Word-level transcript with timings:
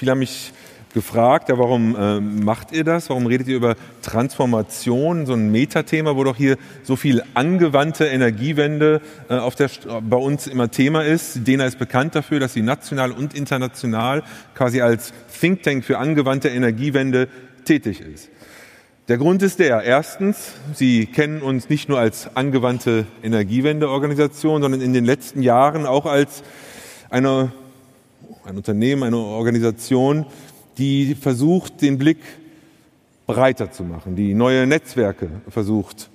viele 0.00 0.12
haben 0.12 0.20
mich 0.20 0.54
gefragt, 0.94 1.50
ja, 1.50 1.58
warum 1.58 1.94
äh, 1.94 2.20
macht 2.20 2.72
ihr 2.72 2.84
das? 2.84 3.10
Warum 3.10 3.26
redet 3.26 3.48
ihr 3.48 3.56
über 3.56 3.76
Transformation, 4.00 5.26
so 5.26 5.34
ein 5.34 5.52
Metathema, 5.52 6.16
wo 6.16 6.24
doch 6.24 6.36
hier 6.36 6.56
so 6.82 6.96
viel 6.96 7.22
angewandte 7.34 8.06
Energiewende 8.06 9.02
äh, 9.28 9.34
auf 9.34 9.56
der, 9.56 9.68
bei 10.00 10.16
uns 10.16 10.46
immer 10.46 10.70
Thema 10.70 11.04
ist. 11.04 11.46
DENA 11.46 11.66
ist 11.66 11.78
bekannt 11.78 12.14
dafür, 12.14 12.40
dass 12.40 12.54
sie 12.54 12.62
national 12.62 13.12
und 13.12 13.34
international 13.34 14.22
quasi 14.54 14.80
als 14.80 15.12
Think 15.38 15.64
Tank 15.64 15.84
für 15.84 15.98
angewandte 15.98 16.48
Energiewende 16.48 17.28
tätig 17.66 18.00
ist. 18.00 18.30
Der 19.08 19.18
Grund 19.18 19.42
ist 19.42 19.58
der, 19.58 19.82
erstens, 19.82 20.52
Sie 20.72 21.04
kennen 21.04 21.42
uns 21.42 21.68
nicht 21.68 21.90
nur 21.90 21.98
als 21.98 22.34
angewandte 22.36 23.06
Energiewendeorganisation, 23.22 24.62
sondern 24.62 24.80
in 24.80 24.94
den 24.94 25.04
letzten 25.04 25.42
Jahren 25.42 25.84
auch 25.84 26.06
als 26.06 26.42
eine, 27.10 27.52
ein 28.44 28.56
Unternehmen, 28.56 29.02
eine 29.02 29.16
Organisation, 29.16 30.26
die 30.78 31.14
versucht, 31.14 31.82
den 31.82 31.98
Blick 31.98 32.18
breiter 33.26 33.70
zu 33.70 33.84
machen, 33.84 34.16
die 34.16 34.34
neue 34.34 34.66
Netzwerke 34.66 35.28
versucht 35.48 36.10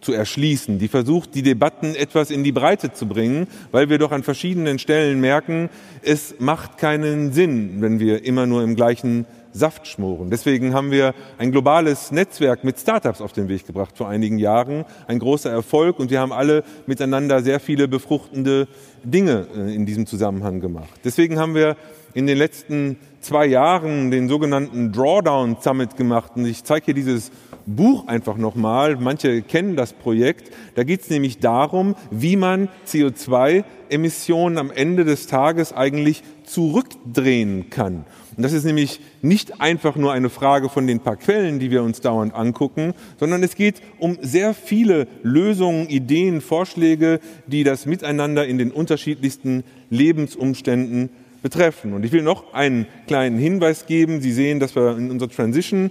zu 0.00 0.12
erschließen, 0.12 0.78
die 0.78 0.88
versucht, 0.88 1.34
die 1.34 1.42
Debatten 1.42 1.94
etwas 1.94 2.30
in 2.30 2.44
die 2.44 2.52
Breite 2.52 2.92
zu 2.92 3.06
bringen, 3.06 3.46
weil 3.72 3.88
wir 3.88 3.98
doch 3.98 4.12
an 4.12 4.22
verschiedenen 4.22 4.78
Stellen 4.78 5.20
merken, 5.20 5.70
es 6.02 6.34
macht 6.38 6.76
keinen 6.76 7.32
Sinn, 7.32 7.80
wenn 7.80 7.98
wir 7.98 8.24
immer 8.24 8.44
nur 8.44 8.62
im 8.62 8.76
gleichen 8.76 9.24
Saft 9.54 9.86
schmoren. 9.86 10.30
Deswegen 10.30 10.74
haben 10.74 10.90
wir 10.90 11.14
ein 11.38 11.52
globales 11.52 12.10
Netzwerk 12.10 12.64
mit 12.64 12.78
Startups 12.78 13.20
auf 13.20 13.32
den 13.32 13.48
Weg 13.48 13.66
gebracht 13.66 13.96
vor 13.96 14.08
einigen 14.08 14.38
Jahren. 14.38 14.84
Ein 15.06 15.20
großer 15.20 15.50
Erfolg 15.50 16.00
und 16.00 16.10
wir 16.10 16.18
haben 16.18 16.32
alle 16.32 16.64
miteinander 16.86 17.40
sehr 17.40 17.60
viele 17.60 17.86
befruchtende 17.86 18.66
Dinge 19.04 19.46
äh, 19.56 19.72
in 19.72 19.86
diesem 19.86 20.06
Zusammenhang 20.06 20.60
gemacht. 20.60 21.00
Deswegen 21.04 21.38
haben 21.38 21.54
wir 21.54 21.76
in 22.14 22.26
den 22.26 22.36
letzten 22.36 22.96
zwei 23.20 23.46
Jahren 23.46 24.10
den 24.10 24.28
sogenannten 24.28 24.92
Drawdown 24.92 25.56
Summit 25.60 25.96
gemacht. 25.96 26.32
Und 26.34 26.46
ich 26.46 26.64
zeige 26.64 26.86
hier 26.86 26.94
dieses 26.94 27.30
Buch 27.66 28.06
einfach 28.06 28.36
nochmal. 28.36 28.96
Manche 28.96 29.42
kennen 29.42 29.76
das 29.76 29.92
Projekt. 29.92 30.50
Da 30.74 30.84
geht 30.84 31.02
es 31.02 31.10
nämlich 31.10 31.38
darum, 31.38 31.94
wie 32.10 32.36
man 32.36 32.68
CO2-Emissionen 32.86 34.58
am 34.58 34.70
Ende 34.70 35.04
des 35.04 35.26
Tages 35.26 35.72
eigentlich 35.72 36.22
zurückdrehen 36.44 37.70
kann. 37.70 38.04
Und 38.36 38.42
das 38.42 38.52
ist 38.52 38.64
nämlich 38.64 39.00
nicht 39.22 39.60
einfach 39.60 39.96
nur 39.96 40.12
eine 40.12 40.30
Frage 40.30 40.68
von 40.68 40.86
den 40.86 41.00
paar 41.00 41.16
Quellen, 41.16 41.58
die 41.58 41.70
wir 41.70 41.82
uns 41.82 42.00
dauernd 42.00 42.34
angucken, 42.34 42.94
sondern 43.18 43.42
es 43.42 43.54
geht 43.54 43.80
um 43.98 44.18
sehr 44.20 44.54
viele 44.54 45.06
Lösungen, 45.22 45.88
Ideen, 45.88 46.40
Vorschläge, 46.40 47.20
die 47.46 47.64
das 47.64 47.86
Miteinander 47.86 48.46
in 48.46 48.58
den 48.58 48.72
unterschiedlichsten 48.72 49.62
Lebensumständen 49.90 51.10
betreffen. 51.42 51.92
Und 51.92 52.04
ich 52.04 52.12
will 52.12 52.22
noch 52.22 52.54
einen 52.54 52.86
kleinen 53.06 53.38
Hinweis 53.38 53.86
geben. 53.86 54.20
Sie 54.20 54.32
sehen, 54.32 54.60
dass 54.60 54.74
wir 54.74 54.96
in 54.96 55.10
unserer 55.10 55.30
Transition 55.30 55.90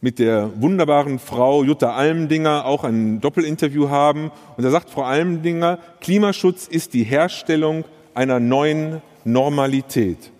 mit 0.00 0.18
der 0.18 0.50
wunderbaren 0.60 1.18
Frau 1.18 1.62
Jutta 1.62 1.94
Almendinger 1.94 2.64
auch 2.64 2.84
ein 2.84 3.20
Doppelinterview 3.20 3.90
haben. 3.90 4.30
Und 4.56 4.64
da 4.64 4.70
sagt 4.70 4.90
Frau 4.90 5.02
Almendinger, 5.02 5.78
Klimaschutz 6.00 6.66
ist 6.66 6.94
die 6.94 7.04
Herstellung 7.04 7.84
einer 8.14 8.40
neuen 8.40 9.02
Normalität. 9.24 10.30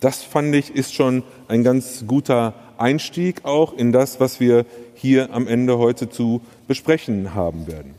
Das 0.00 0.22
fand 0.22 0.54
ich 0.54 0.74
ist 0.74 0.94
schon 0.94 1.24
ein 1.48 1.64
ganz 1.64 2.04
guter 2.06 2.54
Einstieg 2.78 3.44
auch 3.44 3.72
in 3.76 3.90
das, 3.92 4.20
was 4.20 4.38
wir 4.38 4.64
hier 4.94 5.32
am 5.32 5.48
Ende 5.48 5.78
heute 5.78 6.08
zu 6.08 6.40
besprechen 6.68 7.34
haben 7.34 7.66
werden. 7.66 7.94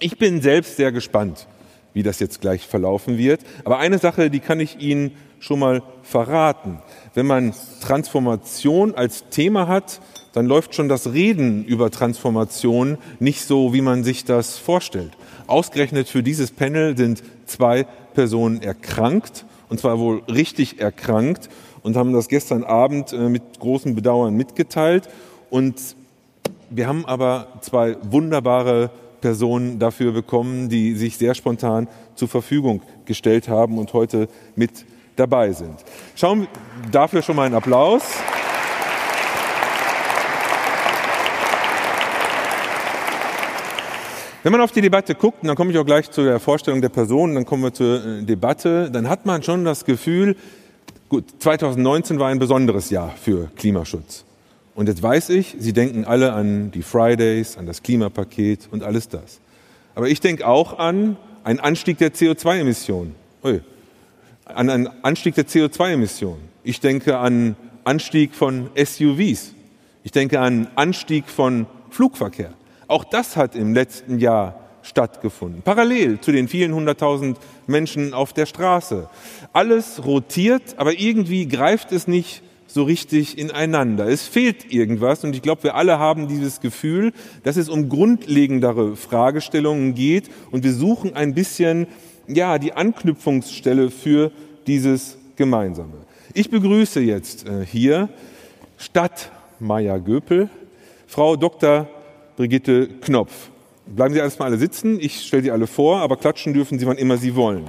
Ich 0.00 0.18
bin 0.18 0.42
selbst 0.42 0.76
sehr 0.76 0.92
gespannt, 0.92 1.46
wie 1.94 2.02
das 2.02 2.20
jetzt 2.20 2.40
gleich 2.40 2.66
verlaufen 2.66 3.18
wird. 3.18 3.40
Aber 3.64 3.78
eine 3.78 3.98
Sache, 3.98 4.30
die 4.30 4.40
kann 4.40 4.60
ich 4.60 4.80
Ihnen 4.80 5.12
schon 5.40 5.58
mal 5.58 5.82
verraten. 6.02 6.78
Wenn 7.14 7.26
man 7.26 7.54
Transformation 7.80 8.94
als 8.94 9.24
Thema 9.30 9.68
hat, 9.68 10.00
dann 10.32 10.46
läuft 10.46 10.74
schon 10.74 10.88
das 10.88 11.12
Reden 11.12 11.64
über 11.64 11.90
Transformation 11.90 12.98
nicht 13.18 13.42
so, 13.44 13.72
wie 13.72 13.80
man 13.80 14.04
sich 14.04 14.24
das 14.24 14.58
vorstellt. 14.58 15.12
Ausgerechnet 15.46 16.08
für 16.08 16.22
dieses 16.22 16.50
Panel 16.50 16.96
sind 16.96 17.22
zwei 17.46 17.86
Personen 18.14 18.62
erkrankt, 18.62 19.44
und 19.68 19.80
zwar 19.80 19.98
wohl 19.98 20.22
richtig 20.28 20.80
erkrankt, 20.80 21.48
und 21.82 21.96
haben 21.96 22.12
das 22.12 22.28
gestern 22.28 22.64
Abend 22.64 23.12
äh, 23.12 23.28
mit 23.28 23.58
großem 23.58 23.94
Bedauern 23.94 24.34
mitgeteilt. 24.34 25.08
Und 25.50 25.96
wir 26.70 26.86
haben 26.86 27.06
aber 27.06 27.48
zwei 27.62 27.96
wunderbare 28.02 28.90
Personen 29.20 29.78
dafür 29.78 30.12
bekommen, 30.12 30.68
die 30.68 30.94
sich 30.94 31.16
sehr 31.16 31.34
spontan 31.34 31.88
zur 32.14 32.28
Verfügung 32.28 32.82
gestellt 33.04 33.48
haben 33.48 33.78
und 33.78 33.92
heute 33.92 34.28
mit 34.54 34.84
dabei 35.16 35.52
sind. 35.52 35.76
Schauen 36.14 36.42
wir 36.42 36.48
dafür 36.92 37.22
schon 37.22 37.36
mal 37.36 37.46
einen 37.46 37.54
Applaus. 37.54 38.02
Wenn 44.48 44.52
man 44.52 44.62
auf 44.62 44.72
die 44.72 44.80
Debatte 44.80 45.14
guckt, 45.14 45.42
und 45.42 45.48
dann 45.48 45.56
komme 45.56 45.72
ich 45.72 45.76
auch 45.76 45.84
gleich 45.84 46.10
zu 46.10 46.24
der 46.24 46.40
Vorstellung 46.40 46.80
der 46.80 46.88
Personen, 46.88 47.34
dann 47.34 47.44
kommen 47.44 47.62
wir 47.64 47.74
zur 47.74 48.02
äh, 48.02 48.22
Debatte, 48.22 48.90
dann 48.90 49.06
hat 49.06 49.26
man 49.26 49.42
schon 49.42 49.62
das 49.62 49.84
Gefühl, 49.84 50.36
gut, 51.10 51.26
2019 51.40 52.18
war 52.18 52.28
ein 52.28 52.38
besonderes 52.38 52.88
Jahr 52.88 53.10
für 53.10 53.50
Klimaschutz. 53.56 54.24
Und 54.74 54.88
jetzt 54.88 55.02
weiß 55.02 55.28
ich, 55.28 55.54
Sie 55.58 55.74
denken 55.74 56.06
alle 56.06 56.32
an 56.32 56.70
die 56.70 56.80
Fridays, 56.80 57.58
an 57.58 57.66
das 57.66 57.82
Klimapaket 57.82 58.68
und 58.70 58.82
alles 58.82 59.10
das. 59.10 59.38
Aber 59.94 60.08
ich 60.08 60.20
denke 60.20 60.48
auch 60.48 60.78
an 60.78 61.18
einen 61.44 61.60
Anstieg 61.60 61.98
der 61.98 62.14
CO2-Emissionen 62.14 63.14
an 63.42 64.70
einen 64.70 64.88
Anstieg 65.02 65.34
der 65.34 65.46
CO2-Emissionen. 65.46 66.40
Ich 66.64 66.80
denke 66.80 67.18
an 67.18 67.54
Anstieg 67.84 68.34
von 68.34 68.70
SUVs. 68.82 69.52
Ich 70.04 70.12
denke 70.12 70.40
an 70.40 70.68
Anstieg 70.74 71.28
von 71.28 71.66
Flugverkehr. 71.90 72.54
Auch 72.88 73.04
das 73.04 73.36
hat 73.36 73.54
im 73.54 73.74
letzten 73.74 74.18
Jahr 74.18 74.60
stattgefunden. 74.82 75.62
Parallel 75.62 76.20
zu 76.20 76.32
den 76.32 76.48
vielen 76.48 76.74
hunderttausend 76.74 77.38
Menschen 77.66 78.14
auf 78.14 78.32
der 78.32 78.46
Straße. 78.46 79.08
Alles 79.52 80.04
rotiert, 80.04 80.62
aber 80.78 80.98
irgendwie 80.98 81.46
greift 81.46 81.92
es 81.92 82.08
nicht 82.08 82.42
so 82.66 82.84
richtig 82.84 83.38
ineinander. 83.38 84.08
Es 84.08 84.26
fehlt 84.26 84.72
irgendwas 84.72 85.24
und 85.24 85.34
ich 85.34 85.42
glaube, 85.42 85.64
wir 85.64 85.74
alle 85.74 85.98
haben 85.98 86.28
dieses 86.28 86.60
Gefühl, 86.60 87.12
dass 87.42 87.56
es 87.56 87.68
um 87.68 87.88
grundlegendere 87.88 88.96
Fragestellungen 88.96 89.94
geht 89.94 90.30
und 90.50 90.64
wir 90.64 90.72
suchen 90.72 91.14
ein 91.14 91.34
bisschen 91.34 91.86
ja, 92.26 92.58
die 92.58 92.72
Anknüpfungsstelle 92.72 93.90
für 93.90 94.30
dieses 94.66 95.18
Gemeinsame. 95.36 95.94
Ich 96.34 96.50
begrüße 96.50 97.00
jetzt 97.00 97.46
äh, 97.46 97.64
hier 97.64 98.10
Stadt 98.76 99.30
Maya 99.58 99.98
Göpel, 99.98 100.50
Frau 101.06 101.36
Dr. 101.36 101.88
Brigitte 102.38 102.86
Knopf. 103.00 103.50
Bleiben 103.84 104.14
Sie 104.14 104.20
erstmal 104.20 104.50
alle 104.50 104.58
sitzen, 104.58 105.00
ich 105.00 105.26
stelle 105.26 105.42
Sie 105.42 105.50
alle 105.50 105.66
vor, 105.66 105.98
aber 105.98 106.16
klatschen 106.16 106.54
dürfen 106.54 106.78
Sie, 106.78 106.86
wann 106.86 106.96
immer 106.96 107.16
Sie 107.16 107.34
wollen. 107.34 107.64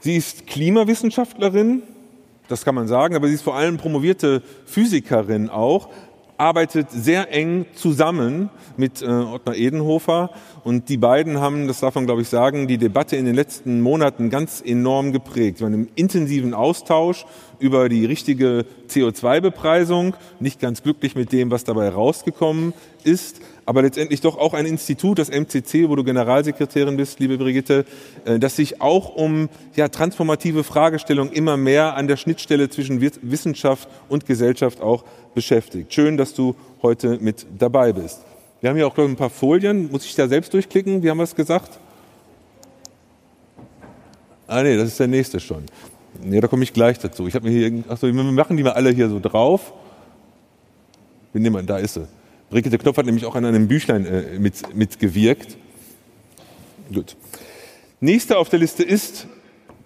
Sie 0.00 0.16
ist 0.18 0.46
Klimawissenschaftlerin, 0.46 1.82
das 2.48 2.62
kann 2.62 2.74
man 2.74 2.88
sagen, 2.88 3.16
aber 3.16 3.26
sie 3.26 3.34
ist 3.34 3.42
vor 3.42 3.56
allem 3.56 3.78
promovierte 3.78 4.42
Physikerin 4.66 5.48
auch, 5.48 5.88
arbeitet 6.38 6.90
sehr 6.90 7.32
eng 7.32 7.66
zusammen 7.74 8.48
mit 8.76 9.02
äh, 9.02 9.06
Ottmar 9.06 9.56
Edenhofer. 9.56 10.30
Und 10.64 10.88
die 10.88 10.96
beiden 10.96 11.40
haben, 11.40 11.66
das 11.66 11.80
darf 11.80 11.96
man 11.96 12.06
glaube 12.06 12.22
ich 12.22 12.28
sagen, 12.28 12.68
die 12.68 12.78
Debatte 12.78 13.16
in 13.16 13.26
den 13.26 13.34
letzten 13.34 13.80
Monaten 13.80 14.30
ganz 14.30 14.62
enorm 14.64 15.12
geprägt. 15.12 15.60
Wir 15.60 15.66
waren 15.66 15.74
im 15.74 15.88
intensiven 15.96 16.54
Austausch 16.54 17.26
über 17.58 17.88
die 17.88 18.04
richtige 18.04 18.64
CO2-Bepreisung, 18.88 20.14
nicht 20.38 20.60
ganz 20.60 20.82
glücklich 20.82 21.16
mit 21.16 21.32
dem, 21.32 21.50
was 21.50 21.64
dabei 21.64 21.88
rausgekommen 21.88 22.72
ist, 23.02 23.40
aber 23.68 23.82
letztendlich 23.82 24.22
doch 24.22 24.38
auch 24.38 24.54
ein 24.54 24.64
Institut, 24.64 25.18
das 25.18 25.28
MCC, 25.28 25.90
wo 25.90 25.94
du 25.94 26.02
Generalsekretärin 26.02 26.96
bist, 26.96 27.20
liebe 27.20 27.36
Brigitte, 27.36 27.84
äh, 28.24 28.38
das 28.38 28.56
sich 28.56 28.80
auch 28.80 29.14
um 29.14 29.50
ja, 29.76 29.88
transformative 29.88 30.64
Fragestellungen 30.64 31.34
immer 31.34 31.58
mehr 31.58 31.94
an 31.94 32.08
der 32.08 32.16
Schnittstelle 32.16 32.70
zwischen 32.70 33.02
Wissenschaft 33.02 33.86
und 34.08 34.24
Gesellschaft 34.24 34.80
auch 34.80 35.04
beschäftigt. 35.34 35.92
Schön, 35.92 36.16
dass 36.16 36.32
du 36.32 36.56
heute 36.80 37.18
mit 37.20 37.44
dabei 37.58 37.92
bist. 37.92 38.22
Wir 38.62 38.70
haben 38.70 38.76
hier 38.78 38.86
auch 38.86 38.94
glaube 38.94 39.10
ich, 39.10 39.16
ein 39.16 39.18
paar 39.18 39.28
Folien. 39.28 39.90
Muss 39.90 40.06
ich 40.06 40.14
da 40.14 40.28
selbst 40.28 40.54
durchklicken? 40.54 41.02
Wie 41.02 41.10
haben 41.10 41.18
wir 41.18 41.24
es 41.24 41.34
gesagt? 41.34 41.78
Ah 44.46 44.62
nee, 44.62 44.78
das 44.78 44.88
ist 44.88 44.98
der 44.98 45.08
nächste 45.08 45.40
schon. 45.40 45.64
Nee, 46.22 46.40
da 46.40 46.48
komme 46.48 46.62
ich 46.62 46.72
gleich 46.72 46.98
dazu. 47.00 47.26
Ich 47.26 47.34
habe 47.34 47.46
mir 47.46 47.68
hier, 47.68 47.84
achso, 47.86 48.06
wir 48.06 48.14
machen 48.14 48.56
die 48.56 48.62
mal 48.62 48.72
alle 48.72 48.88
hier 48.92 49.10
so 49.10 49.20
drauf. 49.20 49.74
Wir 51.34 51.42
nehmen, 51.42 51.66
da 51.66 51.76
ist 51.76 51.92
sie. 51.92 52.08
Brigitte 52.50 52.78
Knopf 52.78 52.96
hat 52.96 53.06
nämlich 53.06 53.26
auch 53.26 53.34
an 53.34 53.44
einem 53.44 53.68
Büchlein 53.68 54.06
äh, 54.06 54.38
mit, 54.38 54.74
mitgewirkt. 54.74 55.56
Gut. 56.92 57.16
Nächster 58.00 58.38
auf 58.38 58.48
der 58.48 58.58
Liste 58.58 58.82
ist 58.82 59.26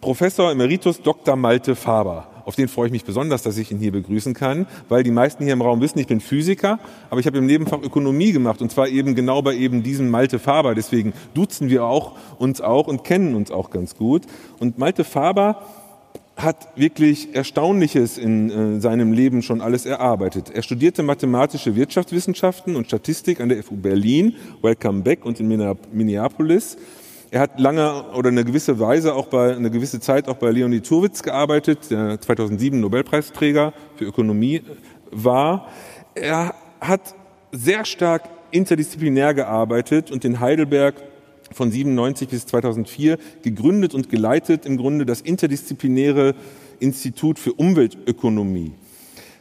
Professor 0.00 0.50
Emeritus 0.50 1.02
Dr. 1.02 1.34
Malte 1.34 1.74
Faber. 1.74 2.28
Auf 2.44 2.56
den 2.56 2.68
freue 2.68 2.86
ich 2.86 2.92
mich 2.92 3.04
besonders, 3.04 3.42
dass 3.42 3.56
ich 3.56 3.70
ihn 3.70 3.78
hier 3.78 3.92
begrüßen 3.92 4.34
kann, 4.34 4.66
weil 4.88 5.02
die 5.02 5.10
meisten 5.10 5.44
hier 5.44 5.52
im 5.52 5.62
Raum 5.62 5.80
wissen, 5.80 5.98
ich 5.98 6.06
bin 6.06 6.20
Physiker, 6.20 6.78
aber 7.08 7.20
ich 7.20 7.26
habe 7.26 7.38
im 7.38 7.46
Nebenfach 7.46 7.80
Ökonomie 7.80 8.32
gemacht 8.32 8.60
und 8.62 8.70
zwar 8.70 8.88
eben 8.88 9.14
genau 9.14 9.42
bei 9.42 9.54
eben 9.54 9.82
diesem 9.82 10.10
Malte 10.10 10.38
Faber. 10.38 10.74
Deswegen 10.74 11.12
duzen 11.34 11.68
wir 11.68 11.84
auch 11.84 12.16
uns 12.38 12.60
auch 12.60 12.86
und 12.86 13.04
kennen 13.04 13.34
uns 13.34 13.50
auch 13.50 13.70
ganz 13.70 13.96
gut. 13.96 14.22
Und 14.58 14.78
Malte 14.78 15.04
Faber 15.04 15.62
hat 16.36 16.68
wirklich 16.76 17.34
Erstaunliches 17.34 18.18
in 18.18 18.50
äh, 18.50 18.80
seinem 18.80 19.12
Leben 19.12 19.42
schon 19.42 19.60
alles 19.60 19.86
erarbeitet. 19.86 20.50
Er 20.50 20.62
studierte 20.62 21.02
mathematische 21.02 21.76
Wirtschaftswissenschaften 21.76 22.76
und 22.76 22.86
Statistik 22.86 23.40
an 23.40 23.48
der 23.48 23.62
FU 23.62 23.76
Berlin, 23.76 24.36
Welcome 24.62 25.02
Back 25.02 25.24
und 25.24 25.40
in 25.40 25.48
Minneapolis. 25.92 26.76
Er 27.30 27.40
hat 27.40 27.58
lange 27.58 28.04
oder 28.14 28.28
eine 28.28 28.44
gewisse 28.44 28.78
Weise 28.78 29.14
auch 29.14 29.26
bei 29.26 29.56
eine 29.56 29.70
gewisse 29.70 30.00
Zeit 30.00 30.28
auch 30.28 30.36
bei 30.36 30.50
Leonid 30.50 30.86
Turwitz 30.86 31.22
gearbeitet, 31.22 31.90
der 31.90 32.20
2007 32.20 32.78
Nobelpreisträger 32.78 33.72
für 33.96 34.04
Ökonomie 34.04 34.62
war. 35.10 35.68
Er 36.14 36.54
hat 36.80 37.14
sehr 37.52 37.84
stark 37.84 38.28
interdisziplinär 38.50 39.32
gearbeitet 39.32 40.10
und 40.10 40.24
in 40.24 40.40
Heidelberg 40.40 40.94
von 41.54 41.70
97 41.70 42.28
bis 42.28 42.46
2004 42.46 43.18
gegründet 43.42 43.94
und 43.94 44.08
geleitet 44.08 44.66
im 44.66 44.76
Grunde 44.76 45.06
das 45.06 45.20
interdisziplinäre 45.20 46.34
Institut 46.80 47.38
für 47.38 47.52
Umweltökonomie. 47.52 48.72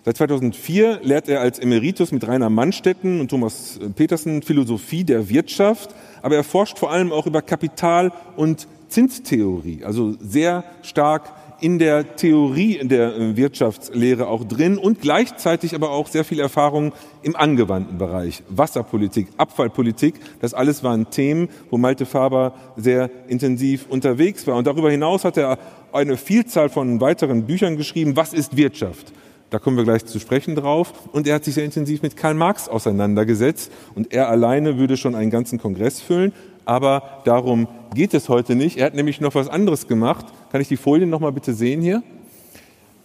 Seit 0.03 0.17
2004 0.17 1.01
lehrt 1.03 1.29
er 1.29 1.41
als 1.41 1.59
Emeritus 1.59 2.11
mit 2.11 2.27
Rainer 2.27 2.49
Mannstetten 2.49 3.19
und 3.19 3.29
Thomas 3.29 3.79
Petersen 3.95 4.41
Philosophie 4.41 5.03
der 5.03 5.29
Wirtschaft, 5.29 5.93
aber 6.23 6.35
er 6.35 6.43
forscht 6.43 6.79
vor 6.79 6.91
allem 6.91 7.11
auch 7.11 7.27
über 7.27 7.43
Kapital- 7.43 8.11
und 8.35 8.67
Zinstheorie, 8.87 9.83
also 9.83 10.15
sehr 10.19 10.63
stark 10.81 11.31
in 11.61 11.79
der 11.79 12.15
Theorie 12.15 12.75
in 12.75 12.89
der 12.89 13.15
äh, 13.15 13.37
Wirtschaftslehre 13.37 14.27
auch 14.27 14.43
drin 14.43 14.77
und 14.77 14.99
gleichzeitig 14.99 15.75
aber 15.75 15.91
auch 15.91 16.07
sehr 16.07 16.25
viel 16.25 16.39
Erfahrung 16.39 16.91
im 17.21 17.35
angewandten 17.35 17.97
Bereich. 17.97 18.43
Wasserpolitik, 18.49 19.27
Abfallpolitik, 19.37 20.15
das 20.41 20.53
alles 20.53 20.83
waren 20.83 21.09
Themen, 21.11 21.49
wo 21.69 21.77
Malte 21.77 22.05
Faber 22.05 22.55
sehr 22.75 23.09
intensiv 23.27 23.85
unterwegs 23.89 24.45
war. 24.47 24.57
Und 24.57 24.67
darüber 24.67 24.91
hinaus 24.91 25.23
hat 25.23 25.37
er 25.37 25.59
eine 25.93 26.17
Vielzahl 26.17 26.69
von 26.69 26.99
weiteren 26.99 27.45
Büchern 27.45 27.77
geschrieben. 27.77 28.15
Was 28.15 28.33
ist 28.33 28.57
Wirtschaft? 28.57 29.13
Da 29.51 29.59
kommen 29.59 29.75
wir 29.75 29.83
gleich 29.83 30.05
zu 30.05 30.17
sprechen 30.17 30.55
drauf. 30.55 30.93
Und 31.11 31.27
er 31.27 31.35
hat 31.35 31.43
sich 31.43 31.55
sehr 31.55 31.65
intensiv 31.65 32.01
mit 32.01 32.15
Karl 32.15 32.33
Marx 32.33 32.69
auseinandergesetzt. 32.69 33.71
Und 33.95 34.13
er 34.13 34.29
alleine 34.29 34.77
würde 34.77 34.95
schon 34.95 35.13
einen 35.13 35.29
ganzen 35.29 35.59
Kongress 35.59 35.99
füllen 35.99 36.31
aber 36.65 37.21
darum 37.25 37.67
geht 37.93 38.13
es 38.13 38.29
heute 38.29 38.55
nicht. 38.55 38.77
Er 38.77 38.87
hat 38.87 38.95
nämlich 38.95 39.21
noch 39.21 39.35
was 39.35 39.49
anderes 39.49 39.87
gemacht. 39.87 40.25
Kann 40.51 40.61
ich 40.61 40.67
die 40.67 40.77
Folien 40.77 41.09
noch 41.09 41.19
mal 41.19 41.31
bitte 41.31 41.53
sehen 41.53 41.81
hier? 41.81 42.03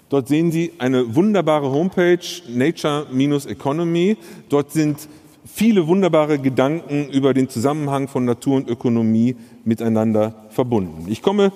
Dort 0.08 0.28
sehen 0.28 0.52
Sie 0.52 0.72
eine 0.78 1.16
wunderbare 1.16 1.70
Homepage, 1.70 2.18
Nature-Economy. 2.48 4.16
Dort 4.48 4.70
sind 4.70 5.08
viele 5.44 5.88
wunderbare 5.88 6.38
Gedanken 6.38 7.08
über 7.08 7.34
den 7.34 7.48
Zusammenhang 7.48 8.06
von 8.06 8.24
Natur 8.24 8.56
und 8.56 8.68
Ökonomie 8.68 9.36
miteinander 9.64 10.46
verbunden. 10.50 11.06
Ich 11.08 11.22
komme 11.22 11.52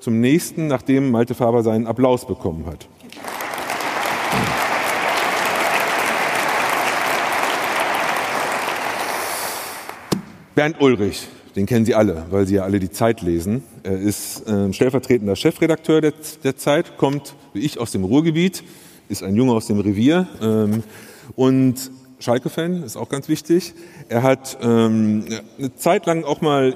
zum 0.00 0.20
nächsten, 0.20 0.66
nachdem 0.66 1.12
Malte 1.12 1.34
Faber 1.34 1.62
seinen 1.62 1.86
Applaus 1.86 2.26
bekommen 2.26 2.66
hat. 2.66 2.88
Bernd 10.56 10.80
Ulrich, 10.80 11.28
den 11.56 11.66
kennen 11.66 11.84
Sie 11.84 11.94
alle, 11.94 12.24
weil 12.30 12.46
Sie 12.46 12.54
ja 12.56 12.62
alle 12.62 12.80
die 12.80 12.90
Zeit 12.90 13.22
lesen. 13.22 13.62
Er 13.82 13.98
ist 13.98 14.46
äh, 14.48 14.72
stellvertretender 14.72 15.36
Chefredakteur 15.36 16.00
der, 16.00 16.12
der, 16.42 16.56
Zeit, 16.56 16.96
kommt 16.96 17.34
wie 17.52 17.60
ich 17.60 17.78
aus 17.78 17.92
dem 17.92 18.04
Ruhrgebiet, 18.04 18.64
ist 19.08 19.22
ein 19.22 19.36
Junge 19.36 19.52
aus 19.52 19.66
dem 19.66 19.80
Revier 19.80 20.26
ähm, 20.40 20.82
und 21.36 21.90
Schalke-Fan, 22.20 22.82
ist 22.82 22.96
auch 22.96 23.08
ganz 23.08 23.28
wichtig. 23.28 23.74
Er 24.08 24.22
hat 24.22 24.58
ähm, 24.62 25.24
eine 25.58 25.74
Zeit 25.76 26.06
lang 26.06 26.24
auch 26.24 26.40
mal 26.40 26.74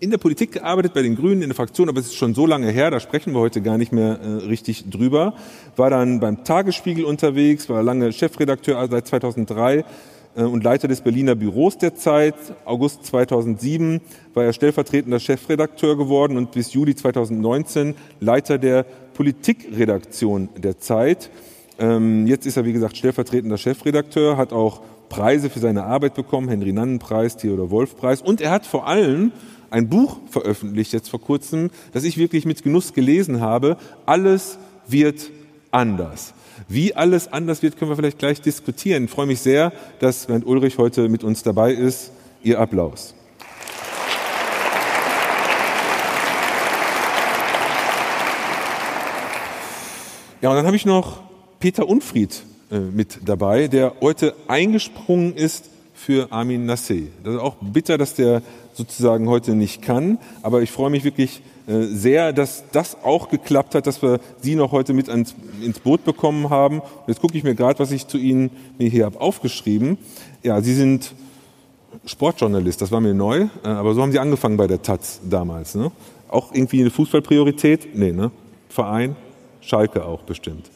in 0.00 0.10
der 0.10 0.18
Politik 0.18 0.52
gearbeitet, 0.52 0.92
bei 0.92 1.02
den 1.02 1.16
Grünen, 1.16 1.40
in 1.40 1.48
der 1.48 1.56
Fraktion, 1.56 1.88
aber 1.88 2.00
es 2.00 2.06
ist 2.06 2.16
schon 2.16 2.34
so 2.34 2.46
lange 2.46 2.70
her, 2.70 2.90
da 2.90 3.00
sprechen 3.00 3.32
wir 3.32 3.40
heute 3.40 3.62
gar 3.62 3.78
nicht 3.78 3.92
mehr 3.92 4.20
äh, 4.20 4.46
richtig 4.46 4.90
drüber. 4.90 5.34
War 5.76 5.88
dann 5.88 6.20
beim 6.20 6.44
Tagesspiegel 6.44 7.04
unterwegs, 7.04 7.68
war 7.70 7.82
lange 7.82 8.12
Chefredakteur 8.12 8.86
seit 8.90 9.06
2003 9.06 9.78
äh, 9.78 9.84
und 10.42 10.64
Leiter 10.64 10.88
des 10.88 11.00
Berliner 11.00 11.34
Büros 11.34 11.78
der 11.78 11.94
Zeit. 11.94 12.34
August 12.64 13.06
2007 13.06 14.00
war 14.34 14.44
er 14.44 14.52
stellvertretender 14.52 15.20
Chefredakteur 15.20 15.96
geworden 15.96 16.36
und 16.36 16.50
bis 16.52 16.72
Juli 16.72 16.94
2019 16.94 17.94
Leiter 18.20 18.58
der 18.58 18.84
Politikredaktion 19.14 20.48
der 20.56 20.78
Zeit. 20.78 21.30
Ähm, 21.78 22.26
jetzt 22.26 22.46
ist 22.46 22.56
er, 22.56 22.64
wie 22.64 22.72
gesagt, 22.72 22.96
stellvertretender 22.96 23.58
Chefredakteur, 23.58 24.36
hat 24.36 24.52
auch 24.52 24.80
Preise 25.08 25.50
für 25.50 25.60
seine 25.60 25.84
Arbeit 25.84 26.14
bekommen, 26.14 26.48
Henry-Nannen-Preis, 26.48 27.36
Theodor-Wolf-Preis 27.36 28.22
und 28.22 28.40
er 28.40 28.50
hat 28.50 28.66
vor 28.66 28.88
allem 28.88 29.32
ein 29.70 29.88
Buch 29.88 30.18
veröffentlicht 30.30 30.92
jetzt 30.92 31.08
vor 31.08 31.20
kurzem, 31.20 31.70
das 31.92 32.04
ich 32.04 32.16
wirklich 32.16 32.46
mit 32.46 32.62
Genuss 32.62 32.92
gelesen 32.92 33.40
habe. 33.40 33.76
Alles 34.06 34.58
wird 34.86 35.30
anders. 35.70 36.34
Wie 36.68 36.94
alles 36.94 37.30
anders 37.32 37.62
wird, 37.62 37.76
können 37.78 37.90
wir 37.90 37.96
vielleicht 37.96 38.18
gleich 38.18 38.40
diskutieren. 38.40 39.04
Ich 39.04 39.10
freue 39.10 39.26
mich 39.26 39.40
sehr, 39.40 39.72
dass 40.00 40.26
Bernd 40.26 40.46
Ulrich 40.46 40.78
heute 40.78 41.08
mit 41.08 41.22
uns 41.22 41.42
dabei 41.42 41.72
ist. 41.72 42.10
Ihr 42.42 42.58
Applaus. 42.58 43.14
Ja, 50.40 50.50
und 50.50 50.56
dann 50.56 50.66
habe 50.66 50.76
ich 50.76 50.84
noch 50.84 51.22
Peter 51.58 51.88
Unfried 51.88 52.42
äh, 52.70 52.78
mit 52.78 53.20
dabei, 53.24 53.68
der 53.68 53.94
heute 54.00 54.34
eingesprungen 54.46 55.34
ist 55.34 55.70
für 55.94 56.32
Armin 56.32 56.70
Nassé. 56.70 57.08
Das 57.22 57.34
ist 57.34 57.40
auch 57.40 57.56
bitter, 57.60 57.96
dass 57.96 58.14
der 58.14 58.42
sozusagen 58.74 59.28
heute 59.28 59.54
nicht 59.54 59.80
kann, 59.80 60.18
aber 60.42 60.60
ich 60.60 60.70
freue 60.70 60.90
mich 60.90 61.04
wirklich 61.04 61.40
sehr, 61.66 62.32
dass 62.32 62.64
das 62.72 62.96
auch 63.02 63.30
geklappt 63.30 63.74
hat, 63.74 63.86
dass 63.86 64.02
wir 64.02 64.20
Sie 64.40 64.54
noch 64.54 64.72
heute 64.72 64.92
mit 64.92 65.08
ans, 65.08 65.34
ins 65.62 65.78
Boot 65.78 66.04
bekommen 66.04 66.50
haben. 66.50 66.80
Und 66.80 67.08
jetzt 67.08 67.20
gucke 67.20 67.38
ich 67.38 67.44
mir 67.44 67.54
gerade, 67.54 67.78
was 67.78 67.90
ich 67.90 68.06
zu 68.06 68.18
Ihnen 68.18 68.50
mir 68.78 68.88
hier 68.88 69.06
habe 69.06 69.20
aufgeschrieben. 69.20 69.96
Ja, 70.42 70.60
Sie 70.60 70.74
sind 70.74 71.14
Sportjournalist, 72.06 72.82
das 72.82 72.90
war 72.90 73.00
mir 73.00 73.14
neu, 73.14 73.46
äh, 73.64 73.68
aber 73.68 73.94
so 73.94 74.02
haben 74.02 74.12
Sie 74.12 74.18
angefangen 74.18 74.58
bei 74.58 74.66
der 74.66 74.82
Taz 74.82 75.20
damals. 75.28 75.74
Ne? 75.74 75.90
Auch 76.28 76.52
irgendwie 76.52 76.80
eine 76.80 76.90
Fußballpriorität? 76.90 77.96
Nee, 77.96 78.12
ne? 78.12 78.30
Verein? 78.68 79.16
Schalke 79.60 80.04
auch 80.04 80.22
bestimmt. 80.22 80.70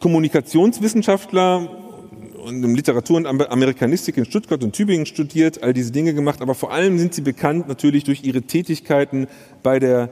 Kommunikationswissenschaftler 0.00 1.68
und 2.42 2.62
Literatur 2.74 3.16
und 3.16 3.26
Amerikanistik 3.26 4.16
in 4.16 4.24
Stuttgart 4.24 4.62
und 4.62 4.72
Tübingen 4.74 5.06
studiert, 5.06 5.62
all 5.62 5.72
diese 5.72 5.92
Dinge 5.92 6.14
gemacht, 6.14 6.40
aber 6.42 6.54
vor 6.54 6.72
allem 6.72 6.98
sind 6.98 7.14
sie 7.14 7.22
bekannt 7.22 7.68
natürlich 7.68 8.04
durch 8.04 8.24
ihre 8.24 8.42
Tätigkeiten 8.42 9.26
bei 9.62 9.78
der 9.78 10.10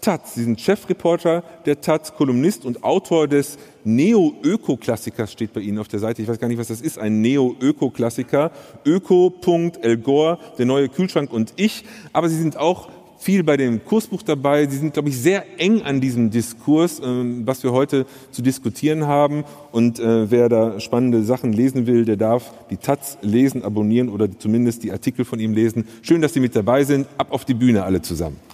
Taz. 0.00 0.34
Sie 0.34 0.44
sind 0.44 0.60
Chefreporter 0.60 1.44
der 1.66 1.80
Taz, 1.80 2.14
Kolumnist 2.14 2.64
und 2.64 2.82
Autor 2.82 3.28
des 3.28 3.58
Neo-Öko-Klassikers 3.84 5.32
steht 5.32 5.52
bei 5.52 5.60
Ihnen 5.60 5.78
auf 5.78 5.88
der 5.88 6.00
Seite. 6.00 6.22
Ich 6.22 6.28
weiß 6.28 6.38
gar 6.38 6.48
nicht, 6.48 6.58
was 6.58 6.68
das 6.68 6.80
ist. 6.80 6.98
Ein 6.98 7.20
Neo-Öko-Klassiker. 7.20 8.50
Öko.Elgor, 8.84 10.38
der 10.58 10.66
neue 10.66 10.88
Kühlschrank 10.88 11.32
und 11.32 11.52
ich. 11.56 11.84
Aber 12.12 12.28
Sie 12.28 12.38
sind 12.38 12.56
auch 12.56 12.88
viel 13.20 13.44
bei 13.44 13.56
dem 13.56 13.84
Kursbuch 13.84 14.22
dabei. 14.22 14.66
Sie 14.66 14.78
sind, 14.78 14.94
glaube 14.94 15.10
ich, 15.10 15.18
sehr 15.18 15.44
eng 15.60 15.82
an 15.82 16.00
diesem 16.00 16.30
Diskurs, 16.30 17.00
äh, 17.00 17.04
was 17.44 17.62
wir 17.62 17.72
heute 17.72 18.06
zu 18.30 18.42
diskutieren 18.42 19.06
haben. 19.06 19.44
Und 19.70 20.00
äh, 20.00 20.30
wer 20.30 20.48
da 20.48 20.80
spannende 20.80 21.22
Sachen 21.22 21.52
lesen 21.52 21.86
will, 21.86 22.04
der 22.04 22.16
darf 22.16 22.52
die 22.70 22.78
Taz 22.78 23.18
lesen, 23.20 23.62
abonnieren 23.62 24.08
oder 24.08 24.28
zumindest 24.38 24.82
die 24.82 24.90
Artikel 24.90 25.24
von 25.24 25.38
ihm 25.38 25.52
lesen. 25.52 25.86
Schön, 26.02 26.22
dass 26.22 26.32
Sie 26.32 26.40
mit 26.40 26.56
dabei 26.56 26.84
sind. 26.84 27.06
Ab 27.18 27.28
auf 27.30 27.44
die 27.44 27.54
Bühne 27.54 27.84
alle 27.84 28.00
zusammen. 28.00 28.49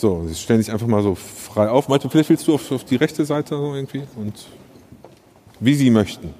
So, 0.00 0.26
sie 0.26 0.34
stellen 0.34 0.62
sich 0.62 0.72
einfach 0.72 0.86
mal 0.86 1.02
so 1.02 1.14
frei 1.14 1.68
auf. 1.68 1.88
Malte, 1.88 2.08
vielleicht 2.08 2.30
willst 2.30 2.48
du 2.48 2.54
auf, 2.54 2.72
auf 2.72 2.84
die 2.84 2.96
rechte 2.96 3.22
Seite 3.26 3.54
so 3.54 3.74
irgendwie 3.74 4.02
und 4.16 4.32
wie 5.60 5.74
sie 5.74 5.90
möchten. 5.90 6.32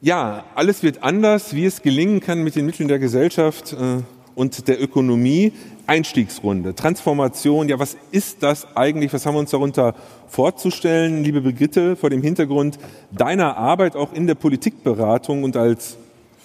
Ja, 0.00 0.44
alles 0.54 0.82
wird 0.82 1.02
anders, 1.02 1.54
wie 1.54 1.66
es 1.66 1.82
gelingen 1.82 2.20
kann 2.20 2.42
mit 2.42 2.56
den 2.56 2.64
Mitteln 2.64 2.88
der 2.88 2.98
Gesellschaft 2.98 3.74
äh, 3.74 3.98
und 4.34 4.66
der 4.68 4.82
Ökonomie. 4.82 5.52
Einstiegsrunde, 5.86 6.74
Transformation, 6.74 7.68
ja, 7.68 7.78
was 7.78 7.98
ist 8.12 8.42
das 8.42 8.74
eigentlich? 8.74 9.12
Was 9.12 9.26
haben 9.26 9.34
wir 9.34 9.40
uns 9.40 9.50
darunter 9.50 9.94
vorzustellen, 10.28 11.24
liebe 11.24 11.42
Brigitte, 11.42 11.94
vor 11.94 12.08
dem 12.08 12.22
Hintergrund 12.22 12.78
deiner 13.10 13.58
Arbeit 13.58 13.96
auch 13.96 14.14
in 14.14 14.26
der 14.26 14.36
Politikberatung 14.36 15.42
und 15.42 15.58
als 15.58 15.98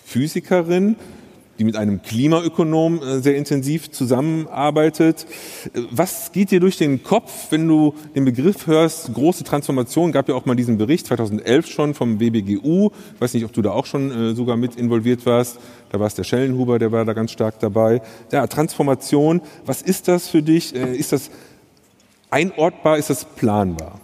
Physikerin? 0.03 0.97
Die 1.57 1.63
mit 1.63 1.75
einem 1.75 2.01
Klimaökonom 2.01 3.01
äh, 3.01 3.19
sehr 3.19 3.35
intensiv 3.35 3.91
zusammenarbeitet. 3.91 5.25
Äh, 5.73 5.81
was 5.91 6.31
geht 6.31 6.51
dir 6.51 6.59
durch 6.59 6.77
den 6.77 7.03
Kopf, 7.03 7.47
wenn 7.49 7.67
du 7.67 7.93
den 8.15 8.25
Begriff 8.25 8.67
hörst, 8.67 9.13
große 9.13 9.43
Transformation? 9.43 10.11
Gab 10.11 10.29
ja 10.29 10.35
auch 10.35 10.45
mal 10.45 10.55
diesen 10.55 10.77
Bericht 10.77 11.07
2011 11.07 11.67
schon 11.67 11.93
vom 11.93 12.19
WBGU. 12.19 12.91
Ich 13.15 13.21
weiß 13.21 13.33
nicht, 13.33 13.45
ob 13.45 13.53
du 13.53 13.61
da 13.61 13.71
auch 13.71 13.85
schon 13.85 14.11
äh, 14.11 14.35
sogar 14.35 14.57
mit 14.57 14.75
involviert 14.75 15.25
warst. 15.25 15.59
Da 15.91 15.99
war 15.99 16.07
es 16.07 16.15
der 16.15 16.23
Schellenhuber, 16.23 16.79
der 16.79 16.91
war 16.91 17.05
da 17.05 17.13
ganz 17.13 17.31
stark 17.31 17.59
dabei. 17.59 18.01
Ja, 18.31 18.47
Transformation, 18.47 19.41
was 19.65 19.81
ist 19.81 20.07
das 20.07 20.27
für 20.27 20.41
dich? 20.41 20.73
Ist 20.73 21.13
das 21.13 21.29
einordbar, 22.29 22.97
ist 22.97 23.09
das 23.09 23.23
planbar? 23.23 24.01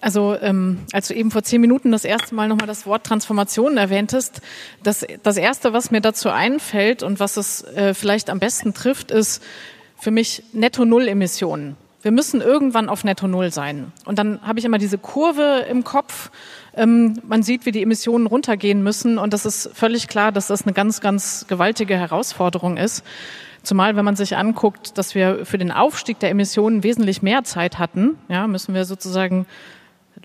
Also 0.00 0.36
ähm, 0.40 0.78
als 0.92 1.08
du 1.08 1.14
eben 1.14 1.30
vor 1.30 1.42
zehn 1.42 1.60
Minuten 1.60 1.90
das 1.90 2.04
erste 2.04 2.34
Mal 2.34 2.46
nochmal 2.48 2.68
das 2.68 2.86
Wort 2.86 3.04
Transformation 3.04 3.76
erwähntest, 3.76 4.40
das, 4.82 5.04
das 5.22 5.36
Erste, 5.36 5.72
was 5.72 5.90
mir 5.90 6.00
dazu 6.00 6.30
einfällt 6.30 7.02
und 7.02 7.18
was 7.18 7.36
es 7.36 7.64
äh, 7.64 7.94
vielleicht 7.94 8.30
am 8.30 8.38
besten 8.38 8.74
trifft, 8.74 9.10
ist 9.10 9.42
für 9.96 10.12
mich 10.12 10.44
Netto-Null-Emissionen. 10.52 11.76
Wir 12.00 12.12
müssen 12.12 12.40
irgendwann 12.40 12.88
auf 12.88 13.02
Netto-Null 13.02 13.50
sein. 13.50 13.92
Und 14.04 14.20
dann 14.20 14.40
habe 14.42 14.60
ich 14.60 14.64
immer 14.64 14.78
diese 14.78 14.98
Kurve 14.98 15.66
im 15.68 15.82
Kopf. 15.82 16.30
Ähm, 16.76 17.20
man 17.26 17.42
sieht, 17.42 17.66
wie 17.66 17.72
die 17.72 17.82
Emissionen 17.82 18.26
runtergehen 18.28 18.84
müssen. 18.84 19.18
Und 19.18 19.32
das 19.32 19.44
ist 19.44 19.70
völlig 19.74 20.06
klar, 20.06 20.30
dass 20.30 20.46
das 20.46 20.62
eine 20.62 20.72
ganz, 20.72 21.00
ganz 21.00 21.46
gewaltige 21.48 21.96
Herausforderung 21.96 22.76
ist. 22.76 23.04
Zumal, 23.64 23.96
wenn 23.96 24.04
man 24.04 24.14
sich 24.14 24.36
anguckt, 24.36 24.96
dass 24.96 25.16
wir 25.16 25.44
für 25.44 25.58
den 25.58 25.72
Aufstieg 25.72 26.20
der 26.20 26.30
Emissionen 26.30 26.84
wesentlich 26.84 27.20
mehr 27.20 27.42
Zeit 27.42 27.80
hatten, 27.80 28.16
ja, 28.28 28.46
müssen 28.46 28.74
wir 28.74 28.84
sozusagen 28.84 29.46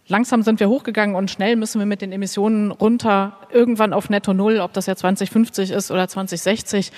langsam 0.08 0.44
sind 0.44 0.60
wir 0.60 0.70
hochgegangen 0.70 1.16
und 1.16 1.32
schnell 1.32 1.56
müssen 1.56 1.80
wir 1.80 1.86
mit 1.86 2.02
den 2.02 2.12
Emissionen 2.12 2.72
runter, 2.72 3.38
irgendwann 3.52 3.94
auf 3.94 4.10
Netto 4.10 4.34
Null, 4.34 4.60
ob 4.60 4.74
das 4.74 4.86
ja 4.86 4.96
2050 4.96 5.72
ist 5.72 5.92
oder 5.92 6.08
2060. 6.08 6.92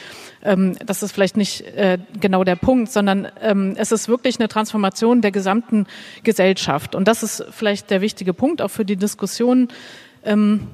Ähm, 0.44 0.76
das 0.86 1.04
ist 1.04 1.12
vielleicht 1.12 1.38
nicht 1.38 1.62
äh, 1.62 1.98
genau 2.20 2.44
der 2.44 2.56
Punkt, 2.56 2.92
sondern 2.92 3.28
ähm, 3.42 3.76
es 3.78 3.92
ist 3.92 4.08
wirklich 4.08 4.40
eine 4.40 4.48
Transformation 4.48 5.22
der 5.22 5.32
gesamten 5.32 5.88
Gesellschaft. 6.24 6.96
Und 6.96 7.08
das 7.08 7.24
ist 7.24 7.46
vielleicht 7.52 7.90
der 7.90 8.02
wichtige 8.02 8.34
Punkt 8.34 8.62
auch 8.62 8.72
für 8.72 8.86
die 8.86 8.98
Diskussion. 8.98 9.70
Ähm, 10.24 10.68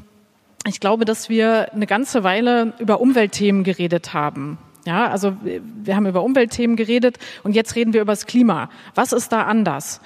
ich 0.68 0.80
glaube, 0.80 1.06
dass 1.06 1.30
wir 1.30 1.74
eine 1.74 1.88
ganze 1.88 2.24
Weile 2.24 2.74
über 2.80 3.02
Umweltthemen 3.02 3.64
geredet 3.64 4.14
haben. 4.14 4.58
Ja, 4.86 5.10
also 5.10 5.36
wir 5.42 5.96
haben 5.96 6.08
über 6.08 6.24
Umweltthemen 6.24 6.76
geredet 6.76 7.18
und 7.44 7.54
jetzt 7.54 7.76
reden 7.76 7.94
wir 7.94 8.02
über 8.02 8.14
das 8.14 8.26
Klima. 8.26 8.70
Was 8.96 9.14
ist 9.14 9.32
da 9.32 9.44
anders? 9.44 10.02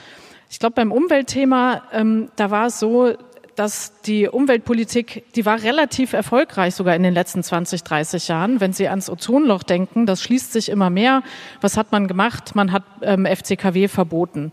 Ich 0.50 0.60
glaube, 0.60 0.76
beim 0.76 0.92
Umweltthema, 0.92 1.84
ähm, 1.92 2.30
da 2.36 2.52
war 2.52 2.68
es 2.68 2.80
so, 2.80 3.14
dass 3.56 4.02
die 4.02 4.28
Umweltpolitik, 4.28 5.24
die 5.34 5.46
war 5.46 5.64
relativ 5.64 6.14
erfolgreich 6.14 6.76
sogar 6.76 6.96
in 6.96 7.04
den 7.04 7.14
letzten 7.14 7.42
20, 7.42 7.84
30 7.84 8.28
Jahren. 8.28 8.60
Wenn 8.60 8.74
Sie 8.74 8.88
ans 8.88 9.10
Ozonloch 9.10 9.64
denken, 9.64 10.06
das 10.06 10.22
schließt 10.22 10.52
sich 10.52 10.70
immer 10.70 10.90
mehr. 10.90 11.24
Was 11.62 11.78
hat 11.78 11.92
man 11.92 12.08
gemacht? 12.08 12.56
Man 12.56 12.72
hat 12.72 12.84
ähm, 13.02 13.26
FCKW 13.26 13.88
verboten. 13.88 14.52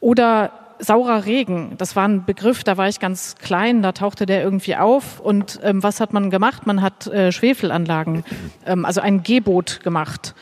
Oder 0.00 0.52
saurer 0.78 1.24
Regen, 1.24 1.74
das 1.76 1.96
war 1.96 2.06
ein 2.06 2.24
Begriff, 2.24 2.62
da 2.62 2.76
war 2.76 2.88
ich 2.88 3.00
ganz 3.00 3.34
klein, 3.36 3.82
da 3.82 3.90
tauchte 3.90 4.26
der 4.26 4.42
irgendwie 4.42 4.76
auf. 4.76 5.18
Und 5.18 5.58
ähm, 5.62 5.82
was 5.82 6.00
hat 6.00 6.12
man 6.12 6.30
gemacht? 6.30 6.66
Man 6.66 6.82
hat 6.82 7.08
äh, 7.08 7.32
Schwefelanlagen, 7.32 8.24
ähm, 8.64 8.84
also 8.84 9.00
ein 9.00 9.24
Gebot 9.24 9.80
gemacht. 9.82 10.34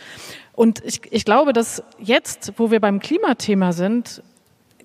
Und 0.53 0.83
ich, 0.85 1.01
ich 1.11 1.25
glaube, 1.25 1.53
dass 1.53 1.83
jetzt, 1.99 2.55
wo 2.57 2.71
wir 2.71 2.81
beim 2.81 3.01
Klimathema 3.01 3.73
sind, 3.73 4.23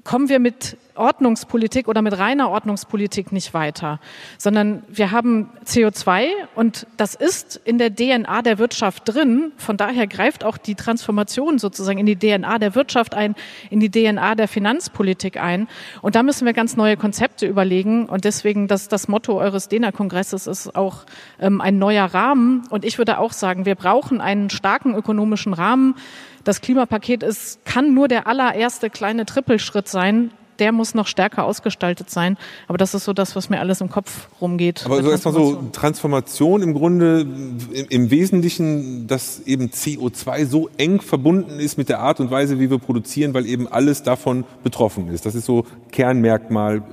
kommen 0.04 0.30
wir 0.30 0.40
mit 0.40 0.78
Ordnungspolitik 0.96 1.88
oder 1.88 2.02
mit 2.02 2.18
reiner 2.18 2.50
Ordnungspolitik 2.50 3.32
nicht 3.32 3.54
weiter, 3.54 4.00
sondern 4.38 4.84
wir 4.88 5.12
haben 5.12 5.50
CO2 5.66 6.26
und 6.56 6.86
das 6.98 7.16
ist 7.16 7.60
in 7.64 7.78
der 7.78 7.94
DNA 7.94 8.42
der 8.42 8.58
Wirtschaft 8.60 9.04
drin. 9.06 9.52
Von 9.58 9.78
daher 9.78 10.08
greift 10.08 10.44
auch 10.44 10.58
die 10.58 10.76
Transformation 10.76 11.60
sozusagen 11.60 11.98
in 11.98 12.06
die 12.06 12.18
DNA 12.18 12.60
der 12.60 12.76
Wirtschaft 12.76 13.14
ein, 13.16 13.36
in 13.70 13.80
die 13.80 13.90
DNA 13.90 14.36
der 14.36 14.48
Finanzpolitik 14.48 15.42
ein. 15.42 15.68
Und 16.02 16.16
da 16.16 16.24
müssen 16.24 16.46
wir 16.46 16.54
ganz 16.54 16.76
neue 16.76 16.98
Konzepte 16.98 17.48
überlegen. 17.48 18.06
Und 18.06 18.26
deswegen 18.26 18.68
das, 18.68 18.88
das 18.88 19.08
Motto 19.08 19.40
eures 19.40 19.70
DENA-Kongresses 19.70 20.48
ist 20.48 20.76
auch 20.76 21.06
ähm, 21.40 21.62
ein 21.62 21.80
neuer 21.80 22.06
Rahmen. 22.06 22.64
Und 22.70 22.86
ich 22.86 22.98
würde 22.98 23.18
auch 23.18 23.34
sagen, 23.34 23.66
wir 23.66 23.76
brauchen 23.76 24.22
einen 24.22 24.50
starken 24.50 24.94
ökonomischen 24.94 25.54
Rahmen, 25.54 25.96
das 26.44 26.62
Klimapaket 26.62 27.24
ist, 27.24 27.64
kann 27.66 27.94
nur 27.94 28.08
der 28.08 28.28
allererste 28.28 28.90
kleine 28.90 29.26
Trippelschritt 29.26 29.88
sein. 29.88 30.32
Der 30.60 30.72
muss 30.72 30.94
noch 30.94 31.08
stärker 31.08 31.46
ausgestaltet 31.46 32.12
sein. 32.12 32.38
Aber 32.68 32.78
das 32.78 32.94
ist 32.94 33.06
so 33.06 33.14
das, 33.14 33.36
was 33.36 33.50
mir 33.50 33.60
alles 33.60 33.82
im 33.82 33.90
Kopf 33.90 34.28
rumgeht. 34.40 34.84
Aber 34.86 35.02
so 35.02 35.10
erstmal 35.10 35.34
so 35.34 35.64
Transformation 35.72 36.62
im 36.62 36.74
Grunde 36.74 37.22
im, 37.22 37.88
im 37.90 38.12
Wesentlichen, 38.12 39.08
dass 39.08 39.40
eben 39.40 39.70
CO2 39.70 40.46
so 40.46 40.70
eng 40.78 41.02
verbunden 41.02 41.60
ist 41.60 41.78
mit 41.78 41.90
der 41.90 42.00
Art 42.00 42.20
und 42.20 42.30
Weise, 42.30 42.60
wie 42.60 42.70
wir 42.70 42.78
produzieren, 42.78 43.34
weil 43.34 43.48
eben 43.48 43.68
alles 43.68 44.04
davon 44.04 44.44
betroffen 44.64 45.08
ist. 45.08 45.26
Das 45.26 45.34
ist 45.34 45.46
so 45.46 45.66
Kernmerkmal 45.92 46.84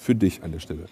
für 0.00 0.14
dich 0.14 0.42
an 0.42 0.52
der 0.52 0.60
Stelle. 0.60 0.86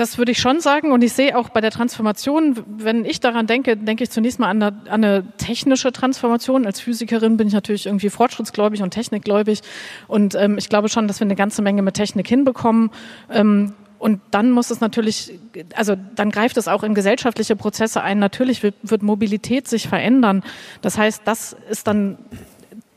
Das 0.00 0.16
würde 0.16 0.32
ich 0.32 0.38
schon 0.38 0.60
sagen. 0.60 0.92
Und 0.92 1.04
ich 1.04 1.12
sehe 1.12 1.36
auch 1.36 1.50
bei 1.50 1.60
der 1.60 1.70
Transformation, 1.70 2.56
wenn 2.78 3.04
ich 3.04 3.20
daran 3.20 3.46
denke, 3.46 3.76
denke 3.76 4.02
ich 4.02 4.10
zunächst 4.10 4.38
mal 4.38 4.48
an 4.48 4.62
eine, 4.62 4.90
an 4.90 5.04
eine, 5.04 5.24
technische 5.36 5.92
Transformation. 5.92 6.64
Als 6.64 6.80
Physikerin 6.80 7.36
bin 7.36 7.48
ich 7.48 7.52
natürlich 7.52 7.84
irgendwie 7.84 8.08
fortschrittsgläubig 8.08 8.80
und 8.80 8.92
technikgläubig. 8.92 9.60
Und 10.08 10.34
ähm, 10.36 10.56
ich 10.56 10.70
glaube 10.70 10.88
schon, 10.88 11.06
dass 11.06 11.20
wir 11.20 11.26
eine 11.26 11.36
ganze 11.36 11.60
Menge 11.60 11.82
mit 11.82 11.96
Technik 11.96 12.26
hinbekommen. 12.26 12.90
Ähm, 13.30 13.74
und 13.98 14.22
dann 14.30 14.52
muss 14.52 14.70
es 14.70 14.80
natürlich, 14.80 15.38
also 15.74 15.96
dann 16.14 16.30
greift 16.30 16.56
es 16.56 16.66
auch 16.66 16.82
in 16.82 16.94
gesellschaftliche 16.94 17.54
Prozesse 17.54 18.02
ein. 18.02 18.18
Natürlich 18.18 18.62
wird, 18.62 19.02
Mobilität 19.02 19.68
sich 19.68 19.86
verändern. 19.86 20.42
Das 20.80 20.96
heißt, 20.96 21.20
das 21.26 21.54
ist 21.68 21.86
dann 21.86 22.16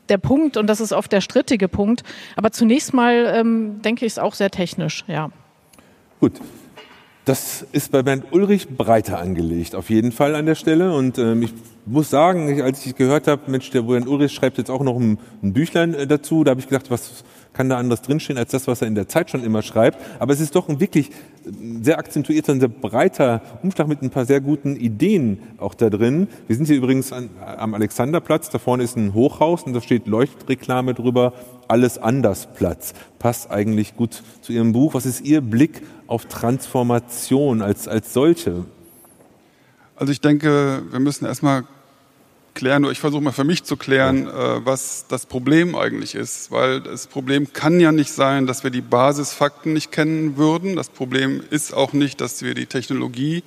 der 0.07 0.19
Punkt 0.19 0.55
und 0.55 0.67
das 0.67 0.79
ist 0.79 0.93
oft 0.93 1.11
der 1.11 1.19
strittige 1.19 1.67
Punkt. 1.67 2.03
Aber 2.37 2.51
zunächst 2.53 2.93
mal 2.93 3.33
ähm, 3.35 3.81
denke 3.81 4.05
ich 4.05 4.13
es 4.13 4.19
auch 4.19 4.35
sehr 4.35 4.51
technisch, 4.51 5.03
ja. 5.07 5.31
Gut. 6.21 6.39
Das 7.25 7.65
ist 7.71 7.91
bei 7.91 8.03
Bernd 8.03 8.25
Ulrich 8.31 8.67
breiter 8.67 9.19
angelegt, 9.19 9.75
auf 9.75 9.89
jeden 9.89 10.11
Fall 10.11 10.35
an 10.35 10.45
der 10.45 10.55
Stelle. 10.55 10.93
Und 10.93 11.17
ähm, 11.17 11.41
ich 11.43 11.53
muss 11.85 12.09
sagen, 12.09 12.61
als 12.61 12.85
ich 12.85 12.95
gehört 12.95 13.27
habe, 13.27 13.49
Mensch, 13.49 13.69
der 13.71 13.83
Bernd 13.83 14.09
Ulrich 14.09 14.33
schreibt 14.33 14.57
jetzt 14.57 14.69
auch 14.69 14.83
noch 14.83 14.97
ein, 14.97 15.17
ein 15.41 15.53
Büchlein 15.53 15.93
äh, 15.93 16.05
dazu, 16.05 16.43
da 16.43 16.51
habe 16.51 16.59
ich 16.59 16.67
gedacht, 16.67 16.91
was 16.91 17.23
kann 17.53 17.69
da 17.69 17.77
anderes 17.77 18.01
drinstehen 18.01 18.37
als 18.37 18.51
das, 18.51 18.67
was 18.67 18.81
er 18.81 18.87
in 18.87 18.95
der 18.95 19.07
Zeit 19.07 19.29
schon 19.29 19.43
immer 19.43 19.61
schreibt. 19.61 19.99
Aber 20.19 20.33
es 20.33 20.39
ist 20.39 20.55
doch 20.55 20.69
ein 20.69 20.79
wirklich 20.79 21.11
sehr 21.81 21.97
akzentuierter, 21.97 22.53
ein 22.53 22.59
sehr 22.59 22.69
breiter 22.69 23.41
Umschlag 23.61 23.87
mit 23.87 24.01
ein 24.01 24.09
paar 24.09 24.25
sehr 24.25 24.41
guten 24.41 24.75
Ideen 24.75 25.39
auch 25.57 25.73
da 25.73 25.89
drin. 25.89 26.27
Wir 26.47 26.55
sind 26.55 26.65
hier 26.65 26.77
übrigens 26.77 27.13
an, 27.13 27.29
am 27.45 27.73
Alexanderplatz, 27.73 28.49
da 28.49 28.59
vorne 28.59 28.83
ist 28.83 28.97
ein 28.97 29.13
Hochhaus 29.13 29.63
und 29.63 29.73
da 29.73 29.81
steht 29.81 30.07
Leuchtreklame 30.07 30.93
drüber, 30.93 31.33
alles 31.67 31.97
anders 31.97 32.47
Platz. 32.53 32.93
Passt 33.19 33.51
eigentlich 33.51 33.95
gut 33.95 34.23
zu 34.41 34.53
Ihrem 34.53 34.73
Buch. 34.73 34.93
Was 34.93 35.05
ist 35.05 35.21
Ihr 35.21 35.41
Blick 35.41 35.81
auf 36.07 36.25
Transformation 36.25 37.61
als, 37.61 37.87
als 37.87 38.13
solche? 38.13 38.65
Also 39.95 40.11
ich 40.11 40.21
denke, 40.21 40.83
wir 40.89 40.99
müssen 40.99 41.25
erstmal 41.25 41.63
klären, 42.53 42.83
oder 42.83 42.91
ich 42.91 42.99
versuche 42.99 43.21
mal 43.21 43.31
für 43.31 43.43
mich 43.43 43.63
zu 43.63 43.77
klären, 43.77 44.27
äh, 44.27 44.65
was 44.65 45.05
das 45.07 45.25
Problem 45.25 45.75
eigentlich 45.75 46.15
ist. 46.15 46.51
Weil 46.51 46.81
das 46.81 47.07
Problem 47.07 47.53
kann 47.53 47.79
ja 47.79 47.91
nicht 47.91 48.11
sein, 48.11 48.47
dass 48.47 48.63
wir 48.63 48.71
die 48.71 48.81
Basisfakten 48.81 49.73
nicht 49.73 49.91
kennen 49.91 50.37
würden. 50.37 50.75
Das 50.75 50.89
Problem 50.89 51.41
ist 51.49 51.73
auch 51.73 51.93
nicht, 51.93 52.21
dass 52.21 52.41
wir 52.41 52.53
die 52.53 52.65
Technologie 52.65 53.43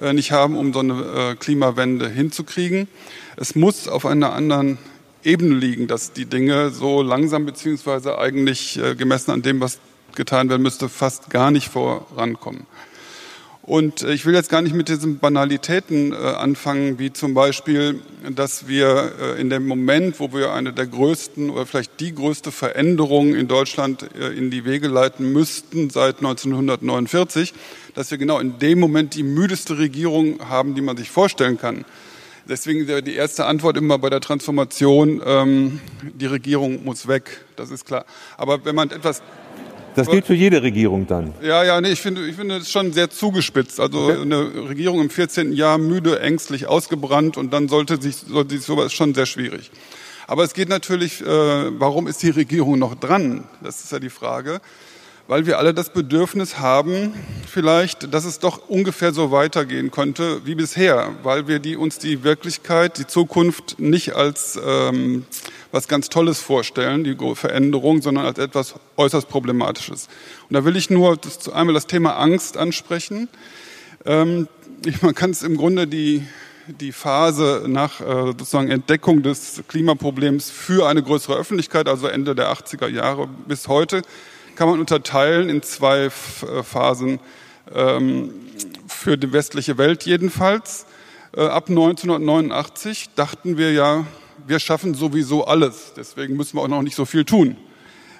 äh, 0.00 0.12
nicht 0.12 0.32
haben, 0.32 0.56
um 0.56 0.72
so 0.72 0.80
eine 0.80 0.94
äh, 1.32 1.34
Klimawende 1.36 2.08
hinzukriegen. 2.08 2.88
Es 3.36 3.54
muss 3.54 3.88
auf 3.88 4.06
einer 4.06 4.32
anderen 4.32 4.78
Ebene 5.24 5.54
liegen, 5.54 5.88
dass 5.88 6.12
die 6.12 6.26
Dinge 6.26 6.70
so 6.70 7.02
langsam 7.02 7.46
beziehungsweise 7.46 8.18
eigentlich 8.18 8.78
äh, 8.78 8.94
gemessen 8.94 9.32
an 9.32 9.42
dem, 9.42 9.60
was 9.60 9.78
getan 10.14 10.48
werden 10.48 10.62
müsste, 10.62 10.88
fast 10.88 11.30
gar 11.30 11.50
nicht 11.50 11.68
vorankommen. 11.68 12.66
Und 13.66 14.02
äh, 14.02 14.12
ich 14.12 14.24
will 14.24 14.34
jetzt 14.34 14.48
gar 14.48 14.62
nicht 14.62 14.74
mit 14.74 14.88
diesen 14.88 15.18
Banalitäten 15.18 16.12
äh, 16.12 16.16
anfangen, 16.16 17.00
wie 17.00 17.12
zum 17.12 17.34
Beispiel, 17.34 18.00
dass 18.30 18.68
wir 18.68 19.12
äh, 19.20 19.40
in 19.40 19.50
dem 19.50 19.66
Moment, 19.66 20.20
wo 20.20 20.32
wir 20.32 20.52
eine 20.52 20.72
der 20.72 20.86
größten 20.86 21.50
oder 21.50 21.66
vielleicht 21.66 21.98
die 21.98 22.14
größte 22.14 22.52
Veränderung 22.52 23.34
in 23.34 23.48
Deutschland 23.48 24.04
in 24.36 24.50
die 24.50 24.64
Wege 24.64 24.86
leiten 24.86 25.32
müssten 25.32 25.90
seit 25.90 26.18
1949, 26.18 27.54
dass 27.94 28.10
wir 28.10 28.18
genau 28.18 28.38
in 28.38 28.58
dem 28.60 28.78
Moment 28.78 29.14
die 29.14 29.24
müdeste 29.24 29.78
Regierung 29.78 30.48
haben, 30.48 30.74
die 30.76 30.80
man 30.80 30.96
sich 30.96 31.10
vorstellen 31.10 31.58
kann. 31.58 31.84
Deswegen 32.48 32.86
wäre 32.86 33.02
die 33.02 33.14
erste 33.14 33.46
Antwort 33.46 33.76
immer 33.76 33.98
bei 33.98 34.08
der 34.08 34.20
Transformation, 34.20 35.20
ähm, 35.26 35.80
die 36.02 36.26
Regierung 36.26 36.84
muss 36.84 37.08
weg, 37.08 37.44
das 37.56 37.72
ist 37.72 37.84
klar. 37.84 38.04
Aber 38.36 38.64
wenn 38.64 38.76
man 38.76 38.90
etwas 38.90 39.22
das 39.96 40.08
gilt 40.08 40.26
für 40.26 40.34
jede 40.34 40.62
Regierung 40.62 41.06
dann. 41.06 41.32
Ja, 41.42 41.64
ja, 41.64 41.80
nee, 41.80 41.90
ich 41.90 42.00
finde, 42.00 42.26
ich 42.26 42.36
finde 42.36 42.58
es 42.58 42.70
schon 42.70 42.92
sehr 42.92 43.10
zugespitzt. 43.10 43.80
Also 43.80 44.04
okay. 44.04 44.20
eine 44.20 44.68
Regierung 44.68 45.00
im 45.00 45.10
14. 45.10 45.52
Jahr 45.52 45.78
müde, 45.78 46.20
ängstlich, 46.20 46.66
ausgebrannt 46.66 47.36
und 47.36 47.52
dann 47.52 47.68
sollte 47.68 48.00
sich, 48.00 48.16
sollte 48.16 48.56
sich 48.56 48.64
sowas 48.64 48.92
schon 48.92 49.14
sehr 49.14 49.26
schwierig. 49.26 49.70
Aber 50.26 50.44
es 50.44 50.54
geht 50.54 50.68
natürlich, 50.68 51.22
äh, 51.22 51.26
warum 51.26 52.06
ist 52.08 52.22
die 52.22 52.30
Regierung 52.30 52.78
noch 52.78 52.94
dran? 52.94 53.44
Das 53.62 53.82
ist 53.82 53.92
ja 53.92 53.98
die 53.98 54.10
Frage. 54.10 54.60
Weil 55.28 55.46
wir 55.46 55.58
alle 55.58 55.74
das 55.74 55.90
Bedürfnis 55.90 56.58
haben, 56.58 57.14
vielleicht, 57.48 58.12
dass 58.14 58.24
es 58.24 58.38
doch 58.38 58.68
ungefähr 58.68 59.12
so 59.12 59.30
weitergehen 59.30 59.90
könnte 59.90 60.44
wie 60.44 60.54
bisher, 60.54 61.14
weil 61.22 61.48
wir 61.48 61.58
die, 61.58 61.76
uns 61.76 61.98
die 61.98 62.22
Wirklichkeit, 62.22 62.98
die 62.98 63.06
Zukunft 63.06 63.78
nicht 63.78 64.14
als 64.14 64.58
ähm, 64.64 65.24
was 65.72 65.88
ganz 65.88 66.08
Tolles 66.08 66.40
vorstellen, 66.40 67.02
die 67.02 67.16
Veränderung, 67.34 68.02
sondern 68.02 68.26
als 68.26 68.38
etwas 68.38 68.74
äußerst 68.96 69.28
Problematisches. 69.28 70.08
Und 70.48 70.54
da 70.54 70.64
will 70.64 70.76
ich 70.76 70.90
nur 70.90 71.16
das, 71.16 71.48
einmal 71.48 71.74
das 71.74 71.86
Thema 71.86 72.16
Angst 72.16 72.56
ansprechen. 72.56 73.28
Ähm, 74.04 74.48
man 75.02 75.14
kann 75.14 75.30
es 75.30 75.42
im 75.42 75.56
Grunde 75.56 75.88
die, 75.88 76.24
die 76.68 76.92
Phase 76.92 77.64
nach 77.66 78.00
äh, 78.00 78.26
sozusagen 78.26 78.70
Entdeckung 78.70 79.22
des 79.22 79.62
Klimaproblems 79.66 80.50
für 80.50 80.88
eine 80.88 81.02
größere 81.02 81.36
Öffentlichkeit, 81.36 81.88
also 81.88 82.06
Ende 82.06 82.34
der 82.34 82.52
80er 82.52 82.88
Jahre 82.88 83.28
bis 83.48 83.66
heute, 83.66 84.02
kann 84.56 84.68
man 84.68 84.80
unterteilen 84.80 85.48
in 85.48 85.62
zwei 85.62 86.06
äh, 86.06 86.10
Phasen 86.62 87.20
ähm, 87.72 88.32
für 88.88 89.16
die 89.16 89.32
westliche 89.32 89.78
Welt 89.78 90.04
jedenfalls. 90.04 90.86
Äh, 91.36 91.42
ab 91.42 91.68
1989 91.68 93.10
dachten 93.14 93.58
wir 93.58 93.72
ja, 93.72 94.06
wir 94.46 94.58
schaffen 94.58 94.94
sowieso 94.94 95.44
alles, 95.44 95.92
deswegen 95.96 96.36
müssen 96.36 96.56
wir 96.56 96.62
auch 96.62 96.68
noch 96.68 96.82
nicht 96.82 96.96
so 96.96 97.04
viel 97.04 97.24
tun. 97.24 97.56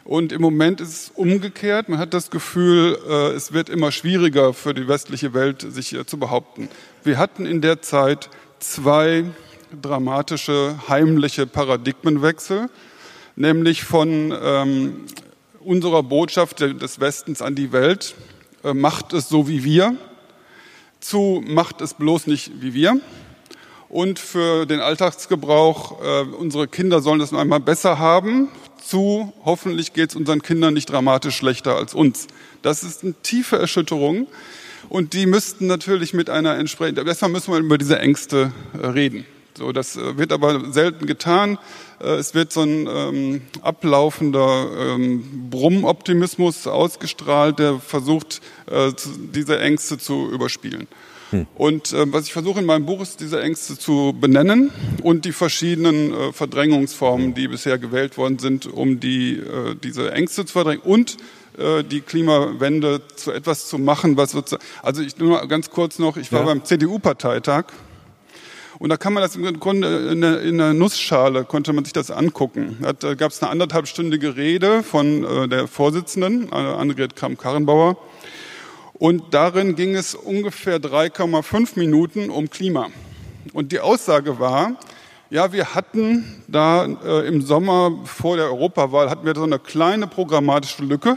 Und 0.04 0.30
im 0.30 0.40
Moment 0.40 0.80
ist 0.80 0.88
es 0.88 1.10
umgekehrt. 1.14 1.88
Man 1.88 1.98
hat 1.98 2.14
das 2.14 2.30
Gefühl, 2.30 2.96
äh, 3.08 3.32
es 3.32 3.52
wird 3.52 3.68
immer 3.68 3.90
schwieriger 3.90 4.54
für 4.54 4.72
die 4.72 4.86
westliche 4.86 5.34
Welt, 5.34 5.66
sich 5.68 5.96
zu 6.06 6.18
behaupten. 6.18 6.68
Wir 7.02 7.18
hatten 7.18 7.44
in 7.44 7.60
der 7.60 7.82
Zeit 7.82 8.30
zwei 8.60 9.24
dramatische, 9.82 10.76
heimliche 10.88 11.46
Paradigmenwechsel, 11.46 12.68
nämlich 13.34 13.82
von 13.82 14.32
ähm, 14.40 15.06
unserer 15.66 16.02
Botschaft 16.02 16.60
des 16.60 17.00
Westens 17.00 17.42
an 17.42 17.54
die 17.54 17.72
Welt, 17.72 18.14
äh, 18.64 18.72
macht 18.72 19.12
es 19.12 19.28
so 19.28 19.48
wie 19.48 19.64
wir, 19.64 19.96
zu 21.00 21.42
macht 21.46 21.80
es 21.80 21.94
bloß 21.94 22.26
nicht 22.28 22.52
wie 22.60 22.72
wir. 22.72 23.00
Und 23.88 24.18
für 24.18 24.66
den 24.66 24.80
Alltagsgebrauch, 24.80 26.02
äh, 26.02 26.22
unsere 26.22 26.68
Kinder 26.68 27.00
sollen 27.02 27.20
es 27.20 27.32
noch 27.32 27.40
einmal 27.40 27.60
besser 27.60 27.98
haben, 27.98 28.48
zu 28.82 29.32
hoffentlich 29.44 29.92
geht 29.92 30.10
es 30.10 30.16
unseren 30.16 30.42
Kindern 30.42 30.74
nicht 30.74 30.90
dramatisch 30.90 31.36
schlechter 31.36 31.76
als 31.76 31.94
uns. 31.94 32.28
Das 32.62 32.84
ist 32.84 33.02
eine 33.02 33.14
tiefe 33.22 33.58
Erschütterung 33.58 34.28
und 34.88 35.12
die 35.12 35.26
müssten 35.26 35.66
natürlich 35.66 36.14
mit 36.14 36.30
einer 36.30 36.56
entsprechenden, 36.56 37.06
erstmal 37.06 37.30
müssen 37.30 37.52
wir 37.52 37.58
über 37.58 37.78
diese 37.78 37.98
Ängste 37.98 38.52
äh, 38.80 38.86
reden. 38.86 39.26
So, 39.56 39.72
das 39.72 39.96
äh, 39.96 40.18
wird 40.18 40.32
aber 40.32 40.72
selten 40.72 41.06
getan. 41.06 41.58
Äh, 42.00 42.14
es 42.16 42.34
wird 42.34 42.52
so 42.52 42.62
ein 42.62 42.88
ähm, 42.88 43.42
ablaufender 43.62 44.66
ähm, 44.78 45.48
Brummoptimismus 45.50 46.66
ausgestrahlt, 46.66 47.58
der 47.58 47.78
versucht, 47.78 48.42
äh, 48.70 48.92
diese 49.34 49.58
Ängste 49.60 49.98
zu 49.98 50.30
überspielen. 50.30 50.86
Hm. 51.30 51.46
Und 51.56 51.92
äh, 51.92 52.12
was 52.12 52.26
ich 52.26 52.32
versuche 52.32 52.60
in 52.60 52.66
meinem 52.66 52.86
Buch 52.86 53.00
ist, 53.00 53.20
diese 53.20 53.40
Ängste 53.40 53.78
zu 53.78 54.14
benennen 54.18 54.70
und 55.02 55.24
die 55.24 55.32
verschiedenen 55.32 56.12
äh, 56.12 56.32
Verdrängungsformen, 56.32 57.34
die 57.34 57.48
bisher 57.48 57.78
gewählt 57.78 58.16
worden 58.18 58.38
sind, 58.38 58.66
um 58.66 59.00
die, 59.00 59.38
äh, 59.38 59.74
diese 59.82 60.12
Ängste 60.12 60.44
zu 60.44 60.52
verdrängen 60.52 60.82
und 60.82 61.16
die 61.90 62.02
Klimawende 62.02 63.00
zu 63.16 63.32
etwas 63.32 63.66
zu 63.66 63.78
machen, 63.78 64.18
was 64.18 64.32
sozusagen, 64.32 64.62
also 64.82 65.00
ich 65.00 65.16
nur 65.16 65.48
ganz 65.48 65.70
kurz 65.70 65.98
noch, 65.98 66.18
ich 66.18 66.30
war 66.30 66.40
ja. 66.40 66.44
beim 66.44 66.66
CDU-Parteitag 66.66 67.72
und 68.78 68.90
da 68.90 68.96
kann 68.96 69.12
man 69.12 69.22
das 69.22 69.36
im 69.36 69.58
Grunde 69.58 70.10
in 70.10 70.20
der, 70.20 70.42
in 70.42 70.58
der 70.58 70.74
Nussschale 70.74 71.44
konnte 71.44 71.72
man 71.72 71.84
sich 71.84 71.92
das 71.92 72.10
angucken. 72.10 72.76
Da 73.00 73.14
gab 73.14 73.32
es 73.32 73.42
eine 73.42 73.50
anderthalbstündige 73.50 74.36
Rede 74.36 74.82
von 74.82 75.24
äh, 75.24 75.48
der 75.48 75.66
Vorsitzenden, 75.66 76.50
äh, 76.52 76.54
Annegret 76.54 77.16
Kramp-Karrenbauer. 77.16 77.96
Und 78.94 79.34
darin 79.34 79.76
ging 79.76 79.94
es 79.94 80.14
ungefähr 80.14 80.78
3,5 80.78 81.78
Minuten 81.78 82.30
um 82.30 82.50
Klima. 82.50 82.88
Und 83.52 83.72
die 83.72 83.80
Aussage 83.80 84.38
war, 84.38 84.76
ja, 85.30 85.52
wir 85.52 85.74
hatten 85.74 86.42
da 86.46 86.86
äh, 86.86 87.26
im 87.26 87.42
Sommer 87.42 87.92
vor 88.04 88.36
der 88.36 88.46
Europawahl 88.46 89.10
hatten 89.10 89.26
wir 89.26 89.34
so 89.34 89.42
eine 89.42 89.58
kleine 89.58 90.06
programmatische 90.06 90.84
Lücke. 90.84 91.16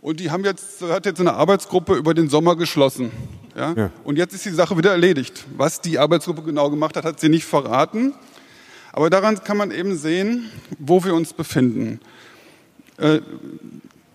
Und 0.00 0.20
die 0.20 0.30
haben 0.30 0.44
jetzt, 0.44 0.82
hat 0.82 1.06
jetzt 1.06 1.20
eine 1.20 1.34
Arbeitsgruppe 1.34 1.94
über 1.94 2.14
den 2.14 2.28
Sommer 2.28 2.56
geschlossen. 2.56 3.10
Ja? 3.56 3.72
ja? 3.76 3.90
Und 4.04 4.16
jetzt 4.16 4.34
ist 4.34 4.44
die 4.44 4.50
Sache 4.50 4.76
wieder 4.76 4.90
erledigt. 4.90 5.44
Was 5.56 5.80
die 5.80 5.98
Arbeitsgruppe 5.98 6.42
genau 6.42 6.70
gemacht 6.70 6.96
hat, 6.96 7.04
hat 7.04 7.20
sie 7.20 7.28
nicht 7.28 7.44
verraten. 7.44 8.14
Aber 8.92 9.10
daran 9.10 9.42
kann 9.44 9.56
man 9.56 9.70
eben 9.70 9.96
sehen, 9.96 10.50
wo 10.78 11.04
wir 11.04 11.14
uns 11.14 11.32
befinden. 11.32 12.00
Äh, 12.98 13.20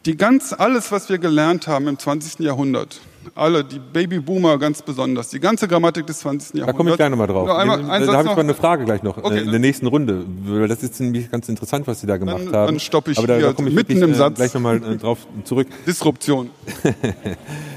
die 0.05 0.17
ganz, 0.17 0.53
alles, 0.53 0.91
was 0.91 1.09
wir 1.09 1.17
gelernt 1.17 1.67
haben 1.67 1.87
im 1.87 1.97
20. 1.97 2.39
Jahrhundert, 2.39 3.01
alle, 3.33 3.63
die 3.63 3.79
Babyboomer 3.79 4.59
ganz 4.59 4.83
besonders, 4.83 5.29
die 5.29 5.39
ganze 5.39 5.67
Grammatik 5.67 6.05
des 6.05 6.19
20. 6.19 6.59
Jahrhunderts. 6.59 6.67
Da 6.67 6.77
komme 6.77 6.91
ich 6.91 6.95
gleich 6.95 7.09
nochmal 7.09 7.25
drauf. 7.25 7.49
Einmal, 7.49 7.81
da 7.81 8.13
habe 8.13 8.29
ich 8.29 8.35
mal 8.35 8.41
eine 8.41 8.53
Frage 8.53 8.85
gleich 8.85 9.01
noch 9.01 9.17
okay, 9.17 9.41
in 9.41 9.49
der 9.49 9.59
nächsten 9.59 9.87
Runde. 9.87 10.23
Weil 10.45 10.67
das 10.67 10.83
ist 10.83 10.99
nämlich 10.99 11.31
ganz 11.31 11.49
interessant, 11.49 11.87
was 11.87 12.01
Sie 12.01 12.07
da 12.07 12.17
gemacht 12.17 12.45
dann, 12.45 12.53
haben. 12.53 12.67
Dann 12.67 12.79
stoppe 12.79 13.11
ich 13.11 13.17
Aber 13.17 13.25
da, 13.25 13.39
da 13.39 13.53
komme 13.53 13.69
ich 13.69 13.75
mitten 13.75 13.95
wirklich, 13.95 14.09
im 14.09 14.13
äh, 14.13 14.17
Satz. 14.17 14.35
gleich 14.35 14.53
nochmal 14.53 14.77
äh, 14.83 14.97
drauf 14.97 15.25
zurück. 15.43 15.67
Disruption. 15.87 16.51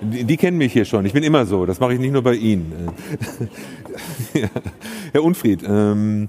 Die, 0.00 0.24
die, 0.24 0.36
kennen 0.36 0.56
mich 0.56 0.72
hier 0.72 0.84
schon. 0.84 1.04
Ich 1.04 1.12
bin 1.12 1.22
immer 1.22 1.46
so. 1.46 1.66
Das 1.66 1.80
mache 1.80 1.94
ich 1.94 2.00
nicht 2.00 2.12
nur 2.12 2.22
bei 2.22 2.34
Ihnen. 2.34 2.90
ja. 4.34 4.48
Herr 5.12 5.22
Unfried, 5.22 5.62
ähm, 5.66 6.28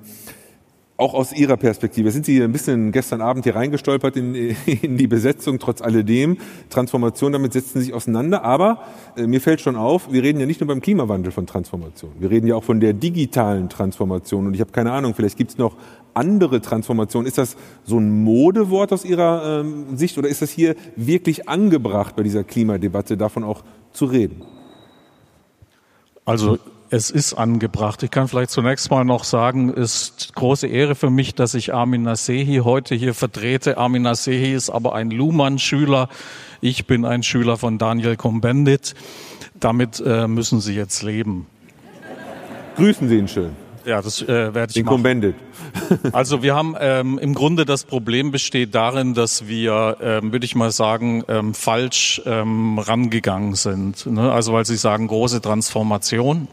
auch 1.02 1.16
aus 1.16 1.34
Ihrer 1.34 1.58
Perspektive, 1.58 2.12
sind 2.12 2.26
Sie 2.26 2.42
ein 2.44 2.52
bisschen 2.52 2.92
gestern 2.92 3.22
Abend 3.22 3.44
hier 3.46 3.56
reingestolpert 3.56 4.18
in, 4.18 4.36
in 4.66 4.98
die 4.98 5.08
Besetzung, 5.08 5.58
trotz 5.58 5.82
alledem. 5.82 6.38
Transformation, 6.70 7.32
damit 7.32 7.54
setzen 7.54 7.80
Sie 7.80 7.86
sich 7.86 7.94
auseinander. 7.94 8.44
Aber 8.44 8.84
äh, 9.18 9.26
mir 9.26 9.42
fällt 9.42 9.62
schon 9.62 9.76
auf, 9.76 10.12
wir 10.12 10.22
reden 10.22 10.40
ja 10.40 10.46
nicht 10.46 10.62
nur 10.62 10.68
beim 10.68 10.82
Klimawandel 10.82 11.32
von 11.32 11.48
Transformation. 11.48 12.12
Wir 12.20 12.30
reden 12.30 12.48
ja 12.48 12.56
auch 12.56 12.64
von 12.64 12.80
der 12.80 12.94
digitalen 12.94 13.70
Transformation. 13.70 14.48
Und 14.48 14.54
ich 14.54 14.62
habe 14.62 14.72
keine 14.72 14.92
Ahnung, 14.92 15.16
vielleicht 15.16 15.38
gibt 15.38 15.52
es 15.52 15.58
noch 15.58 15.76
andere 16.13 16.62
Transformationen. 16.62 17.28
Ist 17.28 17.38
das 17.38 17.56
so 17.84 18.00
ein 18.00 18.24
Modewort 18.24 18.93
aus 18.93 19.06
Ihrer 19.06 19.62
ähm, 19.62 19.97
Sicht 19.97 20.17
oder 20.17 20.30
ist 20.30 20.41
das 20.41 20.52
hier 20.52 20.76
wirklich 20.95 21.50
angebracht 21.50 22.15
bei 22.15 22.24
dieser 22.24 22.43
Klimadebatte, 22.43 23.17
davon 23.17 23.43
auch 23.43 23.63
zu 23.93 24.06
reden? 24.06 24.43
Also 26.26 26.60
es 26.93 27.10
ist 27.10 27.34
angebracht. 27.34 28.04
Ich 28.04 28.12
kann 28.12 28.28
vielleicht 28.28 28.52
zunächst 28.52 28.91
mal 28.91 29.06
noch 29.06 29.24
sagen, 29.24 29.69
es 29.69 30.10
ist 30.10 30.36
große 30.36 30.67
Ehre 30.67 30.93
für 30.93 31.10
mich, 31.10 31.34
dass 31.34 31.54
ich 31.54 31.74
Armin 31.74 32.04
Nasehi 32.04 32.62
heute 32.65 32.95
hier 32.95 33.13
vertrete. 33.13 33.78
Armin 33.78 34.02
Nasehi 34.02 34.54
ist 34.54 34.69
aber 34.69 34.93
ein 34.93 35.10
Luhmann-Schüler. 35.10 36.10
Ich 36.60 36.88
bin 36.88 37.06
ein 37.06 37.24
Schüler 37.24 37.58
von 37.58 37.78
Daniel 37.78 38.17
Cohn-Bendit. 38.17 38.93
Damit 39.58 40.04
äh, 40.06 40.28
müssen 40.28 40.60
Sie 40.60 40.76
jetzt 40.76 41.02
leben. 41.02 41.47
Grüßen 42.76 43.08
Sie 43.08 43.17
ihn 43.17 43.28
schön. 43.30 43.52
Ja, 43.86 44.02
das 44.02 44.22
äh, 44.22 44.28
werde 44.28 44.67
ich 44.70 44.74
Den 44.74 44.86
machen. 44.86 44.96
Also 46.13 46.44
wir 46.44 46.56
haben 46.56 46.76
ähm, 46.80 47.17
im 47.20 47.34
Grunde 47.34 47.65
das 47.65 47.84
Problem 47.84 48.32
besteht 48.32 48.76
darin, 48.76 49.13
dass 49.13 49.48
wir, 49.48 49.98
ähm, 50.02 50.32
würde 50.32 50.46
ich 50.46 50.56
mal 50.56 50.72
sagen, 50.72 51.24
ähm, 51.28 51.54
falsch 51.54 52.22
ähm, 52.26 52.80
rangegangen 52.80 53.56
sind. 53.56 54.06
Ne? 54.06 54.32
Also 54.32 54.54
weil 54.54 54.65
Sie 54.65 54.78
sagen 54.78 55.08
große 55.08 55.41
Transformation. 55.41 56.48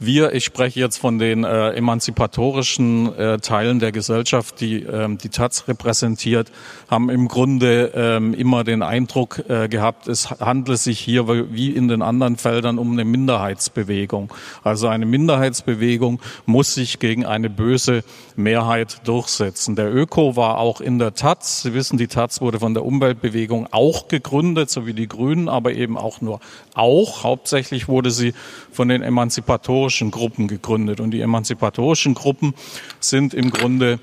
Wir, 0.00 0.32
ich 0.32 0.44
spreche 0.44 0.78
jetzt 0.78 0.98
von 0.98 1.18
den 1.18 1.42
äh, 1.42 1.70
emanzipatorischen 1.70 3.12
äh, 3.18 3.38
Teilen 3.38 3.80
der 3.80 3.90
Gesellschaft, 3.90 4.60
die 4.60 4.84
ähm, 4.84 5.18
die 5.18 5.28
Taz 5.28 5.66
repräsentiert, 5.66 6.52
haben 6.88 7.10
im 7.10 7.26
Grunde 7.26 7.90
ähm, 7.96 8.32
immer 8.32 8.62
den 8.62 8.82
Eindruck 8.82 9.42
äh, 9.48 9.66
gehabt, 9.68 10.06
es 10.06 10.30
handle 10.30 10.76
sich 10.76 11.00
hier 11.00 11.26
wie 11.26 11.70
in 11.70 11.88
den 11.88 12.02
anderen 12.02 12.36
Feldern 12.36 12.78
um 12.78 12.92
eine 12.92 13.04
Minderheitsbewegung. 13.04 14.32
Also 14.62 14.86
eine 14.86 15.04
Minderheitsbewegung 15.04 16.20
muss 16.46 16.74
sich 16.74 17.00
gegen 17.00 17.26
eine 17.26 17.50
böse 17.50 18.04
Mehrheit 18.36 19.00
durchsetzen. 19.02 19.74
Der 19.74 19.92
Öko 19.92 20.36
war 20.36 20.58
auch 20.58 20.80
in 20.80 21.00
der 21.00 21.14
Taz. 21.14 21.62
Sie 21.62 21.74
wissen, 21.74 21.98
die 21.98 22.06
Taz 22.06 22.40
wurde 22.40 22.60
von 22.60 22.72
der 22.72 22.84
Umweltbewegung 22.84 23.66
auch 23.72 24.06
gegründet, 24.06 24.70
so 24.70 24.86
wie 24.86 24.94
die 24.94 25.08
Grünen, 25.08 25.48
aber 25.48 25.72
eben 25.72 25.98
auch 25.98 26.20
nur 26.20 26.38
auch. 26.74 27.24
Hauptsächlich 27.24 27.88
wurde 27.88 28.12
sie 28.12 28.32
von 28.70 28.88
den 28.88 29.02
emanzipatorischen 29.02 29.87
Gruppen 30.10 30.48
gegründet. 30.48 31.00
Und 31.00 31.10
die 31.10 31.20
emanzipatorischen 31.20 32.14
Gruppen 32.14 32.54
sind 33.00 33.34
im 33.34 33.50
Grunde 33.50 33.98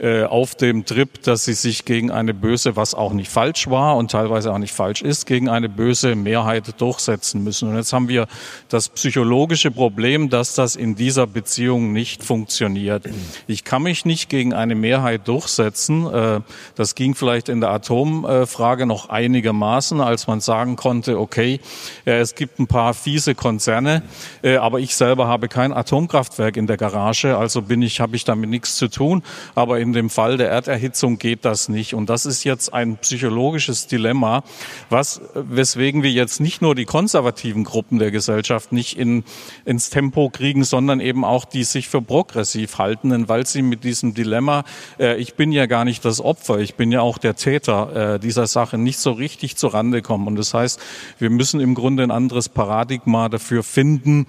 äh, 0.00 0.22
auf 0.22 0.54
dem 0.54 0.84
Trip, 0.84 1.22
dass 1.22 1.44
sie 1.44 1.54
sich 1.54 1.84
gegen 1.84 2.12
eine 2.12 2.32
böse, 2.32 2.76
was 2.76 2.94
auch 2.94 3.12
nicht 3.12 3.30
falsch 3.30 3.68
war 3.68 3.96
und 3.96 4.12
teilweise 4.12 4.52
auch 4.52 4.58
nicht 4.58 4.72
falsch 4.72 5.02
ist, 5.02 5.26
gegen 5.26 5.48
eine 5.48 5.68
böse 5.68 6.14
Mehrheit 6.14 6.80
durchsetzen 6.80 7.42
müssen. 7.42 7.68
Und 7.68 7.76
jetzt 7.76 7.92
haben 7.92 8.08
wir 8.08 8.28
das 8.68 8.90
psychologische 8.90 9.72
Problem, 9.72 10.30
dass 10.30 10.54
das 10.54 10.76
in 10.76 10.94
dieser 10.94 11.26
Beziehung 11.26 11.92
nicht 11.92 12.22
funktioniert. 12.22 13.06
Ich 13.48 13.64
kann 13.64 13.82
mich 13.82 14.04
nicht 14.04 14.28
gegen 14.28 14.54
eine 14.54 14.76
Mehrheit 14.76 15.26
durchsetzen. 15.26 16.06
Äh, 16.06 16.40
das 16.76 16.94
ging 16.94 17.16
vielleicht 17.16 17.48
in 17.48 17.60
der 17.60 17.70
Atomfrage 17.70 18.86
noch 18.86 19.08
einigermaßen, 19.08 20.00
als 20.00 20.28
man 20.28 20.40
sagen 20.40 20.76
konnte, 20.76 21.18
okay, 21.18 21.58
äh, 22.04 22.18
es 22.20 22.36
gibt 22.36 22.60
ein 22.60 22.68
paar 22.68 22.94
fiese 22.94 23.34
Konzerne, 23.34 24.02
aber 24.42 24.78
ich 24.80 24.94
selber 24.94 25.26
habe 25.26 25.48
kein 25.48 25.72
Atomkraftwerk 25.72 26.56
in 26.56 26.66
der 26.66 26.76
Garage, 26.76 27.36
also 27.36 27.62
bin 27.62 27.82
ich, 27.82 28.00
habe 28.00 28.14
ich 28.14 28.24
damit 28.24 28.50
nichts 28.50 28.76
zu 28.76 28.88
tun. 28.88 29.22
Aber 29.54 29.80
in 29.80 29.87
in 29.88 29.92
dem 29.94 30.10
Fall 30.10 30.36
der 30.36 30.50
Erderhitzung 30.50 31.18
geht 31.18 31.46
das 31.46 31.70
nicht. 31.70 31.94
Und 31.94 32.10
das 32.10 32.26
ist 32.26 32.44
jetzt 32.44 32.74
ein 32.74 32.98
psychologisches 32.98 33.86
Dilemma, 33.86 34.44
was, 34.90 35.22
weswegen 35.34 36.02
wir 36.02 36.10
jetzt 36.10 36.40
nicht 36.40 36.60
nur 36.60 36.74
die 36.74 36.84
konservativen 36.84 37.64
Gruppen 37.64 37.98
der 37.98 38.10
Gesellschaft 38.10 38.70
nicht 38.70 38.98
in, 38.98 39.24
ins 39.64 39.88
Tempo 39.88 40.28
kriegen, 40.28 40.62
sondern 40.62 41.00
eben 41.00 41.24
auch 41.24 41.46
die 41.46 41.64
sich 41.64 41.88
für 41.88 42.02
progressiv 42.02 42.76
haltenden, 42.76 43.28
weil 43.30 43.46
sie 43.46 43.62
mit 43.62 43.82
diesem 43.82 44.12
Dilemma, 44.12 44.64
äh, 44.98 45.16
ich 45.16 45.34
bin 45.34 45.52
ja 45.52 45.64
gar 45.64 45.86
nicht 45.86 46.04
das 46.04 46.20
Opfer, 46.20 46.58
ich 46.58 46.74
bin 46.74 46.92
ja 46.92 47.00
auch 47.00 47.16
der 47.16 47.34
Täter 47.34 48.14
äh, 48.14 48.18
dieser 48.18 48.46
Sache, 48.46 48.76
nicht 48.76 48.98
so 48.98 49.12
richtig 49.12 49.56
zurande 49.56 50.02
kommen. 50.02 50.26
Und 50.26 50.36
das 50.36 50.52
heißt, 50.52 50.78
wir 51.18 51.30
müssen 51.30 51.60
im 51.60 51.74
Grunde 51.74 52.02
ein 52.02 52.10
anderes 52.10 52.50
Paradigma 52.50 53.30
dafür 53.30 53.62
finden, 53.62 54.26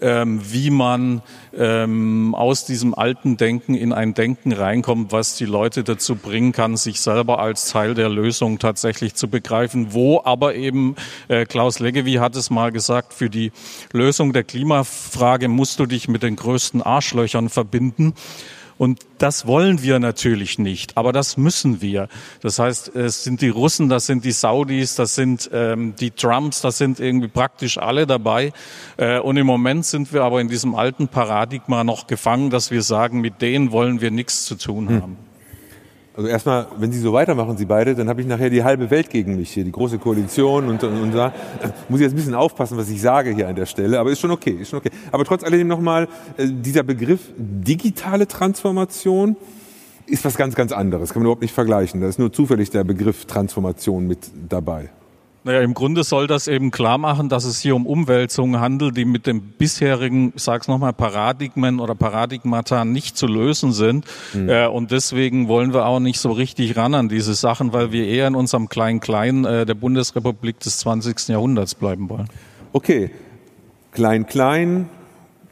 ähm, 0.00 0.40
wie 0.44 0.70
man 0.70 1.22
ähm, 1.56 2.34
aus 2.34 2.64
diesem 2.64 2.94
alten 2.94 3.36
Denken 3.36 3.74
in 3.74 3.92
ein 3.92 4.14
Denken 4.14 4.52
reinkommt, 4.52 5.12
was 5.12 5.36
die 5.36 5.44
Leute 5.44 5.84
dazu 5.84 6.16
bringen 6.16 6.52
kann, 6.52 6.76
sich 6.76 7.00
selber 7.00 7.38
als 7.38 7.70
Teil 7.70 7.94
der 7.94 8.08
Lösung 8.08 8.58
tatsächlich 8.58 9.14
zu 9.14 9.28
begreifen, 9.28 9.92
wo 9.92 10.20
aber 10.24 10.54
eben, 10.54 10.96
äh, 11.28 11.44
Klaus 11.44 11.78
Leggevi 11.78 12.14
hat 12.14 12.36
es 12.36 12.50
mal 12.50 12.72
gesagt, 12.72 13.14
für 13.14 13.30
die 13.30 13.52
Lösung 13.92 14.32
der 14.32 14.44
Klimafrage 14.44 15.48
musst 15.48 15.78
du 15.78 15.86
dich 15.86 16.08
mit 16.08 16.22
den 16.22 16.36
größten 16.36 16.82
Arschlöchern 16.82 17.48
verbinden. 17.48 18.14
Und 18.82 19.06
das 19.18 19.46
wollen 19.46 19.80
wir 19.84 20.00
natürlich 20.00 20.58
nicht, 20.58 20.96
aber 20.96 21.12
das 21.12 21.36
müssen 21.36 21.80
wir. 21.80 22.08
Das 22.40 22.58
heißt, 22.58 22.96
es 22.96 23.22
sind 23.22 23.40
die 23.40 23.48
Russen, 23.48 23.88
das 23.88 24.06
sind 24.06 24.24
die 24.24 24.32
Saudis, 24.32 24.96
das 24.96 25.14
sind 25.14 25.48
ähm, 25.52 25.94
die 26.00 26.10
Trumps, 26.10 26.62
das 26.62 26.78
sind 26.78 26.98
irgendwie 26.98 27.28
praktisch 27.28 27.78
alle 27.78 28.08
dabei. 28.08 28.52
Äh, 28.96 29.20
und 29.20 29.36
im 29.36 29.46
Moment 29.46 29.86
sind 29.86 30.12
wir 30.12 30.24
aber 30.24 30.40
in 30.40 30.48
diesem 30.48 30.74
alten 30.74 31.06
Paradigma 31.06 31.84
noch 31.84 32.08
gefangen, 32.08 32.50
dass 32.50 32.72
wir 32.72 32.82
sagen, 32.82 33.20
mit 33.20 33.40
denen 33.40 33.70
wollen 33.70 34.00
wir 34.00 34.10
nichts 34.10 34.46
zu 34.46 34.56
tun 34.56 34.88
hm. 34.88 35.16
Also 36.14 36.28
erstmal, 36.28 36.66
wenn 36.78 36.92
Sie 36.92 37.00
so 37.00 37.14
weitermachen, 37.14 37.56
Sie 37.56 37.64
beide, 37.64 37.94
dann 37.94 38.08
habe 38.08 38.20
ich 38.20 38.26
nachher 38.26 38.50
die 38.50 38.62
halbe 38.62 38.90
Welt 38.90 39.08
gegen 39.08 39.36
mich 39.36 39.50
hier, 39.50 39.64
die 39.64 39.72
große 39.72 39.98
Koalition 39.98 40.68
und, 40.68 40.84
und, 40.84 41.00
und 41.00 41.14
da 41.14 41.32
muss 41.88 42.00
ich 42.00 42.04
jetzt 42.04 42.12
ein 42.12 42.16
bisschen 42.16 42.34
aufpassen, 42.34 42.76
was 42.76 42.90
ich 42.90 43.00
sage 43.00 43.30
hier 43.30 43.48
an 43.48 43.56
der 43.56 43.64
Stelle, 43.64 43.98
aber 43.98 44.10
ist 44.10 44.20
schon 44.20 44.30
okay, 44.30 44.50
ist 44.60 44.68
schon 44.68 44.80
okay. 44.80 44.90
Aber 45.10 45.24
trotz 45.24 45.42
alledem 45.42 45.68
nochmal, 45.68 46.08
äh, 46.36 46.46
dieser 46.46 46.82
Begriff 46.82 47.30
digitale 47.38 48.28
Transformation 48.28 49.36
ist 50.06 50.24
was 50.26 50.36
ganz, 50.36 50.54
ganz 50.54 50.72
anderes, 50.72 51.12
kann 51.12 51.20
man 51.20 51.26
überhaupt 51.26 51.42
nicht 51.42 51.54
vergleichen. 51.54 52.02
Da 52.02 52.08
ist 52.08 52.18
nur 52.18 52.30
zufällig 52.30 52.68
der 52.68 52.84
Begriff 52.84 53.24
Transformation 53.24 54.06
mit 54.06 54.18
dabei. 54.48 54.90
Naja, 55.44 55.60
im 55.62 55.74
Grunde 55.74 56.04
soll 56.04 56.28
das 56.28 56.46
eben 56.46 56.70
klar 56.70 56.98
machen, 56.98 57.28
dass 57.28 57.44
es 57.44 57.60
hier 57.60 57.74
um 57.74 57.84
Umwälzungen 57.84 58.60
handelt, 58.60 58.96
die 58.96 59.04
mit 59.04 59.26
dem 59.26 59.40
bisherigen, 59.40 60.32
ich 60.36 60.42
sag's 60.42 60.68
nochmal, 60.68 60.92
Paradigmen 60.92 61.80
oder 61.80 61.96
Paradigmata 61.96 62.84
nicht 62.84 63.16
zu 63.16 63.26
lösen 63.26 63.72
sind. 63.72 64.04
Mhm. 64.34 64.48
Äh, 64.48 64.66
und 64.66 64.92
deswegen 64.92 65.48
wollen 65.48 65.72
wir 65.72 65.86
auch 65.86 65.98
nicht 65.98 66.20
so 66.20 66.30
richtig 66.30 66.76
ran 66.76 66.94
an 66.94 67.08
diese 67.08 67.34
Sachen, 67.34 67.72
weil 67.72 67.90
wir 67.90 68.06
eher 68.06 68.28
in 68.28 68.36
unserem 68.36 68.68
Klein-Klein 68.68 69.44
äh, 69.44 69.66
der 69.66 69.74
Bundesrepublik 69.74 70.60
des 70.60 70.78
20. 70.78 71.28
Jahrhunderts 71.28 71.74
bleiben 71.74 72.08
wollen. 72.08 72.28
Okay, 72.72 73.10
Klein-Klein, 73.90 74.88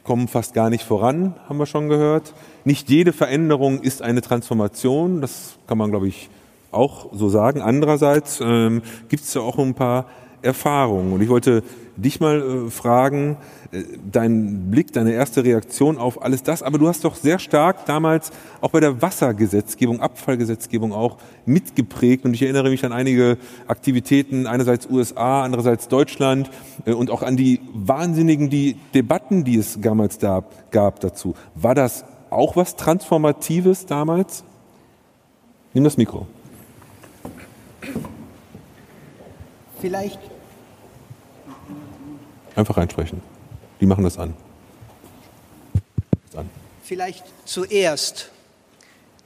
kommen 0.05 0.29
fast 0.29 0.55
gar 0.55 0.70
nicht 0.70 0.85
voran, 0.85 1.35
haben 1.48 1.59
wir 1.59 1.66
schon 1.66 1.88
gehört. 1.88 2.33
Nicht 2.64 2.90
jede 2.90 3.12
Veränderung 3.12 3.81
ist 3.81 4.03
eine 4.03 4.22
Transformation, 4.22 5.20
das 5.20 5.59
kann 5.66 5.79
man, 5.79 5.90
glaube 5.90 6.09
ich, 6.09 6.31
auch 6.71 7.09
so 7.13 7.29
sagen. 7.29 7.61
Andererseits 7.61 8.41
ähm, 8.43 8.83
gibt 9.09 9.25
es 9.25 9.35
ja 9.35 9.41
auch 9.41 9.59
ein 9.59 9.75
paar 9.75 10.07
Erfahrungen. 10.43 11.13
Und 11.13 11.21
ich 11.21 11.29
wollte 11.29 11.63
dich 11.97 12.21
mal 12.21 12.41
äh, 12.41 12.71
fragen, 12.71 13.37
äh, 13.73 13.83
dein 14.11 14.71
Blick, 14.71 14.93
deine 14.93 15.13
erste 15.13 15.45
Reaktion 15.45 15.99
auf 15.99 16.23
alles 16.23 16.43
das. 16.43 16.63
Aber 16.63 16.79
du 16.79 16.89
hast 16.89 17.05
doch 17.05 17.15
sehr 17.15 17.39
stark 17.39 17.85
damals 17.87 18.31
auch 18.61 18.71
bei 18.71 18.81
der 18.81 19.03
Wassergesetzgebung, 19.03 20.01
Abfallgesetzgebung 20.01 20.93
auch 20.93 21.19
mitgeprägt. 21.45 22.25
Und 22.25 22.35
ich 22.35 22.43
erinnere 22.43 22.71
mich 22.71 22.85
an 22.85 22.93
einige 22.93 23.37
Aktivitäten, 23.67 24.47
einerseits 24.47 24.89
USA, 24.89 25.43
andererseits 25.43 25.89
Deutschland 25.89 26.51
äh, 26.87 26.93
und 26.93 27.11
auch 27.11 27.23
an 27.23 27.37
die 27.37 27.61
wahnsinnigen 27.75 28.49
die 28.49 28.77
Debatten, 28.95 29.45
die 29.45 29.57
es 29.57 29.79
damals 29.81 30.19
da 30.19 30.45
gab 30.71 31.01
dazu. 31.01 31.35
War 31.55 31.75
das 31.75 32.05
auch 32.31 32.57
was 32.57 32.77
Transformatives 32.77 33.87
damals? 33.87 34.45
Nimm 35.75 35.85
das 35.85 35.97
Mikro. 35.97 36.27
Vielleicht. 39.81 40.19
Einfach 42.55 42.77
reinsprechen. 42.77 43.23
Die 43.81 43.87
machen 43.87 44.05
das 44.05 44.19
an. 44.19 44.35
an. 46.37 46.51
Vielleicht 46.83 47.25
zuerst. 47.47 48.31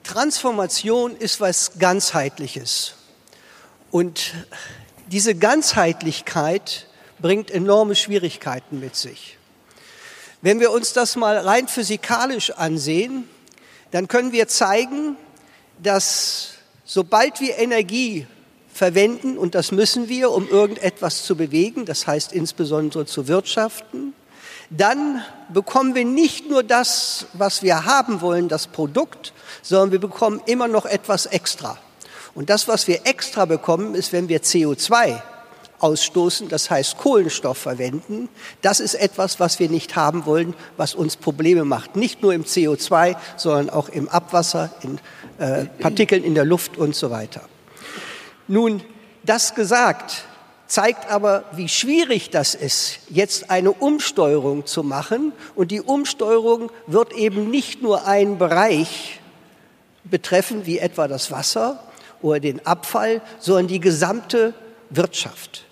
Transformation 0.05 1.17
ist 1.17 1.40
was 1.40 1.79
ganzheitliches. 1.79 2.95
Und 3.90 4.35
diese 5.07 5.35
Ganzheitlichkeit 5.35 6.87
bringt 7.19 7.51
enorme 7.51 7.95
Schwierigkeiten 7.95 8.81
mit 8.81 8.97
sich. 8.97 9.38
Wenn 10.43 10.61
wir 10.61 10.73
uns 10.73 10.93
das 10.93 11.17
mal 11.17 11.38
rein 11.38 11.69
physikalisch 11.69 12.51
ansehen, 12.51 13.29
dann 13.93 14.09
können 14.09 14.33
wir 14.33 14.47
zeigen, 14.47 15.17
dass 15.83 16.55
sobald 16.85 17.40
wir 17.40 17.59
Energie 17.59 18.27
verwenden, 18.75 19.39
und 19.39 19.55
das 19.55 19.71
müssen 19.71 20.09
wir, 20.09 20.33
um 20.33 20.49
irgendetwas 20.49 21.23
zu 21.25 21.37
bewegen, 21.37 21.87
das 21.87 22.09
heißt 22.09 22.33
insbesondere 22.33 23.07
zu 23.07 23.29
wirtschaften, 23.29 24.15
dann 24.69 25.23
bekommen 25.53 25.95
wir 25.95 26.05
nicht 26.05 26.51
nur 26.51 26.65
das, 26.65 27.27
was 27.35 27.63
wir 27.63 27.85
haben 27.85 28.21
wollen, 28.21 28.49
das 28.49 28.67
Produkt, 28.67 29.33
sondern 29.63 29.93
wir 29.93 30.01
bekommen 30.01 30.43
immer 30.47 30.67
noch 30.67 30.87
etwas 30.87 31.27
extra. 31.27 31.79
Und 32.35 32.51
das, 32.51 32.67
was 32.67 32.89
wir 32.89 33.07
extra 33.07 33.45
bekommen, 33.45 33.95
ist, 33.95 34.13
wenn 34.13 34.29
wir 34.29 34.43
CO2 34.43 35.23
ausstoßen, 35.79 36.49
das 36.49 36.69
heißt 36.69 36.99
Kohlenstoff 36.99 37.59
verwenden, 37.59 38.29
das 38.61 38.81
ist 38.81 38.95
etwas, 38.95 39.39
was 39.39 39.61
wir 39.61 39.69
nicht 39.69 39.95
haben 39.95 40.27
wollen, 40.27 40.55
was 40.77 40.97
uns 40.97 41.17
Probleme 41.17 41.65
macht. 41.65 41.95
Nicht 41.95 42.23
nur 42.23 42.35
im 42.35 42.43
CO2, 42.43 43.15
sondern 43.37 43.71
auch 43.71 43.89
im 43.89 44.09
Abwasser, 44.09 44.71
in 44.83 44.99
äh, 45.39 45.67
Partikeln 45.79 46.25
in 46.25 46.35
der 46.35 46.45
Luft 46.45 46.77
und 46.77 46.97
so 46.97 47.11
weiter. 47.11 47.43
Nun, 48.47 48.83
das 49.23 49.55
gesagt, 49.55 50.25
zeigt 50.67 51.11
aber, 51.11 51.45
wie 51.53 51.69
schwierig 51.69 52.31
das 52.31 52.55
ist, 52.55 52.99
jetzt 53.09 53.51
eine 53.51 53.73
Umsteuerung 53.73 54.67
zu 54.67 54.83
machen. 54.83 55.33
Und 55.55 55.71
die 55.71 55.81
Umsteuerung 55.81 56.71
wird 56.87 57.13
eben 57.13 57.51
nicht 57.51 57.83
nur 57.83 58.07
einen 58.07 58.39
Bereich 58.39 59.21
betreffen, 60.05 60.67
wie 60.67 60.79
etwa 60.79 61.09
das 61.09 61.31
Wasser 61.31 61.83
oder 62.23 62.41
den 62.41 62.65
Abfall, 62.67 63.23
sondern 63.39 63.69
die 63.69 63.81
gesamte 63.81 64.55
Wirtschaft. 64.91 65.65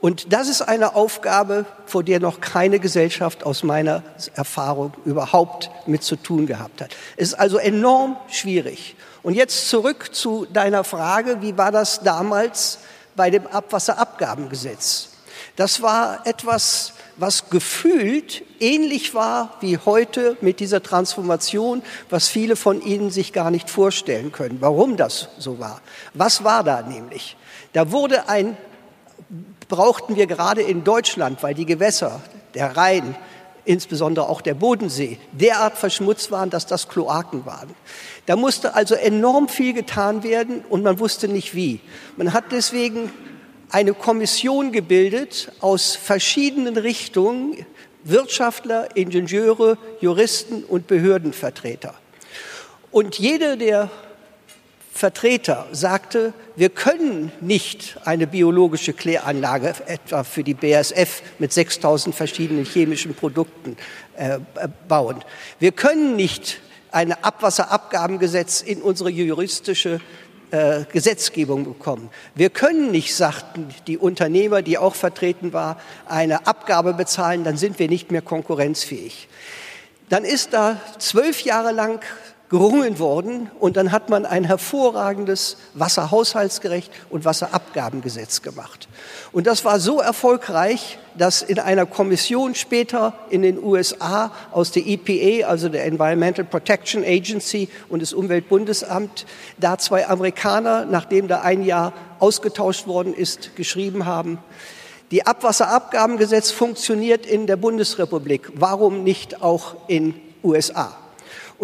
Und 0.00 0.34
das 0.34 0.48
ist 0.48 0.60
eine 0.60 0.96
Aufgabe, 0.96 1.64
vor 1.86 2.02
der 2.02 2.20
noch 2.20 2.40
keine 2.40 2.78
Gesellschaft 2.78 3.44
aus 3.44 3.62
meiner 3.62 4.02
Erfahrung 4.34 4.92
überhaupt 5.06 5.70
mit 5.86 6.02
zu 6.02 6.16
tun 6.16 6.46
gehabt 6.46 6.82
hat. 6.82 6.94
Es 7.16 7.28
ist 7.28 7.34
also 7.34 7.56
enorm 7.56 8.16
schwierig. 8.28 8.96
Und 9.24 9.32
jetzt 9.32 9.70
zurück 9.70 10.14
zu 10.14 10.46
deiner 10.52 10.84
Frage, 10.84 11.40
wie 11.40 11.56
war 11.56 11.72
das 11.72 12.00
damals 12.00 12.78
bei 13.16 13.30
dem 13.30 13.46
Abwasserabgabengesetz? 13.46 15.08
Das 15.56 15.80
war 15.80 16.26
etwas, 16.26 16.92
was 17.16 17.48
gefühlt 17.48 18.42
ähnlich 18.60 19.14
war 19.14 19.56
wie 19.60 19.78
heute 19.78 20.36
mit 20.42 20.60
dieser 20.60 20.82
Transformation, 20.82 21.82
was 22.10 22.28
viele 22.28 22.54
von 22.54 22.82
Ihnen 22.82 23.10
sich 23.10 23.32
gar 23.32 23.50
nicht 23.50 23.70
vorstellen 23.70 24.30
können, 24.30 24.58
warum 24.60 24.98
das 24.98 25.28
so 25.38 25.58
war. 25.58 25.80
Was 26.12 26.44
war 26.44 26.62
da 26.62 26.82
nämlich? 26.82 27.38
Da 27.72 27.92
wurde 27.92 28.28
ein, 28.28 28.58
brauchten 29.70 30.16
wir 30.16 30.26
gerade 30.26 30.60
in 30.60 30.84
Deutschland, 30.84 31.42
weil 31.42 31.54
die 31.54 31.66
Gewässer, 31.66 32.20
der 32.52 32.76
Rhein, 32.76 33.16
insbesondere 33.64 34.28
auch 34.28 34.40
der 34.40 34.54
Bodensee, 34.54 35.18
derart 35.32 35.78
verschmutzt 35.78 36.30
waren, 36.30 36.50
dass 36.50 36.66
das 36.66 36.88
Kloaken 36.88 37.46
waren. 37.46 37.70
Da 38.26 38.36
musste 38.36 38.74
also 38.74 38.94
enorm 38.94 39.48
viel 39.48 39.72
getan 39.72 40.22
werden 40.22 40.64
und 40.68 40.82
man 40.82 40.98
wusste 40.98 41.28
nicht 41.28 41.54
wie. 41.54 41.80
Man 42.16 42.32
hat 42.32 42.52
deswegen 42.52 43.10
eine 43.70 43.94
Kommission 43.94 44.72
gebildet 44.72 45.52
aus 45.60 45.96
verschiedenen 45.96 46.76
Richtungen, 46.76 47.66
Wirtschaftler, 48.04 48.96
Ingenieure, 48.96 49.78
Juristen 50.00 50.62
und 50.64 50.86
Behördenvertreter. 50.86 51.94
Und 52.90 53.18
jeder 53.18 53.56
der 53.56 53.90
Vertreter 54.94 55.66
sagte, 55.72 56.32
wir 56.54 56.68
können 56.68 57.32
nicht 57.40 57.98
eine 58.04 58.28
biologische 58.28 58.92
Kläranlage 58.92 59.74
etwa 59.86 60.22
für 60.22 60.44
die 60.44 60.54
BASF 60.54 61.20
mit 61.40 61.52
6000 61.52 62.14
verschiedenen 62.14 62.64
chemischen 62.64 63.12
Produkten 63.12 63.76
äh, 64.16 64.38
bauen. 64.86 65.24
Wir 65.58 65.72
können 65.72 66.14
nicht 66.14 66.60
ein 66.92 67.12
Abwasserabgabengesetz 67.12 68.60
in 68.62 68.82
unsere 68.82 69.10
juristische 69.10 70.00
äh, 70.52 70.84
Gesetzgebung 70.92 71.64
bekommen. 71.64 72.08
Wir 72.36 72.50
können 72.50 72.92
nicht, 72.92 73.16
sagten 73.16 73.74
die 73.88 73.98
Unternehmer, 73.98 74.62
die 74.62 74.78
auch 74.78 74.94
vertreten 74.94 75.52
war, 75.52 75.80
eine 76.06 76.46
Abgabe 76.46 76.94
bezahlen, 76.94 77.42
dann 77.42 77.56
sind 77.56 77.80
wir 77.80 77.88
nicht 77.88 78.12
mehr 78.12 78.22
konkurrenzfähig. 78.22 79.26
Dann 80.08 80.24
ist 80.24 80.52
da 80.52 80.80
zwölf 81.00 81.40
Jahre 81.40 81.72
lang 81.72 82.00
gerungen 82.50 82.98
worden 82.98 83.50
und 83.58 83.76
dann 83.76 83.90
hat 83.90 84.10
man 84.10 84.26
ein 84.26 84.44
hervorragendes 84.44 85.56
Wasserhaushaltsgerecht 85.74 86.92
und 87.10 87.24
Wasserabgabengesetz 87.24 88.42
gemacht. 88.42 88.88
Und 89.32 89.46
das 89.46 89.64
war 89.64 89.80
so 89.80 90.00
erfolgreich, 90.00 90.98
dass 91.16 91.42
in 91.42 91.58
einer 91.58 91.86
Kommission 91.86 92.54
später 92.54 93.14
in 93.30 93.42
den 93.42 93.62
USA 93.62 94.30
aus 94.52 94.72
der 94.72 94.86
EPA, 94.86 95.48
also 95.48 95.68
der 95.68 95.86
Environmental 95.86 96.44
Protection 96.44 97.02
Agency 97.02 97.68
und 97.88 98.00
des 98.00 98.12
Umweltbundesamt, 98.12 99.26
da 99.58 99.78
zwei 99.78 100.06
Amerikaner, 100.06 100.84
nachdem 100.84 101.28
da 101.28 101.40
ein 101.40 101.64
Jahr 101.64 101.92
ausgetauscht 102.18 102.86
worden 102.86 103.14
ist, 103.14 103.56
geschrieben 103.56 104.06
haben, 104.06 104.38
die 105.10 105.26
Abwasserabgabengesetz 105.26 106.50
funktioniert 106.50 107.24
in 107.26 107.46
der 107.46 107.56
Bundesrepublik. 107.56 108.50
Warum 108.54 109.04
nicht 109.04 109.42
auch 109.42 109.76
in 109.86 110.14
USA? 110.42 110.96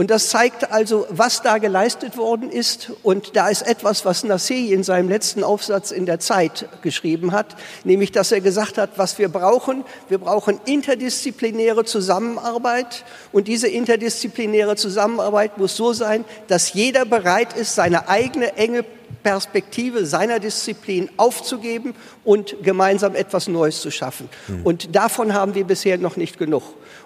Und 0.01 0.11
das 0.11 0.31
zeigt 0.31 0.73
also, 0.73 1.07
was 1.11 1.43
da 1.43 1.59
geleistet 1.59 2.17
worden 2.17 2.51
ist. 2.51 2.91
Und 3.03 3.37
da 3.37 3.51
ist 3.51 3.61
etwas, 3.61 4.07
was 4.07 4.25
Nassei 4.25 4.73
in 4.73 4.83
seinem 4.83 5.11
letzten 5.11 5.45
Aufsatz 5.45 5.91
in 5.91 6.07
der 6.07 6.19
Zeit 6.19 6.67
geschrieben 6.81 7.33
hat, 7.33 7.55
nämlich, 7.85 8.11
dass 8.11 8.33
er 8.33 8.41
gesagt 8.41 8.79
hat, 8.79 8.93
was 8.97 9.19
wir 9.19 9.29
brauchen, 9.29 9.85
wir 10.09 10.17
brauchen 10.17 10.59
interdisziplinäre 10.65 11.85
Zusammenarbeit. 11.85 13.05
Und 13.31 13.47
diese 13.47 13.69
interdisziplinäre 13.69 14.75
Zusammenarbeit 14.75 15.59
muss 15.59 15.77
so 15.77 15.93
sein, 15.93 16.25
dass 16.49 16.73
jeder 16.73 17.05
bereit 17.05 17.53
ist, 17.53 17.75
seine 17.75 18.09
eigene 18.09 18.57
enge 18.57 18.87
Perspektive 19.23 20.07
seiner 20.07 20.41
Disziplin 20.41 21.11
aufzugeben 21.19 21.95
und 22.25 22.57
gemeinsam 22.63 23.15
etwas 23.15 23.49
Neues 23.49 23.83
zu 23.83 23.91
schaffen. 23.91 24.31
Mhm. 24.49 24.63
Und 24.65 24.97
davon 24.97 25.35
haben 25.35 25.55
wir 25.55 25.65
bisher 25.65 25.99
noch 25.99 26.17
nicht 26.17 26.39
genug. 26.39 26.63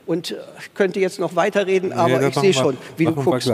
Und 0.07 0.33
ich 0.33 0.37
äh, 0.37 0.71
könnte 0.75 1.01
jetzt 1.01 1.19
noch 1.19 1.37
weiterreden, 1.37 1.93
aber 1.93 2.21
ja, 2.21 2.29
ich 2.29 2.35
sehe 2.35 2.53
schon, 2.53 2.77
wie 2.97 3.07
du 3.07 3.13
guckst. 3.15 3.51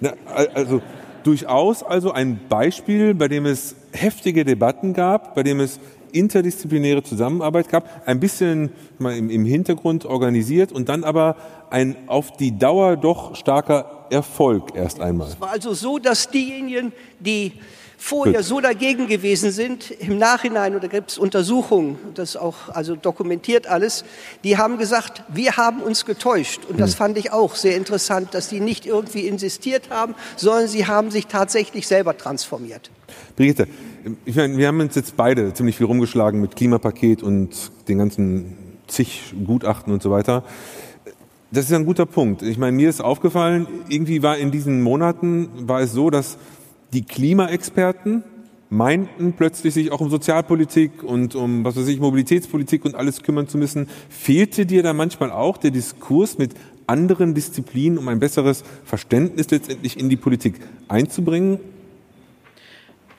Na, 0.00 0.14
also 0.54 0.80
durchaus 1.24 1.82
also 1.82 2.12
ein 2.12 2.40
Beispiel, 2.48 3.14
bei 3.14 3.28
dem 3.28 3.46
es 3.46 3.74
heftige 3.92 4.44
Debatten 4.44 4.92
gab, 4.94 5.34
bei 5.34 5.42
dem 5.42 5.60
es 5.60 5.80
interdisziplinäre 6.12 7.02
Zusammenarbeit 7.02 7.68
gab, 7.68 8.06
ein 8.06 8.20
bisschen 8.20 8.70
mal 8.98 9.16
im, 9.16 9.28
im 9.28 9.44
Hintergrund 9.44 10.06
organisiert 10.06 10.72
und 10.72 10.88
dann 10.88 11.04
aber 11.04 11.36
ein 11.70 11.96
auf 12.06 12.36
die 12.36 12.56
Dauer 12.56 12.96
doch 12.96 13.36
starker 13.36 13.97
Erfolg 14.10 14.74
erst 14.74 15.00
einmal. 15.00 15.28
Es 15.28 15.40
war 15.40 15.50
also 15.50 15.74
so, 15.74 15.98
dass 15.98 16.28
diejenigen, 16.30 16.92
die 17.20 17.52
vorher 17.98 18.44
so 18.44 18.60
dagegen 18.60 19.08
gewesen 19.08 19.50
sind, 19.50 19.90
im 19.90 20.18
Nachhinein, 20.18 20.76
oder 20.76 20.86
gibt 20.86 21.10
es 21.10 21.18
Untersuchungen, 21.18 21.98
das 22.14 22.36
auch 22.36 22.68
also 22.68 22.94
dokumentiert 22.94 23.66
alles, 23.66 24.04
die 24.44 24.56
haben 24.56 24.78
gesagt, 24.78 25.24
wir 25.28 25.56
haben 25.56 25.82
uns 25.82 26.06
getäuscht. 26.06 26.60
Und 26.68 26.78
das 26.78 26.92
hm. 26.92 26.96
fand 26.96 27.18
ich 27.18 27.32
auch 27.32 27.56
sehr 27.56 27.76
interessant, 27.76 28.34
dass 28.34 28.48
die 28.48 28.60
nicht 28.60 28.86
irgendwie 28.86 29.26
insistiert 29.26 29.90
haben, 29.90 30.14
sondern 30.36 30.68
sie 30.68 30.86
haben 30.86 31.10
sich 31.10 31.26
tatsächlich 31.26 31.88
selber 31.88 32.16
transformiert. 32.16 32.90
Brigitte, 33.36 33.66
ich 34.24 34.36
meine, 34.36 34.56
wir 34.56 34.68
haben 34.68 34.80
uns 34.80 34.94
jetzt 34.94 35.16
beide 35.16 35.52
ziemlich 35.52 35.76
viel 35.76 35.86
rumgeschlagen 35.86 36.40
mit 36.40 36.54
Klimapaket 36.54 37.22
und 37.22 37.50
den 37.88 37.98
ganzen 37.98 38.56
zig 38.86 39.34
Gutachten 39.44 39.92
und 39.92 40.02
so 40.02 40.10
weiter. 40.10 40.44
Das 41.50 41.64
ist 41.64 41.72
ein 41.72 41.86
guter 41.86 42.04
Punkt. 42.04 42.42
Ich 42.42 42.58
meine, 42.58 42.76
mir 42.76 42.90
ist 42.90 43.00
aufgefallen, 43.00 43.66
irgendwie 43.88 44.22
war 44.22 44.36
in 44.36 44.50
diesen 44.50 44.82
Monaten, 44.82 45.48
war 45.66 45.80
es 45.80 45.92
so, 45.92 46.10
dass 46.10 46.36
die 46.92 47.02
Klimaexperten 47.02 48.22
meinten 48.68 49.32
plötzlich 49.32 49.72
sich 49.72 49.90
auch 49.90 50.02
um 50.02 50.10
Sozialpolitik 50.10 51.02
und 51.02 51.34
um 51.34 51.64
was 51.64 51.76
weiß 51.76 51.88
ich 51.88 52.00
Mobilitätspolitik 52.00 52.84
und 52.84 52.94
alles 52.94 53.22
kümmern 53.22 53.48
zu 53.48 53.56
müssen. 53.56 53.88
Fehlte 54.10 54.66
dir 54.66 54.82
da 54.82 54.92
manchmal 54.92 55.30
auch 55.30 55.56
der 55.56 55.70
Diskurs 55.70 56.36
mit 56.36 56.52
anderen 56.86 57.34
Disziplinen, 57.34 57.96
um 57.96 58.08
ein 58.08 58.18
besseres 58.18 58.62
Verständnis 58.84 59.50
letztendlich 59.50 59.98
in 59.98 60.10
die 60.10 60.16
Politik 60.16 60.60
einzubringen? 60.88 61.60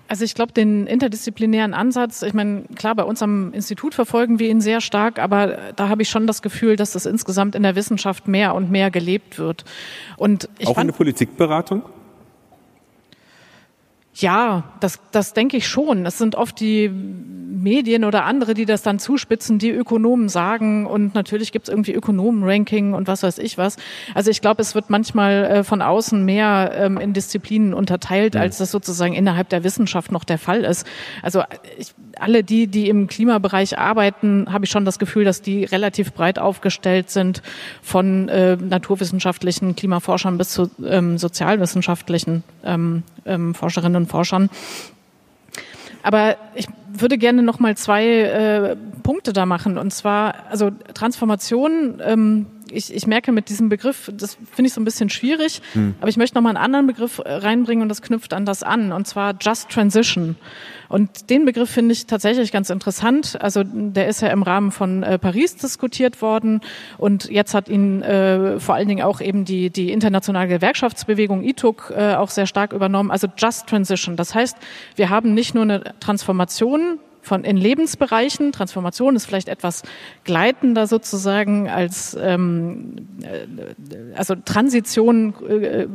Also 0.10 0.26
ich 0.26 0.34
glaube, 0.34 0.52
den 0.54 0.88
interdisziplinären 0.88 1.76
Ansatz, 1.76 2.24
ich 2.24 2.34
meine, 2.34 2.64
klar, 2.76 2.96
bei 2.96 3.04
uns 3.04 3.22
am 3.22 3.54
Institut 3.54 3.94
verfolgen 3.94 4.40
wir 4.40 4.50
ihn 4.50 4.60
sehr 4.60 4.82
stark, 4.82 5.20
aber 5.20 5.58
da 5.76 5.88
habe 5.88 6.02
ich 6.02 6.10
schon 6.10 6.26
das 6.26 6.42
Gefühl, 6.42 6.76
dass 6.76 6.94
das 6.94 7.06
insgesamt 7.06 7.54
in 7.54 7.62
der 7.62 7.76
Wissenschaft 7.76 8.28
mehr 8.28 8.56
und 8.56 8.72
mehr 8.72 8.90
gelebt 8.90 9.38
wird. 9.38 9.66
Und 10.18 10.50
ich 10.58 10.68
Auch 10.68 10.74
fand, 10.74 10.86
in 10.86 10.92
der 10.94 10.98
Politikberatung? 10.98 11.84
Ja, 14.20 14.64
das, 14.80 15.00
das 15.12 15.34
denke 15.34 15.56
ich 15.58 15.68
schon. 15.68 16.06
Es 16.06 16.18
sind 16.18 16.36
oft 16.36 16.60
die 16.60 16.90
Medien 16.90 18.04
oder 18.04 18.26
andere, 18.26 18.54
die 18.54 18.66
das 18.66 18.82
dann 18.82 19.00
zuspitzen, 19.00 19.60
die 19.60 19.72
Ökonomen 19.72 20.30
sagen. 20.30 20.86
Und 20.86 21.16
natürlich 21.16 21.52
gibt 21.52 21.68
es 21.68 21.70
irgendwie 21.70 21.94
Ökonomen-Ranking 21.94 22.94
und 22.94 23.08
was 23.08 23.24
weiß 23.24 23.38
ich 23.38 23.58
was. 23.58 23.78
Also 24.14 24.30
ich 24.32 24.42
glaube, 24.42 24.62
es 24.62 24.76
wird 24.76 24.90
manchmal 24.90 25.46
äh, 25.46 25.64
von 25.64 25.82
außen 25.82 26.24
mehr 26.24 26.72
ähm, 26.76 26.98
in 26.98 27.14
Disziplinen 27.14 27.74
unterteilt, 27.74 28.36
als 28.36 28.58
das 28.58 28.72
sozusagen 28.72 29.14
innerhalb 29.14 29.50
der 29.50 29.64
Wissenschaft 29.64 30.12
noch 30.12 30.24
der 30.24 30.38
Fall 30.38 30.64
ist. 30.66 30.86
Also 31.22 31.44
ich, 31.78 31.94
alle 32.20 32.44
die, 32.44 32.68
die 32.68 32.90
im 32.90 33.08
Klimabereich 33.08 33.78
arbeiten, 33.78 34.52
habe 34.52 34.66
ich 34.66 34.72
schon 34.72 34.86
das 34.86 35.00
Gefühl, 35.00 35.24
dass 35.24 35.42
die 35.42 35.64
relativ 35.64 36.14
breit 36.14 36.40
aufgestellt 36.40 37.10
sind, 37.10 37.42
von 37.82 38.30
äh, 38.30 38.56
naturwissenschaftlichen 38.56 39.76
Klimaforschern 39.76 40.38
bis 40.38 40.50
zu 40.50 40.70
ähm, 40.86 41.18
sozialwissenschaftlichen 41.18 42.44
ähm, 42.64 43.04
ähm, 43.26 43.54
Forscherinnen 43.54 44.04
und 44.04 44.08
Forschern. 44.08 44.50
Aber 46.02 46.38
ich 46.56 46.68
würde 46.92 47.18
gerne 47.18 47.44
noch 47.44 47.60
mal 47.60 47.76
zwei 47.76 48.06
äh, 48.06 48.76
Punkte 49.04 49.34
da 49.34 49.46
machen. 49.46 49.78
Und 49.78 49.92
zwar, 49.92 50.36
also 50.50 50.72
Transformation, 50.94 52.02
ähm, 52.04 52.46
ich, 52.72 52.94
ich 52.94 53.08
merke 53.08 53.32
mit 53.32 53.50
diesem 53.50 53.70
Begriff, 53.70 54.12
das 54.14 54.38
finde 54.54 54.68
ich 54.68 54.74
so 54.74 54.82
ein 54.82 54.86
bisschen 54.86 55.10
schwierig, 55.10 55.62
hm. 55.74 55.96
aber 56.00 56.10
ich 56.10 56.18
möchte 56.18 56.36
noch 56.36 56.42
mal 56.42 56.50
einen 56.50 56.58
anderen 56.58 56.88
Begriff 56.88 57.20
äh, 57.20 57.34
reinbringen 57.34 57.82
und 57.82 57.90
das 57.90 58.02
knüpft 58.02 58.34
an 58.34 58.46
das 58.46 58.64
an, 58.64 58.92
und 58.92 59.08
zwar 59.08 59.36
Just 59.40 59.70
Transition. 59.70 60.36
Und 60.90 61.30
den 61.30 61.46
Begriff 61.46 61.70
finde 61.70 61.94
ich 61.94 62.08
tatsächlich 62.08 62.52
ganz 62.52 62.70
interessant. 62.70 63.38
Also 63.40 63.64
der 63.64 64.08
ist 64.08 64.22
ja 64.22 64.30
im 64.30 64.44
Rahmen 64.44 64.72
von 64.72 65.04
äh, 65.04 65.18
Paris 65.20 65.56
diskutiert 65.56 66.22
worden 66.22 66.62
und 66.98 67.30
jetzt 67.30 67.54
hat 67.54 67.70
ihn 67.70 68.02
äh, 68.02 68.60
vor 68.60 68.76
allen 68.76 68.88
Dingen 68.88 69.04
auch 69.04 69.22
eben 69.22 69.46
die, 69.46 69.70
die 69.70 69.92
internationale 69.92 70.48
Gewerkschaftsbewegung 70.50 71.44
ITUC 71.44 71.94
äh, 71.96 72.16
auch 72.16 72.30
sehr 72.30 72.48
stark 72.48 72.74
übernommen. 72.74 73.12
Also 73.12 73.28
Just 73.38 73.68
Transition. 73.68 74.16
Das 74.16 74.34
heißt, 74.34 74.58
wir 74.96 75.10
haben 75.10 75.34
nicht 75.34 75.54
nur 75.54 75.64
eine 75.64 75.84
Transformation 76.00 77.00
von 77.22 77.44
in 77.44 77.58
Lebensbereichen. 77.58 78.52
Transformation 78.52 79.16
ist 79.16 79.26
vielleicht 79.26 79.50
etwas 79.50 79.84
gleitender 80.24 80.88
sozusagen 80.88 81.70
als 81.70 82.18
ähm, 82.20 82.96
äh, 83.22 84.16
also 84.16 84.36
Transition 84.36 85.34
äh, 85.48 85.88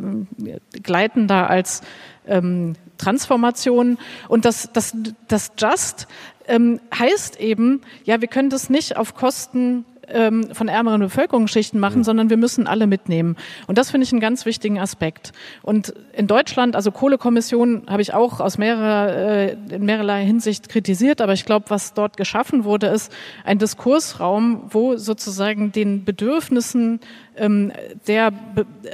gleitender 0.82 1.50
als 1.50 1.82
ähm, 2.26 2.74
Transformation. 2.98 3.98
Und 4.28 4.44
das, 4.44 4.70
das, 4.72 4.94
das 5.28 5.52
Just 5.58 6.06
ähm, 6.46 6.80
heißt 6.96 7.40
eben, 7.40 7.82
ja, 8.04 8.20
wir 8.20 8.28
können 8.28 8.50
das 8.50 8.70
nicht 8.70 8.96
auf 8.96 9.14
Kosten 9.14 9.84
ähm, 10.08 10.48
von 10.52 10.68
ärmeren 10.68 11.00
Bevölkerungsschichten 11.00 11.80
machen, 11.80 11.98
ja. 11.98 12.04
sondern 12.04 12.30
wir 12.30 12.36
müssen 12.36 12.66
alle 12.66 12.86
mitnehmen. 12.86 13.36
Und 13.66 13.78
das 13.78 13.90
finde 13.90 14.04
ich 14.04 14.12
einen 14.12 14.20
ganz 14.20 14.46
wichtigen 14.46 14.78
Aspekt. 14.78 15.32
Und 15.62 15.94
in 16.12 16.26
Deutschland, 16.26 16.76
also 16.76 16.90
Kohlekommission, 16.90 17.84
habe 17.88 18.02
ich 18.02 18.14
auch 18.14 18.40
aus 18.40 18.58
mehrerer, 18.58 19.14
äh, 19.14 19.56
in 19.70 19.84
mehrerlei 19.84 20.24
Hinsicht 20.24 20.68
kritisiert, 20.68 21.20
aber 21.20 21.32
ich 21.32 21.44
glaube, 21.44 21.66
was 21.68 21.94
dort 21.94 22.16
geschaffen 22.16 22.64
wurde, 22.64 22.88
ist 22.88 23.12
ein 23.44 23.58
Diskursraum, 23.58 24.64
wo 24.70 24.96
sozusagen 24.96 25.72
den 25.72 26.04
Bedürfnissen 26.04 27.00
ähm, 27.36 27.72
der 28.06 28.32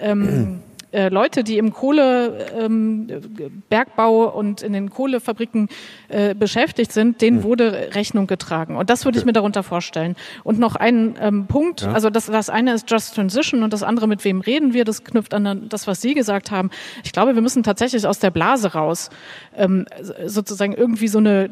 ähm, 0.01 0.61
äh, 0.93 1.09
Leute, 1.09 1.43
die 1.45 1.57
im 1.59 1.73
Kohlebergbau 1.73 4.29
ähm, 4.29 4.35
und 4.35 4.63
in 4.63 4.73
den 4.73 4.91
Kohlefabriken 4.91 5.69
äh, 6.09 6.35
beschäftigt 6.35 6.91
sind, 6.93 7.21
denen 7.21 7.37
hm. 7.39 7.45
wurde 7.45 7.91
Rechnung 7.93 8.27
getragen. 8.27 8.77
Und 8.77 8.91
das 8.91 9.05
würde 9.05 9.17
ich 9.19 9.25
mir 9.25 9.33
darunter 9.33 9.63
vorstellen. 9.63 10.17
Und 10.43 10.59
noch 10.59 10.75
ein 10.75 11.15
ähm, 11.21 11.47
Punkt, 11.47 11.83
ja. 11.83 11.93
also 11.93 12.11
das, 12.11 12.27
das 12.27 12.51
eine 12.51 12.75
ist 12.75 12.91
Just 12.91 13.15
Transition 13.15 13.63
und 13.63 13.73
das 13.73 13.85
andere, 13.85 14.09
mit 14.09 14.25
wem 14.25 14.41
reden 14.41 14.75
wir, 14.75 14.85
das 14.85 15.05
knüpft 15.05 15.33
an 15.33 15.69
das, 15.69 15.87
was 15.87 16.01
Sie 16.01 16.15
gesagt 16.15 16.51
haben. 16.51 16.71
Ich 17.05 17.13
glaube, 17.13 17.37
wir 17.37 17.43
müssen 17.43 17.63
tatsächlich 17.63 18.05
aus 18.07 18.19
der 18.19 18.33
Blase 18.33 18.73
raus, 18.73 19.11
ähm, 19.57 19.87
sozusagen 20.27 20.73
irgendwie 20.73 21.09
so 21.09 21.19
eine, 21.19 21.51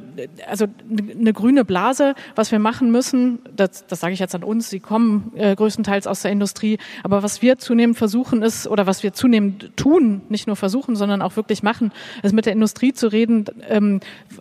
also 0.48 0.64
eine 0.90 1.32
grüne 1.32 1.64
Blase, 1.64 2.14
was 2.34 2.50
wir 2.50 2.58
machen 2.58 2.90
müssen, 2.90 3.38
das, 3.54 3.86
das 3.86 4.00
sage 4.00 4.14
ich 4.14 4.20
jetzt 4.20 4.34
an 4.34 4.42
uns, 4.42 4.68
Sie 4.68 4.80
kommen 4.80 5.30
äh, 5.36 5.54
größtenteils 5.54 6.08
aus 6.08 6.22
der 6.22 6.32
Industrie, 6.32 6.78
aber 7.04 7.22
was 7.22 7.40
wir 7.40 7.58
zunehmend 7.58 7.96
versuchen 7.96 8.42
ist, 8.42 8.66
oder 8.66 8.86
was 8.86 9.04
wir 9.04 9.12
zunehmend 9.12 9.27
zunehmend 9.28 9.76
tun, 9.76 10.22
nicht 10.30 10.46
nur 10.46 10.56
versuchen, 10.56 10.96
sondern 10.96 11.20
auch 11.20 11.36
wirklich 11.36 11.62
machen, 11.62 11.92
ist 12.22 12.32
mit 12.32 12.46
der 12.46 12.54
Industrie 12.54 12.94
zu 12.94 13.08
reden, 13.12 13.44
ähm, 13.68 14.00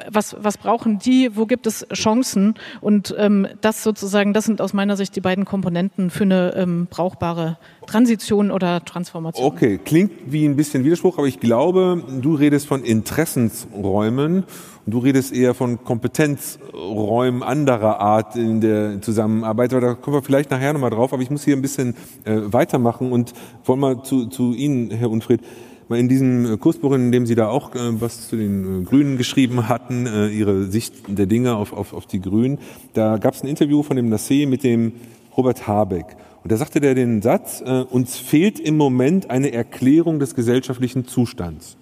was, 0.10 0.38
was 0.40 0.58
brauchen 0.58 0.98
die, 0.98 1.36
wo 1.36 1.46
gibt 1.46 1.68
es 1.68 1.86
Chancen 1.94 2.56
und 2.80 3.14
ähm, 3.18 3.48
das 3.60 3.84
sozusagen, 3.84 4.32
das 4.32 4.46
sind 4.46 4.62
aus 4.62 4.72
meiner 4.72 4.96
Sicht 4.96 5.14
die 5.18 5.22
beiden 5.22 5.44
Komponenten 5.44 6.10
für 6.10 6.24
eine 6.24 6.54
ähm, 6.56 6.88
brauchbare 6.90 7.58
Transition 7.86 8.50
oder 8.50 8.84
Transformation. 8.86 9.46
Okay, 9.46 9.78
klingt 9.84 10.12
wie 10.26 10.46
ein 10.46 10.56
bisschen 10.56 10.86
Widerspruch, 10.86 11.18
aber 11.18 11.28
ich 11.28 11.42
glaube, 11.42 12.02
du 12.22 12.36
redest 12.36 12.66
von 12.66 12.86
Interessensräumen 12.86 14.46
Und 14.88 14.94
du 14.94 15.00
redest 15.00 15.34
eher 15.34 15.54
von 15.54 15.84
Kompetenzräumen 15.84 17.44
anderer 17.44 18.00
Art 18.00 18.38
in 18.38 18.62
der 18.62 19.02
Zusammenarbeit. 19.02 19.74
Aber 19.74 19.82
da 19.82 19.94
kommen 19.96 20.16
wir 20.16 20.22
vielleicht 20.24 20.50
nachher 20.50 20.72
nochmal 20.72 20.92
drauf. 20.92 21.12
Aber 21.12 21.22
ich 21.22 21.30
muss 21.30 21.44
hier 21.44 21.58
ein 21.58 21.62
bisschen 21.62 21.94
äh, 22.24 22.38
weitermachen 22.46 23.12
und 23.12 23.34
wollen 23.66 23.82
mal 23.82 24.04
zu, 24.04 24.28
zu 24.28 24.54
Ihnen, 24.54 24.90
Herr 24.92 25.12
Unfried. 25.12 25.42
In 25.90 26.08
diesem 26.08 26.58
Kursbuch, 26.62 26.94
in 26.94 27.12
dem 27.12 27.26
Sie 27.26 27.36
da 27.36 27.50
auch 27.50 27.76
äh, 27.76 28.00
was 28.00 28.30
zu 28.30 28.38
den 28.38 28.84
äh, 28.84 28.84
Grünen 28.86 29.18
geschrieben 29.18 29.68
hatten, 29.68 30.06
äh, 30.06 30.30
Ihre 30.30 30.68
Sicht 30.68 30.94
der 31.10 31.26
Dinge 31.26 31.58
auf, 31.58 31.74
auf, 31.74 31.92
auf 31.92 32.06
die 32.06 32.22
Grünen, 32.22 32.58
da 32.94 33.18
gab 33.18 33.34
es 33.34 33.44
ein 33.44 33.50
Interview 33.50 33.84
von 33.84 33.98
dem 33.98 34.10
Nassé 34.10 34.48
mit 34.48 34.64
dem 34.64 34.94
Robert 35.36 35.68
Habeck. 35.68 36.16
Und 36.44 36.52
da 36.54 36.56
sagte 36.56 36.80
der 36.80 36.96
den 36.96 37.22
Satz, 37.22 37.60
äh, 37.60 37.82
uns 37.90 38.16
fehlt 38.16 38.58
im 38.58 38.78
Moment 38.78 39.30
eine 39.30 39.52
Erklärung 39.52 40.20
des 40.20 40.34
gesellschaftlichen 40.34 41.06
Zustands. 41.06 41.76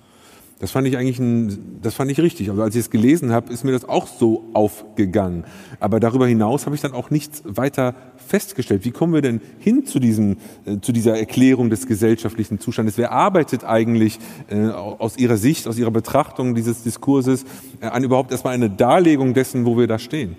Das 0.60 0.72
fand 0.72 0.88
ich 0.88 0.98
eigentlich 0.98 1.20
ein, 1.20 1.80
das 1.82 1.96
fand 1.96 2.10
ich 2.10 2.20
richtig. 2.20 2.50
Also 2.50 2.62
als 2.62 2.76
ich 2.76 2.82
es 2.82 2.90
gelesen 2.90 3.34
habe, 3.34 3.52
ist 3.52 3.66
mir 3.66 3.74
das 3.74 3.84
auch 3.84 4.08
so 4.08 4.46
aufgegangen. 4.54 5.44
Aber 5.82 6.00
darüber 6.00 6.28
hinaus 6.28 6.66
habe 6.66 6.76
ich 6.76 6.82
dann 6.82 6.94
auch 6.94 7.10
nichts 7.10 7.42
weiter 7.44 7.94
festgestellt. 8.16 8.86
Wie 8.86 8.92
kommen 8.92 9.14
wir 9.14 9.22
denn 9.22 9.42
hin 9.60 9.86
zu 9.86 10.00
diesem, 10.00 10.38
äh, 10.66 10.80
zu 10.80 10.94
dieser 10.94 11.18
Erklärung 11.18 11.70
des 11.70 11.88
gesellschaftlichen 11.88 12.62
Zustandes? 12.62 12.98
Wer 12.98 13.12
arbeitet 13.12 13.66
eigentlich 13.66 14.18
äh, 14.48 14.68
aus 14.68 15.18
Ihrer 15.18 15.36
Sicht, 15.36 15.68
aus 15.68 15.78
Ihrer 15.78 15.92
Betrachtung 15.92 16.56
dieses 16.56 16.84
Diskurses 16.84 17.44
äh, 17.82 17.88
an 17.88 18.06
überhaupt 18.06 18.32
erstmal 18.32 18.54
eine 18.54 18.70
Darlegung 18.70 19.34
dessen, 19.34 19.66
wo 19.66 19.78
wir 19.78 19.88
da 19.88 20.00
stehen? 20.00 20.38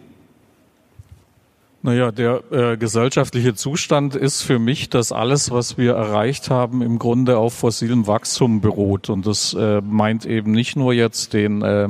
Naja, 1.86 2.10
der 2.10 2.42
äh, 2.50 2.76
gesellschaftliche 2.76 3.54
Zustand 3.54 4.16
ist 4.16 4.42
für 4.42 4.58
mich, 4.58 4.90
dass 4.90 5.12
alles, 5.12 5.52
was 5.52 5.78
wir 5.78 5.92
erreicht 5.92 6.50
haben, 6.50 6.82
im 6.82 6.98
Grunde 6.98 7.38
auf 7.38 7.54
fossilem 7.54 8.08
Wachstum 8.08 8.60
beruht. 8.60 9.08
Und 9.08 9.24
das 9.24 9.54
äh, 9.54 9.80
meint 9.82 10.26
eben 10.26 10.50
nicht 10.50 10.74
nur 10.74 10.92
jetzt 10.92 11.32
den 11.32 11.62
äh, 11.62 11.88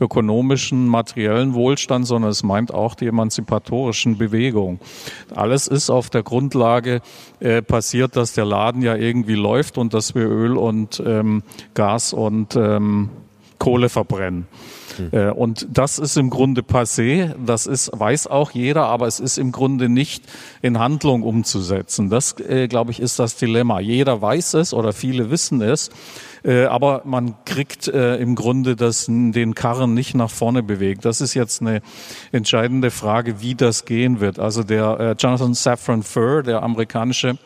ökonomischen, 0.00 0.88
materiellen 0.88 1.52
Wohlstand, 1.52 2.06
sondern 2.06 2.30
es 2.30 2.42
meint 2.42 2.72
auch 2.72 2.94
die 2.94 3.06
emanzipatorischen 3.06 4.16
Bewegungen. 4.16 4.80
Alles 5.34 5.66
ist 5.66 5.90
auf 5.90 6.08
der 6.08 6.22
Grundlage 6.22 7.02
äh, 7.40 7.60
passiert, 7.60 8.16
dass 8.16 8.32
der 8.32 8.46
Laden 8.46 8.80
ja 8.80 8.96
irgendwie 8.96 9.34
läuft 9.34 9.76
und 9.76 9.92
dass 9.92 10.14
wir 10.14 10.26
Öl 10.26 10.56
und 10.56 11.02
ähm, 11.04 11.42
Gas 11.74 12.14
und 12.14 12.56
ähm, 12.56 13.10
Kohle 13.64 13.88
verbrennen. 13.88 14.46
Äh, 15.10 15.30
und 15.30 15.66
das 15.72 15.98
ist 15.98 16.18
im 16.18 16.28
Grunde 16.28 16.60
passé, 16.60 17.34
das 17.44 17.66
ist, 17.66 17.90
weiß 17.94 18.26
auch 18.26 18.50
jeder, 18.50 18.84
aber 18.88 19.06
es 19.06 19.20
ist 19.20 19.38
im 19.38 19.52
Grunde 19.52 19.88
nicht 19.88 20.22
in 20.60 20.78
Handlung 20.78 21.22
umzusetzen. 21.22 22.10
Das, 22.10 22.38
äh, 22.40 22.68
glaube 22.68 22.90
ich, 22.90 23.00
ist 23.00 23.18
das 23.18 23.36
Dilemma. 23.36 23.80
Jeder 23.80 24.20
weiß 24.20 24.52
es 24.54 24.74
oder 24.74 24.92
viele 24.92 25.30
wissen 25.30 25.62
es, 25.62 25.88
äh, 26.44 26.66
aber 26.66 27.00
man 27.06 27.36
kriegt 27.46 27.88
äh, 27.88 28.16
im 28.16 28.34
Grunde 28.34 28.76
das, 28.76 29.06
den 29.06 29.54
Karren 29.54 29.94
nicht 29.94 30.14
nach 30.14 30.30
vorne 30.30 30.62
bewegt. 30.62 31.06
Das 31.06 31.22
ist 31.22 31.32
jetzt 31.32 31.62
eine 31.62 31.80
entscheidende 32.32 32.90
Frage, 32.90 33.40
wie 33.40 33.54
das 33.54 33.86
gehen 33.86 34.20
wird. 34.20 34.38
Also 34.38 34.62
der 34.62 35.00
äh, 35.00 35.16
Jonathan 35.18 35.54
Safran 35.54 36.02
Foer, 36.02 36.42
der 36.42 36.62
amerikanische 36.62 37.38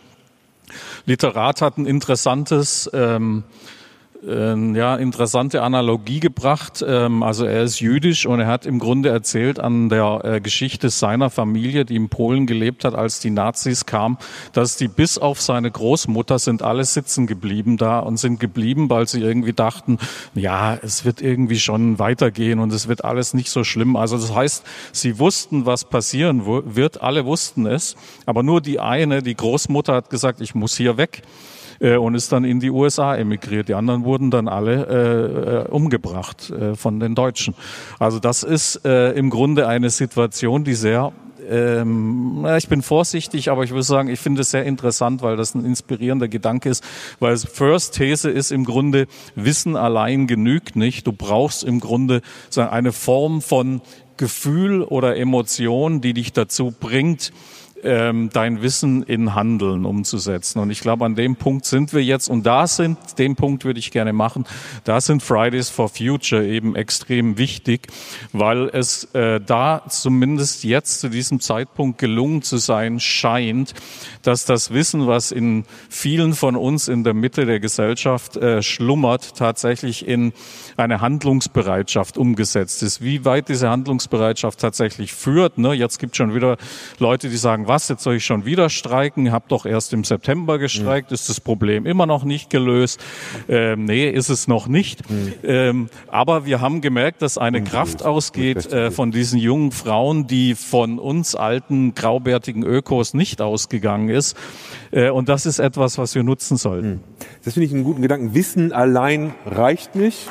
Literat, 1.07 1.63
hat 1.63 1.79
ein 1.79 1.87
interessantes 1.87 2.91
ähm, 2.93 3.45
äh, 3.47 3.78
ja, 4.27 4.97
interessante 4.97 5.63
Analogie 5.63 6.19
gebracht. 6.19 6.85
Ähm, 6.87 7.23
also 7.23 7.45
er 7.45 7.63
ist 7.63 7.81
jüdisch 7.81 8.27
und 8.27 8.41
er 8.41 8.49
hat 8.49 8.67
im 8.67 8.81
Grunde 8.81 9.11
erzählt 9.11 9.61
an 9.61 9.89
der 9.89 10.21
äh, 10.25 10.41
Geschichte 10.41 10.91
seiner 10.91 11.31
Familie, 11.31 11.85
die 11.85 11.95
in 11.95 12.09
Polen 12.09 12.47
gelebt 12.47 12.85
hat, 12.85 12.95
als 12.95 13.21
die 13.21 13.31
Nazis 13.31 13.87
kamen, 13.87 14.19
dass 14.53 14.77
die 14.77 14.89
bis 14.89 15.19
auf 15.19 15.41
seine 15.41 15.71
Großmutter 15.71 16.41
sind 16.41 16.63
alle 16.63 16.85
sitzen 16.85 17.29
geblieben 17.29 17.77
da 17.77 18.01
und 18.01 18.17
sind 18.17 18.41
geblieben, 18.41 18.91
weil 18.91 19.07
sie 19.07 19.21
irgendwie 19.21 19.53
dachten, 19.53 19.99
ja, 20.35 20.77
es 20.83 21.05
wird 21.05 21.23
irgendwie 21.23 21.61
schon 21.61 22.01
weitergehen 22.01 22.59
und 22.59 22.73
es 22.73 22.89
wird 22.89 23.05
alles 23.05 23.35
nicht 23.35 23.51
so 23.51 23.63
schlimm. 23.63 23.95
Also 23.95 24.17
das 24.17 24.35
heißt, 24.35 24.65
sie 24.93 25.19
wussten, 25.21 25.65
was 25.65 25.85
passieren 25.85 26.43
wird, 26.45 27.03
alle 27.03 27.25
wussten 27.25 27.67
es, 27.67 27.95
aber 28.27 28.43
nur 28.43 28.61
die 28.61 28.81
eine, 28.81 29.23
die 29.23 29.37
Großmutter 29.37 29.95
hat 29.95 30.11
gesagt, 30.11 30.41
ich 30.41 30.57
muss 30.57 30.77
hier 30.77 30.97
weg 30.97 31.23
und 31.81 32.15
ist 32.15 32.33
dann 32.33 32.45
in 32.45 32.61
die 32.61 32.71
USA 32.71 33.17
emigriert. 33.17 33.69
Die 33.69 33.75
anderen 33.75 34.05
wurden 34.05 34.31
dann 34.31 34.49
alle 34.49 34.87
äh, 34.87 35.67
äh, 35.67 35.69
umgebracht 35.69 36.51
äh, 36.51 36.75
von 36.75 37.01
den 37.01 37.15
Deutschen. 37.15 37.55
Also 37.99 38.19
das 38.19 38.43
ist 38.43 38.85
äh, 38.85 39.13
im 39.13 39.31
Grunde 39.31 39.69
eine 39.69 39.91
Situation, 39.91 40.65
die 40.65 40.75
sehr 40.75 41.13
ähm, 41.51 42.47
ich 42.59 42.69
bin 42.69 42.83
vorsichtig, 42.83 43.51
aber 43.51 43.65
ich 43.65 43.71
würde 43.71 43.83
sagen, 43.83 44.09
ich 44.09 44.21
finde 44.21 44.43
es 44.43 44.51
sehr 44.51 44.65
interessant, 44.65 45.23
weil 45.23 45.37
das 45.37 45.55
ein 45.55 45.65
inspirierender 45.65 46.29
Gedanke 46.29 46.69
ist, 46.69 46.85
weil 47.21 47.37
First 47.39 47.95
These 47.95 48.31
ist 48.31 48.51
im 48.51 48.65
Grunde, 48.65 49.07
Wissen 49.35 49.77
allein 49.77 50.27
genügt 50.27 50.77
nicht. 50.77 51.07
Du 51.07 51.13
brauchst 51.13 51.65
im 51.65 51.81
Grunde 51.81 52.21
eine 52.55 52.93
Form 52.93 53.41
von 53.41 53.81
Gefühl 54.17 54.83
oder 54.83 55.17
Emotion, 55.17 56.01
die 56.01 56.13
dich 56.13 56.33
dazu 56.33 56.75
bringt, 56.79 57.33
ähm, 57.85 58.31
dein 58.33 58.63
Wissen 58.63 59.03
in 59.03 59.35
Handeln 59.35 59.85
umzusetzen. 59.85 60.59
Und 60.59 60.71
ich 60.71 60.81
glaube, 60.81 61.05
an 61.05 61.15
dem 61.15 61.37
Punkt 61.37 61.65
sind 61.65 61.93
wir 61.93 62.03
jetzt. 62.03 62.29
Und 62.29 62.45
da 62.45 62.67
sind, 62.67 62.99
den 63.19 63.37
Punkt 63.37 63.65
würde 63.65 63.79
ich 63.79 63.91
gerne 63.91 64.13
machen, 64.13 64.45
da 64.85 65.01
sind 65.01 65.23
Fridays 65.23 65.71
for 65.71 65.89
Future 65.89 66.45
eben 66.45 66.75
extrem 66.75 67.39
wichtig, 67.39 67.89
weil 68.33 68.69
es 68.69 69.05
äh, 69.15 69.41
da 69.41 69.83
zumindest 69.89 70.65
jetzt 70.65 71.01
zu 71.01 71.09
diesem 71.09 71.41
Zeitpunkt 71.41 71.99
gelungen 71.99 72.43
zu 72.43 72.57
sein 72.57 73.01
scheint, 73.01 73.75
dass 74.23 74.45
das 74.45 74.73
Wissen, 74.73 75.07
was 75.07 75.31
in 75.31 75.65
vielen 75.89 76.35
von 76.35 76.57
uns 76.57 76.89
in 76.89 77.05
der 77.05 77.15
Mitte 77.15 77.47
der 77.47 77.61
Gesellschaft 77.61 78.37
äh, 78.37 78.63
schlummert, 78.63 79.37
tatsächlich 79.37 80.07
in 80.07 80.33
eine 80.77 81.01
Handlungsbereitschaft 81.01 82.19
umgesetzt 82.19 82.83
ist. 82.83 83.03
Wie 83.03 83.25
weit 83.25 83.49
diese 83.49 83.71
Handlungsbereitschaft 83.71 84.59
tatsächlich 84.59 85.13
führt, 85.13 85.59
ne? 85.59 85.73
jetzt 85.75 85.99
gibt 85.99 86.13
es 86.13 86.17
schon 86.17 86.35
wieder 86.35 86.57
Leute, 86.99 87.29
die 87.29 87.37
sagen, 87.37 87.68
was, 87.69 87.89
jetzt 87.89 88.03
soll 88.03 88.17
ich 88.17 88.25
schon 88.25 88.45
wieder 88.45 88.71
streiken? 88.71 89.31
Hab 89.31 89.49
doch 89.49 89.67
erst 89.67 89.93
im 89.93 90.03
September 90.05 90.59
gestreikt, 90.59 91.11
mhm. 91.11 91.15
ist 91.15 91.29
das 91.29 91.41
Problem 91.41 91.87
immer 91.87 92.07
noch 92.07 92.25
nicht 92.25 92.51
gelöst? 92.51 93.01
Ähm, 93.49 93.85
nee, 93.85 94.11
ist 94.11 94.29
es 94.31 94.49
noch 94.49 94.67
nicht. 94.67 95.09
Mhm. 95.09 95.35
Ähm, 95.45 95.89
aber 96.09 96.47
wir 96.47 96.61
haben 96.61 96.81
gemerkt, 96.81 97.23
dass 97.23 97.39
eine 97.39 97.61
mhm. 97.61 97.65
Kraft 97.65 98.03
ausgeht 98.03 98.73
äh, 98.73 98.91
von 98.91 99.11
diesen 99.11 99.39
jungen 99.39 99.71
Frauen, 99.71 100.27
die 100.27 100.55
von 100.55 100.99
uns 100.99 101.35
alten, 101.35 101.95
graubärtigen 101.95 102.65
Ökos 102.65 103.15
nicht 103.15 103.41
ausgegangen 103.41 104.09
ist. 104.09 104.37
Äh, 104.91 105.11
und 105.11 105.29
das 105.29 105.47
ist 105.47 105.59
etwas, 105.59 105.99
was 105.99 106.15
wir 106.15 106.23
nutzen 106.23 106.57
sollten. 106.57 106.89
Mhm. 106.89 107.01
Das 107.45 107.55
finde 107.55 107.67
ich 107.67 107.73
einen 107.73 107.85
guten 107.85 108.03
Gedanken. 108.03 108.35
Wissen 108.35 108.73
allein 108.73 109.35
reicht 109.47 109.95
nicht. 109.95 110.29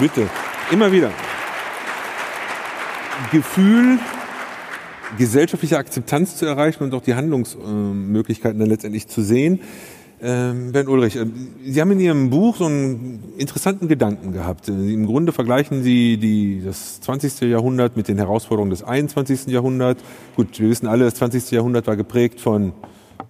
Bitte. 0.00 0.28
Immer 0.70 0.92
wieder. 0.92 1.10
Gefühl 3.32 3.98
gesellschaftliche 5.16 5.78
Akzeptanz 5.78 6.36
zu 6.36 6.46
erreichen 6.46 6.84
und 6.84 6.94
auch 6.94 7.02
die 7.02 7.14
Handlungsmöglichkeiten 7.14 8.58
dann 8.58 8.68
letztendlich 8.68 9.08
zu 9.08 9.22
sehen. 9.22 9.60
Ähm, 10.20 10.72
Bernd 10.72 10.88
Ulrich, 10.88 11.14
äh, 11.14 11.26
Sie 11.64 11.80
haben 11.80 11.92
in 11.92 12.00
Ihrem 12.00 12.30
Buch 12.30 12.56
so 12.56 12.66
einen 12.66 13.22
interessanten 13.38 13.86
Gedanken 13.86 14.32
gehabt. 14.32 14.68
Äh, 14.68 14.72
Im 14.72 15.06
Grunde 15.06 15.30
vergleichen 15.30 15.84
Sie 15.84 16.16
die, 16.16 16.60
das 16.64 17.00
20. 17.02 17.42
Jahrhundert 17.42 17.96
mit 17.96 18.08
den 18.08 18.16
Herausforderungen 18.16 18.70
des 18.70 18.82
21. 18.82 19.46
Jahrhunderts. 19.46 20.02
Gut, 20.34 20.58
wir 20.58 20.70
wissen 20.70 20.88
alle, 20.88 21.04
das 21.04 21.14
20. 21.14 21.52
Jahrhundert 21.52 21.86
war 21.86 21.94
geprägt 21.94 22.40
von 22.40 22.72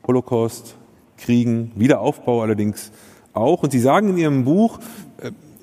Holocaust, 0.07 0.77
Kriegen, 1.19 1.73
Wiederaufbau 1.75 2.41
allerdings 2.41 2.91
auch. 3.35 3.63
Und 3.63 3.73
Sie 3.73 3.81
sagen 3.81 4.09
in 4.11 4.17
Ihrem 4.17 4.45
Buch, 4.47 4.79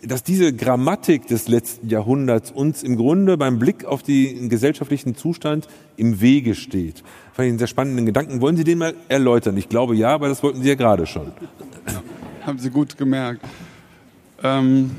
dass 0.04 0.24
diese 0.24 0.54
Grammatik 0.54 1.28
des 1.28 1.48
letzten 1.48 1.90
Jahrhunderts 1.90 2.52
uns 2.52 2.84
im 2.84 2.96
Grunde 2.96 3.38
beim 3.38 3.60
Blick 3.60 3.86
auf 3.86 4.04
den 4.04 4.50
gesellschaftlichen 4.50 5.16
Zustand 5.16 5.68
im 5.98 6.22
Wege 6.22 6.56
steht. 6.56 7.04
Fand 7.34 7.48
ich 7.48 7.50
einen 7.50 7.60
sehr 7.60 7.68
spannenden 7.68 8.06
Gedanken. 8.06 8.42
Wollen 8.42 8.58
Sie 8.58 8.64
den 8.64 8.78
mal 8.78 8.94
erläutern? 9.08 9.58
Ich 9.58 9.70
glaube 9.70 9.96
ja, 9.96 10.10
aber 10.10 10.28
das 10.28 10.44
wollten 10.44 10.62
Sie 10.62 10.70
ja 10.70 10.76
gerade 10.76 11.06
schon. 11.06 11.32
Haben 12.46 12.60
Sie 12.60 12.70
gut 12.70 12.98
gemerkt. 12.98 13.42
Ähm, 14.44 14.92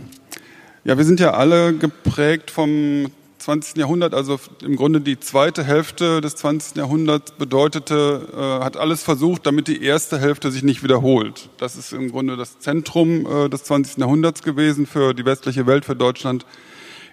ja, 0.84 0.96
wir 0.96 1.04
sind 1.04 1.20
ja 1.20 1.32
alle 1.34 1.74
geprägt 1.74 2.50
vom 2.50 3.06
20. 3.46 3.76
Jahrhundert, 3.76 4.12
also 4.12 4.40
im 4.60 4.74
Grunde 4.74 5.00
die 5.00 5.20
zweite 5.20 5.62
Hälfte 5.62 6.20
des 6.20 6.34
20. 6.34 6.78
Jahrhunderts 6.78 7.30
bedeutete, 7.30 8.26
äh, 8.36 8.64
hat 8.64 8.76
alles 8.76 9.04
versucht, 9.04 9.46
damit 9.46 9.68
die 9.68 9.84
erste 9.84 10.18
Hälfte 10.18 10.50
sich 10.50 10.64
nicht 10.64 10.82
wiederholt. 10.82 11.48
Das 11.56 11.76
ist 11.76 11.92
im 11.92 12.10
Grunde 12.10 12.36
das 12.36 12.58
Zentrum 12.58 13.24
äh, 13.24 13.48
des 13.48 13.62
20. 13.62 13.98
Jahrhunderts 13.98 14.42
gewesen 14.42 14.84
für 14.84 15.14
die 15.14 15.24
westliche 15.24 15.64
Welt, 15.68 15.84
für 15.84 15.94
Deutschland 15.94 16.44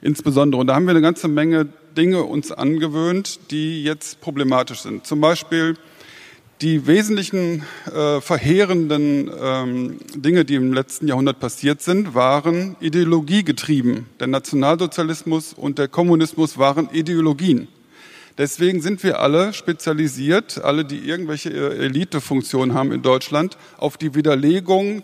insbesondere. 0.02 0.60
Und 0.60 0.66
da 0.66 0.74
haben 0.74 0.86
wir 0.86 0.92
eine 0.92 1.02
ganze 1.02 1.28
Menge 1.28 1.68
Dinge 1.96 2.24
uns 2.24 2.52
angewöhnt, 2.52 3.52
die 3.52 3.84
jetzt 3.84 4.20
problematisch 4.20 4.80
sind. 4.80 5.06
Zum 5.06 5.22
Beispiel 5.22 5.76
die 6.64 6.88
wesentlichen 6.88 7.64
äh, 7.94 8.22
verheerenden 8.22 9.30
ähm, 9.38 9.98
Dinge, 10.16 10.46
die 10.46 10.56
im 10.56 10.72
letzten 10.72 11.10
Jahrhundert 11.10 11.42
passiert 11.42 11.82
sind, 11.82 12.16
waren 12.16 12.78
ideologiegetrieben. 12.80 14.06
Der 14.22 14.28
Nationalsozialismus 14.28 15.52
und 15.52 15.78
der 15.78 15.90
Kommunismus 15.90 16.58
waren 16.58 16.88
Ideologien. 16.94 17.68
Deswegen 18.38 18.82
sind 18.82 19.04
wir 19.04 19.20
alle 19.20 19.52
spezialisiert, 19.54 20.64
alle, 20.64 20.86
die 20.86 21.00
irgendwelche 21.00 21.50
äh, 21.50 21.86
Elitefunktionen 21.86 22.74
haben 22.74 22.94
in 22.94 23.02
Deutschland, 23.02 23.58
auf 23.78 23.98
die 23.98 24.16
Widerlegung 24.16 25.04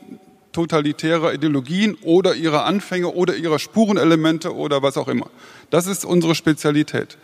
totalitärer 0.53 1.33
Ideologien 1.33 1.97
oder 2.03 2.35
ihrer 2.35 2.65
Anfänge 2.65 3.09
oder 3.09 3.35
ihrer 3.35 3.59
Spurenelemente 3.59 4.55
oder 4.55 4.81
was 4.81 4.95
auch 4.97 5.09
immer. 5.09 5.29
Das 5.71 5.87
ist 5.87 6.05
unsere 6.05 6.35
Spezialität. 6.35 7.17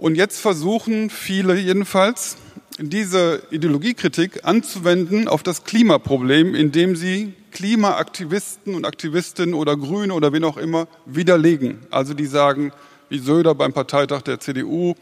Und 0.00 0.14
jetzt 0.14 0.40
versuchen 0.40 1.10
viele 1.10 1.54
jedenfalls, 1.56 2.38
diese 2.78 3.42
Ideologiekritik 3.50 4.46
anzuwenden 4.46 5.28
auf 5.28 5.42
das 5.42 5.64
Klimaproblem, 5.64 6.54
indem 6.54 6.96
sie 6.96 7.34
Klimaaktivisten 7.52 8.74
und 8.74 8.86
Aktivistinnen 8.86 9.54
oder 9.54 9.76
Grüne 9.76 10.14
oder 10.14 10.32
wen 10.32 10.44
auch 10.44 10.56
immer 10.56 10.88
widerlegen. 11.04 11.80
Also 11.90 12.14
die 12.14 12.24
sagen, 12.24 12.72
wie 13.10 13.18
Söder 13.18 13.54
beim 13.54 13.74
Parteitag 13.74 14.22
der 14.22 14.40
CDU, 14.40 14.94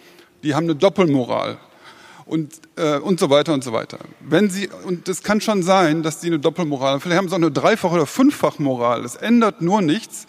die 0.42 0.56
haben 0.56 0.64
eine 0.64 0.74
Doppelmoral 0.74 1.58
und, 2.26 2.54
äh, 2.74 2.98
und 2.98 3.20
so 3.20 3.30
weiter 3.30 3.54
und 3.54 3.62
so 3.62 3.72
weiter. 3.72 4.00
Wenn 4.18 4.50
sie, 4.50 4.68
und 4.84 5.08
es 5.08 5.22
kann 5.22 5.40
schon 5.40 5.62
sein, 5.62 6.02
dass 6.02 6.20
sie 6.20 6.26
eine 6.26 6.40
Doppelmoral 6.40 6.94
haben, 6.94 7.00
vielleicht 7.00 7.18
haben 7.18 7.28
sie 7.28 7.34
auch 7.34 7.38
eine 7.38 7.52
Dreifach- 7.52 7.92
oder 7.92 8.06
Fünffachmoral. 8.06 9.04
Es 9.04 9.14
ändert 9.14 9.62
nur 9.62 9.80
nichts 9.80 10.26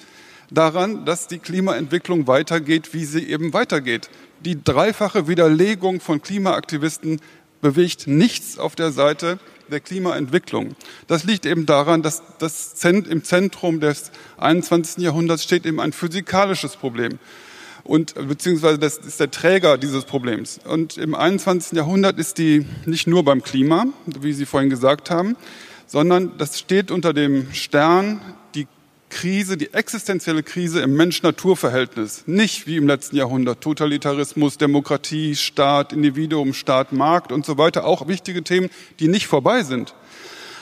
daran, 0.51 1.05
dass 1.05 1.25
die 1.25 1.39
Klimaentwicklung 1.39 2.27
weitergeht, 2.27 2.93
wie 2.93 3.05
sie 3.05 3.23
eben 3.27 3.53
weitergeht. 3.53 4.11
Die 4.45 4.63
dreifache 4.63 5.27
Widerlegung 5.27 5.99
von 5.99 6.21
Klimaaktivisten 6.21 7.19
bewegt 7.61 8.07
nichts 8.07 8.57
auf 8.57 8.75
der 8.75 8.91
Seite 8.91 9.39
der 9.69 9.81
Klimaentwicklung. 9.81 10.75
Das 11.07 11.25
liegt 11.25 11.45
eben 11.45 11.65
daran, 11.65 12.01
dass 12.01 12.23
das 12.39 12.73
im 12.83 13.23
Zentrum 13.23 13.79
des 13.79 14.11
21. 14.37 15.03
Jahrhunderts 15.03 15.43
steht 15.43 15.65
eben 15.65 15.79
ein 15.79 15.93
physikalisches 15.93 16.75
Problem 16.75 17.19
und 17.83 18.13
beziehungsweise 18.27 18.77
das 18.77 18.97
ist 18.97 19.19
der 19.19 19.31
Träger 19.31 19.77
dieses 19.77 20.05
Problems. 20.05 20.59
Und 20.63 20.97
im 20.97 21.15
21. 21.15 21.75
Jahrhundert 21.75 22.19
ist 22.19 22.37
die 22.37 22.65
nicht 22.85 23.07
nur 23.07 23.25
beim 23.25 23.41
Klima, 23.41 23.87
wie 24.05 24.33
Sie 24.33 24.45
vorhin 24.45 24.69
gesagt 24.69 25.09
haben, 25.09 25.35
sondern 25.87 26.37
das 26.37 26.59
steht 26.59 26.91
unter 26.91 27.13
dem 27.13 27.51
Stern 27.51 28.21
die 28.53 28.67
Krise, 29.09 29.57
die 29.57 29.73
existenzielle 29.73 30.43
Krise 30.43 30.81
im 30.81 30.95
Mensch-Natur-Verhältnis. 30.95 32.23
Nicht 32.25 32.67
wie 32.67 32.77
im 32.77 32.87
letzten 32.87 33.15
Jahrhundert 33.15 33.61
Totalitarismus, 33.61 34.57
Demokratie, 34.57 35.35
Staat, 35.35 35.93
Individuum, 35.93 36.53
Staat, 36.53 36.93
Markt 36.93 37.31
und 37.31 37.45
so 37.45 37.57
weiter. 37.57 37.85
Auch 37.85 38.07
wichtige 38.07 38.43
Themen, 38.43 38.69
die 38.99 39.07
nicht 39.07 39.27
vorbei 39.27 39.63
sind 39.63 39.93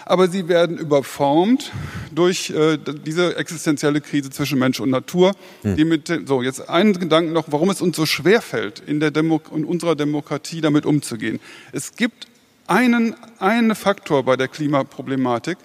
aber 0.09 0.27
sie 0.27 0.47
werden 0.47 0.77
überformt 0.77 1.71
durch 2.11 2.49
äh, 2.49 2.77
diese 2.77 3.35
existenzielle 3.35 4.01
Krise 4.01 4.29
zwischen 4.29 4.57
Mensch 4.57 4.79
und 4.79 4.89
Natur. 4.89 5.33
Hm. 5.63 5.75
Die 5.75 5.85
mit, 5.85 6.11
so, 6.25 6.41
jetzt 6.41 6.69
einen 6.69 6.97
Gedanken 6.97 7.33
noch, 7.33 7.45
warum 7.51 7.69
es 7.69 7.81
uns 7.81 7.95
so 7.97 8.05
schwer 8.05 8.41
fällt, 8.41 8.79
in, 8.79 8.99
der 8.99 9.11
Demo 9.11 9.41
in 9.53 9.65
unserer 9.65 9.95
Demokratie 9.95 10.61
damit 10.61 10.85
umzugehen. 10.85 11.39
Es 11.71 11.95
gibt 11.95 12.27
einen, 12.67 13.15
einen 13.39 13.75
Faktor 13.75 14.23
bei 14.23 14.35
der 14.35 14.47
Klimaproblematik, 14.47 15.57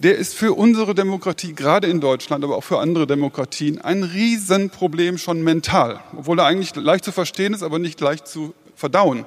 der 0.00 0.16
ist 0.16 0.34
für 0.34 0.54
unsere 0.54 0.94
Demokratie, 0.94 1.54
gerade 1.54 1.86
in 1.86 2.00
Deutschland, 2.00 2.42
aber 2.42 2.56
auch 2.56 2.64
für 2.64 2.78
andere 2.78 3.06
Demokratien, 3.06 3.80
ein 3.80 4.02
Riesenproblem 4.02 5.18
schon 5.18 5.42
mental, 5.42 6.00
obwohl 6.16 6.38
er 6.38 6.46
eigentlich 6.46 6.74
leicht 6.74 7.04
zu 7.04 7.12
verstehen 7.12 7.54
ist, 7.54 7.62
aber 7.62 7.78
nicht 7.78 8.00
leicht 8.00 8.26
zu 8.26 8.54
verdauen. 8.74 9.26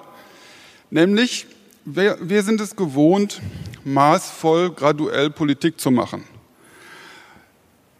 Nämlich 0.90 1.48
wir, 1.86 2.18
wir 2.22 2.44
sind 2.44 2.62
es 2.62 2.76
gewohnt, 2.76 3.42
maßvoll, 3.84 4.72
graduell 4.72 5.30
Politik 5.30 5.80
zu 5.80 5.92
machen. 5.92 6.24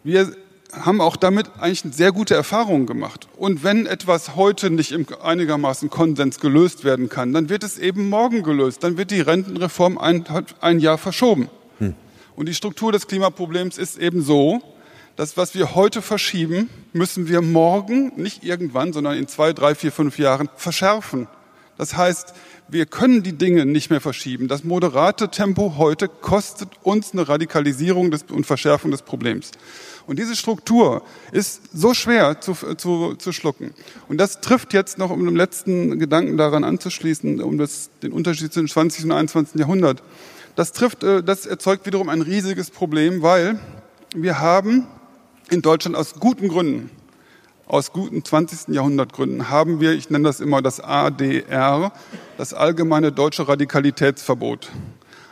Wir 0.02 0.34
haben 0.72 1.00
auch 1.00 1.16
damit 1.16 1.50
eigentlich 1.60 1.84
sehr 1.94 2.10
gute 2.10 2.34
Erfahrungen 2.34 2.86
gemacht. 2.86 3.28
Und 3.36 3.62
wenn 3.62 3.86
etwas 3.86 4.34
heute 4.34 4.70
nicht 4.70 4.92
im 4.92 5.06
einigermaßen 5.22 5.90
Konsens 5.90 6.40
gelöst 6.40 6.84
werden 6.84 7.08
kann, 7.08 7.32
dann 7.32 7.48
wird 7.48 7.62
es 7.62 7.78
eben 7.78 8.08
morgen 8.08 8.42
gelöst. 8.42 8.82
Dann 8.82 8.96
wird 8.96 9.10
die 9.10 9.20
Rentenreform 9.20 9.98
ein, 9.98 10.24
ein 10.60 10.80
Jahr 10.80 10.98
verschoben. 10.98 11.48
Und 12.36 12.46
die 12.48 12.54
Struktur 12.54 12.92
des 12.92 13.06
Klimaproblems 13.06 13.78
ist 13.78 13.98
eben 13.98 14.22
so, 14.22 14.60
dass 15.16 15.36
was 15.36 15.54
wir 15.54 15.74
heute 15.74 16.02
verschieben, 16.02 16.68
müssen 16.92 17.28
wir 17.28 17.40
morgen, 17.40 18.12
nicht 18.16 18.42
irgendwann, 18.44 18.92
sondern 18.92 19.16
in 19.16 19.28
zwei, 19.28 19.52
drei, 19.52 19.74
vier, 19.74 19.92
fünf 19.92 20.18
Jahren 20.18 20.48
verschärfen. 20.56 21.28
Das 21.76 21.96
heißt, 21.96 22.34
wir 22.68 22.86
können 22.86 23.22
die 23.22 23.32
Dinge 23.32 23.66
nicht 23.66 23.90
mehr 23.90 24.00
verschieben. 24.00 24.48
Das 24.48 24.64
moderate 24.64 25.28
Tempo 25.28 25.74
heute 25.76 26.08
kostet 26.08 26.68
uns 26.82 27.12
eine 27.12 27.28
Radikalisierung 27.28 28.10
des, 28.10 28.24
und 28.24 28.46
Verschärfung 28.46 28.90
des 28.90 29.02
Problems. 29.02 29.50
Und 30.06 30.18
diese 30.18 30.36
Struktur 30.36 31.02
ist 31.32 31.62
so 31.72 31.94
schwer 31.94 32.40
zu, 32.40 32.54
zu, 32.76 33.14
zu 33.14 33.32
schlucken. 33.32 33.74
Und 34.08 34.18
das 34.18 34.40
trifft 34.40 34.72
jetzt 34.72 34.98
noch, 34.98 35.10
um 35.10 35.24
den 35.24 35.36
letzten 35.36 35.98
Gedanken 35.98 36.36
daran 36.36 36.64
anzuschließen, 36.64 37.40
um 37.40 37.58
das, 37.58 37.90
den 38.02 38.12
Unterschied 38.12 38.52
zwischen 38.52 38.68
20. 38.68 39.04
und 39.04 39.12
21. 39.12 39.60
Jahrhundert. 39.60 40.02
Das 40.56 40.72
trifft, 40.72 41.02
äh, 41.02 41.22
das 41.22 41.46
erzeugt 41.46 41.86
wiederum 41.86 42.08
ein 42.08 42.22
riesiges 42.22 42.70
Problem, 42.70 43.22
weil 43.22 43.58
wir 44.14 44.40
haben 44.40 44.86
in 45.50 45.62
Deutschland 45.62 45.96
aus 45.96 46.14
guten 46.14 46.48
Gründen 46.48 46.90
aus 47.66 47.92
guten 47.92 48.24
20. 48.24 48.74
Jahrhundertgründen 48.74 49.48
haben 49.48 49.80
wir, 49.80 49.92
ich 49.92 50.10
nenne 50.10 50.24
das 50.24 50.40
immer 50.40 50.60
das 50.60 50.80
ADR, 50.80 51.92
das 52.36 52.52
allgemeine 52.52 53.12
deutsche 53.12 53.48
Radikalitätsverbot. 53.48 54.70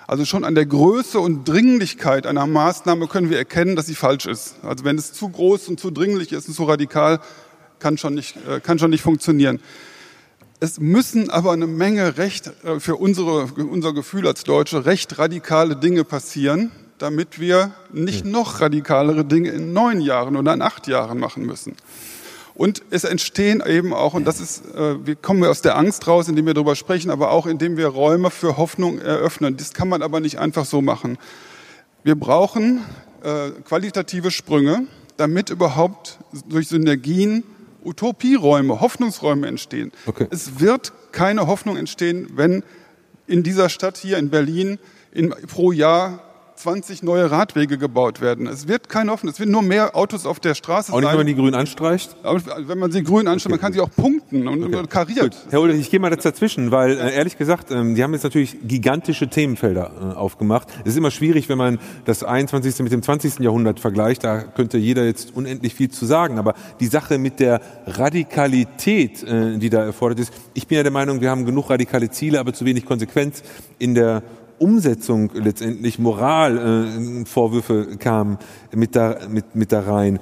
Also 0.07 0.25
schon 0.25 0.45
an 0.45 0.55
der 0.55 0.67
Größe 0.67 1.21
und 1.21 1.49
Dringlichkeit 1.49 2.27
einer 2.27 2.47
Maßnahme 2.47 3.07
können 3.07 3.31
wir 3.31 3.39
erkennen, 3.39 3.77
dass 3.77 3.87
sie 3.87 3.95
falsch 3.95 4.27
ist. 4.27 4.57
Also 4.63 4.85
wenn 4.85 4.99
es 4.99 5.13
zu 5.13 5.29
groß 5.29 5.69
und 5.69 5.79
zu 5.79 5.91
dringlich 5.91 6.33
ist 6.33 6.49
und 6.49 6.55
zu 6.55 6.65
radikal, 6.65 7.21
kann 7.79 7.99
schon 7.99 8.15
nicht, 8.15 8.37
äh, 8.49 8.61
kann 8.61 8.79
schon 8.79 8.91
nicht 8.91 9.03
funktionieren. 9.03 9.61
Es 10.63 10.79
müssen 10.79 11.29
aber 11.29 11.51
eine 11.51 11.67
Menge 11.67 12.19
recht, 12.19 12.53
äh, 12.63 12.79
für 12.79 12.95
unsere, 12.95 13.47
unser 13.47 13.93
Gefühl 13.93 14.29
als 14.29 14.45
Deutsche, 14.45 14.87
recht 14.87 15.19
radikale 15.19 15.75
Dinge 15.75 16.05
passieren, 16.05 16.71
damit 16.99 17.41
wir 17.41 17.73
nicht 17.93 18.23
hm. 18.23 18.31
noch 18.31 18.61
radikalere 18.61 19.25
Dinge 19.25 19.51
in 19.51 19.73
neun 19.73 20.01
Jahren 20.01 20.37
oder 20.37 20.55
in 20.55 20.63
acht 20.63 20.87
Jahren 20.87 21.19
machen 21.19 21.47
müssen. 21.47 21.75
Und 22.55 22.85
es 22.91 23.03
entstehen 23.03 23.61
eben 23.67 23.93
auch, 23.93 24.15
und 24.15 24.25
das 24.25 24.39
ist, 24.39 24.65
äh, 24.77 25.05
wir 25.05 25.17
kommen 25.17 25.43
aus 25.43 25.63
der 25.63 25.77
Angst 25.77 26.07
raus, 26.07 26.29
indem 26.29 26.47
wir 26.47 26.55
darüber 26.55 26.77
sprechen, 26.77 27.11
aber 27.11 27.33
auch 27.33 27.47
indem 27.47 27.77
wir 27.77 27.89
Räume 27.89 28.31
für 28.31 28.57
Hoffnung 28.57 29.01
eröffnen. 29.01 29.57
Das 29.57 29.73
kann 29.73 29.89
man 29.89 30.01
aber 30.01 30.21
nicht 30.21 30.39
einfach 30.39 30.65
so 30.65 30.81
machen. 30.81 31.19
Wir 32.05 32.15
brauchen 32.15 32.85
äh, 33.25 33.51
qualitative 33.65 34.31
Sprünge, 34.31 34.87
damit 35.17 35.51
überhaupt 35.51 36.21
durch 36.49 36.69
Synergien 36.69 37.43
Utopieräume, 37.85 38.81
Hoffnungsräume 38.81 39.47
entstehen. 39.47 39.93
Okay. 40.07 40.27
Es 40.31 40.61
wird 40.61 40.93
keine 41.13 41.47
Hoffnung 41.47 41.77
entstehen, 41.77 42.29
wenn 42.35 42.63
in 43.27 43.43
dieser 43.43 43.69
Stadt 43.69 43.97
hier 43.97 44.19
in 44.19 44.31
Berlin 44.31 44.79
in, 45.13 45.31
pro 45.31 45.73
Jahr 45.73 46.32
20 46.57 47.03
neue 47.03 47.31
Radwege 47.31 47.79
gebaut 47.79 48.21
werden. 48.21 48.47
Es 48.47 48.69
wird 48.69 48.89
kein 48.89 49.09
offen, 49.09 49.29
es 49.29 49.39
wird 49.39 49.49
nur 49.49 49.63
mehr 49.63 49.97
Autos 49.97 50.27
auf 50.27 50.41
der 50.41 50.55
Straße 50.55 50.93
sein. 50.93 50.97
Auch 50.97 51.01
nicht, 51.01 51.11
wenn 51.11 51.19
man 51.19 51.27
die 51.27 51.35
grün 51.35 51.55
anstreicht? 51.55 52.17
Aber 52.23 52.41
wenn 52.69 52.79
man 52.79 52.93
sie 52.93 53.03
grün 53.03 53.27
anstreicht, 53.29 53.47
okay. 53.47 53.51
man 53.53 53.61
kann 53.61 53.73
sie 53.73 53.81
auch 53.81 53.91
punkten 53.91 54.49
und 54.49 54.63
okay. 54.63 54.87
kariert. 54.89 55.21
Gut. 55.21 55.37
Herr 55.51 55.61
Ulrich, 55.61 55.81
ich 55.81 55.91
gehe 55.91 56.01
mal 56.01 56.11
dazwischen, 56.11 56.71
weil 56.71 56.93
äh, 56.99 57.15
ehrlich 57.15 57.39
gesagt, 57.39 57.71
ähm, 57.71 57.97
Sie 57.97 58.03
haben 58.03 58.13
jetzt 58.13 58.23
natürlich 58.23 58.57
gigantische 58.63 59.29
Themenfelder 59.29 60.15
äh, 60.15 60.17
aufgemacht. 60.17 60.69
Es 60.85 60.93
ist 60.93 60.99
immer 60.99 61.11
schwierig, 61.11 61.49
wenn 61.49 61.59
man 61.59 61.79
das 62.05 62.25
21. 62.25 62.79
mit 62.81 62.93
dem 62.93 63.03
20. 63.03 63.41
Jahrhundert 63.41 63.81
vergleicht. 63.81 64.25
Da 64.25 64.43
könnte 64.43 64.79
jeder 64.79 65.05
jetzt 65.05 65.35
unendlich 65.35 65.75
viel 65.75 65.91
zu 65.91 66.07
sagen. 66.07 66.39
Aber 66.39 66.55
die 66.81 66.87
Sache 66.87 67.19
mit 67.19 67.41
der 67.41 67.61
Radikalität, 67.87 69.23
äh, 69.23 69.59
die 69.59 69.71
da 69.71 69.85
erfordert 69.85 70.21
ist, 70.21 70.33
ich 70.55 70.67
bin 70.67 70.77
ja 70.77 70.83
der 70.83 70.93
Meinung, 70.93 71.21
wir 71.21 71.31
haben 71.31 71.45
genug 71.45 71.71
radikale 71.71 72.11
Ziele, 72.11 72.41
aber 72.41 72.53
zu 72.53 72.65
wenig 72.65 72.85
Konsequenz 72.85 73.43
in 73.79 73.95
der 73.95 74.23
Umsetzung 74.63 75.31
letztendlich 75.35 75.99
Moralvorwürfe 75.99 77.89
äh, 77.93 77.97
kamen 77.97 78.39
mit 78.73 78.95
da, 78.95 79.19
mit, 79.29 79.57
mit 79.57 79.73
da 79.73 79.81
rein. 79.81 80.21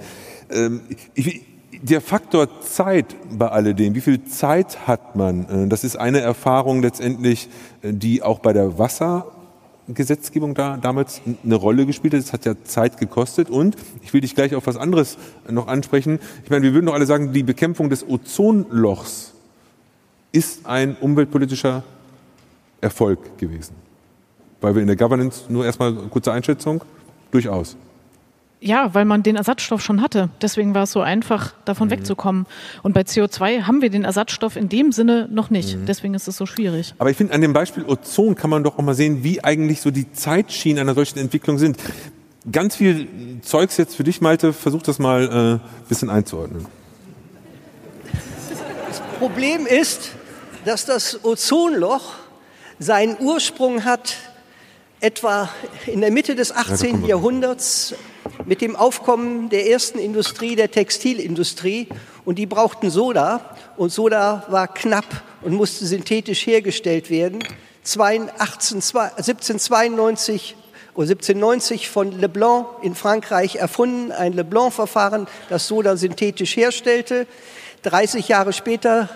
Ähm, 0.51 0.81
ich, 1.15 1.43
der 1.83 2.01
Faktor 2.01 2.61
Zeit 2.61 3.17
bei 3.31 3.49
alledem, 3.49 3.95
wie 3.95 4.01
viel 4.01 4.25
Zeit 4.25 4.87
hat 4.87 5.15
man, 5.15 5.45
äh, 5.49 5.69
das 5.69 5.85
ist 5.85 5.97
eine 5.97 6.21
Erfahrung 6.21 6.81
letztendlich, 6.83 7.49
äh, 7.83 7.93
die 7.93 8.23
auch 8.23 8.39
bei 8.39 8.55
der 8.55 8.79
Wassergesetzgebung 8.79 10.55
da 10.55 10.79
damals 10.79 11.21
eine 11.45 11.55
Rolle 11.55 11.85
gespielt 11.85 12.15
hat. 12.15 12.21
Es 12.21 12.33
hat 12.33 12.47
ja 12.47 12.55
Zeit 12.65 12.99
gekostet 12.99 13.51
und 13.51 13.77
ich 14.03 14.15
will 14.15 14.23
dich 14.23 14.35
gleich 14.35 14.55
auf 14.55 14.67
was 14.67 14.77
anderes 14.77 15.19
noch 15.51 15.69
ansprechen. 15.69 16.19
Ich 16.45 16.51
meine, 16.51 16.63
wir 16.63 16.73
würden 16.73 16.87
doch 16.87 16.95
alle 16.95 17.07
sagen, 17.07 17.33
die 17.33 17.43
Bekämpfung 17.43 17.91
des 17.91 18.09
Ozonlochs 18.09 19.35
ist 20.33 20.67
ein 20.67 20.97
umweltpolitischer 21.01 21.83
Erfolg 22.81 23.37
gewesen. 23.39 23.90
Weil 24.61 24.75
wir 24.75 24.83
in 24.83 24.89
der 24.89 24.97
Governance, 24.97 25.45
nur 25.49 25.65
erstmal 25.65 25.93
kurze 25.93 26.33
Einschätzung, 26.33 26.83
durchaus. 27.31 27.77
Ja, 28.63 28.93
weil 28.93 29.07
man 29.07 29.23
den 29.23 29.37
Ersatzstoff 29.37 29.83
schon 29.83 30.03
hatte. 30.03 30.29
Deswegen 30.43 30.75
war 30.75 30.83
es 30.83 30.93
so 30.93 31.01
einfach, 31.01 31.55
davon 31.65 31.89
mhm. 31.89 31.93
wegzukommen. 31.93 32.47
Und 32.83 32.93
bei 32.93 33.01
CO2 33.01 33.63
haben 33.63 33.81
wir 33.81 33.89
den 33.89 34.05
Ersatzstoff 34.05 34.57
in 34.57 34.69
dem 34.69 34.93
Sinne 34.93 35.29
noch 35.31 35.49
nicht. 35.49 35.77
Mhm. 35.77 35.87
Deswegen 35.87 36.13
ist 36.13 36.29
es 36.29 36.37
so 36.37 36.45
schwierig. 36.45 36.95
Aber 36.99 37.11
ich 37.11 37.17
finde, 37.17 37.33
an 37.33 37.41
dem 37.41 37.55
Beispiel 37.55 37.85
Ozon 37.85 38.35
kann 38.35 38.51
man 38.51 38.63
doch 38.63 38.79
auch 38.79 38.83
mal 38.83 38.95
sehen, 38.95 39.25
wie 39.25 39.43
eigentlich 39.43 39.81
so 39.81 39.91
die 39.91 40.13
Zeitschienen 40.13 40.81
einer 40.81 40.95
solchen 40.95 41.19
Entwicklung 41.19 41.57
sind. 41.57 41.79
Ganz 42.53 42.77
viel 42.77 43.09
Zeugs 43.43 43.79
jetzt 43.79 43.97
für 43.97 44.05
dich, 44.05 44.21
Malte. 44.21 44.53
Versuch 44.53 44.83
das 44.83 44.99
mal 44.99 45.29
ein 45.31 45.57
äh, 45.57 45.59
bisschen 45.89 46.11
einzuordnen. 46.11 46.67
Das 48.89 49.01
Problem 49.19 49.67
ist, 49.67 50.13
dass 50.67 50.85
das 50.85 51.25
Ozonloch 51.25 52.13
seinen 52.79 53.17
Ursprung 53.21 53.85
hat 53.85 54.17
Etwa 55.03 55.49
in 55.87 56.03
der 56.03 56.11
Mitte 56.11 56.35
des 56.35 56.55
18. 56.55 57.07
Jahrhunderts 57.07 57.95
mit 58.45 58.61
dem 58.61 58.77
Aufkommen 58.77 59.49
der 59.49 59.67
ersten 59.67 59.99
Industrie, 59.99 60.57
der 60.57 60.71
Textilindustrie, 60.71 61.89
und 62.27 62.39
die 62.39 62.45
brauchten 62.45 62.91
Soda, 62.91 63.57
und 63.79 63.91
Soda 63.91 64.45
war 64.51 64.69
knapp 64.69 65.07
und 65.41 65.55
musste 65.55 65.87
synthetisch 65.87 66.47
hergestellt 66.47 67.09
werden. 67.09 67.39
1792 67.83 70.55
oder 70.93 71.09
1790 71.09 71.89
von 71.89 72.13
Leblanc 72.13 72.67
in 72.83 72.95
Frankreich 72.95 73.57
erfunden, 73.57 74.13
ein 74.13 74.35
Leblanc-Verfahren, 74.35 75.29
das 75.49 75.67
Soda 75.67 75.97
synthetisch 75.97 76.57
herstellte. 76.57 77.27
30 77.85 78.29
Jahre 78.29 78.53
später 78.53 79.09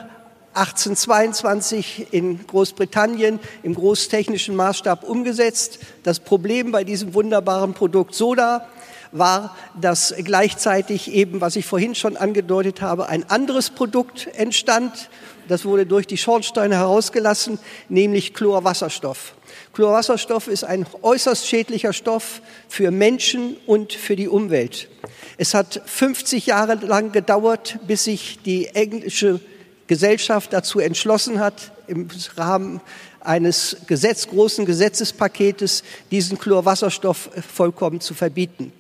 1822 0.55 2.09
in 2.13 2.47
Großbritannien 2.47 3.41
im 3.63 3.75
großtechnischen 3.75 4.55
Maßstab 4.55 5.03
umgesetzt. 5.05 5.81
Das 6.05 6.21
Problem 6.21 6.71
bei 6.71 6.85
diesem 6.85 7.13
wunderbaren 7.15 7.75
Produkt 7.75 8.15
Soda 8.15 8.69
war, 9.11 9.57
dass 9.81 10.15
gleichzeitig 10.19 11.13
eben, 11.13 11.41
was 11.41 11.57
ich 11.57 11.67
vorhin 11.67 11.95
schon 11.95 12.17
angedeutet 12.17 12.83
habe, 12.83 13.09
ein 13.09 13.29
anderes 13.31 13.71
Produkt 13.71 14.29
entstand. 14.37 15.09
Das 15.49 15.65
wurde 15.65 15.87
durch 15.87 16.07
die 16.07 16.17
Schornsteine 16.17 16.77
herausgelassen, 16.77 17.59
nämlich 17.89 18.35
Chlorwasserstoff. 18.35 19.35
Chlorwasserstoff 19.73 20.49
ist 20.49 20.65
ein 20.65 20.87
äußerst 21.03 21.47
schädlicher 21.47 21.93
Stoff 21.93 22.41
für 22.69 22.91
Menschen 22.91 23.57
und 23.67 23.93
für 23.93 24.17
die 24.17 24.29
Umwelt. 24.29 24.89
Es 25.37 25.55
hat 25.55 25.83
50 25.85 26.47
Jahre 26.47 26.75
lang 26.75 27.13
gedauert, 27.13 27.79
bis 27.87 28.05
sich 28.05 28.39
die 28.45 28.67
englische 28.69 29.41
Gesellschaft 29.87 30.53
dazu 30.53 30.78
entschlossen 30.78 31.41
hat, 31.41 31.72
im 31.87 32.09
Rahmen 32.37 32.80
eines 33.20 33.76
Gesetz, 33.87 34.28
großen 34.28 34.66
Gesetzespaketes 34.66 35.82
diesen 36.11 36.39
Chlorwasserstoff 36.39 37.30
vollkommen 37.53 38.01
zu 38.01 38.14
verbieten. 38.14 38.72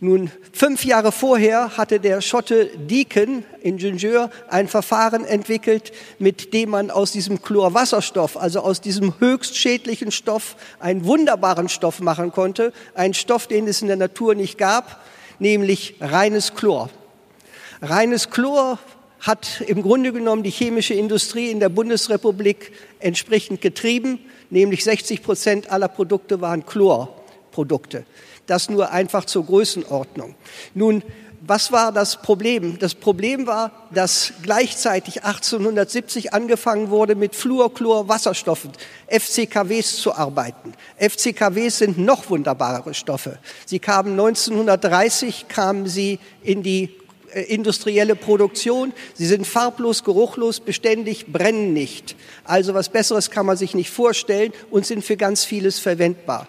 Nun, 0.00 0.30
fünf 0.52 0.84
Jahre 0.84 1.12
vorher 1.12 1.76
hatte 1.76 2.00
der 2.00 2.20
Schotte 2.20 2.70
Deacon, 2.76 3.44
Ingenieur, 3.62 4.30
ein 4.48 4.68
Verfahren 4.68 5.24
entwickelt, 5.24 5.92
mit 6.18 6.52
dem 6.52 6.70
man 6.70 6.90
aus 6.90 7.12
diesem 7.12 7.40
Chlorwasserstoff, 7.40 8.36
also 8.36 8.60
aus 8.60 8.80
diesem 8.80 9.14
höchst 9.20 9.56
schädlichen 9.56 10.10
Stoff, 10.10 10.56
einen 10.80 11.04
wunderbaren 11.04 11.68
Stoff 11.68 12.00
machen 12.00 12.32
konnte. 12.32 12.72
Einen 12.94 13.14
Stoff, 13.14 13.46
den 13.46 13.66
es 13.66 13.80
in 13.80 13.88
der 13.88 13.96
Natur 13.96 14.34
nicht 14.34 14.58
gab, 14.58 15.02
nämlich 15.38 15.96
reines 16.00 16.54
Chlor. 16.54 16.90
Reines 17.80 18.30
Chlor 18.30 18.78
hat 19.24 19.62
im 19.66 19.82
Grunde 19.82 20.12
genommen 20.12 20.42
die 20.42 20.50
chemische 20.50 20.92
Industrie 20.92 21.50
in 21.50 21.58
der 21.58 21.70
Bundesrepublik 21.70 22.72
entsprechend 23.00 23.62
getrieben, 23.62 24.18
nämlich 24.50 24.84
60 24.84 25.22
Prozent 25.22 25.70
aller 25.70 25.88
Produkte 25.88 26.42
waren 26.42 26.66
Chlorprodukte. 26.66 28.04
Das 28.46 28.68
nur 28.68 28.90
einfach 28.90 29.24
zur 29.24 29.46
Größenordnung. 29.46 30.34
Nun, 30.74 31.02
was 31.46 31.72
war 31.72 31.90
das 31.90 32.20
Problem? 32.20 32.78
Das 32.78 32.94
Problem 32.94 33.46
war, 33.46 33.70
dass 33.92 34.34
gleichzeitig 34.42 35.24
1870 35.24 36.34
angefangen 36.34 36.90
wurde, 36.90 37.14
mit 37.14 37.34
Fluorchlor-Wasserstoffen, 37.34 38.72
FCKWs 39.08 39.96
zu 39.96 40.14
arbeiten. 40.14 40.74
FCKWs 40.98 41.78
sind 41.78 41.98
noch 41.98 42.28
wunderbare 42.28 42.92
Stoffe. 42.92 43.38
Sie 43.64 43.78
kamen 43.78 44.12
1930, 44.12 45.48
kamen 45.48 45.86
sie 45.86 46.18
in 46.42 46.62
die 46.62 46.90
industrielle 47.42 48.16
Produktion. 48.16 48.92
Sie 49.14 49.26
sind 49.26 49.46
farblos, 49.46 50.04
geruchlos, 50.04 50.60
beständig, 50.60 51.26
brennen 51.26 51.72
nicht. 51.72 52.16
Also 52.44 52.74
was 52.74 52.88
Besseres 52.88 53.30
kann 53.30 53.46
man 53.46 53.56
sich 53.56 53.74
nicht 53.74 53.90
vorstellen 53.90 54.52
und 54.70 54.86
sind 54.86 55.04
für 55.04 55.16
ganz 55.16 55.44
vieles 55.44 55.78
verwendbar. 55.78 56.48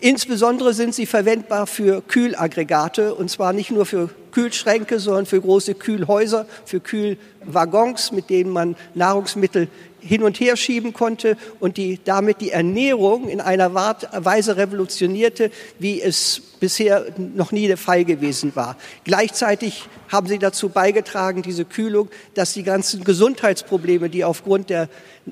Insbesondere 0.00 0.74
sind 0.74 0.94
sie 0.94 1.06
verwendbar 1.06 1.66
für 1.66 2.02
Kühlaggregate 2.02 3.14
und 3.14 3.30
zwar 3.30 3.52
nicht 3.52 3.70
nur 3.70 3.84
für 3.84 4.10
Kühlschränke, 4.30 5.00
sondern 5.00 5.26
für 5.26 5.40
große 5.40 5.74
Kühlhäuser, 5.74 6.46
für 6.64 6.80
Kühlwaggons, 6.80 8.12
mit 8.12 8.30
denen 8.30 8.50
man 8.50 8.76
Nahrungsmittel 8.94 9.68
hin 10.00 10.22
und 10.22 10.40
her 10.40 10.56
schieben 10.56 10.92
konnte 10.92 11.36
und 11.60 11.76
die 11.76 12.00
damit 12.04 12.40
die 12.40 12.50
Ernährung 12.50 13.28
in 13.28 13.40
einer 13.40 13.74
Weise 13.74 14.56
revolutionierte, 14.56 15.50
wie 15.78 16.00
es 16.00 16.42
bisher 16.60 17.06
noch 17.16 17.52
nie 17.52 17.68
der 17.68 17.76
Fall 17.76 18.04
gewesen 18.04 18.56
war. 18.56 18.76
Gleichzeitig 19.04 19.84
haben 20.08 20.26
sie 20.26 20.38
dazu 20.38 20.70
beigetragen, 20.70 21.42
diese 21.42 21.64
Kühlung, 21.64 22.08
dass 22.34 22.54
die 22.54 22.62
ganzen 22.62 23.04
Gesundheitsprobleme, 23.04 24.10
die 24.10 24.24
aufgrund 24.24 24.70
der 24.70 24.88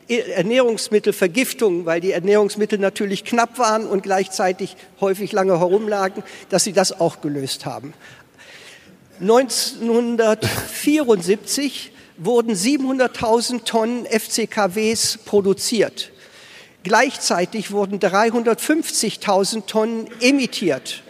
Ernährungsmittelvergiftung, 0.09 1.87
weil 1.87 2.01
die 2.01 2.13
Ernährungsmittel 2.13 2.79
natürlich 2.79 3.25
knapp 3.25 3.59
waren 3.59 3.87
und 3.87 4.03
gleichzeitig 4.03 4.77
häufig 5.01 5.33
lange 5.33 5.59
herumlagen, 5.59 6.23
dass 6.51 6.65
sie 6.65 6.73
das 6.73 7.01
auch 7.01 7.21
gelöst 7.21 7.67
haben. 7.67 7.95
1974 9.21 11.93
wurden 12.19 12.55
700.000 12.55 13.65
Tonnen 13.65 14.07
FCKWs 14.07 15.19
produziert. 15.25 16.13
Gleichzeitig 16.83 17.73
wurden 17.73 17.99
350.000 17.99 19.67
Tonnen 19.67 20.09
emittiert. 20.21 21.03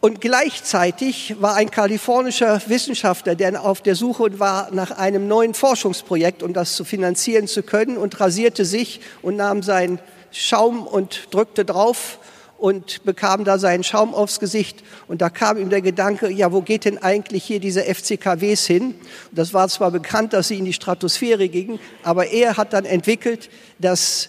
Und 0.00 0.22
gleichzeitig 0.22 1.36
war 1.40 1.56
ein 1.56 1.70
kalifornischer 1.70 2.62
Wissenschaftler, 2.68 3.34
der 3.34 3.62
auf 3.62 3.82
der 3.82 3.94
Suche 3.94 4.38
war 4.40 4.70
nach 4.72 4.92
einem 4.92 5.28
neuen 5.28 5.52
Forschungsprojekt, 5.52 6.42
um 6.42 6.54
das 6.54 6.74
zu 6.74 6.84
finanzieren 6.84 7.46
zu 7.46 7.62
können, 7.62 7.98
und 7.98 8.18
rasierte 8.18 8.64
sich 8.64 9.00
und 9.20 9.36
nahm 9.36 9.62
seinen 9.62 9.98
Schaum 10.32 10.86
und 10.86 11.28
drückte 11.32 11.66
drauf 11.66 12.18
und 12.60 13.04
bekam 13.04 13.44
da 13.44 13.58
seinen 13.58 13.84
Schaum 13.84 14.14
aufs 14.14 14.38
Gesicht. 14.38 14.82
Und 15.08 15.22
da 15.22 15.30
kam 15.30 15.58
ihm 15.58 15.70
der 15.70 15.80
Gedanke, 15.80 16.30
ja, 16.30 16.52
wo 16.52 16.60
geht 16.60 16.84
denn 16.84 16.98
eigentlich 16.98 17.42
hier 17.44 17.58
diese 17.58 17.82
FCKWs 17.82 18.66
hin? 18.66 18.94
Das 19.32 19.54
war 19.54 19.68
zwar 19.68 19.90
bekannt, 19.90 20.32
dass 20.32 20.48
sie 20.48 20.58
in 20.58 20.66
die 20.66 20.72
Stratosphäre 20.72 21.48
gingen, 21.48 21.80
aber 22.02 22.28
er 22.28 22.56
hat 22.56 22.72
dann 22.72 22.84
entwickelt, 22.84 23.48
dass 23.78 24.28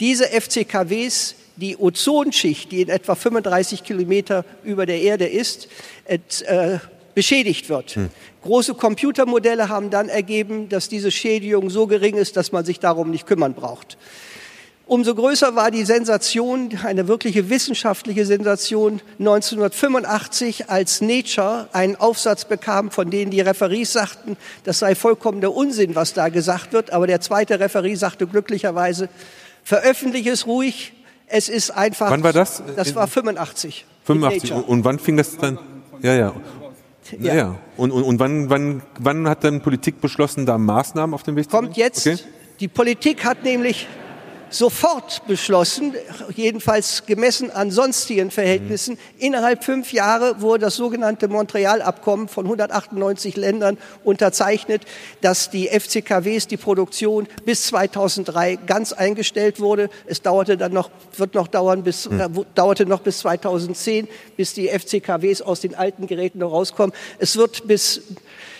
diese 0.00 0.24
FCKWs 0.26 1.34
die 1.56 1.76
Ozonschicht, 1.76 2.72
die 2.72 2.82
in 2.82 2.88
etwa 2.88 3.14
35 3.14 3.84
Kilometer 3.84 4.44
über 4.64 4.86
der 4.86 5.00
Erde 5.00 5.26
ist, 5.26 5.68
äh, 6.06 6.78
beschädigt 7.14 7.68
wird. 7.68 7.90
Hm. 7.96 8.10
Große 8.42 8.74
Computermodelle 8.74 9.68
haben 9.68 9.90
dann 9.90 10.08
ergeben, 10.08 10.68
dass 10.68 10.88
diese 10.88 11.10
Schädigung 11.10 11.70
so 11.70 11.86
gering 11.86 12.16
ist, 12.16 12.36
dass 12.36 12.52
man 12.52 12.64
sich 12.64 12.80
darum 12.80 13.10
nicht 13.10 13.26
kümmern 13.26 13.54
braucht. 13.54 13.96
Umso 14.92 15.14
größer 15.14 15.56
war 15.56 15.70
die 15.70 15.84
Sensation, 15.86 16.68
eine 16.84 17.08
wirkliche 17.08 17.48
wissenschaftliche 17.48 18.26
Sensation 18.26 19.00
1985, 19.20 20.68
als 20.68 21.00
Nature 21.00 21.66
einen 21.72 21.96
Aufsatz 21.96 22.44
bekam, 22.44 22.90
von 22.90 23.08
denen 23.08 23.30
die 23.30 23.40
Referees 23.40 23.94
sagten, 23.94 24.36
das 24.64 24.80
sei 24.80 24.94
vollkommener 24.94 25.56
Unsinn, 25.56 25.94
was 25.94 26.12
da 26.12 26.28
gesagt 26.28 26.74
wird. 26.74 26.92
Aber 26.92 27.06
der 27.06 27.22
zweite 27.22 27.58
Referee 27.58 27.94
sagte 27.94 28.26
glücklicherweise, 28.26 29.08
veröffentliche 29.64 30.28
es 30.28 30.46
ruhig. 30.46 30.92
Es 31.26 31.48
ist 31.48 31.70
einfach. 31.70 32.10
Wann 32.10 32.22
war 32.22 32.34
das? 32.34 32.62
Das 32.76 32.94
war 32.94 33.06
85. 33.06 33.86
85. 34.04 34.52
Und 34.52 34.84
wann 34.84 34.98
fing 34.98 35.16
das 35.16 35.38
dann? 35.38 35.58
Ja, 36.02 36.12
ja. 36.12 36.34
Ja, 37.18 37.34
ja. 37.34 37.54
Und, 37.78 37.92
und, 37.92 38.02
und 38.02 38.18
wann, 38.18 38.50
wann, 38.50 38.82
wann 38.98 39.26
hat 39.26 39.42
dann 39.42 39.62
Politik 39.62 40.02
beschlossen, 40.02 40.44
da 40.44 40.58
Maßnahmen 40.58 41.14
auf 41.14 41.22
den 41.22 41.34
Weg 41.36 41.44
zu 41.44 41.56
Kommt 41.56 41.78
jetzt. 41.78 42.06
Okay. 42.06 42.18
Die 42.60 42.68
Politik 42.68 43.24
hat 43.24 43.42
nämlich 43.42 43.88
sofort 44.52 45.26
beschlossen, 45.26 45.94
jedenfalls 46.34 47.06
gemessen 47.06 47.50
an 47.50 47.70
sonstigen 47.70 48.30
Verhältnissen. 48.30 48.94
Mhm. 48.94 48.98
Innerhalb 49.18 49.64
fünf 49.64 49.92
Jahre 49.92 50.40
wurde 50.40 50.66
das 50.66 50.76
sogenannte 50.76 51.28
Montreal-Abkommen 51.28 52.28
von 52.28 52.44
198 52.44 53.36
Ländern 53.36 53.78
unterzeichnet, 54.04 54.82
dass 55.20 55.50
die 55.50 55.68
FCKWs, 55.68 56.46
die 56.46 56.56
Produktion 56.56 57.26
bis 57.44 57.64
2003 57.64 58.56
ganz 58.66 58.92
eingestellt 58.92 59.60
wurde. 59.60 59.88
Es 60.06 60.22
dauerte 60.22 60.56
dann 60.56 60.72
noch, 60.72 60.90
wird 61.16 61.34
noch 61.34 61.48
dauern 61.48 61.82
bis, 61.82 62.08
mhm. 62.08 62.44
dauerte 62.54 62.86
noch 62.86 63.00
bis 63.00 63.20
2010, 63.20 64.08
bis 64.36 64.54
die 64.54 64.68
FCKWs 64.68 65.42
aus 65.42 65.60
den 65.60 65.74
alten 65.74 66.06
Geräten 66.06 66.38
noch 66.38 66.52
rauskommen. 66.52 66.94
Es 67.18 67.36
wird 67.36 67.66
bis 67.66 68.02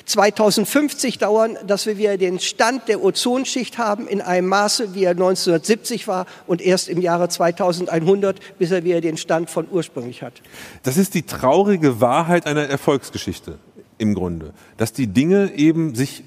2050 0.05 1.19
dauern, 1.19 1.57
dass 1.67 1.87
wir 1.87 1.99
wieder 1.99 2.17
den 2.17 2.41
Stand 2.41 2.89
der 2.89 3.03
Ozonschicht 3.03 3.79
haben 3.79 4.07
in 4.09 4.21
einem 4.21 4.49
Maße, 4.49 4.95
wie 4.95 5.05
er 5.05 5.13
1970 5.13 6.09
war 6.09 6.27
und 6.47 6.61
erst 6.61 6.89
im 6.89 7.01
Jahre 7.01 7.29
2100, 7.29 8.39
bis 8.59 8.71
er 8.71 8.85
wieder 8.85 9.01
den 9.01 9.17
Stand 9.17 9.51
von 9.51 9.67
ursprünglich 9.71 10.23
hat. 10.23 10.35
Das 10.83 10.97
ist 10.97 11.15
die 11.15 11.23
traurige 11.23 12.01
Wahrheit 12.01 12.47
einer 12.47 12.69
Erfolgsgeschichte 12.69 13.59
im 13.99 14.15
Grunde, 14.15 14.53
dass 14.77 14.93
die 14.93 15.07
Dinge 15.07 15.53
eben 15.55 15.95
sich 15.95 16.25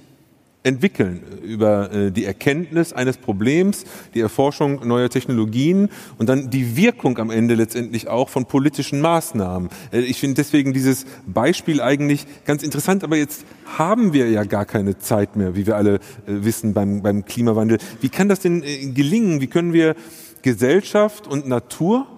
entwickeln 0.65 1.21
über 1.43 1.91
äh, 1.91 2.11
die 2.11 2.25
Erkenntnis 2.25 2.91
eines 2.91 3.17
Problems, 3.17 3.85
die 4.13 4.19
Erforschung 4.19 4.85
neuer 4.85 5.09
Technologien 5.09 5.89
und 6.17 6.27
dann 6.27 6.49
die 6.49 6.75
Wirkung 6.75 7.17
am 7.19 7.29
Ende 7.29 7.53
letztendlich 7.53 8.07
auch 8.07 8.29
von 8.29 8.45
politischen 8.45 8.99
Maßnahmen. 8.99 9.69
Äh, 9.91 9.99
ich 9.99 10.19
finde 10.19 10.35
deswegen 10.35 10.73
dieses 10.73 11.05
Beispiel 11.27 11.81
eigentlich 11.81 12.25
ganz 12.45 12.63
interessant, 12.63 13.03
aber 13.03 13.15
jetzt 13.15 13.45
haben 13.77 14.13
wir 14.13 14.29
ja 14.29 14.43
gar 14.43 14.65
keine 14.65 14.97
Zeit 14.97 15.35
mehr, 15.35 15.55
wie 15.55 15.67
wir 15.67 15.75
alle 15.75 15.95
äh, 15.95 15.99
wissen 16.25 16.73
beim, 16.73 17.03
beim 17.03 17.25
Klimawandel. 17.25 17.77
Wie 18.01 18.09
kann 18.09 18.27
das 18.27 18.39
denn 18.39 18.61
gelingen? 18.93 19.41
Wie 19.41 19.47
können 19.47 19.71
wir 19.71 19.95
Gesellschaft 20.41 21.27
und 21.27 21.47
Natur 21.47 22.07
äh, 22.09 22.14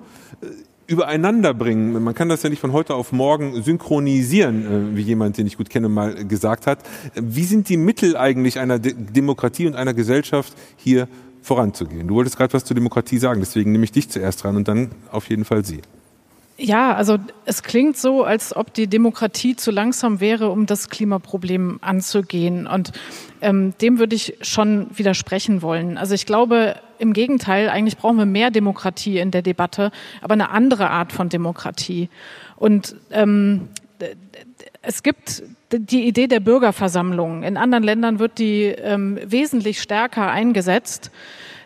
übereinander 0.87 1.53
bringen. 1.53 2.01
Man 2.01 2.15
kann 2.15 2.29
das 2.29 2.43
ja 2.43 2.49
nicht 2.49 2.59
von 2.59 2.71
heute 2.71 2.95
auf 2.95 3.11
morgen 3.11 3.61
synchronisieren, 3.61 4.93
äh, 4.93 4.97
wie 4.97 5.01
jemand, 5.01 5.37
den 5.37 5.45
ich 5.45 5.57
gut 5.57 5.69
kenne, 5.69 5.89
mal 5.89 6.25
gesagt 6.25 6.65
hat. 6.65 6.79
Wie 7.15 7.43
sind 7.43 7.69
die 7.69 7.77
Mittel 7.77 8.17
eigentlich 8.17 8.59
einer 8.59 8.79
Demokratie 8.79 9.67
und 9.67 9.75
einer 9.75 9.93
Gesellschaft 9.93 10.53
hier 10.77 11.07
voranzugehen? 11.41 12.07
Du 12.07 12.15
wolltest 12.15 12.37
gerade 12.37 12.53
was 12.53 12.63
zur 12.63 12.75
Demokratie 12.75 13.17
sagen, 13.17 13.41
deswegen 13.41 13.71
nehme 13.71 13.83
ich 13.83 13.91
dich 13.91 14.09
zuerst 14.09 14.43
dran 14.43 14.55
und 14.55 14.67
dann 14.67 14.91
auf 15.11 15.29
jeden 15.29 15.45
Fall 15.45 15.65
Sie. 15.65 15.81
Ja, 16.59 16.95
also 16.95 17.17
es 17.45 17.61
klingt 17.61 17.97
so, 17.97 18.23
als 18.23 18.55
ob 18.55 18.73
die 18.73 18.87
Demokratie 18.87 19.55
zu 19.55 19.69
langsam 19.69 20.19
wäre, 20.19 20.49
um 20.49 20.65
das 20.65 20.89
Klimaproblem 20.89 21.77
anzugehen. 21.81 22.65
Und 22.65 22.93
ähm, 23.41 23.75
dem 23.79 23.99
würde 23.99 24.15
ich 24.15 24.37
schon 24.41 24.87
widersprechen 24.91 25.61
wollen. 25.61 25.99
Also 25.99 26.15
ich 26.15 26.25
glaube, 26.25 26.75
im 26.97 27.13
Gegenteil, 27.13 27.69
eigentlich 27.69 27.97
brauchen 27.97 28.17
wir 28.17 28.25
mehr 28.25 28.49
Demokratie 28.49 29.19
in 29.19 29.29
der 29.29 29.43
Debatte, 29.43 29.91
aber 30.21 30.33
eine 30.33 30.49
andere 30.49 30.89
Art 30.89 31.11
von 31.11 31.29
Demokratie. 31.29 32.09
Und 32.55 32.95
ähm, 33.11 33.69
es 34.81 35.03
gibt 35.03 35.43
die 35.71 36.07
Idee 36.07 36.25
der 36.25 36.39
Bürgerversammlung. 36.39 37.43
In 37.43 37.57
anderen 37.57 37.83
Ländern 37.83 38.17
wird 38.17 38.39
die 38.39 38.63
ähm, 38.63 39.19
wesentlich 39.23 39.79
stärker 39.79 40.31
eingesetzt. 40.31 41.11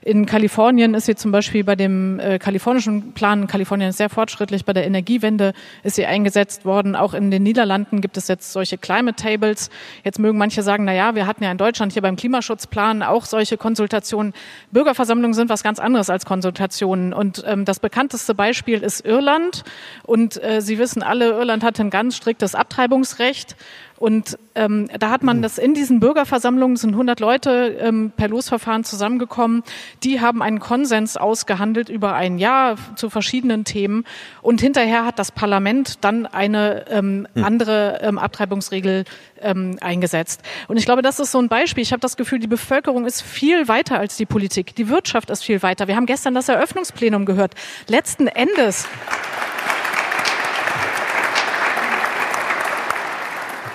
In 0.03 0.25
Kalifornien 0.25 0.95
ist 0.95 1.05
sie 1.05 1.13
zum 1.13 1.31
Beispiel 1.31 1.63
bei 1.63 1.75
dem 1.75 2.19
äh, 2.19 2.39
kalifornischen 2.39 3.13
Plan, 3.13 3.45
Kalifornien 3.45 3.91
ist 3.91 3.97
sehr 3.97 4.09
fortschrittlich, 4.09 4.65
bei 4.65 4.73
der 4.73 4.87
Energiewende 4.87 5.53
ist 5.83 5.95
sie 5.95 6.07
eingesetzt 6.07 6.65
worden. 6.65 6.95
Auch 6.95 7.13
in 7.13 7.29
den 7.29 7.43
Niederlanden 7.43 8.01
gibt 8.01 8.17
es 8.17 8.27
jetzt 8.27 8.51
solche 8.51 8.79
Climate 8.79 9.21
Tables. 9.21 9.69
Jetzt 10.03 10.17
mögen 10.17 10.39
manche 10.39 10.63
sagen, 10.63 10.85
na 10.85 10.93
ja, 10.93 11.13
wir 11.13 11.27
hatten 11.27 11.43
ja 11.43 11.51
in 11.51 11.59
Deutschland 11.59 11.93
hier 11.93 12.01
beim 12.01 12.15
Klimaschutzplan 12.15 13.03
auch 13.03 13.25
solche 13.25 13.57
Konsultationen. 13.57 14.33
Bürgerversammlungen 14.71 15.35
sind 15.35 15.49
was 15.49 15.61
ganz 15.61 15.77
anderes 15.77 16.09
als 16.09 16.25
Konsultationen. 16.25 17.13
Und 17.13 17.43
ähm, 17.45 17.65
das 17.65 17.79
bekannteste 17.79 18.33
Beispiel 18.33 18.81
ist 18.81 19.05
Irland. 19.05 19.63
Und 20.01 20.43
äh, 20.43 20.61
Sie 20.61 20.79
wissen 20.79 21.03
alle, 21.03 21.29
Irland 21.29 21.63
hat 21.63 21.79
ein 21.79 21.91
ganz 21.91 22.15
striktes 22.15 22.55
Abtreibungsrecht. 22.55 23.55
Und 24.01 24.39
ähm, 24.55 24.89
da 24.97 25.11
hat 25.11 25.21
man 25.21 25.43
das 25.43 25.59
in 25.59 25.75
diesen 25.75 25.99
Bürgerversammlungen, 25.99 26.75
sind 26.75 26.93
100 26.93 27.19
Leute 27.19 27.77
ähm, 27.79 28.11
per 28.17 28.29
Losverfahren 28.29 28.83
zusammengekommen, 28.83 29.61
die 30.03 30.19
haben 30.19 30.41
einen 30.41 30.59
Konsens 30.59 31.17
ausgehandelt 31.17 31.87
über 31.87 32.15
ein 32.15 32.39
Jahr 32.39 32.77
zu 32.95 33.11
verschiedenen 33.11 33.63
Themen. 33.63 34.05
Und 34.41 34.59
hinterher 34.59 35.05
hat 35.05 35.19
das 35.19 35.31
Parlament 35.31 36.03
dann 36.03 36.25
eine 36.25 36.87
ähm, 36.89 37.27
hm. 37.35 37.43
andere 37.43 37.99
ähm, 38.01 38.17
Abtreibungsregel 38.17 39.05
ähm, 39.39 39.77
eingesetzt. 39.81 40.41
Und 40.67 40.77
ich 40.77 40.85
glaube, 40.85 41.03
das 41.03 41.19
ist 41.19 41.31
so 41.31 41.37
ein 41.37 41.47
Beispiel. 41.47 41.83
Ich 41.83 41.91
habe 41.91 41.99
das 41.99 42.17
Gefühl, 42.17 42.39
die 42.39 42.47
Bevölkerung 42.47 43.05
ist 43.05 43.21
viel 43.21 43.67
weiter 43.67 43.99
als 43.99 44.17
die 44.17 44.25
Politik. 44.25 44.75
Die 44.75 44.89
Wirtschaft 44.89 45.29
ist 45.29 45.43
viel 45.43 45.61
weiter. 45.61 45.87
Wir 45.87 45.95
haben 45.95 46.07
gestern 46.07 46.33
das 46.33 46.49
Eröffnungsplenum 46.49 47.27
gehört. 47.27 47.53
Letzten 47.87 48.25
Endes. 48.25 48.87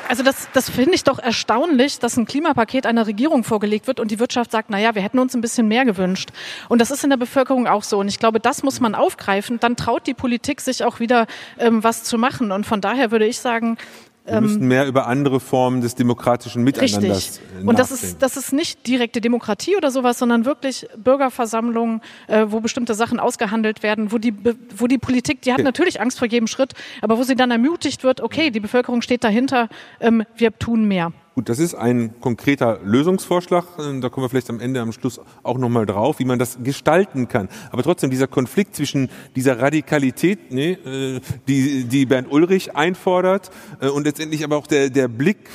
Also 0.08 0.22
das, 0.22 0.48
das 0.52 0.70
finde 0.70 0.94
ich 0.94 1.04
doch 1.04 1.18
erstaunlich, 1.18 1.98
dass 1.98 2.16
ein 2.16 2.26
Klimapaket 2.26 2.86
einer 2.86 3.06
Regierung 3.06 3.44
vorgelegt 3.44 3.86
wird 3.86 3.98
und 3.98 4.10
die 4.10 4.18
Wirtschaft 4.18 4.50
sagt, 4.50 4.70
na 4.70 4.78
ja, 4.78 4.94
wir 4.94 5.02
hätten 5.02 5.18
uns 5.18 5.34
ein 5.34 5.40
bisschen 5.40 5.66
mehr 5.68 5.84
gewünscht. 5.84 6.30
Und 6.68 6.80
das 6.80 6.90
ist 6.90 7.02
in 7.02 7.10
der 7.10 7.16
Bevölkerung 7.16 7.66
auch 7.66 7.82
so. 7.82 7.98
Und 7.98 8.08
ich 8.08 8.18
glaube, 8.18 8.38
das 8.38 8.62
muss 8.62 8.80
man 8.80 8.94
aufgreifen. 8.94 9.58
Dann 9.58 9.76
traut 9.76 10.06
die 10.06 10.14
Politik 10.14 10.60
sich 10.60 10.84
auch 10.84 11.00
wieder 11.00 11.26
ähm, 11.58 11.82
was 11.82 12.04
zu 12.04 12.18
machen. 12.18 12.52
Und 12.52 12.66
von 12.66 12.80
daher 12.80 13.10
würde 13.10 13.26
ich 13.26 13.38
sagen, 13.38 13.78
wir 14.26 14.40
müssen 14.40 14.62
ähm, 14.62 14.68
mehr 14.68 14.86
über 14.86 15.06
andere 15.06 15.40
Formen 15.40 15.80
des 15.80 15.94
demokratischen 15.94 16.64
Miteinanders 16.64 17.40
Richtig. 17.40 17.66
Und 17.66 17.78
das 17.78 17.90
ist, 17.90 18.22
das 18.22 18.36
ist 18.36 18.52
nicht 18.52 18.86
direkte 18.86 19.20
Demokratie 19.20 19.76
oder 19.76 19.90
sowas, 19.90 20.18
sondern 20.18 20.44
wirklich 20.44 20.86
Bürgerversammlungen, 20.96 22.00
äh, 22.26 22.46
wo 22.48 22.60
bestimmte 22.60 22.94
Sachen 22.94 23.20
ausgehandelt 23.20 23.82
werden, 23.82 24.12
wo 24.12 24.18
die, 24.18 24.34
wo 24.76 24.86
die 24.86 24.98
Politik, 24.98 25.42
die 25.42 25.52
hat 25.52 25.60
okay. 25.60 25.64
natürlich 25.64 26.00
Angst 26.00 26.18
vor 26.18 26.28
jedem 26.28 26.46
Schritt, 26.46 26.72
aber 27.02 27.18
wo 27.18 27.22
sie 27.22 27.36
dann 27.36 27.50
ermutigt 27.50 28.02
wird, 28.04 28.20
okay, 28.20 28.50
die 28.50 28.60
Bevölkerung 28.60 29.02
steht 29.02 29.24
dahinter, 29.24 29.68
ähm, 30.00 30.24
wir 30.36 30.58
tun 30.58 30.86
mehr. 30.88 31.12
Gut, 31.36 31.50
das 31.50 31.58
ist 31.58 31.74
ein 31.74 32.18
konkreter 32.22 32.80
Lösungsvorschlag. 32.82 33.66
Ähm, 33.78 34.00
da 34.00 34.08
kommen 34.08 34.24
wir 34.24 34.30
vielleicht 34.30 34.48
am 34.48 34.58
Ende, 34.58 34.80
am 34.80 34.90
Schluss 34.92 35.20
auch 35.42 35.58
nochmal 35.58 35.84
drauf, 35.84 36.18
wie 36.18 36.24
man 36.24 36.38
das 36.38 36.56
gestalten 36.62 37.28
kann. 37.28 37.50
Aber 37.70 37.82
trotzdem, 37.82 38.08
dieser 38.08 38.26
Konflikt 38.26 38.74
zwischen 38.74 39.10
dieser 39.34 39.60
Radikalität, 39.60 40.50
nee, 40.50 40.72
äh, 40.72 41.20
die, 41.46 41.84
die 41.84 42.06
Bernd 42.06 42.32
Ulrich 42.32 42.74
einfordert, 42.74 43.50
äh, 43.82 43.88
und 43.88 44.04
letztendlich 44.04 44.44
aber 44.44 44.56
auch 44.56 44.66
der, 44.66 44.88
der 44.88 45.08
Blick 45.08 45.50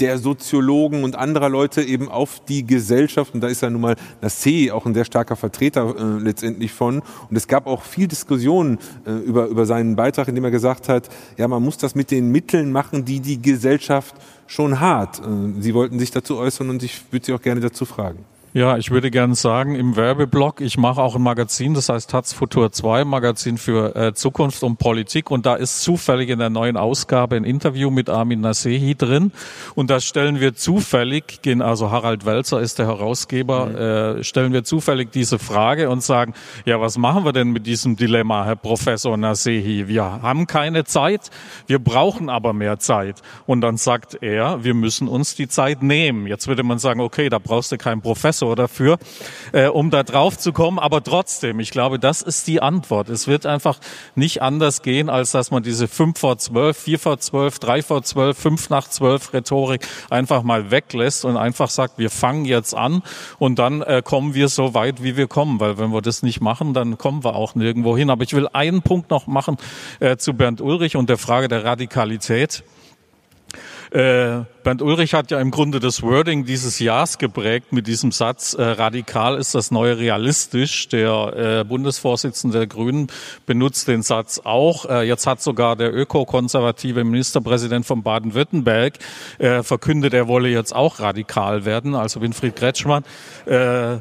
der 0.00 0.18
Soziologen 0.18 1.04
und 1.04 1.16
anderer 1.16 1.48
Leute 1.48 1.82
eben 1.82 2.08
auf 2.08 2.40
die 2.44 2.66
Gesellschaft. 2.66 3.34
Und 3.34 3.40
da 3.40 3.48
ist 3.48 3.62
ja 3.62 3.70
nun 3.70 3.80
mal 3.80 3.96
Nassé 4.22 4.72
auch 4.72 4.86
ein 4.86 4.94
sehr 4.94 5.04
starker 5.04 5.36
Vertreter 5.36 5.94
äh, 5.96 6.22
letztendlich 6.22 6.72
von. 6.72 7.02
Und 7.30 7.36
es 7.36 7.46
gab 7.46 7.66
auch 7.66 7.82
viel 7.82 8.08
Diskussionen 8.08 8.78
äh, 9.06 9.12
über, 9.12 9.46
über 9.46 9.66
seinen 9.66 9.96
Beitrag, 9.96 10.28
in 10.28 10.34
dem 10.34 10.44
er 10.44 10.50
gesagt 10.50 10.88
hat, 10.88 11.08
ja, 11.36 11.46
man 11.48 11.62
muss 11.62 11.78
das 11.78 11.94
mit 11.94 12.10
den 12.10 12.30
Mitteln 12.32 12.72
machen, 12.72 13.04
die 13.04 13.20
die 13.20 13.40
Gesellschaft 13.40 14.14
schon 14.46 14.80
hat. 14.80 15.20
Äh, 15.20 15.60
Sie 15.60 15.74
wollten 15.74 15.98
sich 15.98 16.10
dazu 16.10 16.36
äußern 16.38 16.70
und 16.70 16.82
ich 16.82 17.00
würde 17.10 17.26
Sie 17.26 17.32
auch 17.32 17.42
gerne 17.42 17.60
dazu 17.60 17.84
fragen. 17.84 18.24
Ja, 18.56 18.76
ich 18.76 18.92
würde 18.92 19.10
gerne 19.10 19.34
sagen, 19.34 19.74
im 19.74 19.96
Werbeblock, 19.96 20.60
ich 20.60 20.78
mache 20.78 21.02
auch 21.02 21.16
ein 21.16 21.22
Magazin, 21.22 21.74
das 21.74 21.88
heißt 21.88 22.08
Taz 22.08 22.32
Futur 22.32 22.70
2, 22.70 23.04
Magazin 23.04 23.58
für 23.58 23.96
äh, 23.96 24.14
Zukunft 24.14 24.62
und 24.62 24.76
Politik. 24.76 25.32
Und 25.32 25.44
da 25.44 25.56
ist 25.56 25.82
zufällig 25.82 26.28
in 26.28 26.38
der 26.38 26.50
neuen 26.50 26.76
Ausgabe 26.76 27.34
ein 27.34 27.42
Interview 27.42 27.90
mit 27.90 28.08
Armin 28.08 28.42
Nasehi 28.42 28.94
drin. 28.94 29.32
Und 29.74 29.90
da 29.90 29.98
stellen 29.98 30.38
wir 30.38 30.54
zufällig, 30.54 31.40
also 31.58 31.90
Harald 31.90 32.26
Welzer 32.26 32.60
ist 32.60 32.78
der 32.78 32.86
Herausgeber, 32.86 33.66
mhm. 33.66 34.20
äh, 34.20 34.22
stellen 34.22 34.52
wir 34.52 34.62
zufällig 34.62 35.10
diese 35.10 35.40
Frage 35.40 35.90
und 35.90 36.04
sagen, 36.04 36.32
ja, 36.64 36.80
was 36.80 36.96
machen 36.96 37.24
wir 37.24 37.32
denn 37.32 37.50
mit 37.50 37.66
diesem 37.66 37.96
Dilemma, 37.96 38.44
Herr 38.44 38.54
Professor 38.54 39.16
Nasehi? 39.16 39.88
Wir 39.88 40.04
haben 40.22 40.46
keine 40.46 40.84
Zeit, 40.84 41.32
wir 41.66 41.80
brauchen 41.80 42.28
aber 42.28 42.52
mehr 42.52 42.78
Zeit. 42.78 43.20
Und 43.46 43.62
dann 43.62 43.78
sagt 43.78 44.18
er, 44.22 44.62
wir 44.62 44.74
müssen 44.74 45.08
uns 45.08 45.34
die 45.34 45.48
Zeit 45.48 45.82
nehmen. 45.82 46.28
Jetzt 46.28 46.46
würde 46.46 46.62
man 46.62 46.78
sagen, 46.78 47.00
okay, 47.00 47.28
da 47.28 47.40
brauchst 47.40 47.72
du 47.72 47.78
keinen 47.78 48.00
Professor 48.00 48.43
Professor 48.44 48.56
dafür, 48.56 48.98
äh, 49.52 49.68
um 49.68 49.90
da 49.90 50.02
drauf 50.02 50.38
zu 50.38 50.52
kommen. 50.52 50.78
Aber 50.78 51.02
trotzdem, 51.02 51.60
ich 51.60 51.70
glaube, 51.70 51.98
das 51.98 52.22
ist 52.22 52.46
die 52.46 52.60
Antwort. 52.60 53.08
Es 53.08 53.26
wird 53.26 53.46
einfach 53.46 53.78
nicht 54.14 54.42
anders 54.42 54.82
gehen, 54.82 55.08
als 55.08 55.32
dass 55.32 55.50
man 55.50 55.62
diese 55.62 55.88
5 55.88 56.18
vor 56.18 56.38
12, 56.38 56.76
4 56.76 56.98
vor 56.98 57.18
12, 57.18 57.58
3 57.58 57.82
vor 57.82 58.02
12, 58.02 58.38
5 58.38 58.70
nach 58.70 58.88
12 58.88 59.32
Rhetorik 59.32 59.86
einfach 60.10 60.42
mal 60.42 60.70
weglässt 60.70 61.24
und 61.24 61.36
einfach 61.36 61.70
sagt, 61.70 61.98
wir 61.98 62.10
fangen 62.10 62.44
jetzt 62.44 62.74
an 62.74 63.02
und 63.38 63.58
dann 63.58 63.82
äh, 63.82 64.02
kommen 64.04 64.34
wir 64.34 64.48
so 64.48 64.74
weit, 64.74 65.02
wie 65.02 65.16
wir 65.16 65.26
kommen. 65.26 65.60
Weil 65.60 65.78
wenn 65.78 65.90
wir 65.92 66.02
das 66.02 66.22
nicht 66.22 66.40
machen, 66.40 66.74
dann 66.74 66.98
kommen 66.98 67.24
wir 67.24 67.34
auch 67.34 67.54
nirgendwo 67.54 67.96
hin. 67.96 68.10
Aber 68.10 68.24
ich 68.24 68.34
will 68.34 68.48
einen 68.52 68.82
Punkt 68.82 69.10
noch 69.10 69.26
machen 69.26 69.56
äh, 70.00 70.16
zu 70.16 70.34
Bernd 70.34 70.60
Ulrich 70.60 70.96
und 70.96 71.08
der 71.08 71.18
Frage 71.18 71.48
der 71.48 71.64
Radikalität. 71.64 72.64
Äh, 73.94 74.44
Bernd 74.64 74.82
Ulrich 74.82 75.14
hat 75.14 75.30
ja 75.30 75.38
im 75.38 75.52
Grunde 75.52 75.78
das 75.78 76.02
Wording 76.02 76.44
dieses 76.44 76.80
Jahres 76.80 77.16
geprägt 77.18 77.72
mit 77.72 77.86
diesem 77.86 78.10
Satz, 78.10 78.52
äh, 78.52 78.60
radikal 78.60 79.38
ist 79.38 79.54
das 79.54 79.70
neue 79.70 79.98
realistisch. 79.98 80.88
Der 80.88 81.60
äh, 81.60 81.64
Bundesvorsitzende 81.64 82.58
der 82.58 82.66
Grünen 82.66 83.06
benutzt 83.46 83.86
den 83.86 84.02
Satz 84.02 84.40
auch. 84.42 84.86
Äh, 84.86 85.06
jetzt 85.06 85.28
hat 85.28 85.40
sogar 85.40 85.76
der 85.76 85.94
ökokonservative 85.94 87.04
Ministerpräsident 87.04 87.86
von 87.86 88.02
Baden-Württemberg 88.02 88.94
äh, 89.38 89.62
verkündet, 89.62 90.12
er 90.12 90.26
wolle 90.26 90.48
jetzt 90.48 90.74
auch 90.74 90.98
radikal 90.98 91.64
werden, 91.64 91.94
also 91.94 92.20
Winfried 92.20 92.56
Kretschmann. 92.56 93.04
Äh, 93.46 93.98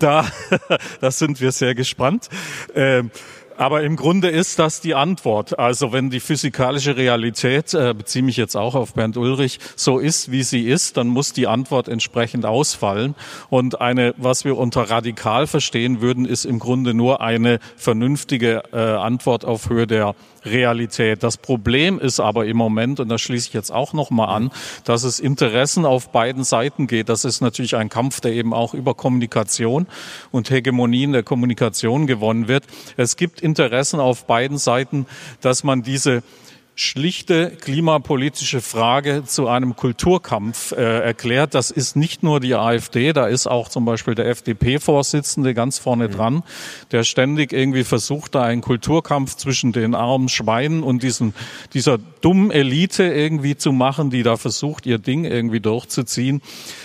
da, 0.00 0.26
da 1.00 1.10
sind 1.12 1.40
wir 1.40 1.52
sehr 1.52 1.76
gespannt. 1.76 2.28
Ähm, 2.74 3.12
aber 3.58 3.82
im 3.82 3.96
Grunde 3.96 4.28
ist 4.28 4.60
das 4.60 4.80
die 4.80 4.94
Antwort. 4.94 5.58
Also 5.58 5.92
wenn 5.92 6.10
die 6.10 6.20
physikalische 6.20 6.96
Realität, 6.96 7.74
äh, 7.74 7.92
beziehe 7.92 8.24
mich 8.24 8.36
jetzt 8.36 8.56
auch 8.56 8.76
auf 8.76 8.94
Bernd 8.94 9.16
Ulrich, 9.16 9.58
so 9.74 9.98
ist, 9.98 10.30
wie 10.30 10.44
sie 10.44 10.68
ist, 10.68 10.96
dann 10.96 11.08
muss 11.08 11.32
die 11.32 11.48
Antwort 11.48 11.88
entsprechend 11.88 12.46
ausfallen. 12.46 13.16
Und 13.50 13.80
eine, 13.80 14.14
was 14.16 14.44
wir 14.44 14.56
unter 14.56 14.82
radikal 14.82 15.48
verstehen 15.48 16.00
würden, 16.00 16.24
ist 16.24 16.44
im 16.44 16.60
Grunde 16.60 16.94
nur 16.94 17.20
eine 17.20 17.58
vernünftige 17.76 18.62
äh, 18.72 18.78
Antwort 18.78 19.44
auf 19.44 19.68
Höhe 19.68 19.88
der 19.88 20.14
Realität. 20.44 21.22
Das 21.22 21.36
Problem 21.36 21.98
ist 21.98 22.20
aber 22.20 22.46
im 22.46 22.56
Moment, 22.56 23.00
und 23.00 23.08
da 23.08 23.18
schließe 23.18 23.48
ich 23.48 23.54
jetzt 23.54 23.70
auch 23.70 23.92
noch 23.92 24.10
mal 24.10 24.26
an, 24.26 24.50
dass 24.84 25.04
es 25.04 25.20
Interessen 25.20 25.84
auf 25.84 26.10
beiden 26.10 26.44
Seiten 26.44 26.86
geht. 26.86 27.08
Das 27.08 27.24
ist 27.24 27.40
natürlich 27.40 27.76
ein 27.76 27.88
Kampf, 27.88 28.20
der 28.20 28.32
eben 28.32 28.54
auch 28.54 28.74
über 28.74 28.94
Kommunikation 28.94 29.86
und 30.30 30.50
Hegemonien 30.50 31.12
der 31.12 31.22
Kommunikation 31.22 32.06
gewonnen 32.06 32.48
wird. 32.48 32.64
Es 32.96 33.16
gibt 33.16 33.40
Interessen 33.40 34.00
auf 34.00 34.26
beiden 34.26 34.58
Seiten, 34.58 35.06
dass 35.40 35.64
man 35.64 35.82
diese 35.82 36.22
schlichte 36.80 37.50
klimapolitische 37.50 38.60
Frage 38.60 39.24
zu 39.24 39.48
einem 39.48 39.74
Kulturkampf 39.74 40.70
äh, 40.70 41.00
erklärt. 41.00 41.54
Das 41.54 41.72
ist 41.72 41.96
nicht 41.96 42.22
nur 42.22 42.38
die 42.38 42.54
AfD, 42.54 43.12
da 43.12 43.26
ist 43.26 43.48
auch 43.48 43.68
zum 43.68 43.84
Beispiel 43.84 44.14
der 44.14 44.26
FDP-Vorsitzende 44.26 45.54
ganz 45.54 45.78
vorne 45.78 46.06
mhm. 46.06 46.12
dran, 46.12 46.42
der 46.92 47.02
ständig 47.02 47.52
irgendwie 47.52 47.82
versucht, 47.82 48.36
da 48.36 48.44
einen 48.44 48.60
Kulturkampf 48.60 49.34
zwischen 49.34 49.72
den 49.72 49.96
armen 49.96 50.28
Schweinen 50.28 50.84
und 50.84 51.02
diesen, 51.02 51.34
dieser 51.74 51.98
dummen 52.20 52.52
Elite 52.52 53.02
irgendwie 53.02 53.56
zu 53.56 53.72
machen, 53.72 54.10
die 54.10 54.22
da 54.22 54.36
versucht, 54.36 54.86
ihr 54.86 54.98
Ding 54.98 55.24
irgendwie 55.24 55.60
durchzuziehen. 55.60 56.42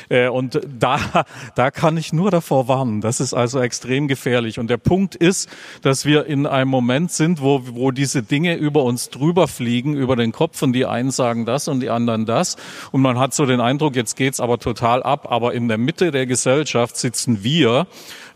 Äh, 0.10 0.28
und 0.28 0.60
da, 0.68 1.26
da 1.56 1.70
kann 1.70 1.98
ich 1.98 2.14
nur 2.14 2.32
davor 2.32 2.68
warnen. 2.68 3.02
Das 3.02 3.20
ist 3.20 3.36
also 3.36 3.60
extrem 3.60 4.08
gefährlich. 4.08 4.58
Und 4.58 4.72
der 4.72 4.78
Punkt 4.78 5.14
ist, 5.14 5.50
dass 5.84 6.04
wir 6.04 6.26
in 6.26 6.48
einem 6.48 6.72
Moment 6.72 7.12
sind, 7.12 7.44
wo, 7.44 7.62
wo 7.74 7.92
diese 7.92 8.24
Dinge 8.24 8.56
über 8.56 8.84
uns 8.84 9.12
drüber 9.12 9.48
fliegen, 9.48 9.83
über 9.84 10.16
den 10.16 10.32
Kopf 10.32 10.62
und 10.62 10.74
die 10.74 10.86
einen 10.86 11.12
sagen 11.12 11.46
das 11.46 11.68
und 11.68 11.82
die 11.82 11.90
anderen 11.90 12.26
das. 12.26 12.56
Und 12.92 13.02
man 13.02 13.20
hat 13.20 13.34
so 13.34 13.46
den 13.46 13.60
Eindruck, 13.60 13.96
jetzt 13.96 14.16
geht's 14.16 14.40
aber 14.40 14.60
total 14.60 15.04
ab. 15.04 15.28
Aber 15.30 15.54
in 15.54 15.68
der 15.68 15.78
Mitte 15.78 16.12
der 16.12 16.26
Gesellschaft 16.26 16.96
sitzen 16.96 17.44
wir, 17.44 17.88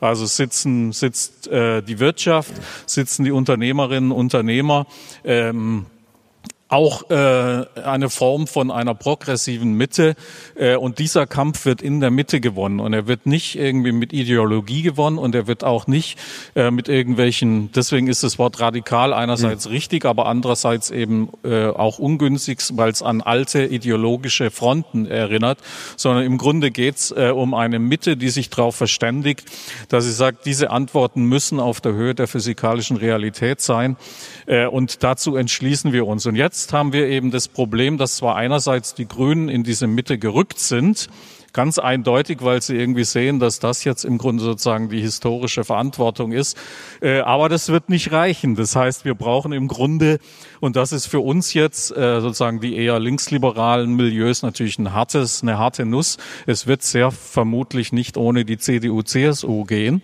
also 0.02 0.26
sitzen, 0.26 0.91
sitzt 0.91 1.48
äh, 1.48 1.82
die 1.82 2.00
Wirtschaft, 2.00 2.52
sitzen 2.86 3.24
die 3.24 3.32
Unternehmerinnen, 3.32 4.12
Unternehmer, 4.12 4.86
ähm, 5.24 5.86
auch 6.70 7.09
äh, 7.09 7.65
eine 7.82 8.09
Form 8.09 8.45
von 8.45 8.72
einer 8.72 8.93
progressiven 8.93 9.74
Mitte. 9.74 10.15
Äh, 10.55 10.76
und 10.76 10.99
dieser 10.99 11.26
Kampf 11.26 11.65
wird 11.65 11.82
in 11.82 12.01
der 12.01 12.11
Mitte 12.11 12.41
gewonnen. 12.41 12.80
Und 12.80 12.93
er 12.93 13.07
wird 13.07 13.26
nicht 13.26 13.57
irgendwie 13.57 13.93
mit 13.93 14.11
Ideologie 14.11 14.82
gewonnen 14.82 15.18
und 15.18 15.34
er 15.34 15.47
wird 15.47 15.63
auch 15.63 15.88
nicht 15.88 16.20
äh, 16.55 16.70
mit 16.72 16.89
irgendwelchen, 16.89 17.72
deswegen 17.72 18.07
ist 18.07 18.24
das 18.24 18.38
Wort 18.38 18.59
radikal 18.59 19.13
einerseits 19.13 19.65
mhm. 19.65 19.72
richtig, 19.72 20.05
aber 20.05 20.26
andererseits 20.26 20.91
eben 20.91 21.30
äh, 21.43 21.68
auch 21.68 21.99
ungünstig, 21.99 22.59
weil 22.74 22.91
es 22.91 23.01
an 23.01 23.22
alte 23.22 23.63
ideologische 23.63 24.51
Fronten 24.51 25.05
erinnert, 25.05 25.59
sondern 25.95 26.26
im 26.26 26.38
Grunde 26.38 26.72
geht's 26.72 27.11
äh, 27.11 27.32
um 27.34 27.53
eine 27.53 27.80
Mitte, 27.80 28.18
die 28.18 28.30
sich 28.30 28.49
darauf 28.49 28.76
verständigt, 28.76 29.45
dass 29.88 30.03
sie 30.03 30.11
sagt, 30.11 30.45
diese 30.45 30.70
Antworten 30.72 31.24
müssen 31.24 31.59
auf 31.59 31.80
der 31.80 31.93
Höhe 31.93 32.13
der 32.13 32.28
physikalischen 32.28 32.97
Realität 32.97 33.61
sein. 33.61 33.95
Äh, 34.47 34.65
und 34.65 35.03
dazu 35.03 35.36
entschließen 35.38 35.93
wir 35.93 36.05
uns. 36.07 36.26
Und 36.26 36.36
jetzt 36.36 36.57
haben 36.74 36.93
wir 36.93 37.08
eben 37.08 37.32
das 37.32 37.47
Problem, 37.47 37.97
dass 37.97 38.18
zwar 38.18 38.36
einerseits 38.36 38.93
die 38.93 39.08
Grünen 39.08 39.49
in 39.49 39.64
diese 39.64 39.88
Mitte 39.88 40.18
gerückt 40.18 40.60
sind, 40.60 41.08
ganz 41.58 41.80
eindeutig, 41.80 42.43
weil 42.43 42.62
sie 42.62 42.76
irgendwie 42.76 43.03
sehen, 43.03 43.39
dass 43.39 43.58
das 43.58 43.84
jetzt 43.84 44.05
im 44.05 44.20
Grunde 44.20 44.43
sozusagen 44.43 44.89
die 44.89 45.01
historische 45.01 45.64
Verantwortung 45.64 46.32
ist. 46.32 46.55
Äh, 47.01 47.22
aber 47.22 47.49
das 47.49 47.70
wird 47.70 47.89
nicht 47.89 48.12
reichen. 48.12 48.53
Das 48.53 48.76
heißt, 48.76 49.05
wir 49.05 49.16
brauchen 49.16 49.53
im 49.53 49.68
Grunde, 49.68 50.20
und 50.60 50.76
das 50.76 50.91
ist 50.91 51.08
für 51.08 51.20
uns 51.20 51.55
jetzt 51.55 51.89
äh, 51.97 52.22
sozusagen 52.22 52.60
die 52.60 52.76
eher 52.76 52.99
linksliberalen 52.99 53.95
Milieus 53.95 54.43
natürlich 54.43 54.78
ein 54.78 54.93
hartes, 54.93 55.41
eine 55.41 55.58
harte 55.58 55.84
Nuss. 55.88 56.18
Es 56.45 56.68
wird 56.68 56.84
sehr 56.84 57.10
vermutlich 57.10 57.91
nicht 57.91 58.18
ohne 58.18 58.45
die 58.45 58.60
CDU, 58.60 59.01
CSU 59.01 59.64
gehen. 59.64 60.03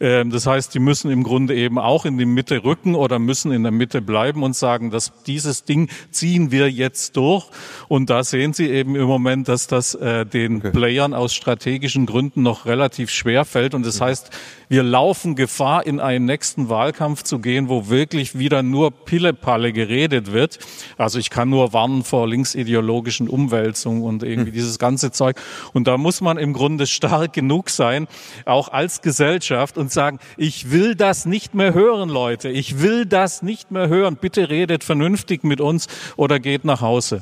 Ähm, 0.00 0.30
das 0.30 0.48
heißt, 0.48 0.74
die 0.74 0.80
müssen 0.80 1.12
im 1.12 1.22
Grunde 1.22 1.54
eben 1.54 1.78
auch 1.78 2.06
in 2.06 2.18
die 2.18 2.26
Mitte 2.26 2.64
rücken 2.64 2.96
oder 2.96 3.20
müssen 3.20 3.52
in 3.52 3.62
der 3.62 3.70
Mitte 3.70 4.02
bleiben 4.02 4.42
und 4.42 4.56
sagen, 4.56 4.90
dass 4.90 5.12
dieses 5.28 5.62
Ding 5.62 5.90
ziehen 6.10 6.50
wir 6.50 6.68
jetzt 6.68 7.16
durch. 7.16 7.46
Und 7.86 8.10
da 8.10 8.24
sehen 8.24 8.52
Sie 8.52 8.68
eben 8.68 8.96
im 8.96 9.06
Moment, 9.06 9.46
dass 9.46 9.68
das 9.68 9.94
äh, 9.94 10.26
den 10.26 10.56
okay. 10.56 10.70
Playern 10.88 11.12
aus 11.12 11.34
strategischen 11.34 12.06
Gründen 12.06 12.40
noch 12.42 12.64
relativ 12.64 13.10
schwer 13.10 13.44
fällt. 13.44 13.74
Und 13.74 13.84
das 13.84 14.00
heißt, 14.00 14.30
wir 14.70 14.82
laufen 14.82 15.36
Gefahr, 15.36 15.86
in 15.86 16.00
einen 16.00 16.24
nächsten 16.24 16.70
Wahlkampf 16.70 17.24
zu 17.24 17.40
gehen, 17.40 17.68
wo 17.68 17.90
wirklich 17.90 18.38
wieder 18.38 18.62
nur 18.62 18.90
Pillepalle 18.90 19.74
geredet 19.74 20.32
wird. 20.32 20.58
Also 20.96 21.18
ich 21.18 21.28
kann 21.28 21.50
nur 21.50 21.74
warnen 21.74 22.04
vor 22.04 22.26
linksideologischen 22.26 23.28
Umwälzungen 23.28 24.02
und 24.02 24.22
irgendwie 24.22 24.48
hm. 24.48 24.54
dieses 24.54 24.78
ganze 24.78 25.12
Zeug. 25.12 25.36
Und 25.74 25.86
da 25.86 25.98
muss 25.98 26.22
man 26.22 26.38
im 26.38 26.54
Grunde 26.54 26.86
stark 26.86 27.34
genug 27.34 27.68
sein, 27.68 28.08
auch 28.46 28.68
als 28.68 29.02
Gesellschaft 29.02 29.76
und 29.76 29.92
sagen, 29.92 30.20
ich 30.38 30.70
will 30.70 30.94
das 30.94 31.26
nicht 31.26 31.54
mehr 31.54 31.74
hören, 31.74 32.08
Leute. 32.08 32.48
Ich 32.48 32.80
will 32.80 33.04
das 33.04 33.42
nicht 33.42 33.70
mehr 33.70 33.88
hören. 33.88 34.16
Bitte 34.16 34.48
redet 34.48 34.84
vernünftig 34.84 35.44
mit 35.44 35.60
uns 35.60 35.86
oder 36.16 36.40
geht 36.40 36.64
nach 36.64 36.80
Hause. 36.80 37.20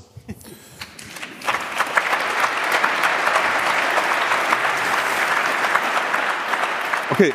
Okay, 7.19 7.33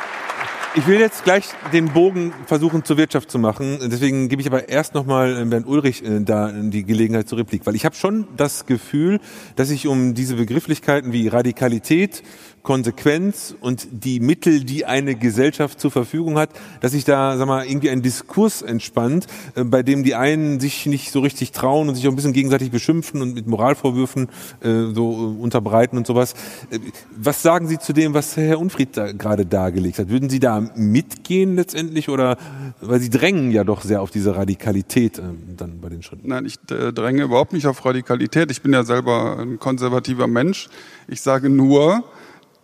ich 0.76 0.86
will 0.86 1.00
jetzt 1.00 1.24
gleich 1.24 1.48
den 1.72 1.92
Bogen 1.92 2.32
versuchen 2.46 2.84
zur 2.84 2.98
Wirtschaft 2.98 3.32
zu 3.32 3.40
machen. 3.40 3.80
Deswegen 3.90 4.28
gebe 4.28 4.40
ich 4.40 4.46
aber 4.46 4.68
erst 4.68 4.94
nochmal 4.94 5.36
äh, 5.36 5.44
Bernd 5.44 5.66
Ulrich 5.66 6.04
äh, 6.04 6.20
da 6.20 6.52
die 6.52 6.84
Gelegenheit 6.84 7.28
zur 7.28 7.38
Replik, 7.38 7.66
weil 7.66 7.74
ich 7.74 7.84
habe 7.84 7.96
schon 7.96 8.28
das 8.36 8.64
Gefühl, 8.64 9.18
dass 9.56 9.70
sich 9.70 9.88
um 9.88 10.14
diese 10.14 10.36
Begrifflichkeiten 10.36 11.12
wie 11.12 11.26
Radikalität, 11.26 12.22
Konsequenz 12.62 13.56
und 13.60 13.88
die 13.90 14.20
Mittel, 14.20 14.64
die 14.64 14.84
eine 14.84 15.16
Gesellschaft 15.16 15.80
zur 15.80 15.90
Verfügung 15.90 16.38
hat, 16.38 16.50
dass 16.80 16.92
sich 16.92 17.04
da, 17.04 17.36
sag 17.36 17.46
mal, 17.46 17.66
irgendwie 17.66 17.90
ein 17.90 18.02
Diskurs 18.02 18.62
entspannt, 18.62 19.26
äh, 19.54 19.64
bei 19.64 19.82
dem 19.82 20.04
die 20.04 20.14
einen 20.14 20.60
sich 20.60 20.86
nicht 20.86 21.10
so 21.10 21.20
richtig 21.20 21.52
trauen 21.52 21.88
und 21.88 21.96
sich 21.96 22.06
auch 22.06 22.12
ein 22.12 22.16
bisschen 22.16 22.32
gegenseitig 22.32 22.70
beschimpfen 22.70 23.20
und 23.20 23.34
mit 23.34 23.46
Moralvorwürfen 23.46 24.28
äh, 24.60 24.94
so 24.94 25.12
äh, 25.12 25.42
unterbreiten 25.42 25.96
und 25.96 26.06
sowas. 26.06 26.34
Äh, 26.70 26.78
was 27.16 27.42
sagen 27.42 27.66
Sie 27.66 27.78
zu 27.78 27.92
dem, 27.92 28.14
was 28.14 28.36
Herr 28.36 28.60
Unfried 28.60 28.96
da 28.96 29.10
gerade 29.10 29.44
dargelegt 29.44 29.98
hat? 29.98 30.08
Würden 30.08 30.30
Sie 30.30 30.38
da 30.38 30.60
mitgehen 30.76 31.56
letztendlich 31.56 32.08
oder 32.08 32.36
weil 32.80 33.00
Sie 33.00 33.10
drängen 33.10 33.50
ja 33.50 33.64
doch 33.64 33.82
sehr 33.82 34.02
auf 34.02 34.12
diese 34.12 34.36
Radikalität 34.36 35.18
äh, 35.18 35.22
dann 35.56 35.80
bei 35.80 35.88
den 35.88 36.02
Schritten? 36.02 36.28
Nein, 36.28 36.46
ich 36.46 36.60
dränge 36.60 37.24
überhaupt 37.24 37.52
nicht 37.52 37.66
auf 37.66 37.84
Radikalität. 37.84 38.50
Ich 38.52 38.62
bin 38.62 38.72
ja 38.72 38.84
selber 38.84 39.38
ein 39.38 39.58
konservativer 39.58 40.28
Mensch. 40.28 40.68
Ich 41.08 41.20
sage 41.20 41.50
nur, 41.50 42.04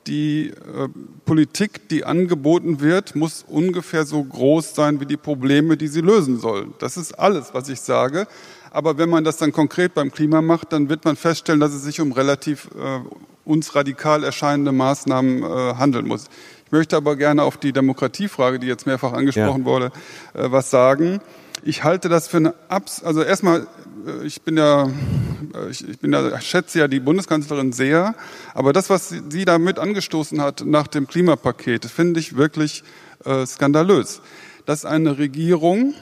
die 0.08 0.48
äh, 0.48 0.88
Politik, 1.24 1.88
die 1.88 2.04
angeboten 2.04 2.80
wird, 2.80 3.14
muss 3.14 3.44
ungefähr 3.46 4.04
so 4.04 4.24
groß 4.24 4.74
sein 4.74 5.00
wie 5.00 5.06
die 5.06 5.16
Probleme, 5.16 5.76
die 5.76 5.88
sie 5.88 6.00
lösen 6.00 6.40
soll. 6.40 6.68
Das 6.78 6.96
ist 6.96 7.12
alles, 7.12 7.54
was 7.54 7.68
ich 7.68 7.80
sage. 7.80 8.26
Aber 8.70 8.98
wenn 8.98 9.08
man 9.08 9.24
das 9.24 9.36
dann 9.36 9.52
konkret 9.52 9.94
beim 9.94 10.10
Klima 10.10 10.42
macht, 10.42 10.72
dann 10.72 10.88
wird 10.88 11.04
man 11.04 11.16
feststellen, 11.16 11.60
dass 11.60 11.72
es 11.72 11.84
sich 11.84 12.00
um 12.00 12.12
relativ 12.12 12.68
äh, 12.76 13.00
uns 13.44 13.74
radikal 13.74 14.24
erscheinende 14.24 14.72
Maßnahmen 14.72 15.42
äh, 15.42 15.74
handeln 15.74 16.06
muss. 16.06 16.26
Ich 16.66 16.72
möchte 16.72 16.96
aber 16.96 17.16
gerne 17.16 17.42
auf 17.44 17.56
die 17.56 17.72
Demokratiefrage, 17.72 18.58
die 18.58 18.66
jetzt 18.66 18.86
mehrfach 18.86 19.14
angesprochen 19.14 19.62
ja. 19.62 19.66
wurde, 19.66 19.86
äh, 20.34 20.50
was 20.50 20.70
sagen. 20.70 21.20
Ich 21.68 21.84
halte 21.84 22.08
das 22.08 22.28
für 22.28 22.38
eine 22.38 22.54
Abs 22.70 23.02
also 23.04 23.22
erstmal 23.22 23.66
äh, 24.06 24.24
ich 24.26 24.40
bin 24.40 24.56
ja, 24.56 24.86
äh, 24.86 25.68
ich, 25.70 25.98
bin 25.98 26.14
ja, 26.14 26.40
schätze 26.40 26.78
ja 26.78 26.88
die 26.88 26.98
Bundeskanzlerin 26.98 27.72
sehr, 27.74 28.14
aber 28.54 28.72
das, 28.72 28.88
was 28.88 29.10
sie, 29.10 29.20
sie 29.28 29.44
da 29.44 29.58
mit 29.58 29.78
angestoßen 29.78 30.40
hat 30.40 30.64
nach 30.64 30.86
dem 30.86 31.06
Klimapaket, 31.06 31.84
finde 31.84 32.20
ich 32.20 32.38
wirklich 32.38 32.84
äh, 33.26 33.44
skandalös. 33.44 34.22
Dass 34.64 34.86
eine 34.86 35.18
Regierung, 35.18 35.92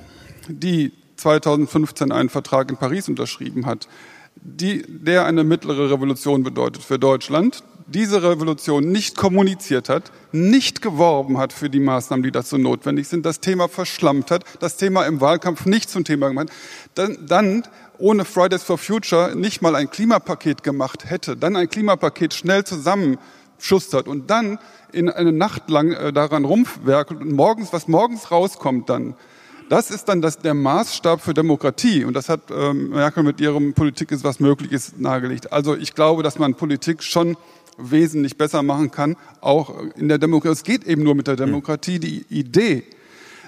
die 0.47 0.93
2015 1.17 2.13
einen 2.13 2.29
Vertrag 2.29 2.71
in 2.71 2.77
Paris 2.77 3.09
unterschrieben 3.09 3.67
hat, 3.67 3.89
die, 4.37 4.85
der 4.87 5.25
eine 5.25 5.43
mittlere 5.43 5.91
Revolution 5.91 6.45
bedeutet 6.45 6.85
für 6.85 7.01
Deutschland, 7.01 7.65
diese 7.87 8.23
Revolution 8.23 8.91
nicht 8.91 9.17
kommuniziert 9.17 9.89
hat, 9.89 10.11
nicht 10.33 10.83
geworben 10.83 11.39
hat 11.39 11.53
für 11.53 11.71
die 11.71 11.81
Maßnahmen, 11.81 12.23
die 12.23 12.33
dazu 12.33 12.59
notwendig 12.59 13.09
sind, 13.09 13.25
das 13.25 13.41
Thema 13.41 13.69
verschlammt 13.69 14.31
hat, 14.31 14.45
das 14.61 14.77
Thema 14.77 15.05
im 15.05 15.21
Wahlkampf 15.21 15.67
nicht 15.67 15.89
zum 15.89 16.05
Thema 16.05 16.29
gemacht, 16.29 16.49
dann, 16.95 17.17
dann 17.27 17.63
ohne 17.99 18.25
Fridays 18.25 18.63
for 18.63 18.79
Future 18.79 19.37
nicht 19.37 19.63
mal 19.63 19.77
ein 19.77 19.89
Klimapaket 19.89 20.63
gemacht 20.63 21.09
hätte, 21.09 21.37
dann 21.37 21.57
ein 21.57 21.69
Klimapaket 21.69 22.35
schnell 22.35 22.65
zusammenschustert 22.65 24.09
und 24.09 24.31
dann 24.31 24.59
in 24.93 25.09
eine 25.09 25.33
Nacht 25.33 25.71
lang 25.71 25.93
äh, 25.93 26.13
daran 26.13 26.45
rumwerkelt 26.45 27.21
und 27.21 27.33
morgens, 27.33 27.73
was 27.73 27.87
morgens 27.87 28.31
rauskommt 28.31 28.91
dann, 28.91 29.15
das 29.69 29.91
ist 29.91 30.09
dann 30.09 30.23
das, 30.23 30.39
der 30.39 30.55
Maßstab 30.55 31.21
für 31.21 31.35
Demokratie. 31.35 32.05
Und 32.05 32.15
das 32.15 32.29
hat 32.29 32.41
ähm, 32.51 32.91
Merkel 32.91 33.25
mit 33.25 33.41
ihrem 33.41 33.75
Politik 33.75 34.13
ist 34.13 34.23
was 34.23 34.39
möglich 34.39 34.71
ist 34.71 35.01
nahegelegt. 35.01 35.53
Also 35.53 35.75
ich 35.75 35.95
glaube, 35.95 36.23
dass 36.23 36.39
man 36.39 36.55
Politik 36.55 37.03
schon 37.03 37.37
wesentlich 37.79 38.37
besser 38.37 38.63
machen 38.63 38.91
kann, 38.91 39.17
auch 39.41 39.75
in 39.97 40.09
der 40.09 40.19
Demokratie. 40.19 40.53
Es 40.53 40.65
geht 40.65 40.85
eben 40.85 41.03
nur 41.03 41.15
mit 41.15 41.27
der 41.27 41.37
Demokratie. 41.37 41.99
Die 41.99 42.25
Idee, 42.29 42.85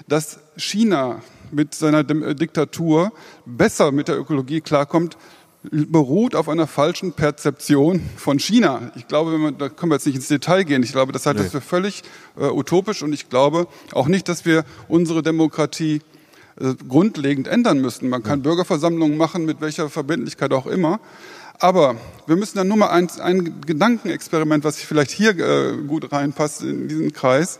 dass 0.07 0.39
China 0.57 1.21
mit 1.51 1.73
seiner 1.73 2.07
äh, 2.09 2.35
Diktatur 2.35 3.11
besser 3.45 3.91
mit 3.91 4.07
der 4.07 4.19
Ökologie 4.19 4.61
klarkommt, 4.61 5.17
beruht 5.63 6.35
auf 6.35 6.47
einer 6.47 6.67
falschen 6.67 7.11
Perzeption 7.11 8.01
von 8.15 8.39
China. 8.39 8.91
Ich 8.95 9.07
glaube, 9.07 9.37
man, 9.37 9.57
da 9.57 9.67
können 9.67 9.91
wir 9.91 9.95
jetzt 9.95 10.05
nicht 10.05 10.15
ins 10.15 10.29
Detail 10.29 10.63
gehen. 10.63 10.83
Ich 10.83 10.93
glaube, 10.93 11.11
das 11.11 11.25
halte 11.25 11.43
ich 11.43 11.49
für 11.49 11.59
völlig 11.59 12.03
äh, 12.39 12.45
utopisch 12.45 13.03
und 13.03 13.11
ich 13.11 13.29
glaube 13.29 13.67
auch 13.91 14.07
nicht, 14.07 14.29
dass 14.29 14.45
wir 14.45 14.63
unsere 14.87 15.21
Demokratie 15.21 16.01
äh, 16.59 16.75
grundlegend 16.87 17.47
ändern 17.47 17.79
müssen. 17.79 18.07
Man 18.07 18.23
kann 18.23 18.39
ja. 18.39 18.43
Bürgerversammlungen 18.43 19.17
machen, 19.17 19.45
mit 19.45 19.59
welcher 19.59 19.89
Verbindlichkeit 19.89 20.53
auch 20.53 20.65
immer. 20.65 21.01
Aber 21.59 21.97
wir 22.25 22.35
müssen 22.37 22.57
dann 22.57 22.67
nur 22.67 22.77
mal 22.77 22.89
ein, 22.89 23.09
ein 23.19 23.61
Gedankenexperiment, 23.65 24.63
was 24.63 24.77
vielleicht 24.77 25.11
hier 25.11 25.37
äh, 25.37 25.77
gut 25.85 26.11
reinpasst 26.11 26.61
in 26.61 26.87
diesen 26.87 27.11
Kreis. 27.11 27.57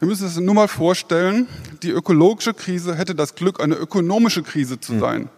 Wir 0.00 0.08
müssen 0.08 0.24
uns 0.24 0.36
nur 0.38 0.54
mal 0.54 0.68
vorstellen, 0.68 1.46
die 1.82 1.90
ökologische 1.90 2.52
Krise 2.54 2.96
hätte 2.96 3.14
das 3.14 3.34
Glück, 3.34 3.60
eine 3.60 3.76
ökonomische 3.76 4.42
Krise 4.42 4.80
zu 4.80 4.94
hm. 4.94 5.00
sein. 5.00 5.28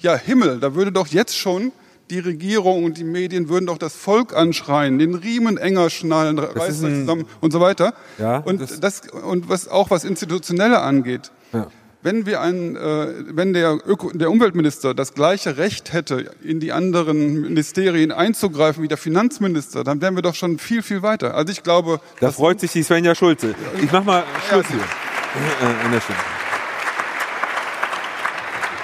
Ja, 0.00 0.16
Himmel, 0.16 0.60
da 0.60 0.74
würde 0.74 0.92
doch 0.92 1.08
jetzt 1.08 1.36
schon 1.36 1.72
die 2.10 2.20
Regierung 2.20 2.84
und 2.84 2.96
die 2.96 3.04
Medien 3.04 3.48
würden 3.50 3.66
doch 3.66 3.76
das 3.76 3.94
Volk 3.94 4.34
anschreien, 4.34 4.98
den 4.98 5.14
Riemen 5.14 5.58
enger 5.58 5.90
schnallen, 5.90 6.38
reißt 6.38 6.82
euch 6.82 7.00
zusammen 7.00 7.26
und 7.40 7.52
so 7.52 7.60
weiter. 7.60 7.92
Ja, 8.18 8.38
und 8.38 8.62
das- 8.62 8.80
das, 8.80 9.02
und 9.10 9.48
was 9.48 9.68
auch 9.68 9.90
was 9.90 10.04
Institutionelle 10.04 10.80
angeht. 10.80 11.30
Ja. 11.52 11.66
Wenn 12.00 12.26
wir 12.26 12.40
ein, 12.40 12.76
äh, 12.76 13.08
wenn 13.30 13.52
der, 13.52 13.76
Öko, 13.84 14.12
der 14.12 14.30
Umweltminister 14.30 14.94
das 14.94 15.14
gleiche 15.14 15.56
Recht 15.56 15.92
hätte, 15.92 16.30
in 16.44 16.60
die 16.60 16.70
anderen 16.70 17.40
Ministerien 17.40 18.12
einzugreifen 18.12 18.84
wie 18.84 18.88
der 18.88 18.98
Finanzminister, 18.98 19.82
dann 19.82 20.00
wären 20.00 20.14
wir 20.14 20.22
doch 20.22 20.36
schon 20.36 20.58
viel, 20.58 20.82
viel 20.82 21.02
weiter. 21.02 21.34
Also 21.34 21.50
ich 21.50 21.64
glaube, 21.64 22.00
Da 22.20 22.30
freut 22.30 22.60
sich 22.60 22.70
die 22.70 22.84
Svenja 22.84 23.16
Schulze. 23.16 23.56
Ich 23.82 23.90
mach 23.90 24.04
mal 24.04 24.22
Schluss 24.48 24.68
hier. 24.68 24.78
Äh, 24.78 25.84
an 25.86 25.90
der 25.90 26.00
Stelle. 26.00 26.18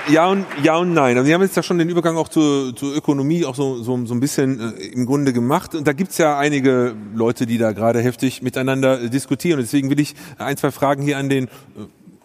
Ja 0.08 0.26
und, 0.26 0.44
ja 0.62 0.76
und 0.76 0.92
nein. 0.92 1.16
Also 1.16 1.26
Sie 1.26 1.34
haben 1.34 1.42
jetzt 1.42 1.56
ja 1.56 1.62
schon 1.62 1.78
den 1.78 1.88
Übergang 1.88 2.16
auch 2.16 2.28
zur, 2.28 2.74
zur 2.74 2.96
Ökonomie 2.96 3.44
auch 3.44 3.54
so, 3.54 3.82
so, 3.82 4.04
so 4.04 4.12
ein 4.12 4.20
bisschen 4.20 4.76
äh, 4.76 4.86
im 4.86 5.06
Grunde 5.06 5.32
gemacht. 5.32 5.76
Und 5.76 5.86
da 5.86 5.92
gibt's 5.92 6.18
ja 6.18 6.36
einige 6.36 6.96
Leute, 7.14 7.46
die 7.46 7.58
da 7.58 7.70
gerade 7.70 8.00
heftig 8.00 8.42
miteinander 8.42 9.02
äh, 9.02 9.08
diskutieren. 9.08 9.60
Und 9.60 9.66
deswegen 9.66 9.88
will 9.88 10.00
ich 10.00 10.16
ein, 10.36 10.56
zwei 10.56 10.72
Fragen 10.72 11.02
hier 11.02 11.16
an 11.16 11.28
den 11.28 11.44
äh, 11.44 11.48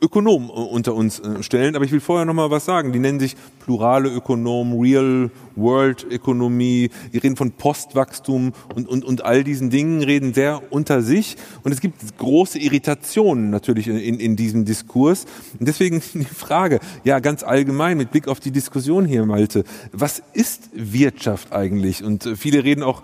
Ökonom 0.02 0.50
äh, 0.50 0.52
unter 0.52 0.96
uns 0.96 1.20
äh, 1.20 1.44
stellen. 1.44 1.76
Aber 1.76 1.86
ich 1.86 1.92
will 1.92 2.00
vorher 2.00 2.26
noch 2.26 2.34
mal 2.34 2.52
was 2.52 2.66
sagen. 2.66 2.94
Die 2.94 3.00
nennen 3.00 3.20
sich 3.20 3.36
plurale 3.60 4.10
Ökonomen, 4.10 4.80
Real 4.80 5.32
World 5.56 6.06
Ökonomie. 6.10 6.90
Die 7.14 7.18
reden 7.18 7.36
von 7.36 7.52
Postwachstum 7.52 8.54
und, 8.76 8.88
und, 8.88 9.04
und 9.06 9.26
all 9.26 9.44
diesen 9.44 9.70
Dingen, 9.70 10.02
reden 10.02 10.34
sehr 10.34 10.62
unter 10.72 11.02
sich. 11.02 11.36
Und 11.64 11.72
es 11.72 11.82
gibt 11.82 12.18
große 12.18 12.60
Irritationen 12.60 13.50
natürlich 13.50 13.88
in, 13.88 14.20
in, 14.20 14.36
diesem 14.36 14.66
Diskurs. 14.66 15.26
Und 15.60 15.68
deswegen 15.68 16.02
die 16.14 16.26
Frage, 16.26 16.80
ja, 17.04 17.20
ganz 17.20 17.44
allgemein 17.44 17.98
mit 17.98 18.12
Blick 18.12 18.28
auf 18.28 18.40
die 18.40 18.52
Diskussion 18.52 19.06
hier, 19.06 19.26
Malte. 19.26 19.64
Was 19.92 20.22
ist 20.34 20.70
Wirtschaft 20.74 21.52
eigentlich? 21.52 22.04
Und 22.04 22.26
äh, 22.26 22.36
viele 22.36 22.64
reden 22.64 22.84
auch, 22.84 23.04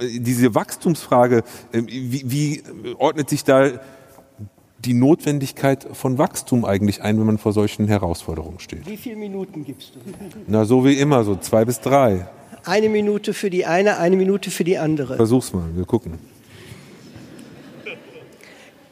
diese 0.00 0.54
Wachstumsfrage, 0.54 1.42
wie, 1.72 2.22
wie 2.26 2.62
ordnet 2.98 3.30
sich 3.30 3.44
da 3.44 3.70
die 4.84 4.94
Notwendigkeit 4.94 5.86
von 5.92 6.18
Wachstum 6.18 6.64
eigentlich 6.64 7.02
ein, 7.02 7.18
wenn 7.18 7.26
man 7.26 7.38
vor 7.38 7.52
solchen 7.52 7.86
Herausforderungen 7.86 8.60
steht? 8.60 8.86
Wie 8.86 8.96
viele 8.96 9.16
Minuten 9.16 9.64
gibst 9.64 9.94
du? 9.94 10.00
Na, 10.46 10.64
so 10.64 10.84
wie 10.84 10.94
immer, 10.94 11.24
so 11.24 11.36
zwei 11.36 11.64
bis 11.64 11.80
drei. 11.80 12.26
Eine 12.64 12.88
Minute 12.88 13.34
für 13.34 13.50
die 13.50 13.66
eine, 13.66 13.98
eine 13.98 14.16
Minute 14.16 14.50
für 14.50 14.64
die 14.64 14.78
andere. 14.78 15.16
Versuch's 15.16 15.52
mal, 15.52 15.68
wir 15.74 15.84
gucken. 15.84 16.18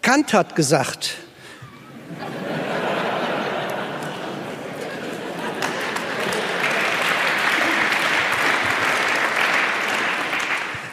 Kant 0.02 0.32
hat 0.32 0.56
gesagt, 0.56 1.16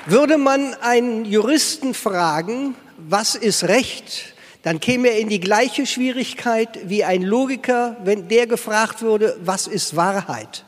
würde 0.05 0.37
man 0.37 0.73
einen 0.81 1.25
Juristen 1.25 1.93
fragen, 1.93 2.75
was 2.97 3.35
ist 3.35 3.65
Recht, 3.65 4.34
dann 4.65 4.79
käme 4.79 5.09
er 5.09 5.19
in 5.19 5.29
die 5.29 5.39
gleiche 5.39 5.85
Schwierigkeit 5.85 6.89
wie 6.89 7.03
ein 7.03 7.21
Logiker, 7.21 7.97
wenn 8.03 8.27
der 8.29 8.47
gefragt 8.47 9.03
würde, 9.03 9.37
was 9.43 9.67
ist 9.67 9.95
Wahrheit. 9.95 10.65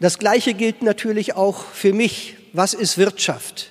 Das 0.00 0.18
Gleiche 0.18 0.52
gilt 0.52 0.82
natürlich 0.82 1.36
auch 1.36 1.64
für 1.66 1.92
mich, 1.92 2.34
was 2.52 2.74
ist 2.74 2.98
Wirtschaft. 2.98 3.70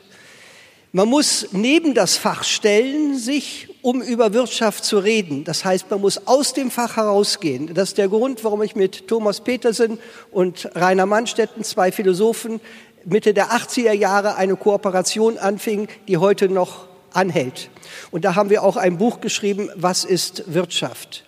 Man 0.94 1.10
muss 1.10 1.50
neben 1.52 1.94
das 1.94 2.16
Fach 2.16 2.46
stellen, 2.46 3.18
sich, 3.18 3.68
um 3.82 4.02
über 4.02 4.32
Wirtschaft 4.32 4.86
zu 4.86 4.98
reden. 4.98 5.44
Das 5.44 5.66
heißt, 5.66 5.92
man 5.92 6.00
muss 6.00 6.26
aus 6.26 6.54
dem 6.54 6.72
Fach 6.72 6.96
herausgehen. 6.96 7.74
Das 7.74 7.90
ist 7.90 7.98
der 7.98 8.08
Grund, 8.08 8.46
warum 8.46 8.62
ich 8.62 8.78
mit 8.78 9.10
Thomas 9.10 9.42
Petersen 9.42 10.00
und 10.32 10.70
Rainer 10.74 11.06
Mannstetten, 11.06 11.66
zwei 11.66 11.92
Philosophen, 11.92 12.62
Mitte 13.04 13.34
der 13.34 13.48
80er 13.48 13.92
Jahre 13.92 14.38
eine 14.38 14.56
Kooperation 14.56 15.38
anfing, 15.38 15.90
die 16.08 16.16
heute 16.16 16.48
noch 16.48 16.87
anhält. 17.14 17.70
Und 18.12 18.26
da 18.26 18.36
haben 18.36 18.50
wir 18.50 18.64
auch 18.64 18.78
ein 18.78 18.98
Buch 18.98 19.22
geschrieben, 19.22 19.70
Was 19.76 20.06
ist 20.06 20.44
Wirtschaft? 20.54 21.24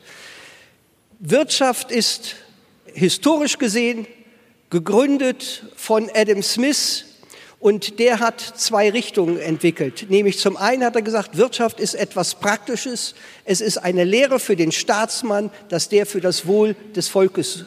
Wirtschaft 1.19 1.91
ist 1.91 2.35
historisch 2.93 3.57
gesehen 3.57 4.07
gegründet 4.69 5.63
von 5.75 6.09
Adam 6.13 6.43
Smith 6.43 7.05
und 7.59 7.99
der 7.99 8.19
hat 8.19 8.39
zwei 8.39 8.89
Richtungen 8.89 9.37
entwickelt. 9.37 10.05
Nämlich 10.09 10.39
zum 10.39 10.55
einen 10.55 10.83
hat 10.83 10.95
er 10.95 11.01
gesagt, 11.01 11.37
Wirtschaft 11.37 11.79
ist 11.79 11.93
etwas 11.93 12.35
Praktisches. 12.35 13.15
Es 13.43 13.59
ist 13.59 13.77
eine 13.77 14.05
Lehre 14.05 14.39
für 14.39 14.55
den 14.55 14.71
Staatsmann, 14.71 15.51
dass 15.67 15.89
der 15.89 16.05
für 16.05 16.21
das 16.21 16.45
Wohl 16.47 16.75
des 16.95 17.09
Volkes 17.09 17.65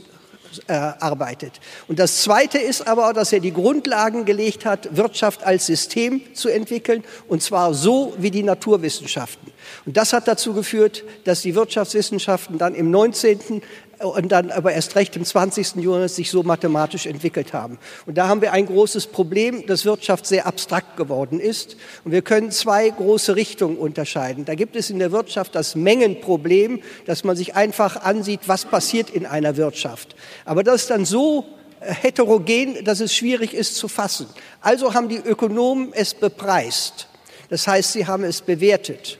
arbeitet. 0.68 1.61
Und 1.88 1.98
das 1.98 2.22
Zweite 2.22 2.59
ist 2.59 2.86
aber, 2.86 3.12
dass 3.12 3.32
er 3.32 3.40
die 3.40 3.53
Grundlagen 3.53 4.24
gelegt 4.24 4.64
hat, 4.64 4.96
Wirtschaft 4.96 5.44
als 5.44 5.66
System 5.66 6.22
zu 6.34 6.48
entwickeln, 6.48 7.05
und 7.28 7.42
zwar 7.42 7.74
so 7.74 8.14
wie 8.18 8.30
die 8.30 8.42
Naturwissenschaften. 8.42 9.53
Und 9.86 9.96
das 9.96 10.12
hat 10.12 10.28
dazu 10.28 10.53
geführt, 10.53 11.05
dass 11.24 11.42
die 11.42 11.55
Wirtschaftswissenschaften 11.55 12.59
dann 12.59 12.74
im 12.74 12.90
19. 12.90 13.62
und 14.03 14.30
dann 14.30 14.50
aber 14.50 14.72
erst 14.72 14.96
recht 14.96 15.16
im 15.16 15.24
20. 15.24 15.76
Jahrhundert 15.76 16.11
sich 16.11 16.30
so 16.30 16.42
mathematisch 16.42 17.07
entwickelt 17.07 17.53
haben. 17.53 17.78
Und 18.07 18.18
da 18.18 18.28
haben 18.28 18.40
wir 18.40 18.53
ein 18.53 18.66
großes 18.66 19.07
Problem, 19.07 19.66
dass 19.66 19.84
Wirtschaft 19.84 20.26
sehr 20.26 20.46
abstrakt 20.46 20.96
geworden 20.96 21.40
ist. 21.40 21.76
Und 22.05 22.12
wir 22.12 22.22
können 22.22 22.50
zwei 22.50 22.88
große 22.90 23.36
Richtungen 23.36 23.76
unterscheiden. 23.76 24.44
Da 24.44 24.55
gibt 24.55 24.76
es 24.76 24.90
in 24.90 24.98
der 24.98 25.12
Wirtschaft 25.12 25.55
das 25.55 25.74
Mengenproblem, 25.74 26.80
dass 27.07 27.24
man 27.24 27.36
sich 27.36 27.55
einfach 27.55 28.03
ansieht, 28.03 28.40
was 28.46 28.64
passiert 28.64 29.11
in 29.11 29.26
einer 29.26 29.57
Wirtschaft. 29.57 30.16
Aber 30.44 30.62
das 30.62 30.82
ist 30.82 30.90
dann 30.90 31.05
so 31.05 31.44
heterogen, 31.80 32.84
dass 32.84 33.00
es 33.00 33.14
schwierig 33.14 33.55
ist 33.55 33.76
zu 33.76 33.88
fassen. 33.88 34.26
Also 34.61 34.94
haben 34.94 35.09
die 35.09 35.16
Ökonomen 35.16 35.92
es 35.92 36.14
bepreist. 36.14 37.09
Das 37.48 37.66
heißt, 37.66 37.92
sie 37.92 38.07
haben 38.07 38.24
es 38.24 38.40
bewertet. 38.40 39.18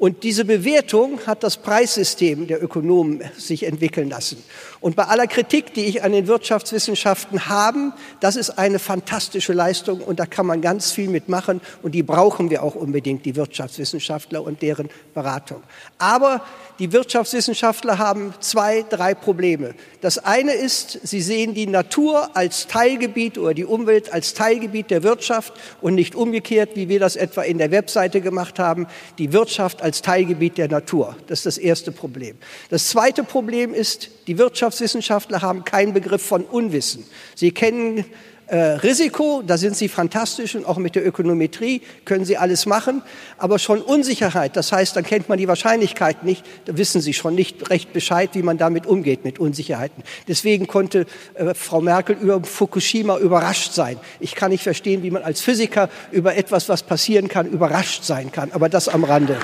Und 0.00 0.22
diese 0.22 0.46
Bewertung 0.46 1.20
hat 1.26 1.42
das 1.42 1.58
Preissystem 1.58 2.46
der 2.46 2.64
Ökonomen 2.64 3.22
sich 3.36 3.64
entwickeln 3.64 4.08
lassen. 4.08 4.42
Und 4.80 4.96
bei 4.96 5.04
aller 5.04 5.26
Kritik, 5.26 5.74
die 5.74 5.84
ich 5.84 6.02
an 6.02 6.12
den 6.12 6.26
Wirtschaftswissenschaften 6.26 7.48
habe, 7.48 7.92
das 8.20 8.36
ist 8.36 8.58
eine 8.58 8.78
fantastische 8.78 9.52
Leistung 9.52 10.00
und 10.00 10.18
da 10.18 10.24
kann 10.24 10.46
man 10.46 10.62
ganz 10.62 10.90
viel 10.92 11.10
mitmachen 11.10 11.60
und 11.82 11.94
die 11.94 12.02
brauchen 12.02 12.48
wir 12.48 12.62
auch 12.62 12.76
unbedingt, 12.76 13.26
die 13.26 13.36
Wirtschaftswissenschaftler 13.36 14.42
und 14.42 14.62
deren 14.62 14.88
Beratung. 15.12 15.62
Aber 15.98 16.42
die 16.78 16.92
Wirtschaftswissenschaftler 16.92 17.98
haben 17.98 18.32
zwei, 18.40 18.86
drei 18.88 19.12
Probleme. 19.12 19.74
Das 20.00 20.16
eine 20.16 20.52
ist, 20.52 20.98
sie 21.02 21.20
sehen 21.20 21.52
die 21.52 21.66
Natur 21.66 22.34
als 22.34 22.66
Teilgebiet 22.66 23.36
oder 23.36 23.52
die 23.52 23.66
Umwelt 23.66 24.10
als 24.14 24.32
Teilgebiet 24.32 24.90
der 24.90 25.02
Wirtschaft 25.02 25.52
und 25.82 25.94
nicht 25.94 26.14
umgekehrt, 26.14 26.70
wie 26.76 26.88
wir 26.88 26.98
das 26.98 27.16
etwa 27.16 27.42
in 27.42 27.58
der 27.58 27.70
Webseite 27.70 28.22
gemacht 28.22 28.58
haben, 28.58 28.86
die 29.18 29.34
Wirtschaft 29.34 29.82
als 29.82 30.00
Teilgebiet 30.00 30.56
der 30.56 30.68
Natur. 30.68 31.16
Das 31.26 31.40
ist 31.40 31.46
das 31.46 31.58
erste 31.58 31.92
Problem. 31.92 32.38
Das 32.70 32.88
zweite 32.88 33.24
Problem 33.24 33.74
ist, 33.74 34.08
die 34.26 34.38
Wirtschaftswissenschaftler 34.70 35.42
haben 35.42 35.64
keinen 35.64 35.92
Begriff 35.92 36.22
von 36.22 36.44
Unwissen. 36.44 37.04
Sie 37.34 37.50
kennen 37.50 38.04
äh, 38.46 38.56
Risiko, 38.56 39.42
da 39.44 39.58
sind 39.58 39.76
sie 39.76 39.88
fantastisch 39.88 40.54
und 40.54 40.64
auch 40.64 40.76
mit 40.78 40.94
der 40.94 41.04
Ökonometrie 41.04 41.82
können 42.04 42.24
sie 42.24 42.36
alles 42.36 42.66
machen, 42.66 43.02
aber 43.36 43.58
schon 43.58 43.80
Unsicherheit, 43.82 44.56
das 44.56 44.72
heißt, 44.72 44.94
dann 44.96 45.04
kennt 45.04 45.28
man 45.28 45.38
die 45.38 45.48
Wahrscheinlichkeit 45.48 46.24
nicht, 46.24 46.44
da 46.66 46.76
wissen 46.76 47.00
sie 47.00 47.14
schon 47.14 47.34
nicht 47.34 47.70
recht 47.70 47.92
Bescheid, 47.92 48.30
wie 48.34 48.42
man 48.42 48.58
damit 48.58 48.86
umgeht 48.86 49.24
mit 49.24 49.38
Unsicherheiten. 49.38 50.02
Deswegen 50.28 50.66
konnte 50.66 51.06
äh, 51.34 51.54
Frau 51.54 51.80
Merkel 51.80 52.16
über 52.20 52.42
Fukushima 52.42 53.18
überrascht 53.18 53.72
sein. 53.72 53.98
Ich 54.20 54.34
kann 54.36 54.50
nicht 54.50 54.62
verstehen, 54.62 55.02
wie 55.02 55.10
man 55.10 55.22
als 55.22 55.40
Physiker 55.40 55.88
über 56.12 56.36
etwas, 56.36 56.68
was 56.68 56.82
passieren 56.84 57.28
kann, 57.28 57.46
überrascht 57.46 58.04
sein 58.04 58.30
kann, 58.30 58.52
aber 58.52 58.68
das 58.68 58.88
am 58.88 59.04
Rande. 59.04 59.36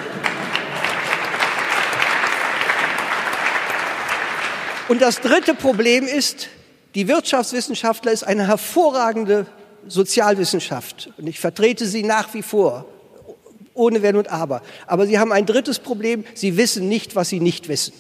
Und 4.89 5.03
das 5.03 5.21
dritte 5.21 5.55
Problem 5.55 6.05
ist, 6.05 6.49
die 6.95 7.09
Wirtschaftswissenschaftler 7.09 8.13
ist 8.13 8.23
eine 8.23 8.47
hervorragende 8.47 9.47
Sozialwissenschaft 9.89 11.11
und 11.19 11.27
ich 11.27 11.41
vertrete 11.41 11.87
sie 11.87 12.05
nach 12.05 12.35
wie 12.35 12.43
vor, 12.43 12.87
ohne 13.75 14.03
Wenn 14.03 14.17
und 14.17 14.31
Aber. 14.31 14.63
Aber 14.87 15.07
sie 15.07 15.19
haben 15.19 15.33
ein 15.33 15.45
drittes 15.45 15.81
Problem, 15.81 16.25
sie 16.35 16.57
wissen 16.57 16.89
nicht, 16.89 17.17
was 17.17 17.29
sie 17.29 17.41
nicht 17.41 17.69
wissen. 17.69 17.95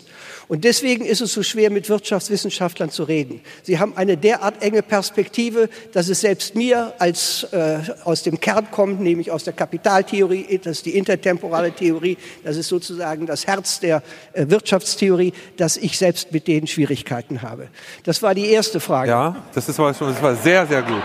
Und 0.48 0.64
deswegen 0.64 1.04
ist 1.04 1.20
es 1.20 1.32
so 1.32 1.42
schwer, 1.42 1.70
mit 1.70 1.88
Wirtschaftswissenschaftlern 1.88 2.90
zu 2.90 3.02
reden. 3.02 3.40
Sie 3.64 3.78
haben 3.78 3.96
eine 3.96 4.16
derart 4.16 4.62
enge 4.62 4.82
Perspektive, 4.82 5.68
dass 5.92 6.08
es 6.08 6.20
selbst 6.20 6.54
mir 6.54 6.94
als 6.98 7.44
äh, 7.52 7.78
aus 8.04 8.22
dem 8.22 8.38
Kern 8.38 8.70
kommt, 8.70 9.00
nämlich 9.00 9.30
aus 9.30 9.42
der 9.44 9.54
Kapitaltheorie, 9.54 10.60
das 10.62 10.78
ist 10.78 10.86
die 10.86 10.96
intertemporale 10.96 11.72
Theorie, 11.72 12.16
das 12.44 12.56
ist 12.56 12.68
sozusagen 12.68 13.26
das 13.26 13.46
Herz 13.46 13.80
der 13.80 14.02
äh, 14.32 14.46
Wirtschaftstheorie, 14.48 15.32
dass 15.56 15.76
ich 15.76 15.98
selbst 15.98 16.32
mit 16.32 16.46
denen 16.46 16.68
Schwierigkeiten 16.68 17.42
habe. 17.42 17.68
Das 18.04 18.22
war 18.22 18.34
die 18.34 18.46
erste 18.46 18.78
Frage. 18.78 19.10
Ja, 19.10 19.44
das, 19.52 19.68
ist, 19.68 19.78
das 19.78 20.00
war 20.00 20.36
sehr, 20.36 20.66
sehr 20.66 20.82
gut. 20.82 21.02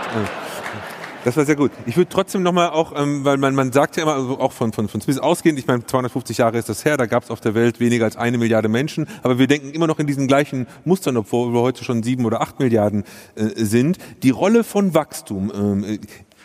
Das 1.24 1.36
war 1.36 1.44
sehr 1.44 1.56
gut. 1.56 1.70
Ich 1.86 1.96
würde 1.96 2.08
trotzdem 2.10 2.42
nochmal 2.42 2.70
auch, 2.70 2.92
ähm, 2.96 3.24
weil 3.24 3.36
man, 3.36 3.54
man 3.54 3.72
sagt 3.72 3.96
ja 3.96 4.02
immer, 4.02 4.14
also 4.14 4.40
auch 4.40 4.52
von, 4.52 4.72
von, 4.72 4.88
von 4.88 5.00
Smith 5.00 5.18
ausgehend, 5.18 5.58
ich 5.58 5.66
meine, 5.66 5.86
250 5.86 6.38
Jahre 6.38 6.58
ist 6.58 6.68
das 6.68 6.84
her, 6.84 6.96
da 6.96 7.06
gab 7.06 7.22
es 7.22 7.30
auf 7.30 7.40
der 7.40 7.54
Welt 7.54 7.78
weniger 7.80 8.04
als 8.04 8.16
eine 8.16 8.38
Milliarde 8.38 8.68
Menschen, 8.68 9.06
aber 9.22 9.38
wir 9.38 9.46
denken 9.46 9.70
immer 9.70 9.86
noch 9.86 9.98
in 9.98 10.06
diesen 10.06 10.26
gleichen 10.26 10.66
Mustern, 10.84 11.16
obwohl 11.16 11.52
wir 11.52 11.60
heute 11.60 11.84
schon 11.84 12.02
sieben 12.02 12.24
oder 12.24 12.40
acht 12.40 12.58
Milliarden 12.58 13.04
äh, 13.36 13.50
sind. 13.54 13.98
Die 14.22 14.30
Rolle 14.30 14.64
von 14.64 14.94
Wachstum 14.94 15.52
ähm, 15.54 15.84
äh, 15.84 15.98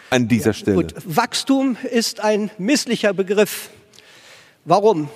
an 0.09 0.27
dieser 0.27 0.53
Stelle. 0.53 0.77
Gut, 0.77 0.93
Wachstum 1.05 1.75
ist 1.91 2.19
ein 2.19 2.51
misslicher 2.57 3.13
Begriff. 3.13 3.69
Warum? 4.63 5.09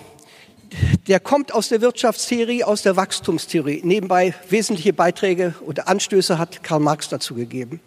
der 1.07 1.19
kommt 1.19 1.53
aus 1.53 1.69
der 1.69 1.81
Wirtschaftstheorie, 1.81 2.63
aus 2.63 2.81
der 2.81 2.95
Wachstumstheorie. 2.95 3.81
Nebenbei 3.83 4.33
wesentliche 4.49 4.93
Beiträge 4.93 5.53
oder 5.65 5.87
Anstöße 5.87 6.37
hat 6.37 6.63
Karl 6.63 6.79
Marx 6.79 7.09
dazu 7.09 7.35
gegeben. 7.35 7.81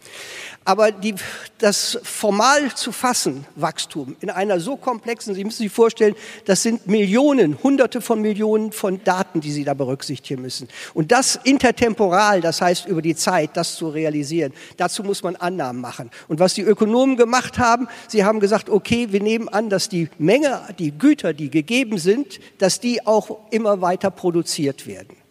Aber 0.66 0.92
die, 0.92 1.14
das 1.58 1.98
formal 2.02 2.74
zu 2.74 2.90
fassen, 2.90 3.44
Wachstum, 3.54 4.16
in 4.20 4.30
einer 4.30 4.60
so 4.60 4.76
komplexen, 4.76 5.34
Sie 5.34 5.44
müssen 5.44 5.62
sich 5.62 5.72
vorstellen, 5.72 6.14
das 6.46 6.62
sind 6.62 6.86
Millionen, 6.86 7.62
Hunderte 7.62 8.00
von 8.00 8.22
Millionen 8.22 8.72
von 8.72 9.02
Daten, 9.04 9.42
die 9.42 9.52
Sie 9.52 9.64
da 9.64 9.74
berücksichtigen 9.74 10.40
müssen. 10.40 10.68
Und 10.94 11.12
das 11.12 11.38
intertemporal, 11.44 12.40
das 12.40 12.62
heißt 12.62 12.86
über 12.86 13.02
die 13.02 13.14
Zeit, 13.14 13.56
das 13.58 13.76
zu 13.76 13.88
realisieren, 13.88 14.54
dazu 14.78 15.04
muss 15.04 15.22
man 15.22 15.36
Annahmen 15.36 15.82
machen. 15.82 16.10
Und 16.28 16.40
was 16.40 16.54
die 16.54 16.62
Ökonomen 16.62 17.16
gemacht 17.16 17.58
haben, 17.58 17.86
sie 18.08 18.24
haben 18.24 18.40
gesagt, 18.40 18.70
okay, 18.70 19.08
wir 19.10 19.20
nehmen 19.20 19.50
an, 19.50 19.68
dass 19.68 19.90
die 19.90 20.08
Menge, 20.18 20.62
die 20.78 20.92
Güter, 20.92 21.34
die 21.34 21.50
gegeben 21.50 21.98
sind, 21.98 22.40
dass 22.58 22.80
die 22.80 23.06
auch 23.06 23.50
immer 23.50 23.82
weiter 23.82 24.10
produziert 24.10 24.86
werden. 24.86 25.23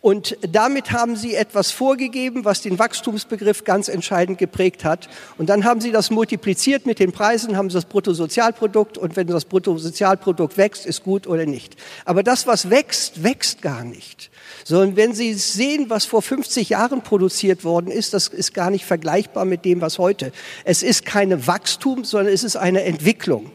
Und 0.00 0.36
damit 0.42 0.92
haben 0.92 1.16
sie 1.16 1.34
etwas 1.34 1.70
vorgegeben, 1.70 2.44
was 2.44 2.62
den 2.62 2.78
Wachstumsbegriff 2.78 3.64
ganz 3.64 3.88
entscheidend 3.88 4.38
geprägt 4.38 4.84
hat. 4.84 5.08
Und 5.38 5.48
dann 5.48 5.64
haben 5.64 5.80
sie 5.80 5.90
das 5.90 6.10
multipliziert 6.10 6.86
mit 6.86 6.98
den 6.98 7.12
Preisen, 7.12 7.56
haben 7.56 7.70
sie 7.70 7.74
das 7.74 7.86
Bruttosozialprodukt. 7.86 8.98
Und 8.98 9.16
wenn 9.16 9.26
das 9.26 9.44
Bruttosozialprodukt 9.46 10.56
wächst, 10.56 10.86
ist 10.86 11.02
gut 11.02 11.26
oder 11.26 11.46
nicht. 11.46 11.76
Aber 12.04 12.22
das, 12.22 12.46
was 12.46 12.70
wächst, 12.70 13.22
wächst 13.22 13.62
gar 13.62 13.84
nicht. 13.84 14.30
Sondern 14.64 14.96
wenn 14.96 15.14
Sie 15.14 15.34
sehen, 15.34 15.86
was 15.88 16.04
vor 16.04 16.22
50 16.22 16.68
Jahren 16.68 17.02
produziert 17.02 17.64
worden 17.64 17.90
ist, 17.90 18.14
das 18.14 18.28
ist 18.28 18.54
gar 18.54 18.70
nicht 18.70 18.84
vergleichbar 18.84 19.44
mit 19.44 19.64
dem, 19.64 19.80
was 19.80 19.98
heute. 19.98 20.32
Es 20.64 20.82
ist 20.82 21.04
keine 21.04 21.46
Wachstum, 21.46 22.04
sondern 22.04 22.32
es 22.32 22.44
ist 22.44 22.56
eine 22.56 22.84
Entwicklung. 22.84 23.50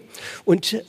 Und 0.46 0.74
äh, 0.74 0.82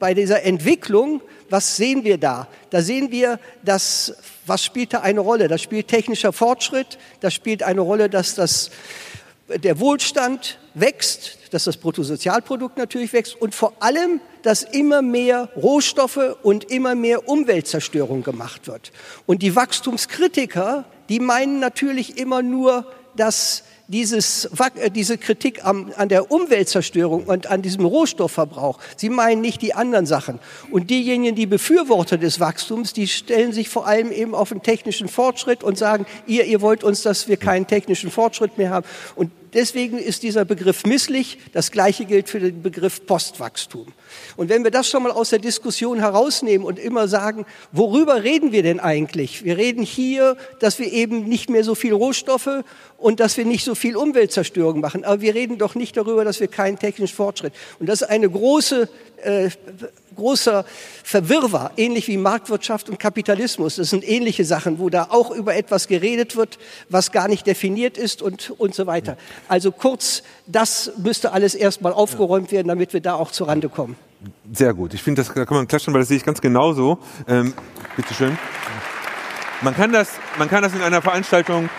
bei 0.00 0.14
dieser 0.14 0.42
Entwicklung, 0.42 1.22
was 1.50 1.76
sehen 1.76 2.02
wir 2.02 2.18
da? 2.18 2.48
Da 2.70 2.82
sehen 2.82 3.12
wir, 3.12 3.38
dass, 3.62 4.14
was 4.46 4.64
spielt 4.64 4.94
da 4.94 5.00
eine 5.00 5.20
Rolle? 5.20 5.46
Da 5.46 5.58
spielt 5.58 5.86
technischer 5.86 6.32
Fortschritt, 6.32 6.98
da 7.20 7.30
spielt 7.30 7.62
eine 7.62 7.82
Rolle, 7.82 8.08
dass 8.08 8.34
das, 8.34 8.70
der 9.48 9.78
Wohlstand 9.78 10.58
wächst, 10.74 11.38
dass 11.50 11.64
das 11.64 11.76
Bruttosozialprodukt 11.76 12.78
natürlich 12.78 13.12
wächst 13.12 13.40
und 13.40 13.54
vor 13.54 13.74
allem, 13.80 14.20
dass 14.42 14.62
immer 14.62 15.02
mehr 15.02 15.50
Rohstoffe 15.54 16.36
und 16.42 16.64
immer 16.64 16.94
mehr 16.94 17.28
Umweltzerstörung 17.28 18.22
gemacht 18.22 18.66
wird. 18.68 18.92
Und 19.26 19.42
die 19.42 19.54
Wachstumskritiker, 19.54 20.84
die 21.08 21.20
meinen 21.20 21.60
natürlich 21.60 22.16
immer 22.16 22.42
nur, 22.42 22.90
dass 23.16 23.64
dieses, 23.90 24.46
äh, 24.76 24.90
diese 24.90 25.18
Kritik 25.18 25.64
am, 25.64 25.92
an 25.96 26.08
der 26.08 26.30
Umweltzerstörung 26.30 27.24
und 27.24 27.48
an 27.48 27.62
diesem 27.62 27.84
Rohstoffverbrauch. 27.84 28.78
Sie 28.96 29.10
meinen 29.10 29.40
nicht 29.40 29.62
die 29.62 29.74
anderen 29.74 30.06
Sachen. 30.06 30.38
Und 30.70 30.90
diejenigen, 30.90 31.34
die 31.34 31.46
Befürworter 31.46 32.16
des 32.16 32.40
Wachstums, 32.40 32.92
die 32.92 33.08
stellen 33.08 33.52
sich 33.52 33.68
vor 33.68 33.86
allem 33.86 34.12
eben 34.12 34.34
auf 34.34 34.50
den 34.50 34.62
technischen 34.62 35.08
Fortschritt 35.08 35.64
und 35.64 35.76
sagen, 35.76 36.06
ihr, 36.26 36.44
ihr 36.44 36.60
wollt 36.60 36.84
uns, 36.84 37.02
dass 37.02 37.28
wir 37.28 37.36
keinen 37.36 37.66
technischen 37.66 38.10
Fortschritt 38.10 38.58
mehr 38.58 38.70
haben. 38.70 38.86
Und 39.16 39.30
deswegen 39.54 39.98
ist 39.98 40.22
dieser 40.22 40.44
Begriff 40.44 40.84
misslich. 40.84 41.38
Das 41.52 41.70
Gleiche 41.70 42.04
gilt 42.04 42.28
für 42.28 42.40
den 42.40 42.62
Begriff 42.62 43.06
Postwachstum. 43.06 43.86
Und 44.36 44.48
wenn 44.48 44.64
wir 44.64 44.70
das 44.70 44.88
schon 44.88 45.02
mal 45.02 45.12
aus 45.12 45.30
der 45.30 45.38
Diskussion 45.38 45.98
herausnehmen 45.98 46.66
und 46.66 46.78
immer 46.78 47.08
sagen, 47.08 47.46
worüber 47.72 48.22
reden 48.22 48.52
wir 48.52 48.62
denn 48.62 48.80
eigentlich? 48.80 49.44
Wir 49.44 49.56
reden 49.56 49.82
hier, 49.82 50.36
dass 50.60 50.78
wir 50.78 50.92
eben 50.92 51.28
nicht 51.28 51.50
mehr 51.50 51.64
so 51.64 51.74
viel 51.74 51.92
Rohstoffe 51.92 52.64
und 52.98 53.20
dass 53.20 53.36
wir 53.36 53.44
nicht 53.44 53.64
so 53.64 53.74
viel 53.74 53.96
Umweltzerstörung 53.96 54.80
machen. 54.80 55.04
Aber 55.04 55.20
wir 55.20 55.34
reden 55.34 55.58
doch 55.58 55.74
nicht 55.74 55.96
darüber, 55.96 56.24
dass 56.24 56.40
wir 56.40 56.48
keinen 56.48 56.78
technischen 56.78 57.14
Fortschritt. 57.14 57.52
Und 57.78 57.88
das 57.88 58.02
ist 58.02 58.08
eine 58.08 58.28
große 58.28 58.88
äh, 59.22 59.50
großer 60.20 60.64
Verwirrbar, 61.02 61.72
ähnlich 61.76 62.06
wie 62.08 62.18
Marktwirtschaft 62.18 62.90
und 62.90 62.98
Kapitalismus. 62.98 63.76
Das 63.76 63.90
sind 63.90 64.06
ähnliche 64.06 64.44
Sachen, 64.44 64.78
wo 64.78 64.90
da 64.90 65.08
auch 65.10 65.30
über 65.30 65.56
etwas 65.56 65.88
geredet 65.88 66.36
wird, 66.36 66.58
was 66.90 67.10
gar 67.10 67.26
nicht 67.26 67.46
definiert 67.46 67.96
ist 67.96 68.20
und, 68.20 68.50
und 68.58 68.74
so 68.74 68.86
weiter. 68.86 69.16
Also 69.48 69.72
kurz, 69.72 70.22
das 70.46 70.92
müsste 70.98 71.32
alles 71.32 71.54
erstmal 71.54 71.94
aufgeräumt 71.94 72.52
werden, 72.52 72.68
damit 72.68 72.92
wir 72.92 73.00
da 73.00 73.14
auch 73.14 73.30
zurande 73.32 73.68
kommen. 73.68 73.96
Sehr 74.52 74.74
gut. 74.74 74.92
Ich 74.92 75.02
finde, 75.02 75.24
da 75.24 75.44
kann 75.46 75.56
man 75.56 75.66
klatschen, 75.66 75.94
weil 75.94 76.02
das 76.02 76.08
sehe 76.08 76.18
ich 76.18 76.24
ganz 76.24 76.42
genauso. 76.42 76.98
Ähm, 77.26 77.54
Bitte 77.96 78.12
schön. 78.14 78.38
Man 79.62 79.74
kann, 79.74 79.92
das, 79.92 80.10
man 80.38 80.48
kann 80.48 80.62
das 80.62 80.74
in 80.74 80.82
einer 80.82 81.02
Veranstaltung 81.02 81.70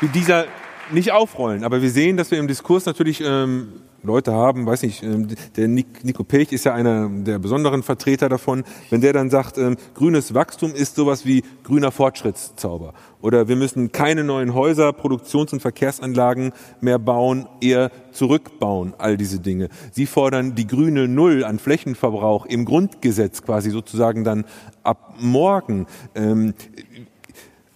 wie 0.00 0.08
dieser 0.08 0.46
nicht 0.90 1.12
aufrollen, 1.12 1.64
aber 1.64 1.82
wir 1.82 1.90
sehen, 1.90 2.16
dass 2.16 2.30
wir 2.30 2.38
im 2.38 2.48
Diskurs 2.48 2.86
natürlich 2.86 3.20
ähm, 3.20 3.72
Leute 4.02 4.32
haben, 4.32 4.66
weiß 4.66 4.82
nicht, 4.82 5.02
ähm, 5.02 5.28
der 5.56 5.68
Nico 5.68 6.24
Pech 6.24 6.52
ist 6.52 6.64
ja 6.64 6.74
einer 6.74 7.08
der 7.08 7.38
besonderen 7.38 7.82
Vertreter 7.82 8.28
davon, 8.28 8.64
wenn 8.88 9.00
der 9.00 9.12
dann 9.12 9.30
sagt, 9.30 9.58
ähm, 9.58 9.76
grünes 9.94 10.34
Wachstum 10.34 10.74
ist 10.74 10.96
sowas 10.96 11.26
wie 11.26 11.42
grüner 11.64 11.92
Fortschrittszauber. 11.92 12.94
Oder 13.20 13.48
wir 13.48 13.56
müssen 13.56 13.92
keine 13.92 14.24
neuen 14.24 14.54
Häuser, 14.54 14.92
Produktions- 14.92 15.52
und 15.52 15.60
Verkehrsanlagen 15.60 16.52
mehr 16.80 16.98
bauen, 16.98 17.46
eher 17.60 17.90
zurückbauen, 18.12 18.94
all 18.96 19.16
diese 19.16 19.40
Dinge. 19.40 19.68
Sie 19.92 20.06
fordern 20.06 20.54
die 20.54 20.66
grüne 20.66 21.06
Null 21.06 21.44
an 21.44 21.58
Flächenverbrauch 21.58 22.46
im 22.46 22.64
Grundgesetz 22.64 23.42
quasi 23.42 23.70
sozusagen 23.70 24.24
dann 24.24 24.44
ab 24.82 25.16
morgen. 25.20 25.86
Ähm, 26.14 26.54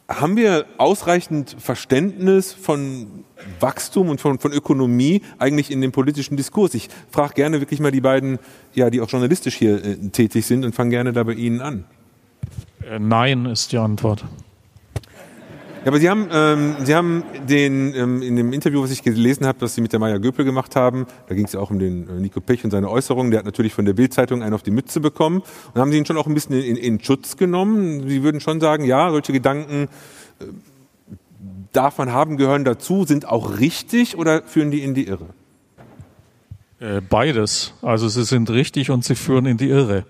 haben 0.09 0.37
wir 0.37 0.67
ausreichend 0.79 1.57
Verständnis 1.59 2.53
von 2.53 3.24
Wachstum 3.61 4.09
und 4.09 4.21
von, 4.21 4.39
von 4.39 4.53
Ökonomie 4.53 5.23
eigentlich 5.39 5.71
in 5.71 5.81
dem 5.81 5.93
politischen 5.93 6.37
Diskurs? 6.37 6.75
Ich 6.75 6.89
frage 7.11 7.35
gerne 7.35 7.61
wirklich 7.61 7.81
mal 7.81 7.91
die 7.91 8.01
beiden, 8.01 8.39
ja, 8.75 8.91
die 8.91 9.01
auch 9.01 9.09
journalistisch 9.09 9.57
hier 9.57 9.85
äh, 9.85 9.97
tätig 10.11 10.47
sind 10.47 10.65
und 10.65 10.75
fange 10.75 10.91
gerne 10.91 11.13
da 11.13 11.23
bei 11.23 11.35
Ihnen 11.35 11.61
an. 11.61 11.85
Äh, 12.89 12.99
nein 12.99 13.47
ist 13.47 13.73
die 13.73 13.79
Antwort. 13.79 14.25
Ja, 15.85 15.89
aber 15.89 16.01
Sie 16.01 16.09
haben, 16.09 16.29
ähm, 16.33 16.77
Sie 16.83 16.95
haben 16.95 17.25
den, 17.47 17.95
ähm, 17.95 18.23
in 18.23 18.37
dem 18.37 18.55
Interview, 18.55 18.83
was 18.83 18.91
ich 18.91 19.03
gelesen 19.03 19.47
habe, 19.47 19.59
das 19.59 19.75
Sie 19.75 19.83
mit 19.83 19.93
der 19.93 20.01
Maya 20.01 20.17
Göpel 20.17 20.47
gemacht 20.47 20.77
haben, 20.77 21.05
da 21.29 21.35
ging 21.35 21.45
es 21.45 21.53
ja 21.53 21.61
auch 21.61 21.71
um 21.71 21.79
den 21.79 22.09
äh, 22.09 22.13
Nico 22.21 22.41
Pech 22.41 22.65
und 22.65 22.71
seine 22.71 22.89
Äußerungen, 22.89 23.31
der 23.31 23.41
hat 23.41 23.45
natürlich 23.45 23.75
von 23.75 23.85
der 23.85 23.93
Bildzeitung 23.93 24.43
einen 24.43 24.55
auf 24.55 24.63
die 24.63 24.71
Mütze 24.71 25.01
bekommen 25.01 25.43
und 25.75 25.81
haben 25.81 25.93
Sie 25.93 25.99
ihn 25.99 26.07
schon 26.07 26.17
auch 26.17 26.27
ein 26.27 26.33
bisschen 26.33 26.55
in, 26.55 26.77
in 26.77 27.01
Schutz 27.01 27.37
genommen. 27.37 28.09
Sie 28.09 28.23
würden 28.23 28.41
schon 28.41 28.61
sagen, 28.61 28.87
ja, 28.87 29.11
solche 29.11 29.35
Gedanken 29.35 29.89
äh, 30.41 30.45
darf 31.77 31.99
man 31.99 32.13
haben, 32.13 32.37
gehören 32.37 32.65
dazu, 32.65 33.05
sind 33.05 33.29
auch 33.29 33.59
richtig 33.59 34.17
oder 34.17 34.43
führen 34.43 34.71
die 34.71 34.83
in 34.83 34.95
die 34.95 35.07
Irre? 35.07 35.29
Äh, 36.81 37.01
beides. 37.01 37.75
Also 37.83 38.09
sie 38.09 38.25
sind 38.25 38.51
richtig 38.51 38.91
und 38.91 39.05
sie 39.05 39.15
führen 39.15 39.47
in 39.47 39.57
die 39.57 39.69
Irre. 39.69 40.05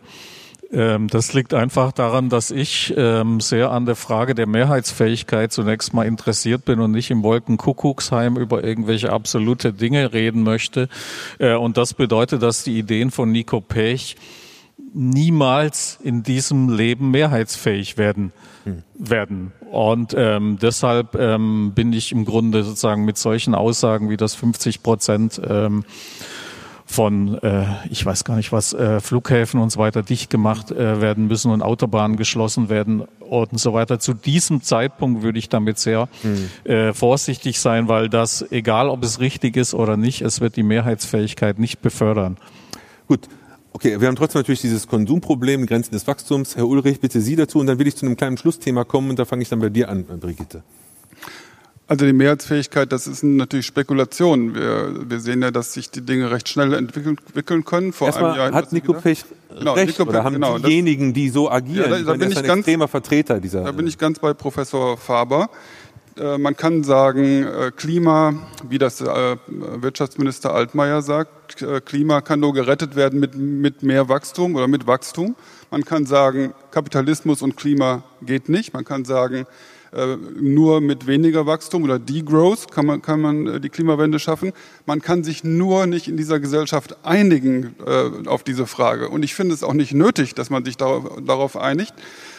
Ähm, 0.72 1.08
das 1.08 1.32
liegt 1.34 1.54
einfach 1.54 1.92
daran, 1.92 2.28
dass 2.28 2.50
ich 2.50 2.92
ähm, 2.96 3.40
sehr 3.40 3.70
an 3.70 3.86
der 3.86 3.94
Frage 3.94 4.34
der 4.34 4.46
Mehrheitsfähigkeit 4.46 5.52
zunächst 5.52 5.94
mal 5.94 6.04
interessiert 6.04 6.64
bin 6.64 6.80
und 6.80 6.90
nicht 6.90 7.10
im 7.10 7.22
Wolkenkuckucksheim 7.22 8.36
über 8.36 8.64
irgendwelche 8.64 9.12
absolute 9.12 9.72
Dinge 9.72 10.12
reden 10.12 10.42
möchte. 10.42 10.88
Äh, 11.38 11.54
und 11.54 11.76
das 11.76 11.94
bedeutet, 11.94 12.42
dass 12.42 12.64
die 12.64 12.78
Ideen 12.78 13.10
von 13.10 13.30
Nico 13.30 13.60
Pech 13.60 14.16
niemals 14.92 15.98
in 16.02 16.22
diesem 16.22 16.68
Leben 16.68 17.10
mehrheitsfähig 17.10 17.96
werden 17.98 18.32
hm. 18.64 18.82
werden. 18.94 19.52
Und 19.70 20.14
ähm, 20.16 20.58
deshalb 20.60 21.14
ähm, 21.16 21.72
bin 21.74 21.92
ich 21.92 22.12
im 22.12 22.24
Grunde 22.24 22.62
sozusagen 22.64 23.04
mit 23.04 23.18
solchen 23.18 23.54
Aussagen 23.54 24.08
wie 24.08 24.16
das 24.16 24.34
50 24.34 24.82
Prozent 24.82 25.40
ähm, 25.46 25.84
von, 26.86 27.42
äh, 27.42 27.64
ich 27.90 28.04
weiß 28.04 28.24
gar 28.24 28.36
nicht 28.36 28.52
was, 28.52 28.72
äh, 28.72 29.00
Flughäfen 29.00 29.58
und 29.58 29.70
so 29.70 29.80
weiter 29.80 30.02
dicht 30.02 30.30
gemacht 30.30 30.70
äh, 30.70 31.00
werden 31.00 31.26
müssen 31.26 31.50
und 31.50 31.62
Autobahnen 31.62 32.16
geschlossen 32.16 32.68
werden 32.68 33.04
und 33.20 33.58
so 33.58 33.72
weiter. 33.72 33.98
Zu 33.98 34.14
diesem 34.14 34.62
Zeitpunkt 34.62 35.22
würde 35.22 35.38
ich 35.38 35.48
damit 35.48 35.78
sehr 35.78 36.08
mhm. 36.22 36.70
äh, 36.70 36.92
vorsichtig 36.92 37.58
sein, 37.58 37.88
weil 37.88 38.08
das, 38.08 38.44
egal 38.50 38.88
ob 38.88 39.02
es 39.02 39.18
richtig 39.18 39.56
ist 39.56 39.74
oder 39.74 39.96
nicht, 39.96 40.20
es 40.20 40.40
wird 40.40 40.56
die 40.56 40.62
Mehrheitsfähigkeit 40.62 41.58
nicht 41.58 41.80
befördern. 41.80 42.36
Gut. 43.08 43.28
Okay, 43.76 44.00
wir 44.00 44.06
haben 44.06 44.14
trotzdem 44.14 44.38
natürlich 44.38 44.60
dieses 44.60 44.86
Konsumproblem, 44.86 45.66
Grenzen 45.66 45.90
des 45.90 46.06
Wachstums. 46.06 46.54
Herr 46.54 46.68
Ulrich, 46.68 47.00
bitte 47.00 47.20
Sie 47.20 47.34
dazu 47.34 47.58
und 47.58 47.66
dann 47.66 47.80
will 47.80 47.88
ich 47.88 47.96
zu 47.96 48.06
einem 48.06 48.16
kleinen 48.16 48.38
Schlussthema 48.38 48.84
kommen 48.84 49.10
und 49.10 49.18
da 49.18 49.24
fange 49.24 49.42
ich 49.42 49.48
dann 49.48 49.58
bei 49.58 49.68
dir 49.68 49.88
an, 49.88 50.04
Brigitte. 50.04 50.62
Also 51.88 52.06
die 52.06 52.12
Mehrheitsfähigkeit, 52.12 52.92
das 52.92 53.08
ist 53.08 53.24
natürlich 53.24 53.66
Spekulation. 53.66 54.54
Wir, 54.54 55.10
wir 55.10 55.18
sehen 55.18 55.42
ja, 55.42 55.50
dass 55.50 55.72
sich 55.72 55.90
die 55.90 56.02
Dinge 56.02 56.30
recht 56.30 56.48
schnell 56.48 56.72
entwickeln, 56.72 57.18
entwickeln 57.26 57.64
können. 57.64 57.92
Vor 57.92 58.06
Erstmal 58.06 58.30
einem 58.30 58.38
Jahr 58.38 58.52
hat 58.52 58.72
Nico 58.72 58.92
Pech 58.92 59.24
genau, 59.58 59.72
recht, 59.72 59.98
Nico 59.98 60.08
oder 60.08 60.22
haben 60.22 60.34
genau, 60.34 60.58
diejenigen, 60.58 61.12
die 61.12 61.28
so 61.28 61.50
agieren, 61.50 61.90
ja, 61.90 61.98
da, 61.98 62.04
da 62.04 62.14
bin 62.14 62.30
ich 62.30 62.38
ein 62.38 62.46
ganz, 62.46 62.60
extremer 62.60 62.86
Vertreter 62.86 63.40
dieser... 63.40 63.64
Da 63.64 63.72
bin 63.72 63.88
ich 63.88 63.98
ganz 63.98 64.20
bei 64.20 64.32
Professor 64.34 64.96
Faber. 64.96 65.50
Äh, 66.16 66.38
man 66.38 66.56
kann 66.56 66.84
sagen, 66.84 67.44
äh, 67.44 67.72
Klima, 67.74 68.34
wie 68.68 68.78
das 68.78 69.00
äh, 69.00 69.36
Wirtschaftsminister 69.46 70.54
Altmaier 70.54 71.02
sagt, 71.02 71.30
Klima 71.84 72.22
kann 72.22 72.40
nur 72.40 72.54
gerettet 72.54 72.96
werden 72.96 73.20
mit, 73.20 73.34
mit 73.36 73.82
mehr 73.82 74.08
Wachstum 74.08 74.56
oder 74.56 74.66
mit 74.66 74.86
Wachstum. 74.86 75.36
Man 75.70 75.84
kann 75.84 76.06
sagen, 76.06 76.54
Kapitalismus 76.70 77.42
und 77.42 77.56
Klima 77.56 78.02
geht 78.22 78.48
nicht. 78.48 78.72
Man 78.72 78.84
kann 78.84 79.04
sagen, 79.04 79.46
nur 80.40 80.80
mit 80.80 81.06
weniger 81.06 81.46
Wachstum 81.46 81.84
oder 81.84 82.00
Degrowth 82.00 82.72
kann 82.72 82.86
man, 82.86 83.02
kann 83.02 83.20
man 83.20 83.62
die 83.62 83.68
Klimawende 83.68 84.18
schaffen. 84.18 84.52
Man 84.86 85.00
kann 85.00 85.22
sich 85.22 85.44
nur 85.44 85.86
nicht 85.86 86.08
in 86.08 86.16
dieser 86.16 86.40
Gesellschaft 86.40 86.96
einigen 87.04 87.76
auf 88.26 88.42
diese 88.42 88.66
Frage. 88.66 89.08
Und 89.10 89.22
ich 89.22 89.36
finde 89.36 89.54
es 89.54 89.62
auch 89.62 89.74
nicht 89.74 89.94
nötig, 89.94 90.34
dass 90.34 90.50
man 90.50 90.64
sich 90.64 90.76
darauf 90.76 91.56
einigt. 91.56 91.94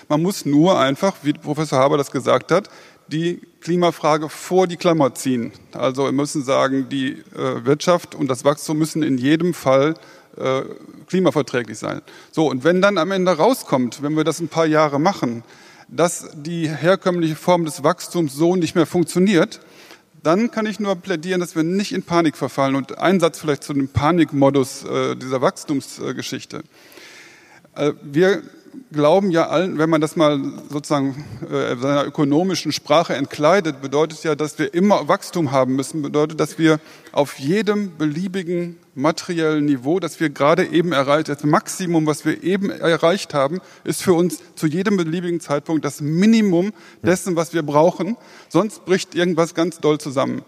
Man 0.10 0.22
muss 0.22 0.46
nur 0.46 0.78
einfach, 0.80 1.16
wie 1.24 1.32
Professor 1.34 1.80
Haber 1.80 1.98
das 1.98 2.12
gesagt 2.12 2.52
hat, 2.52 2.70
die 3.08 3.42
Klimafrage 3.62 4.30
vor 4.30 4.68
die 4.68 4.78
Klammer 4.78 5.14
ziehen. 5.14 5.52
Also 5.74 6.06
wir 6.06 6.12
müssen 6.12 6.44
sagen, 6.44 6.90
die 6.90 7.14
äh, 7.36 7.66
Wirtschaft 7.66 8.16
und 8.16 8.28
das 8.28 8.44
Wachstum 8.46 8.78
müssen 8.78 9.04
in 9.04 9.18
jedem 9.18 9.54
Fall 9.54 9.96
äh, 10.38 10.62
klimaverträglich 11.08 11.78
sein. 11.78 12.02
So, 12.32 12.50
und 12.50 12.64
wenn 12.64 12.82
dann 12.82 12.98
am 12.98 13.12
Ende 13.12 13.32
rauskommt, 13.32 14.02
wenn 14.02 14.16
wir 14.16 14.24
das 14.24 14.40
ein 14.40 14.48
paar 14.48 14.66
Jahre 14.66 15.00
machen, 15.00 15.44
dass 15.88 16.30
die 16.34 16.68
herkömmliche 16.68 17.36
Form 17.36 17.66
des 17.66 17.84
Wachstums 17.84 18.34
so 18.34 18.56
nicht 18.56 18.76
mehr 18.76 18.88
funktioniert, 18.88 19.60
dann 20.24 20.50
kann 20.50 20.66
ich 20.66 20.80
nur 20.80 20.96
plädieren, 20.96 21.40
dass 21.40 21.56
wir 21.56 21.62
nicht 21.62 21.92
in 21.92 22.02
Panik 22.02 22.36
verfallen. 22.36 22.76
Und 22.76 22.98
ein 22.98 23.20
Satz 23.20 23.40
vielleicht 23.40 23.64
zu 23.64 23.74
dem 23.74 23.90
Panikmodus 23.90 24.84
äh, 24.84 25.16
dieser 25.16 25.42
Wachstumsgeschichte. 25.42 26.64
Wir 28.02 28.42
glauben 28.92 29.32
ja 29.32 29.48
allen, 29.48 29.78
wenn 29.78 29.90
man 29.90 30.02
das 30.02 30.16
mal 30.16 30.40
sozusagen 30.70 31.26
äh, 31.50 31.76
seiner 31.76 32.06
ökonomischen 32.06 32.72
Sprache 32.72 33.16
entkleidet, 33.16 33.82
bedeutet 33.82 34.24
ja, 34.24 34.36
dass 34.36 34.60
wir 34.60 34.74
immer 34.74 35.08
Wachstum 35.08 35.52
haben 35.52 35.76
müssen, 35.76 36.02
bedeutet, 36.02 36.40
dass 36.40 36.58
wir 36.58 36.80
auf 37.12 37.40
jedem 37.40 37.98
beliebigen 37.98 38.78
materiellen 38.96 39.66
Niveau, 39.66 40.00
das 40.00 40.20
wir 40.20 40.30
gerade 40.30 40.66
eben 40.66 40.92
erreicht, 40.92 41.30
das 41.30 41.44
Maximum, 41.44 42.06
was 42.06 42.26
wir 42.26 42.44
eben 42.44 42.70
erreicht 42.70 43.34
haben, 43.34 43.60
ist 43.84 44.02
für 44.02 44.14
uns 44.14 44.40
zu 44.56 44.68
jedem 44.68 44.98
beliebigen 44.98 45.40
Zeitpunkt 45.40 45.84
das 45.84 46.02
Minimum 46.02 46.72
dessen, 47.02 47.36
was 47.36 47.54
wir 47.54 47.64
brauchen. 47.64 48.18
Sonst 48.50 48.86
bricht 48.86 49.16
irgendwas 49.16 49.54
ganz 49.54 49.80
doll 49.80 49.98
zusammen. 50.00 50.44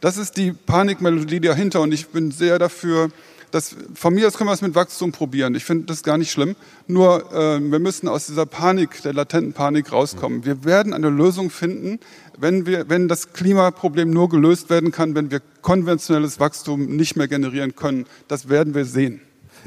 Das 0.00 0.16
ist 0.16 0.36
die 0.36 0.52
Panikmelodie 0.52 1.40
dahinter 1.40 1.80
und 1.80 1.92
ich 1.92 2.08
bin 2.08 2.32
sehr 2.32 2.58
dafür, 2.58 3.10
das, 3.52 3.76
von 3.94 4.14
mir 4.14 4.26
aus 4.26 4.36
können 4.36 4.48
wir 4.48 4.54
es 4.54 4.62
mit 4.62 4.74
Wachstum 4.74 5.12
probieren. 5.12 5.54
Ich 5.54 5.64
finde 5.64 5.84
das 5.84 6.02
gar 6.02 6.18
nicht 6.18 6.32
schlimm. 6.32 6.56
Nur 6.86 7.32
äh, 7.32 7.60
wir 7.60 7.78
müssen 7.78 8.08
aus 8.08 8.26
dieser 8.26 8.46
Panik, 8.46 9.02
der 9.02 9.12
latenten 9.12 9.52
Panik 9.52 9.92
rauskommen. 9.92 10.44
Wir 10.44 10.64
werden 10.64 10.92
eine 10.94 11.10
Lösung 11.10 11.50
finden, 11.50 12.00
wenn, 12.38 12.66
wir, 12.66 12.88
wenn 12.88 13.08
das 13.08 13.34
Klimaproblem 13.34 14.10
nur 14.10 14.30
gelöst 14.30 14.70
werden 14.70 14.90
kann, 14.90 15.14
wenn 15.14 15.30
wir 15.30 15.40
konventionelles 15.60 16.40
Wachstum 16.40 16.96
nicht 16.96 17.16
mehr 17.16 17.28
generieren 17.28 17.76
können. 17.76 18.06
Das 18.26 18.48
werden 18.48 18.74
wir 18.74 18.86
sehen. 18.86 19.20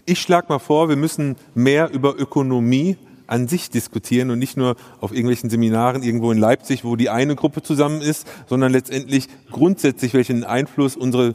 Ich 0.06 0.20
schlage 0.20 0.48
mal 0.50 0.60
vor, 0.60 0.90
wir 0.90 0.98
müssen 0.98 1.36
mehr 1.54 1.92
über 1.92 2.20
Ökonomie 2.20 2.98
an 3.28 3.48
sich 3.48 3.70
diskutieren 3.70 4.30
und 4.32 4.40
nicht 4.40 4.58
nur 4.58 4.76
auf 5.00 5.12
irgendwelchen 5.12 5.50
Seminaren 5.50 6.04
irgendwo 6.04 6.32
in 6.32 6.38
Leipzig, 6.38 6.84
wo 6.84 6.96
die 6.96 7.10
eine 7.10 7.36
Gruppe 7.36 7.62
zusammen 7.62 8.02
ist, 8.02 8.28
sondern 8.48 8.72
letztendlich 8.72 9.28
grundsätzlich, 9.52 10.14
welchen 10.14 10.44
Einfluss 10.44 10.96
unsere 10.96 11.34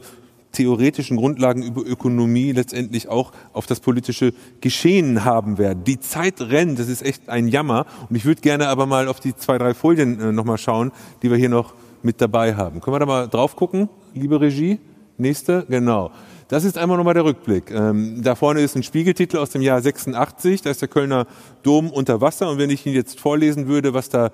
theoretischen 0.51 1.17
Grundlagen 1.17 1.63
über 1.63 1.81
Ökonomie 1.81 2.51
letztendlich 2.51 3.09
auch 3.09 3.31
auf 3.53 3.65
das 3.65 3.79
politische 3.79 4.33
Geschehen 4.61 5.25
haben 5.25 5.57
werden. 5.57 5.83
Die 5.83 5.99
Zeit 5.99 6.41
rennt, 6.41 6.79
das 6.79 6.87
ist 6.87 7.03
echt 7.03 7.29
ein 7.29 7.47
Jammer. 7.47 7.85
Und 8.09 8.15
ich 8.15 8.25
würde 8.25 8.41
gerne 8.41 8.67
aber 8.67 8.85
mal 8.85 9.07
auf 9.07 9.19
die 9.19 9.35
zwei, 9.35 9.57
drei 9.57 9.73
Folien 9.73 10.19
äh, 10.19 10.31
nochmal 10.31 10.57
schauen, 10.57 10.91
die 11.21 11.29
wir 11.29 11.37
hier 11.37 11.49
noch 11.49 11.73
mit 12.03 12.21
dabei 12.21 12.55
haben. 12.55 12.81
Können 12.81 12.95
wir 12.95 12.99
da 12.99 13.05
mal 13.05 13.27
drauf 13.27 13.55
gucken, 13.55 13.89
liebe 14.13 14.39
Regie? 14.39 14.79
Nächste, 15.17 15.65
genau. 15.69 16.11
Das 16.47 16.65
ist 16.65 16.77
einmal 16.77 16.97
nochmal 16.97 17.13
der 17.13 17.23
Rückblick. 17.23 17.71
Ähm, 17.71 18.21
da 18.23 18.35
vorne 18.35 18.61
ist 18.61 18.75
ein 18.75 18.83
Spiegeltitel 18.83 19.37
aus 19.37 19.51
dem 19.51 19.61
Jahr 19.61 19.81
86, 19.81 20.61
da 20.61 20.69
ist 20.69 20.81
der 20.81 20.89
Kölner 20.89 21.25
Dom 21.63 21.89
unter 21.89 22.19
Wasser. 22.19 22.49
Und 22.49 22.57
wenn 22.57 22.69
ich 22.69 22.85
Ihnen 22.85 22.95
jetzt 22.95 23.19
vorlesen 23.19 23.67
würde, 23.67 23.93
was 23.93 24.09
da 24.09 24.31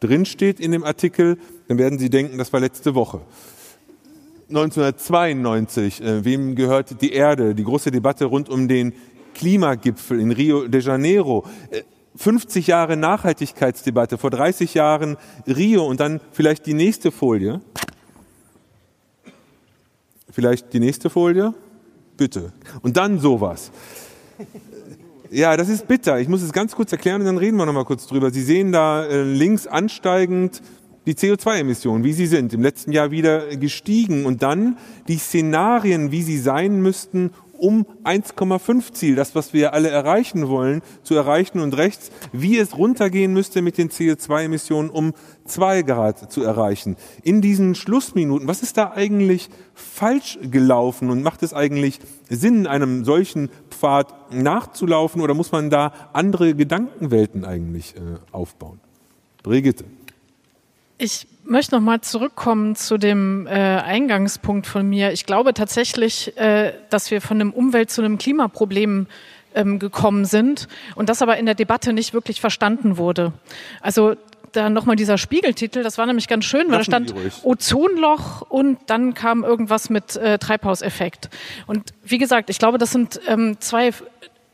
drin 0.00 0.26
steht 0.26 0.60
in 0.60 0.72
dem 0.72 0.84
Artikel, 0.84 1.38
dann 1.68 1.78
werden 1.78 1.98
Sie 1.98 2.10
denken, 2.10 2.36
das 2.36 2.52
war 2.52 2.60
letzte 2.60 2.94
Woche. 2.94 3.20
1992, 4.48 6.02
äh, 6.02 6.24
wem 6.24 6.54
gehört 6.54 7.02
die 7.02 7.12
Erde? 7.12 7.54
Die 7.54 7.64
große 7.64 7.90
Debatte 7.90 8.24
rund 8.24 8.48
um 8.48 8.66
den 8.66 8.94
Klimagipfel 9.34 10.18
in 10.20 10.32
Rio 10.32 10.66
de 10.66 10.80
Janeiro. 10.80 11.44
Äh, 11.70 11.82
50 12.16 12.66
Jahre 12.66 12.96
Nachhaltigkeitsdebatte, 12.96 14.18
vor 14.18 14.30
30 14.30 14.74
Jahren 14.74 15.18
Rio 15.46 15.86
und 15.86 16.00
dann 16.00 16.20
vielleicht 16.32 16.66
die 16.66 16.74
nächste 16.74 17.12
Folie. 17.12 17.60
Vielleicht 20.30 20.72
die 20.72 20.80
nächste 20.80 21.10
Folie? 21.10 21.54
Bitte. 22.16 22.52
Und 22.82 22.96
dann 22.96 23.20
sowas. 23.20 23.70
Ja, 25.30 25.56
das 25.56 25.68
ist 25.68 25.86
bitter. 25.86 26.18
Ich 26.20 26.28
muss 26.28 26.42
es 26.42 26.52
ganz 26.52 26.74
kurz 26.74 26.90
erklären 26.90 27.20
und 27.20 27.26
dann 27.26 27.36
reden 27.36 27.56
wir 27.58 27.66
noch 27.66 27.72
mal 27.74 27.84
kurz 27.84 28.06
drüber. 28.06 28.30
Sie 28.30 28.42
sehen 28.42 28.72
da 28.72 29.04
äh, 29.04 29.22
links 29.22 29.66
ansteigend 29.66 30.62
die 31.08 31.14
CO2-Emissionen, 31.14 32.04
wie 32.04 32.12
sie 32.12 32.26
sind, 32.26 32.52
im 32.52 32.60
letzten 32.60 32.92
Jahr 32.92 33.10
wieder 33.10 33.56
gestiegen 33.56 34.26
und 34.26 34.42
dann 34.42 34.76
die 35.08 35.16
Szenarien, 35.16 36.12
wie 36.12 36.22
sie 36.22 36.36
sein 36.36 36.82
müssten, 36.82 37.30
um 37.56 37.86
1,5 38.04 38.92
Ziel, 38.92 39.14
das, 39.14 39.34
was 39.34 39.54
wir 39.54 39.72
alle 39.72 39.88
erreichen 39.88 40.48
wollen, 40.48 40.82
zu 41.02 41.14
erreichen 41.14 41.60
und 41.60 41.78
rechts, 41.78 42.10
wie 42.30 42.58
es 42.58 42.76
runtergehen 42.76 43.32
müsste 43.32 43.62
mit 43.62 43.78
den 43.78 43.88
CO2-Emissionen, 43.88 44.90
um 44.90 45.14
2 45.46 45.80
Grad 45.82 46.30
zu 46.30 46.42
erreichen. 46.42 46.96
In 47.22 47.40
diesen 47.40 47.74
Schlussminuten, 47.74 48.46
was 48.46 48.62
ist 48.62 48.76
da 48.76 48.92
eigentlich 48.92 49.48
falsch 49.74 50.38
gelaufen 50.42 51.08
und 51.08 51.22
macht 51.22 51.42
es 51.42 51.54
eigentlich 51.54 52.00
Sinn, 52.28 52.66
einem 52.66 53.06
solchen 53.06 53.48
Pfad 53.70 54.14
nachzulaufen 54.30 55.22
oder 55.22 55.32
muss 55.32 55.52
man 55.52 55.70
da 55.70 55.94
andere 56.12 56.54
Gedankenwelten 56.54 57.46
eigentlich 57.46 57.96
äh, 57.96 58.18
aufbauen? 58.30 58.78
Brigitte. 59.42 59.86
Ich 60.98 61.28
möchte 61.44 61.76
noch 61.76 61.80
mal 61.80 62.00
zurückkommen 62.00 62.74
zu 62.74 62.98
dem 62.98 63.46
äh, 63.46 63.50
Eingangspunkt 63.50 64.66
von 64.66 64.88
mir. 64.88 65.12
Ich 65.12 65.26
glaube 65.26 65.54
tatsächlich, 65.54 66.36
äh, 66.36 66.72
dass 66.90 67.10
wir 67.12 67.20
von 67.20 67.40
einem 67.40 67.52
Umwelt- 67.52 67.90
zu 67.90 68.02
einem 68.02 68.18
Klimaproblem 68.18 69.06
ähm, 69.54 69.78
gekommen 69.78 70.24
sind 70.24 70.68
und 70.96 71.08
das 71.08 71.22
aber 71.22 71.36
in 71.38 71.46
der 71.46 71.54
Debatte 71.54 71.92
nicht 71.92 72.14
wirklich 72.14 72.40
verstanden 72.40 72.96
wurde. 72.96 73.32
Also 73.80 74.16
da 74.52 74.70
nochmal 74.70 74.96
dieser 74.96 75.18
Spiegeltitel, 75.18 75.82
das 75.82 75.98
war 75.98 76.06
nämlich 76.06 76.26
ganz 76.26 76.44
schön, 76.44 76.68
weil 76.70 76.78
da 76.78 76.84
stand 76.84 77.14
Ozonloch 77.44 78.42
und 78.42 78.78
dann 78.86 79.14
kam 79.14 79.44
irgendwas 79.44 79.90
mit 79.90 80.16
äh, 80.16 80.38
Treibhauseffekt. 80.38 81.28
Und 81.66 81.92
wie 82.02 82.18
gesagt, 82.18 82.50
ich 82.50 82.58
glaube, 82.58 82.78
das 82.78 82.90
sind 82.90 83.20
ähm, 83.28 83.60
zwei 83.60 83.92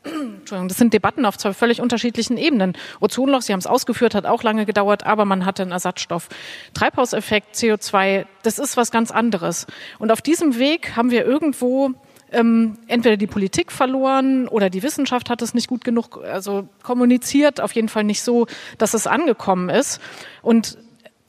Entschuldigung, 0.05 0.67
das 0.67 0.77
sind 0.77 0.93
Debatten 0.93 1.25
auf 1.25 1.37
zwei 1.37 1.53
völlig 1.53 1.81
unterschiedlichen 1.81 2.37
Ebenen. 2.37 2.73
Ozonloch, 2.99 3.41
Sie 3.41 3.53
haben 3.53 3.59
es 3.59 3.67
ausgeführt, 3.67 4.15
hat 4.15 4.25
auch 4.25 4.43
lange 4.43 4.65
gedauert, 4.65 5.05
aber 5.05 5.25
man 5.25 5.45
hatte 5.45 5.63
einen 5.63 5.71
Ersatzstoff. 5.71 6.29
Treibhauseffekt, 6.73 7.55
CO2, 7.55 8.25
das 8.43 8.59
ist 8.59 8.77
was 8.77 8.91
ganz 8.91 9.11
anderes. 9.11 9.65
Und 9.99 10.11
auf 10.11 10.21
diesem 10.21 10.59
Weg 10.59 10.95
haben 10.95 11.11
wir 11.11 11.25
irgendwo 11.25 11.91
ähm, 12.31 12.77
entweder 12.87 13.17
die 13.17 13.27
Politik 13.27 13.71
verloren 13.71 14.47
oder 14.47 14.69
die 14.69 14.83
Wissenschaft 14.83 15.29
hat 15.29 15.41
es 15.41 15.53
nicht 15.53 15.67
gut 15.67 15.83
genug 15.83 16.21
also 16.23 16.67
kommuniziert, 16.83 17.61
auf 17.61 17.71
jeden 17.73 17.89
Fall 17.89 18.03
nicht 18.03 18.21
so, 18.21 18.47
dass 18.77 18.93
es 18.93 19.07
angekommen 19.07 19.69
ist. 19.69 20.01
Und 20.41 20.77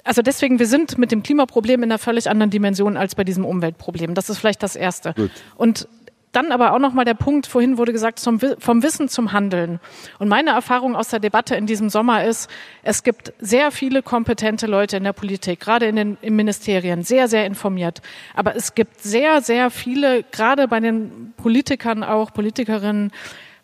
also 0.05 0.23
deswegen, 0.23 0.59
wir 0.59 0.67
sind 0.67 0.99
mit 0.99 1.11
dem 1.11 1.23
Klimaproblem 1.23 1.83
in 1.83 1.91
einer 1.91 1.99
völlig 1.99 2.31
anderen 2.31 2.51
Dimension 2.51 2.97
als 2.97 3.15
bei 3.15 3.25
diesem 3.25 3.45
Umweltproblem. 3.45 4.15
Das 4.15 4.31
ist 4.31 4.39
vielleicht 4.39 4.63
das 4.63 4.77
Erste. 4.77 5.15
Gut. 5.15 5.31
Und 5.57 5.89
dann 6.37 6.53
aber 6.53 6.73
auch 6.75 6.79
noch 6.79 6.93
mal 6.93 7.05
der 7.05 7.15
Punkt, 7.15 7.47
vorhin 7.47 7.79
wurde 7.79 7.93
gesagt, 7.93 8.19
zum, 8.19 8.39
vom 8.39 8.83
Wissen 8.83 9.09
zum 9.09 9.33
Handeln. 9.33 9.81
Und 10.19 10.29
meine 10.29 10.51
Erfahrung 10.51 10.95
aus 10.95 11.09
der 11.09 11.19
Debatte 11.19 11.57
in 11.57 11.67
diesem 11.67 11.89
Sommer 11.89 12.25
ist, 12.25 12.51
es 12.83 13.03
gibt 13.03 13.33
sehr 13.41 13.71
viele 13.71 14.03
kompetente 14.03 14.67
Leute 14.67 14.99
in 14.99 15.05
der 15.05 15.15
Politik, 15.15 15.61
gerade 15.61 15.87
in 15.87 15.97
den 15.97 16.19
in 16.21 16.37
Ministerien, 16.37 17.03
sehr, 17.03 17.27
sehr 17.29 17.47
informiert. 17.47 18.03
Aber 18.35 18.55
es 18.55 18.75
gibt 18.75 19.01
sehr, 19.01 19.41
sehr 19.41 19.71
viele, 19.71 20.25
gerade 20.25 20.69
bei 20.69 20.79
den 20.81 21.33
Politikern 21.39 22.05
auch, 22.05 22.33
Politikerinnen, 22.33 23.13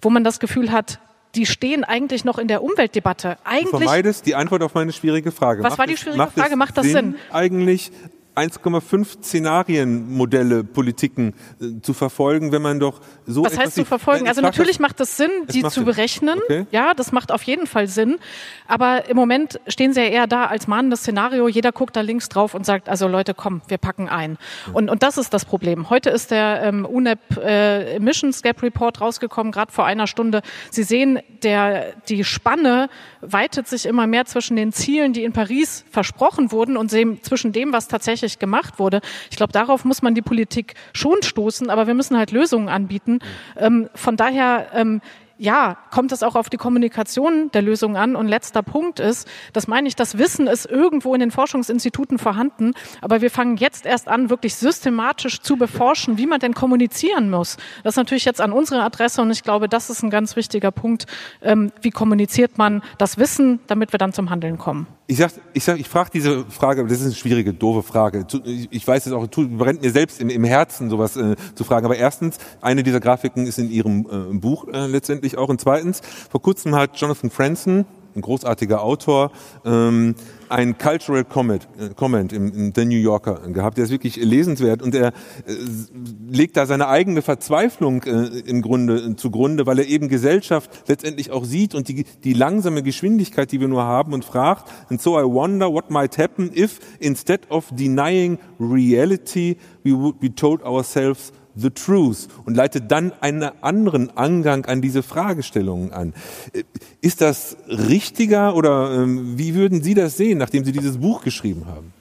wo 0.01 0.09
man 0.11 0.25
das 0.25 0.41
Gefühl 0.41 0.73
hat, 0.73 0.99
die 1.35 1.47
stehen 1.47 1.85
eigentlich 1.85 2.25
noch 2.25 2.39
in 2.39 2.49
der 2.49 2.63
Umweltdebatte. 2.63 3.39
Eigentlich, 3.45 3.71
du 3.71 3.79
vermeidest 3.79 4.27
die 4.27 4.35
Antwort 4.35 4.63
auf 4.63 4.75
meine 4.75 4.93
schwierige 4.93 5.31
Frage. 5.31 5.63
Was 5.63 5.73
macht 5.73 5.79
war 5.79 5.87
die 5.87 5.97
schwierige 5.97 6.25
es, 6.25 6.33
Frage? 6.33 6.57
Macht 6.57 6.77
das 6.77 6.87
Sinn, 6.87 6.95
Sinn? 6.95 7.17
Eigentlich 7.31 7.93
1,5 8.35 9.23
Szenarienmodelle, 9.23 10.65
Politiken 10.65 11.35
äh, 11.61 11.81
zu 11.83 11.93
verfolgen, 11.93 12.51
wenn 12.51 12.63
man 12.63 12.81
doch 12.81 13.01
so. 13.27 13.45
Was 13.45 13.59
heißt 13.59 13.75
zu 13.75 13.85
verfolgen? 13.85 14.27
Also 14.27 14.41
natürlich 14.41 14.81
macht 14.81 15.01
es 15.01 15.17
Sinn, 15.17 15.31
die 15.53 15.63
zu 15.63 15.85
berechnen. 15.85 16.39
Okay. 16.45 16.67
Ja, 16.71 16.95
das 16.95 17.13
macht 17.13 17.31
auf 17.31 17.43
jeden 17.43 17.67
Fall 17.67 17.89
Sinn. 17.89 18.19
Aber 18.67 19.09
im 19.09 19.17
Moment 19.17 19.61
stehen 19.67 19.93
sie 19.93 20.01
ja 20.01 20.07
eher 20.07 20.27
da 20.27 20.47
als 20.47 20.67
mahnendes 20.67 21.01
Szenario. 21.01 21.47
Jeder 21.47 21.73
guckt 21.73 21.95
da 21.95 22.01
links 22.01 22.31
drauf 22.31 22.55
und 22.55 22.65
sagt, 22.65 22.89
also 22.89 23.07
Leute, 23.07 23.35
komm, 23.35 23.61
wir 23.69 23.79
packen 23.79 24.09
ein. 24.09 24.39
Und, 24.73 24.89
und 24.89 25.03
das 25.03 25.19
ist 25.19 25.35
das 25.35 25.45
Problem. 25.45 25.91
Heute 25.91 26.09
ist 26.09 26.31
der 26.31 26.63
ähm, 26.63 26.87
UNEP 26.87 27.37
äh, 27.37 27.97
Emissions 27.97 28.43
Gap 28.43 28.63
Report 28.63 29.01
rausgekommen, 29.01 29.53
gerade 29.53 29.73
vor 29.73 29.85
einer 29.85 30.07
Stunde. 30.07 30.41
Sie 30.71 30.85
sehen, 30.85 31.21
der, 31.43 31.93
die 32.09 32.25
Spanne 32.25 32.89
weitet 33.21 33.69
sich 33.69 33.85
immer 33.85 34.07
mehr 34.07 34.25
zwischen 34.25 34.57
den 34.57 34.73
Zielen, 34.73 35.13
die 35.13 35.25
in 35.25 35.33
Paris 35.33 35.85
versprochen 35.91 36.51
wurden 36.51 36.77
und 36.77 36.91
zwischen 36.91 37.53
dem, 37.53 37.73
was 37.73 37.89
tatsächlich 37.89 38.22
tatsächlich 38.23 38.39
gemacht 38.39 38.79
wurde. 38.79 39.01
Ich 39.31 39.37
glaube, 39.37 39.53
darauf 39.53 39.85
muss 39.85 40.03
man 40.03 40.15
die 40.15 40.23
Politik 40.23 40.75
schon 40.93 41.23
stoßen, 41.23 41.71
aber 41.71 41.87
wir 41.87 41.95
müssen 41.95 42.17
halt 42.17 42.31
Lösungen 42.31 42.69
anbieten. 42.69 43.19
Ähm, 43.57 43.89
von 43.95 44.17
daher 44.17 44.69
ähm, 44.75 45.01
ja, 45.39 45.77
kommt 45.91 46.13
es 46.13 46.23
auch 46.23 46.37
auf 46.37 46.51
die 46.51 46.57
Kommunikation 46.57 47.51
der 47.51 47.63
Lösung 47.63 47.97
an. 47.97 48.15
Und 48.15 48.29
letzter 48.29 48.63
Punkt 48.63 49.01
ist, 49.01 49.27
das 49.53 49.67
meine 49.67 49.89
ich, 49.89 49.97
das 49.97 50.17
Wissen 50.17 50.47
ist 50.47 50.67
irgendwo 50.67 51.15
in 51.15 51.21
den 51.21 51.33
Forschungsinstituten 51.33 52.19
vorhanden, 52.19 52.75
aber 53.01 53.23
wir 53.23 53.31
fangen 53.31 53.57
jetzt 53.57 53.85
erst 53.85 54.07
an, 54.07 54.31
wirklich 54.31 54.55
systematisch 54.55 55.41
zu 55.41 55.57
beforschen, 55.57 56.17
wie 56.17 56.27
man 56.27 56.39
denn 56.39 56.55
kommunizieren 56.55 57.29
muss. 57.29 57.57
Das 57.83 57.95
ist 57.95 57.97
natürlich 57.97 58.25
jetzt 58.25 58.41
an 58.41 58.53
unsere 58.53 58.83
Adresse 58.83 59.21
und 59.21 59.33
ich 59.33 59.43
glaube, 59.43 59.69
das 59.69 59.91
ist 59.91 60.05
ein 60.05 60.11
ganz 60.11 60.37
wichtiger 60.37 60.71
Punkt. 60.71 61.07
Ähm, 61.43 61.73
wie 61.81 61.91
kommuniziert 61.91 62.57
man 62.57 62.83
das 62.99 63.19
Wissen, 63.19 63.59
damit 63.67 63.93
wir 63.93 63.99
dann 63.99 64.13
zum 64.13 64.31
Handeln 64.31 64.59
kommen? 64.59 64.87
Ich 65.13 65.19
sag, 65.19 65.31
ich 65.53 65.63
sag, 65.63 65.79
ich 65.79 65.91
frage 65.91 66.09
diese 66.11 66.47
Frage, 66.47 66.85
das 66.85 67.01
ist 67.01 67.05
eine 67.05 67.15
schwierige, 67.15 67.53
doofe 67.53 67.83
Frage. 67.83 68.27
Ich 68.71 68.89
weiß 68.89 69.05
es 69.05 69.13
auch, 69.13 69.27
brennt 69.29 69.83
mir 69.83 69.91
selbst 69.91 70.23
im, 70.23 70.31
im 70.31 70.43
Herzen, 70.43 70.89
sowas 70.89 71.19
äh, 71.19 71.37
zu 71.55 71.65
fragen. 71.65 71.85
Aber 71.85 71.97
erstens, 71.97 72.39
eine 72.63 72.83
dieser 72.83 72.99
Grafiken 72.99 73.47
ist 73.47 73.59
in 73.59 73.71
Ihrem 73.71 74.07
äh, 74.11 74.39
Buch 74.39 74.69
äh, 74.69 74.87
letztendlich 74.87 75.37
auch. 75.37 75.51
Und 75.51 75.61
zweitens, 75.61 76.01
vor 76.31 76.41
kurzem 76.41 76.75
hat 76.75 76.97
Jonathan 76.97 77.29
Franzen, 77.29 77.85
ein 78.15 78.21
großartiger 78.21 78.83
Autor, 78.83 79.31
ähm, 79.65 80.15
ein 80.49 80.77
Cultural 80.77 81.25
Comment, 81.25 81.67
äh, 81.79 81.95
Comment 81.95 82.33
im, 82.33 82.53
im 82.53 82.73
The 82.75 82.85
New 82.85 82.99
Yorker 82.99 83.41
gehabt. 83.53 83.79
Der 83.79 83.85
ist 83.85 83.91
wirklich 83.91 84.17
lesenswert 84.17 84.83
und 84.83 84.95
er 84.95 85.09
äh, 85.09 85.13
legt 86.29 86.57
da 86.57 86.67
seine 86.67 86.89
eigene 86.89 87.23
Verzweiflung 87.23 88.03
äh, 88.03 88.41
im 88.41 88.63
Grunde 88.63 88.97
äh, 88.97 89.17
zugrunde, 89.17 89.67
weil 89.67 89.79
er 89.79 89.87
eben 89.87 90.09
Gesellschaft 90.09 90.85
letztendlich 90.89 91.31
auch 91.31 91.45
sieht 91.45 91.75
und 91.75 91.89
die, 91.89 92.05
die 92.23 92.35
langsame 92.35 92.83
Geschwindigkeit, 92.83 93.51
die 93.51 93.61
wir 93.61 93.69
nur 93.69 93.85
haben 93.85 94.13
und 94.13 94.25
fragt. 94.25 94.71
And 94.91 95.01
so 95.01 95.19
I 95.19 95.25
wonder 95.25 95.73
what 95.73 95.91
might 95.91 96.19
happen 96.19 96.51
if 96.55 96.81
instead 97.01 97.51
of 97.51 97.71
denying 97.73 98.39
reality 98.59 99.57
we 99.85 99.93
would 99.93 100.21
be 100.21 100.35
told 100.35 100.63
ourselves 100.63 101.33
the 101.55 101.71
truth 101.71 102.29
und 102.45 102.55
leitet 102.55 102.91
dann 102.91 103.13
einen 103.21 103.43
anderen 103.63 104.17
Angang 104.17 104.65
an 104.67 104.81
diese 104.81 105.03
Fragestellungen 105.03 105.93
an. 105.93 106.15
Ist 107.01 107.21
das 107.21 107.57
richtiger 107.69 108.55
oder 108.55 108.93
ähm, 108.93 109.39
wie 109.39 109.55
würden 109.55 109.83
Sie 109.83 109.95
das 109.95 110.17
sehen, 110.17 110.39
nachdem 110.39 110.65
Sie 110.65 110.73
dieses 110.73 110.99
Buch 110.99 111.23
geschrieben 111.23 111.67
haben? 111.67 111.93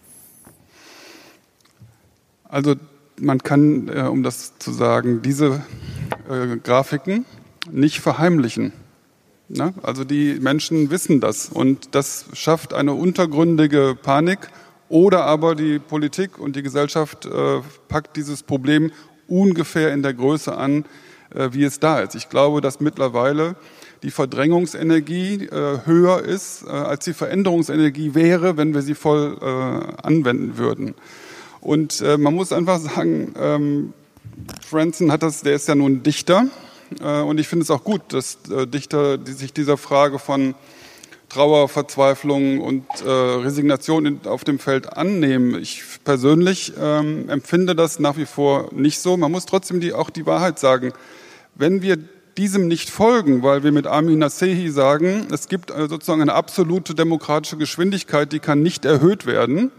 Also 2.47 2.75
man 3.19 3.39
kann, 3.39 3.87
äh, 3.87 4.01
um 4.01 4.23
das 4.23 4.57
zu 4.57 4.71
sagen, 4.71 5.21
diese 5.21 5.63
äh, 6.29 6.57
Grafiken 6.57 7.25
nicht 7.71 7.99
verheimlichen. 7.99 8.73
Ne? 9.47 9.73
Also 9.83 10.03
die 10.03 10.37
Menschen 10.39 10.89
wissen 10.91 11.19
das 11.19 11.49
und 11.49 11.93
das 11.95 12.25
schafft 12.33 12.73
eine 12.73 12.93
untergründige 12.93 13.97
Panik 14.01 14.49
oder 14.89 15.25
aber 15.25 15.55
die 15.55 15.79
Politik 15.79 16.37
und 16.37 16.55
die 16.55 16.63
Gesellschaft 16.63 17.25
äh, 17.25 17.61
packt 17.87 18.17
dieses 18.17 18.43
Problem 18.43 18.91
ungefähr 19.31 19.93
in 19.93 20.03
der 20.03 20.13
Größe 20.13 20.55
an, 20.55 20.85
äh, 21.33 21.49
wie 21.53 21.63
es 21.63 21.79
da 21.79 22.01
ist. 22.01 22.15
Ich 22.15 22.29
glaube, 22.29 22.61
dass 22.61 22.79
mittlerweile 22.79 23.55
die 24.03 24.11
Verdrängungsenergie 24.11 25.45
äh, 25.45 25.85
höher 25.85 26.21
ist, 26.23 26.63
äh, 26.63 26.69
als 26.69 27.05
die 27.05 27.13
Veränderungsenergie 27.13 28.13
wäre, 28.13 28.57
wenn 28.57 28.73
wir 28.73 28.81
sie 28.81 28.95
voll 28.95 29.37
anwenden 30.01 30.57
würden. 30.57 30.95
Und 31.61 32.01
man 32.01 32.33
muss 32.33 32.51
einfach 32.51 32.79
sagen, 32.79 33.35
ähm, 33.39 33.93
Franzen 34.67 35.11
hat 35.11 35.21
das, 35.21 35.41
der 35.41 35.53
ist 35.53 35.67
ja 35.67 35.75
nun 35.75 36.01
Dichter. 36.01 36.47
und 36.99 37.39
ich 37.39 37.47
finde 37.47 37.63
es 37.63 37.69
auch 37.69 37.83
gut, 37.83 38.01
dass 38.09 38.39
Dichter 38.67 39.19
die 39.19 39.33
sich 39.33 39.53
dieser 39.53 39.77
Frage 39.77 40.17
von 40.17 40.55
Trauer, 41.31 41.69
Verzweiflung 41.69 42.59
und 42.59 42.83
äh, 43.05 43.09
Resignation 43.09 44.05
in, 44.05 44.19
auf 44.25 44.43
dem 44.43 44.59
Feld 44.59 44.97
annehmen. 44.97 45.57
Ich 45.61 45.81
persönlich 46.03 46.73
ähm, 46.77 47.29
empfinde 47.29 47.73
das 47.73 47.99
nach 47.99 48.17
wie 48.17 48.25
vor 48.25 48.69
nicht 48.73 48.99
so. 48.99 49.15
Man 49.15 49.31
muss 49.31 49.45
trotzdem 49.45 49.79
die, 49.79 49.93
auch 49.93 50.09
die 50.09 50.25
Wahrheit 50.25 50.59
sagen. 50.59 50.91
Wenn 51.55 51.81
wir 51.81 51.97
diesem 52.35 52.67
nicht 52.67 52.89
folgen, 52.89 53.43
weil 53.43 53.63
wir 53.63 53.71
mit 53.71 53.87
Amin 53.87 54.19
Nasehi 54.19 54.69
sagen, 54.71 55.27
es 55.31 55.47
gibt 55.47 55.71
äh, 55.71 55.87
sozusagen 55.87 56.21
eine 56.21 56.33
absolute 56.33 56.95
demokratische 56.95 57.55
Geschwindigkeit, 57.55 58.33
die 58.33 58.39
kann 58.39 58.61
nicht 58.61 58.83
erhöht 58.83 59.25
werden, 59.25 59.71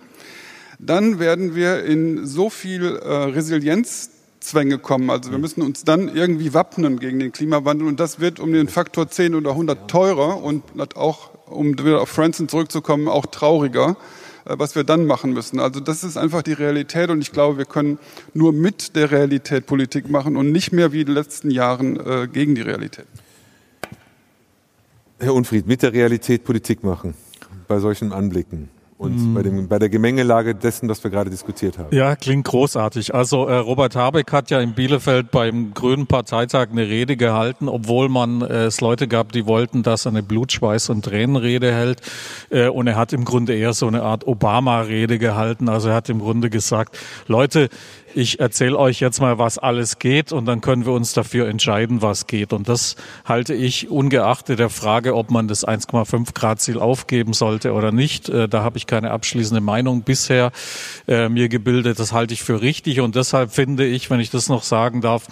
dann 0.79 1.19
werden 1.19 1.55
wir 1.55 1.85
in 1.85 2.27
so 2.27 2.49
viel 2.49 2.97
äh, 2.97 3.15
Resilienzzwänge 3.15 4.79
kommen. 4.79 5.11
Also 5.11 5.31
wir 5.31 5.39
müssen 5.39 5.61
uns 5.61 5.85
dann 5.85 6.09
irgendwie 6.09 6.55
wappnen 6.55 6.99
gegen 6.99 7.19
den 7.19 7.31
Klimawandel 7.31 7.87
und 7.87 8.01
das 8.01 8.21
wird 8.21 8.41
um 8.41 8.55
den 8.55 8.69
Faktor 8.69 9.11
10 9.11 9.35
oder 9.35 9.51
100 9.51 9.91
teurer 9.91 10.43
und 10.43 10.63
auch 10.97 11.33
um 11.53 11.79
wieder 11.79 12.01
auf 12.01 12.09
Franson 12.09 12.49
zurückzukommen, 12.49 13.09
auch 13.09 13.27
trauriger, 13.27 13.97
äh, 14.45 14.55
was 14.59 14.75
wir 14.75 14.85
dann 14.85 15.07
machen 15.07 15.33
müssen. 15.33 15.61
Also 15.61 15.81
das 15.81 16.05
ist 16.05 16.17
einfach 16.17 16.43
die 16.43 16.53
Realität 16.53 17.11
und 17.11 17.21
ich 17.21 17.33
glaube, 17.33 17.59
wir 17.59 17.65
können 17.65 17.99
nur 18.35 18.53
mit 18.53 18.97
der 18.97 19.11
Realität 19.11 19.67
Politik 19.67 20.11
machen 20.11 20.37
und 20.37 20.53
nicht 20.53 20.73
mehr 20.73 20.93
wie 20.93 21.01
in 21.01 21.07
den 21.07 21.15
letzten 21.15 21.51
Jahren 21.51 21.99
äh, 21.99 22.29
gegen 22.29 22.55
die 22.55 22.63
Realität. 22.63 23.07
Herr 25.19 25.35
Unfried, 25.35 25.67
mit 25.67 25.83
der 25.83 25.93
Realität 25.93 26.45
Politik 26.45 26.83
machen 26.83 27.15
bei 27.69 27.79
solchen 27.79 28.13
Anblicken 28.13 28.69
und 29.03 29.33
mm. 29.33 29.35
bei, 29.35 29.43
dem, 29.43 29.69
bei 29.69 29.79
der 29.79 29.89
Gemengelage 29.89 30.55
dessen, 30.55 30.89
was 30.89 31.03
wir 31.03 31.11
gerade 31.11 31.29
diskutiert 31.29 31.77
haben. 31.77 31.95
Ja, 31.95 32.15
klingt 32.15 32.47
großartig. 32.47 33.15
Also 33.15 33.47
äh, 33.49 33.57
Robert 33.57 33.97
Habeck 33.97 34.33
hat 34.33 34.51
ja 34.51 34.61
in 34.61 34.75
Bielefeld 34.75 35.33
beim 35.33 35.75
Grünen 35.75 36.07
Parteitag 36.07 36.69
eine 36.71 36.87
Rede 36.87 37.17
gehalten, 37.17 37.69
obwohl 37.69 38.09
man 38.09 38.43
äh, 38.43 38.67
es 38.67 38.81
Leute 38.81 39.09
gab, 39.09 39.33
die 39.33 39.47
wollten, 39.47 39.83
dass 39.83 40.07
er 40.07 40.13
eine 40.13 40.23
Blutschweiß- 40.23 40.91
und 40.91 41.05
Tränenrede 41.05 41.73
hält. 41.73 42.01
Äh, 42.51 42.69
und 42.69 42.87
er 42.87 42.97
hat 42.97 43.13
im 43.13 43.25
Grunde 43.25 43.55
eher 43.55 43.73
so 43.73 43.89
eine 43.89 44.03
Art 44.03 44.27
Obama-Rede 44.27 45.19
gehalten. 45.19 45.69
Also 45.69 45.89
er 45.89 45.97
hat 45.97 46.09
im 46.09 46.21
Grunde 46.21 46.49
gesagt, 46.49 46.97
Leute, 47.27 47.69
ich 48.15 48.41
erzähle 48.41 48.79
euch 48.79 49.01
jetzt 49.01 49.21
mal, 49.21 49.39
was 49.39 49.59
alles 49.59 49.99
geht 49.99 50.33
und 50.33 50.47
dann 50.47 50.61
können 50.61 50.87
wir 50.87 50.93
uns 50.93 51.13
dafür 51.13 51.49
entscheiden, 51.49 52.03
was 52.03 52.27
geht. 52.27 52.53
Und 52.53 52.69
das 52.69 52.97
halte 53.25 53.55
ich 53.55 53.91
ungeachtet 53.91 54.59
der 54.59 54.71
Frage, 54.71 55.15
ob 55.15 55.31
man 55.31 55.49
das 55.49 55.67
1,5 55.67 56.35
Grad 56.35 56.61
Ziel 56.61 56.79
aufgeben 56.79 57.33
sollte 57.33 57.73
oder 57.73 57.93
nicht. 57.93 58.29
Äh, 58.29 58.49
da 58.49 58.63
habe 58.63 58.79
ich 58.79 58.87
keine 58.87 59.11
abschließende 59.11 59.61
Meinung 59.61 60.03
bisher 60.03 60.53
äh, 61.09 61.29
mir 61.29 61.49
gebildet. 61.49 61.99
Das 61.99 62.13
halte 62.13 62.35
ich 62.35 62.43
für 62.43 62.63
richtig 62.63 63.01
und 63.01 63.17
deshalb 63.17 63.53
finde 63.53 63.87
ich, 63.87 64.11
wenn 64.11 64.21
ich 64.21 64.31
das 64.31 64.49
noch 64.49 64.63
sagen 64.63 65.01
darf, 65.01 65.27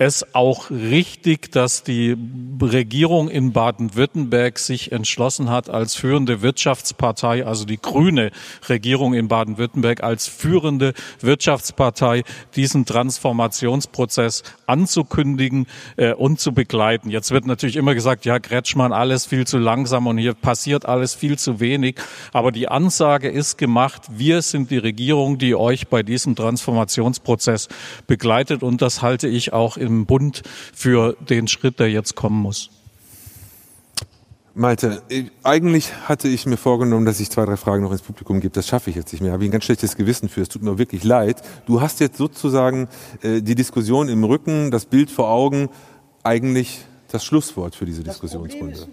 es 0.00 0.34
auch 0.34 0.70
richtig, 0.70 1.52
dass 1.52 1.82
die 1.82 2.16
Regierung 2.58 3.28
in 3.28 3.52
Baden-Württemberg 3.52 4.58
sich 4.58 4.92
entschlossen 4.92 5.50
hat, 5.50 5.68
als 5.68 5.94
führende 5.94 6.40
Wirtschaftspartei, 6.40 7.44
also 7.44 7.66
die 7.66 7.76
grüne 7.76 8.30
Regierung 8.70 9.12
in 9.12 9.28
Baden-Württemberg 9.28 10.02
als 10.02 10.26
führende 10.26 10.94
Wirtschaftspartei, 11.20 12.22
diesen 12.56 12.86
Transformationsprozess 12.86 14.42
anzukündigen 14.64 15.66
äh, 15.98 16.14
und 16.14 16.40
zu 16.40 16.52
begleiten. 16.52 17.10
Jetzt 17.10 17.30
wird 17.30 17.44
natürlich 17.44 17.76
immer 17.76 17.94
gesagt, 17.94 18.24
ja, 18.24 18.38
Kretschmann, 18.38 18.94
alles 18.94 19.26
viel 19.26 19.46
zu 19.46 19.58
langsam 19.58 20.06
und 20.06 20.16
hier 20.16 20.32
passiert 20.32 20.86
alles 20.86 21.14
viel 21.14 21.38
zu 21.38 21.60
wenig. 21.60 22.00
Aber 22.32 22.52
die 22.52 22.68
Ansage 22.68 23.28
ist 23.28 23.58
gemacht, 23.58 24.04
wir 24.10 24.40
sind 24.40 24.70
die 24.70 24.78
Regierung, 24.78 25.36
die 25.36 25.54
euch 25.54 25.88
bei 25.88 26.02
diesem 26.02 26.36
Transformationsprozess 26.36 27.68
begleitet 28.06 28.62
und 28.62 28.80
das 28.80 29.02
halte 29.02 29.28
ich 29.28 29.52
auch 29.52 29.76
in 29.76 29.89
im 29.90 30.06
Bund 30.06 30.42
für 30.74 31.16
den 31.28 31.48
Schritt, 31.48 31.80
der 31.80 31.90
jetzt 31.90 32.14
kommen 32.14 32.40
muss? 32.40 32.70
Malte, 34.54 35.02
eigentlich 35.44 35.94
hatte 36.08 36.28
ich 36.28 36.44
mir 36.44 36.56
vorgenommen, 36.56 37.06
dass 37.06 37.20
ich 37.20 37.30
zwei, 37.30 37.44
drei 37.44 37.56
Fragen 37.56 37.82
noch 37.82 37.92
ins 37.92 38.02
Publikum 38.02 38.40
gebe. 38.40 38.52
Das 38.52 38.66
schaffe 38.66 38.90
ich 38.90 38.96
jetzt 38.96 39.12
nicht 39.12 39.22
mehr. 39.22 39.32
Habe 39.32 39.44
ich 39.44 39.48
ein 39.48 39.52
ganz 39.52 39.64
schlechtes 39.64 39.96
Gewissen 39.96 40.28
für. 40.28 40.40
Es 40.40 40.48
tut 40.48 40.62
mir 40.62 40.76
wirklich 40.76 41.04
leid. 41.04 41.42
Du 41.66 41.80
hast 41.80 42.00
jetzt 42.00 42.16
sozusagen 42.16 42.88
äh, 43.22 43.42
die 43.42 43.54
Diskussion 43.54 44.08
im 44.08 44.24
Rücken, 44.24 44.70
das 44.70 44.86
Bild 44.86 45.10
vor 45.10 45.30
Augen, 45.30 45.68
eigentlich 46.24 46.84
das 47.08 47.24
Schlusswort 47.24 47.76
für 47.76 47.86
diese 47.86 48.02
Diskussionsrunde. 48.02 48.88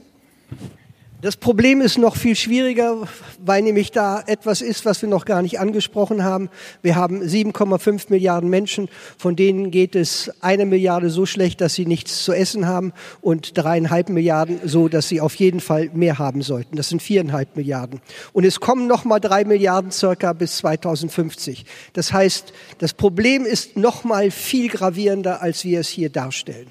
Das 1.19 1.35
Problem 1.35 1.81
ist 1.81 1.97
noch 1.97 2.15
viel 2.15 2.35
schwieriger, 2.35 3.07
weil 3.43 3.63
nämlich 3.63 3.91
da 3.91 4.21
etwas 4.27 4.61
ist, 4.61 4.85
was 4.85 5.01
wir 5.01 5.09
noch 5.09 5.25
gar 5.25 5.41
nicht 5.41 5.59
angesprochen 5.59 6.23
haben. 6.23 6.47
Wir 6.83 6.95
haben 6.95 7.23
7,5 7.23 8.05
Milliarden 8.09 8.51
Menschen, 8.51 8.87
von 9.17 9.35
denen 9.35 9.71
geht 9.71 9.95
es 9.95 10.31
eine 10.41 10.67
Milliarde 10.67 11.09
so 11.09 11.25
schlecht, 11.25 11.59
dass 11.59 11.73
sie 11.73 11.87
nichts 11.87 12.23
zu 12.23 12.33
essen 12.33 12.67
haben 12.67 12.93
und 13.19 13.57
dreieinhalb 13.57 14.09
Milliarden 14.09 14.59
so, 14.63 14.89
dass 14.89 15.07
sie 15.09 15.19
auf 15.19 15.33
jeden 15.33 15.59
Fall 15.59 15.89
mehr 15.91 16.19
haben 16.19 16.43
sollten. 16.43 16.75
Das 16.75 16.89
sind 16.89 17.01
viereinhalb 17.01 17.55
Milliarden. 17.55 17.99
Und 18.31 18.45
es 18.45 18.59
kommen 18.59 18.85
noch 18.85 19.03
mal 19.03 19.19
drei 19.19 19.43
Milliarden 19.43 19.89
circa 19.89 20.33
bis 20.33 20.57
2050. 20.57 21.65
Das 21.93 22.13
heißt, 22.13 22.53
das 22.77 22.93
Problem 22.93 23.43
ist 23.43 23.75
noch 23.75 24.03
mal 24.03 24.29
viel 24.29 24.69
gravierender, 24.69 25.41
als 25.41 25.63
wir 25.63 25.79
es 25.79 25.89
hier 25.89 26.11
darstellen. 26.11 26.67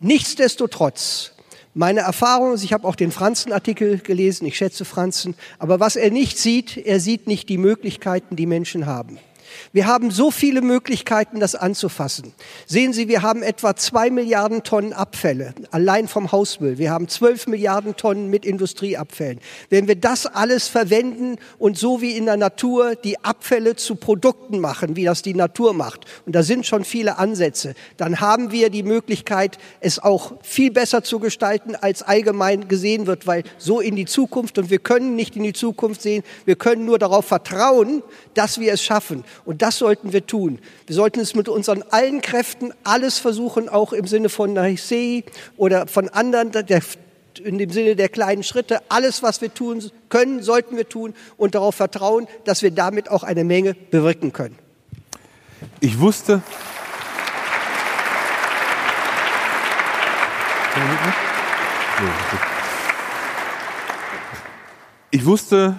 Nichtsdestotrotz 0.00 1.32
meine 1.74 2.00
Erfahrung 2.00 2.54
ist, 2.54 2.64
ich 2.64 2.72
habe 2.72 2.86
auch 2.86 2.96
den 2.96 3.12
Franzen-Artikel 3.12 3.98
gelesen, 3.98 4.46
ich 4.46 4.56
schätze 4.56 4.84
Franzen, 4.84 5.34
aber 5.58 5.80
was 5.80 5.96
er 5.96 6.10
nicht 6.10 6.38
sieht, 6.38 6.76
er 6.76 7.00
sieht 7.00 7.26
nicht 7.26 7.48
die 7.48 7.58
Möglichkeiten, 7.58 8.36
die 8.36 8.46
Menschen 8.46 8.86
haben. 8.86 9.18
Wir 9.72 9.86
haben 9.86 10.10
so 10.10 10.30
viele 10.30 10.62
Möglichkeiten, 10.62 11.40
das 11.40 11.54
anzufassen. 11.54 12.32
Sehen 12.66 12.92
Sie, 12.92 13.08
wir 13.08 13.22
haben 13.22 13.42
etwa 13.42 13.76
zwei 13.76 14.10
Milliarden 14.10 14.62
Tonnen 14.62 14.92
Abfälle, 14.92 15.54
allein 15.70 16.08
vom 16.08 16.32
Hausmüll. 16.32 16.78
Wir 16.78 16.90
haben 16.90 17.08
zwölf 17.08 17.46
Milliarden 17.46 17.96
Tonnen 17.96 18.28
mit 18.30 18.44
Industrieabfällen. 18.44 19.40
Wenn 19.70 19.88
wir 19.88 19.96
das 19.96 20.26
alles 20.26 20.68
verwenden 20.68 21.36
und 21.58 21.78
so 21.78 22.00
wie 22.00 22.16
in 22.16 22.26
der 22.26 22.36
Natur 22.36 22.96
die 22.96 23.22
Abfälle 23.24 23.76
zu 23.76 23.96
Produkten 23.96 24.58
machen, 24.58 24.96
wie 24.96 25.04
das 25.04 25.22
die 25.22 25.34
Natur 25.34 25.74
macht, 25.74 26.06
und 26.26 26.34
da 26.34 26.42
sind 26.42 26.66
schon 26.66 26.84
viele 26.84 27.18
Ansätze, 27.18 27.74
dann 27.96 28.20
haben 28.20 28.52
wir 28.52 28.70
die 28.70 28.82
Möglichkeit, 28.82 29.58
es 29.80 29.98
auch 29.98 30.34
viel 30.42 30.70
besser 30.70 31.02
zu 31.02 31.18
gestalten, 31.18 31.76
als 31.76 32.02
allgemein 32.02 32.68
gesehen 32.68 33.06
wird, 33.06 33.26
weil 33.26 33.44
so 33.58 33.80
in 33.80 33.96
die 33.96 34.06
Zukunft, 34.06 34.58
und 34.58 34.70
wir 34.70 34.78
können 34.78 35.16
nicht 35.16 35.36
in 35.36 35.42
die 35.42 35.52
Zukunft 35.52 36.02
sehen, 36.02 36.22
wir 36.44 36.56
können 36.56 36.84
nur 36.84 36.98
darauf 36.98 37.26
vertrauen, 37.26 38.02
dass 38.34 38.58
wir 38.58 38.72
es 38.72 38.82
schaffen. 38.82 39.24
Und 39.44 39.62
das 39.62 39.78
sollten 39.78 40.12
wir 40.12 40.26
tun. 40.26 40.58
Wir 40.86 40.94
sollten 40.94 41.20
es 41.20 41.34
mit 41.34 41.48
unseren 41.48 41.82
allen 41.90 42.20
Kräften 42.20 42.72
alles 42.84 43.18
versuchen, 43.18 43.68
auch 43.68 43.92
im 43.92 44.06
Sinne 44.06 44.28
von 44.28 44.52
Naisei 44.52 45.24
oder 45.56 45.86
von 45.86 46.08
anderen, 46.08 46.52
der, 46.52 46.80
in 47.42 47.58
dem 47.58 47.70
Sinne 47.70 47.96
der 47.96 48.08
kleinen 48.08 48.42
Schritte. 48.42 48.80
Alles, 48.88 49.22
was 49.22 49.40
wir 49.40 49.52
tun 49.52 49.90
können, 50.08 50.42
sollten 50.42 50.76
wir 50.76 50.88
tun 50.88 51.14
und 51.36 51.54
darauf 51.54 51.74
vertrauen, 51.74 52.28
dass 52.44 52.62
wir 52.62 52.70
damit 52.70 53.10
auch 53.10 53.24
eine 53.24 53.44
Menge 53.44 53.74
bewirken 53.74 54.32
können. 54.32 54.56
Ich 55.80 55.98
wusste, 55.98 56.42
ich 65.10 65.24
wusste, 65.24 65.76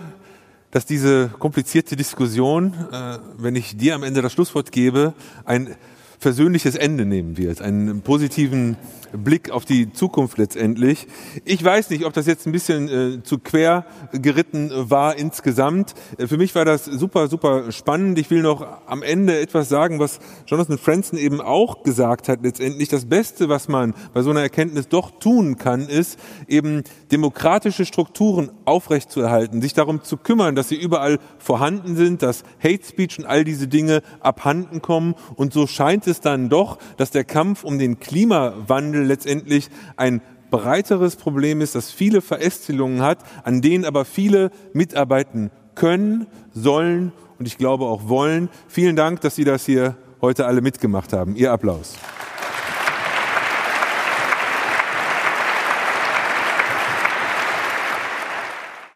dass 0.74 0.88
diese 0.88 1.30
komplizierte 1.38 1.96
Diskussion, 1.96 2.74
äh, 2.92 3.20
wenn 3.38 3.56
ich 3.56 3.78
dir 3.78 3.94
am 3.94 4.02
Ende 4.02 4.24
das 4.24 4.34
Schlusswort 4.34 4.72
gebe, 4.72 5.14
ein 5.46 5.76
versöhnliches 6.18 6.76
Ende 6.76 7.06
nehmen 7.06 7.38
wird, 7.38 7.62
einen 7.62 8.02
positiven 8.02 8.76
Blick 9.14 9.52
auf 9.52 9.66
die 9.66 9.92
Zukunft 9.92 10.38
letztendlich. 10.38 11.08
Ich 11.46 11.64
weiß 11.64 11.90
nicht, 11.90 12.06
ob 12.06 12.14
das 12.14 12.26
jetzt 12.26 12.46
ein 12.46 12.52
bisschen 12.52 12.90
äh, 12.90 13.24
zu 13.24 13.38
quer 13.38 13.86
geritten 14.12 14.72
war 14.74 15.18
insgesamt. 15.18 15.94
Äh, 16.18 16.28
für 16.28 16.38
mich 16.38 16.56
war 16.56 16.66
das 16.66 16.86
super, 16.86 17.28
super 17.28 17.72
spannend. 17.72 18.18
Ich 18.20 18.30
will 18.30 18.42
noch 18.42 18.66
am 18.88 19.04
Ende 19.04 19.40
etwas 19.40 19.70
sagen, 19.70 20.00
was 20.00 20.20
Jonathan 20.48 20.78
Franzen 20.78 21.18
eben 21.18 21.42
auch 21.42 21.84
gesagt 21.84 22.28
hat 22.28 22.44
letztendlich. 22.44 22.90
Das 22.90 23.06
Beste, 23.06 23.50
was 23.50 23.68
man 23.68 23.94
bei 24.14 24.22
so 24.22 24.32
einer 24.32 24.42
Erkenntnis 24.42 24.88
doch 24.88 25.12
tun 25.20 25.58
kann, 25.58 25.88
ist 25.88 26.20
eben 26.48 26.84
demokratische 27.12 27.86
Strukturen 27.86 28.52
aufrechtzuerhalten, 28.66 29.62
sich 29.62 29.74
darum 29.74 30.04
zu 30.04 30.18
kümmern, 30.18 30.56
dass 30.56 30.70
sie 30.70 30.76
überall 30.76 31.20
vorhanden 31.38 31.96
sind, 31.96 32.24
dass 32.24 32.44
Hate 32.64 32.84
Speech 32.84 33.20
und 33.20 33.26
all 33.26 33.44
diese 33.44 33.68
Dinge 33.68 34.02
abhanden 34.22 34.82
kommen. 34.82 35.16
Und 35.36 35.54
so 35.54 35.68
scheint 35.68 36.08
es 36.08 36.20
dann 36.22 36.50
doch, 36.50 36.80
dass 36.98 37.12
der 37.12 37.24
Kampf 37.24 37.64
um 37.64 37.78
den 37.78 38.00
Klimawandel 38.00 39.03
letztendlich 39.06 39.70
ein 39.98 40.22
breiteres 40.52 41.16
Problem 41.16 41.62
ist, 41.62 41.76
das 41.76 41.92
viele 41.92 42.22
Verästelungen 42.22 43.02
hat, 43.02 43.20
an 43.44 43.62
denen 43.62 43.86
aber 43.86 44.06
viele 44.06 44.52
mitarbeiten 44.74 45.50
können, 45.76 46.28
sollen 46.54 47.12
und 47.40 47.48
ich 47.48 47.58
glaube 47.58 47.86
auch 47.86 48.08
wollen. 48.08 48.50
Vielen 48.68 48.96
Dank, 48.96 49.22
dass 49.22 49.36
Sie 49.36 49.46
das 49.46 49.66
hier 49.66 49.96
heute 50.22 50.46
alle 50.46 50.62
mitgemacht 50.62 51.12
haben. 51.12 51.36
Ihr 51.36 51.52
Applaus. 51.52 51.96